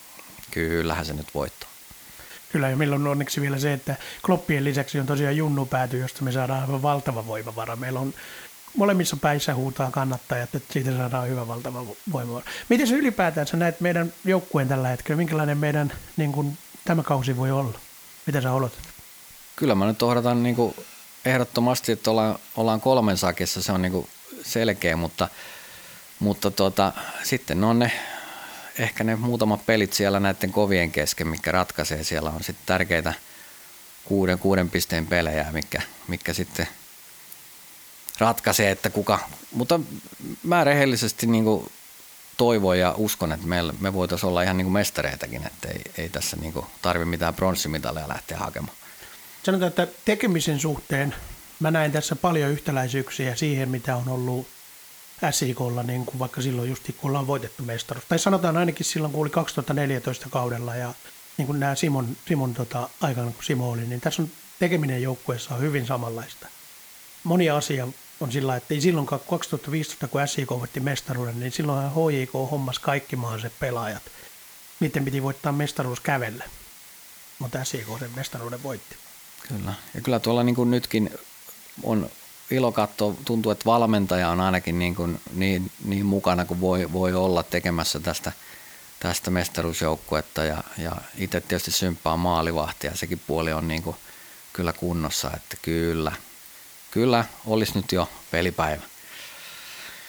kyllähän 0.50 1.06
se 1.06 1.12
nyt 1.12 1.34
voittaa. 1.34 1.68
Kyllä, 2.52 2.70
ja 2.70 2.76
meillä 2.76 2.94
on 2.94 3.06
onneksi 3.06 3.40
vielä 3.40 3.58
se, 3.58 3.72
että 3.72 3.96
kloppien 4.26 4.64
lisäksi 4.64 5.00
on 5.00 5.06
tosiaan 5.06 5.36
junnu 5.36 5.66
pääty, 5.66 5.98
josta 5.98 6.24
me 6.24 6.32
saadaan 6.32 6.60
aivan 6.60 6.82
valtava 6.82 7.26
voimavara. 7.26 7.76
Meillä 7.76 8.00
on 8.00 8.14
molemmissa 8.76 9.16
päissä 9.16 9.54
huutaa 9.54 9.90
kannattajat, 9.90 10.54
että 10.54 10.72
siitä 10.72 10.96
saadaan 10.96 11.28
hyvä 11.28 11.48
valtava 11.48 11.84
voimavara. 12.12 12.46
Miten 12.68 12.86
se 12.86 12.94
ylipäätään 12.94 13.46
sä 13.46 13.56
näet 13.56 13.80
meidän 13.80 14.12
joukkueen 14.24 14.68
tällä 14.68 14.88
hetkellä? 14.88 15.16
Minkälainen 15.16 15.58
meidän 15.58 15.92
niin 16.16 16.32
kuin, 16.32 16.58
tämä 16.84 17.02
kausi 17.02 17.36
voi 17.36 17.50
olla? 17.50 17.78
Mitä 18.26 18.40
sä 18.40 18.52
odotat? 18.52 18.78
Kyllä 19.56 19.74
mä 19.74 19.86
nyt 19.86 20.02
odotan 20.02 20.42
niin 20.42 20.56
kuin 20.56 20.74
ehdottomasti, 21.24 21.92
että 21.92 22.10
ollaan, 22.10 22.38
ollaan 22.56 22.80
kolmen 22.80 23.16
sakissa, 23.16 23.62
se 23.62 23.72
on 23.72 23.82
niin 23.82 23.92
kuin 23.92 24.08
selkeä, 24.42 24.96
mutta, 24.96 25.28
mutta 26.18 26.50
tota, 26.50 26.92
sitten 27.22 27.64
on 27.64 27.78
ne 27.78 27.92
ehkä 28.78 29.04
ne 29.04 29.16
muutamat 29.16 29.66
pelit 29.66 29.92
siellä 29.92 30.20
näiden 30.20 30.52
kovien 30.52 30.92
kesken, 30.92 31.28
mikä 31.28 31.52
ratkaisee. 31.52 32.04
Siellä 32.04 32.30
on 32.30 32.42
sitten 32.42 32.66
tärkeitä 32.66 33.14
kuuden, 34.04 34.38
kuuden 34.38 34.70
pisteen 34.70 35.06
pelejä, 35.06 35.46
mikä, 35.52 35.82
mikä 36.08 36.32
sitten 36.32 36.68
ratkaisee, 38.18 38.70
että 38.70 38.90
kuka. 38.90 39.18
Mutta 39.52 39.80
mä 40.42 40.64
rehellisesti 40.64 41.26
niin 41.26 41.44
kuin 41.44 41.72
toivon 42.36 42.78
ja 42.78 42.94
uskon, 42.96 43.32
että 43.32 43.46
me, 43.46 43.56
me 43.80 43.92
voitaisiin 43.92 44.28
olla 44.28 44.42
ihan 44.42 44.56
niin 44.56 44.64
kuin 44.64 44.72
mestareitäkin, 44.72 45.46
että 45.46 45.68
ei, 45.68 45.82
ei 45.98 46.08
tässä 46.08 46.36
niin 46.36 46.54
tarvi 46.82 47.04
mitään 47.04 47.34
pronssimitalia 47.34 48.08
lähteä 48.08 48.38
hakemaan. 48.38 48.76
Sanotaan, 49.42 49.68
että 49.68 49.88
tekemisen 50.04 50.60
suhteen 50.60 51.14
mä 51.60 51.70
näen 51.70 51.92
tässä 51.92 52.16
paljon 52.16 52.50
yhtäläisyyksiä 52.50 53.36
siihen, 53.36 53.68
mitä 53.68 53.96
on 53.96 54.08
ollut 54.08 54.46
SIKlla, 55.30 55.82
niin 55.82 56.06
kuin 56.06 56.18
vaikka 56.18 56.42
silloin 56.42 56.68
just 56.68 56.82
kun 56.96 57.10
ollaan 57.10 57.26
voitettu 57.26 57.62
mestaruus. 57.62 58.04
Tai 58.08 58.18
sanotaan 58.18 58.56
ainakin 58.56 58.86
silloin, 58.86 59.12
kun 59.12 59.22
oli 59.22 59.30
2014 59.30 60.28
kaudella 60.30 60.76
ja 60.76 60.94
niin 61.36 61.46
kuin 61.46 61.60
nämä 61.60 61.74
Simon, 61.74 62.16
Simon 62.28 62.54
tota, 62.54 62.88
aikana, 63.00 63.30
kun 63.30 63.44
Simo 63.44 63.70
oli, 63.70 63.86
niin 63.86 64.00
tässä 64.00 64.22
on 64.22 64.30
tekeminen 64.58 65.02
joukkueessa 65.02 65.54
on 65.54 65.60
hyvin 65.60 65.86
samanlaista. 65.86 66.48
Moni 67.24 67.50
asia 67.50 67.88
on 68.20 68.32
sillä 68.32 68.56
että 68.56 68.74
ei 68.74 68.80
silloin 68.80 69.06
2015, 69.06 70.08
kun 70.08 70.28
SIK 70.28 70.50
voitti 70.50 70.80
mestaruuden, 70.80 71.40
niin 71.40 71.52
silloin 71.52 71.90
HJK 71.90 72.32
hommas 72.32 72.78
kaikki 72.78 73.16
mahdolliset 73.16 73.52
pelaajat. 73.60 74.02
Miten 74.80 75.04
piti 75.04 75.22
voittaa 75.22 75.52
mestaruus 75.52 76.00
kävellä. 76.00 76.44
Mutta 77.38 77.64
SIK 77.64 77.86
sen 77.98 78.10
mestaruuden 78.16 78.62
voitti. 78.62 78.96
Kyllä. 79.48 79.74
Ja 79.94 80.00
kyllä 80.00 80.20
tuolla 80.20 80.42
niin 80.42 80.54
kuin 80.54 80.70
nytkin 80.70 81.10
on 81.82 82.10
ilo 82.50 82.72
katsoa, 82.72 83.14
tuntuu, 83.24 83.52
että 83.52 83.64
valmentaja 83.64 84.28
on 84.28 84.40
ainakin 84.40 84.78
niin, 84.78 84.94
kuin 84.94 85.20
niin, 85.34 85.70
niin 85.84 86.06
mukana 86.06 86.44
kuin 86.44 86.60
voi, 86.60 86.92
voi 86.92 87.14
olla 87.14 87.42
tekemässä 87.42 88.00
tästä, 88.00 88.32
tästä 89.00 89.30
mestaruusjoukkuetta 89.30 90.44
ja, 90.44 90.64
ja 90.78 90.96
itse 91.18 91.40
tietysti 91.40 91.70
symppaa 91.70 92.16
maalivahtia, 92.16 92.96
sekin 92.96 93.20
puoli 93.26 93.52
on 93.52 93.68
niin 93.68 93.82
kuin 93.82 93.96
kyllä 94.52 94.72
kunnossa, 94.72 95.30
että 95.36 95.56
kyllä, 95.62 96.12
kyllä 96.96 97.24
olisi 97.46 97.72
nyt 97.74 97.92
jo 97.92 98.08
pelipäivä. 98.30 98.82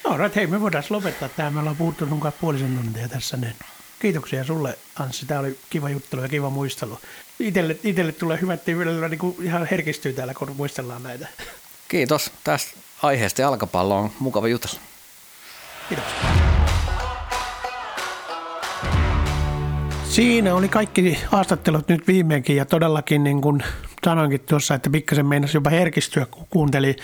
No, 0.03 0.17
right, 0.17 0.35
hei, 0.35 0.47
me 0.47 0.61
voidaan 0.61 0.83
lopettaa 0.89 1.29
tämä. 1.29 1.51
Me 1.51 1.59
ollaan 1.59 1.75
puhuttu 1.75 2.07
sun 2.07 2.19
kanssa 2.19 2.39
puolisen 2.41 2.77
tuntia 2.77 3.09
tässä. 3.09 3.37
Niin 3.37 3.55
kiitoksia 3.99 4.43
sulle, 4.43 4.77
Anssi. 4.99 5.25
Tämä 5.25 5.39
oli 5.39 5.59
kiva 5.69 5.89
juttelu 5.89 6.21
ja 6.21 6.29
kiva 6.29 6.49
muistelu. 6.49 6.99
Itelle, 7.39 7.77
itelle 7.83 8.11
tulee 8.11 8.41
hyvä, 8.41 8.53
että 8.53 8.71
niin 8.71 9.35
ihan 9.41 9.67
herkistyy 9.71 10.13
täällä, 10.13 10.33
kun 10.33 10.55
muistellaan 10.57 11.03
näitä. 11.03 11.27
Kiitos 11.87 12.31
tästä 12.43 12.71
aiheesta 13.03 13.41
jalkapallo 13.41 13.97
on 13.97 14.11
mukava 14.19 14.47
jutella. 14.47 14.79
Kiitos. 15.89 16.05
Siinä 20.09 20.55
oli 20.55 20.69
kaikki 20.69 21.19
haastattelut 21.25 21.87
nyt 21.87 22.07
viimeinkin 22.07 22.55
ja 22.55 22.65
todellakin 22.65 23.23
niin 23.23 23.41
kuin 23.41 23.63
sanoinkin 24.07 24.41
tuossa, 24.49 24.75
että 24.75 24.89
pikkasen 24.89 25.25
meinasi 25.25 25.57
jopa 25.57 25.69
herkistyä, 25.69 26.25
kun 26.25 26.47
kuunteli 26.49 26.95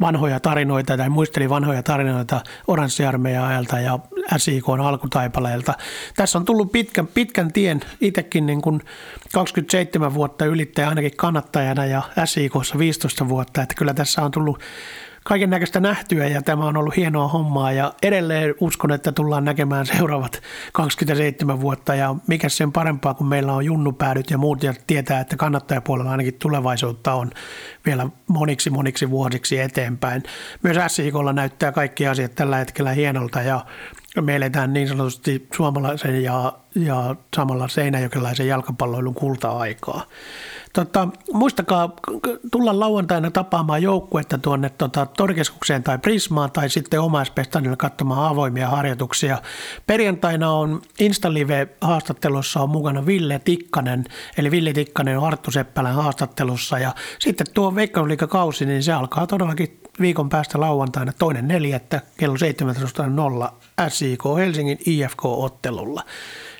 vanhoja 0.00 0.40
tarinoita 0.40 0.96
tai 0.96 1.08
muisteli 1.08 1.48
vanhoja 1.48 1.82
tarinoita 1.82 2.40
oranssiarmeijan 2.66 3.44
ajalta 3.44 3.80
ja 3.80 3.98
SIK 4.36 4.68
alkutaipaleelta. 4.68 5.74
Tässä 6.16 6.38
on 6.38 6.44
tullut 6.44 6.72
pitkän, 6.72 7.06
pitkän 7.06 7.52
tien 7.52 7.80
itsekin 8.00 8.46
niin 8.46 8.62
kuin 8.62 8.80
27 9.32 10.14
vuotta 10.14 10.44
ylittäjä 10.44 10.88
ainakin 10.88 11.16
kannattajana 11.16 11.86
ja 11.86 12.02
SIKssa 12.24 12.78
15 12.78 13.28
vuotta, 13.28 13.62
että 13.62 13.74
kyllä 13.74 13.94
tässä 13.94 14.22
on 14.22 14.30
tullut 14.30 14.60
kaiken 15.24 15.50
näköistä 15.50 15.80
nähtyä 15.80 16.28
ja 16.28 16.42
tämä 16.42 16.64
on 16.64 16.76
ollut 16.76 16.96
hienoa 16.96 17.28
hommaa 17.28 17.72
ja 17.72 17.92
edelleen 18.02 18.54
uskon, 18.60 18.92
että 18.92 19.12
tullaan 19.12 19.44
näkemään 19.44 19.86
seuraavat 19.86 20.42
27 20.72 21.60
vuotta 21.60 21.94
ja 21.94 22.14
mikä 22.26 22.48
sen 22.48 22.72
parempaa, 22.72 23.14
kun 23.14 23.26
meillä 23.26 23.52
on 23.52 23.64
junnupäädyt 23.64 24.30
ja 24.30 24.38
muut 24.38 24.62
ja 24.62 24.74
tietää, 24.86 25.20
että 25.20 25.36
kannattajapuolella 25.36 26.10
ainakin 26.10 26.34
tulevaisuutta 26.34 27.14
on 27.14 27.30
vielä 27.86 28.06
moniksi 28.28 28.70
moniksi 28.70 29.10
vuosiksi 29.10 29.60
eteenpäin. 29.60 30.22
Myös 30.62 30.76
SIKlla 30.86 31.32
näyttää 31.32 31.72
kaikki 31.72 32.06
asiat 32.06 32.34
tällä 32.34 32.56
hetkellä 32.56 32.90
hienolta 32.90 33.42
ja 33.42 33.66
me 34.20 34.36
eletään 34.36 34.72
niin 34.72 34.88
sanotusti 34.88 35.48
suomalaisen 35.56 36.22
ja, 36.22 36.52
ja 36.74 37.16
samalla 37.36 37.68
seinäjokelaisen 37.68 38.48
jalkapalloilun 38.48 39.14
kulta-aikaa. 39.14 40.06
Tota, 40.72 41.08
muistakaa 41.32 41.92
tulla 42.52 42.80
lauantaina 42.80 43.30
tapaamaan 43.30 43.82
joukkuetta 43.82 44.38
tuonne 44.38 44.70
tota, 44.70 45.06
torikeskukseen 45.06 45.82
tai 45.82 45.98
Prismaan 45.98 46.52
tai 46.52 46.70
sitten 46.70 47.00
omaispestadille 47.00 47.76
katsomaan 47.76 48.30
avoimia 48.30 48.68
harjoituksia. 48.68 49.38
Perjantaina 49.86 50.50
on 50.50 50.82
Instalive-haastattelussa 51.00 52.60
on 52.60 52.70
mukana 52.70 53.06
Ville 53.06 53.40
Tikkanen, 53.44 54.04
eli 54.38 54.50
Ville 54.50 54.72
Tikkanen 54.72 55.18
on 55.18 55.26
Arttu 55.26 55.50
Seppälän 55.50 55.94
haastattelussa 55.94 56.78
ja 56.78 56.94
sitten 57.18 57.46
tuo 57.54 57.74
Veikkausliikakausi, 57.74 58.66
niin 58.66 58.82
se 58.82 58.92
alkaa 58.92 59.26
todellakin 59.26 59.83
viikon 60.00 60.28
päästä 60.28 60.60
lauantaina 60.60 61.12
toinen 61.12 61.48
neljättä 61.48 62.00
kello 62.16 62.36
17.00 62.36 63.88
SIK 63.88 64.22
Helsingin 64.38 64.78
IFK-ottelulla. 64.86 66.02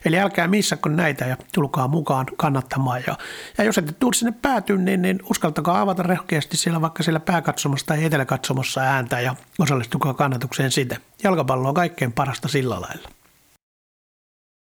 Eli 0.05 0.19
älkää 0.19 0.49
missakko 0.49 0.89
näitä 0.89 1.25
ja 1.25 1.37
tulkaa 1.55 1.89
mukaan 1.89 2.27
kannattamaan. 2.37 3.03
Ja, 3.07 3.19
ja 3.59 3.65
jos 3.65 3.79
ette 3.79 3.93
tule 3.93 4.15
sinne 4.15 4.35
päätyyn, 4.43 4.85
niin, 4.85 5.03
niin 5.03 5.21
uskaltakaa 5.31 5.81
avata 5.81 6.03
rehkeästi 6.03 6.57
siellä 6.57 6.81
vaikka 6.81 7.03
siellä 7.03 7.21
pääkatsomassa 7.21 7.87
tai 7.87 8.05
eteläkatsomassa 8.05 8.81
ääntä 8.81 9.21
ja 9.21 9.35
osallistukaa 9.59 10.15
kannatukseen 10.15 10.71
sitä. 10.71 10.97
Jalkapallo 11.23 11.69
on 11.69 11.75
kaikkein 11.75 12.13
parasta 12.13 12.49
sillä 12.49 12.81
lailla. 12.81 13.09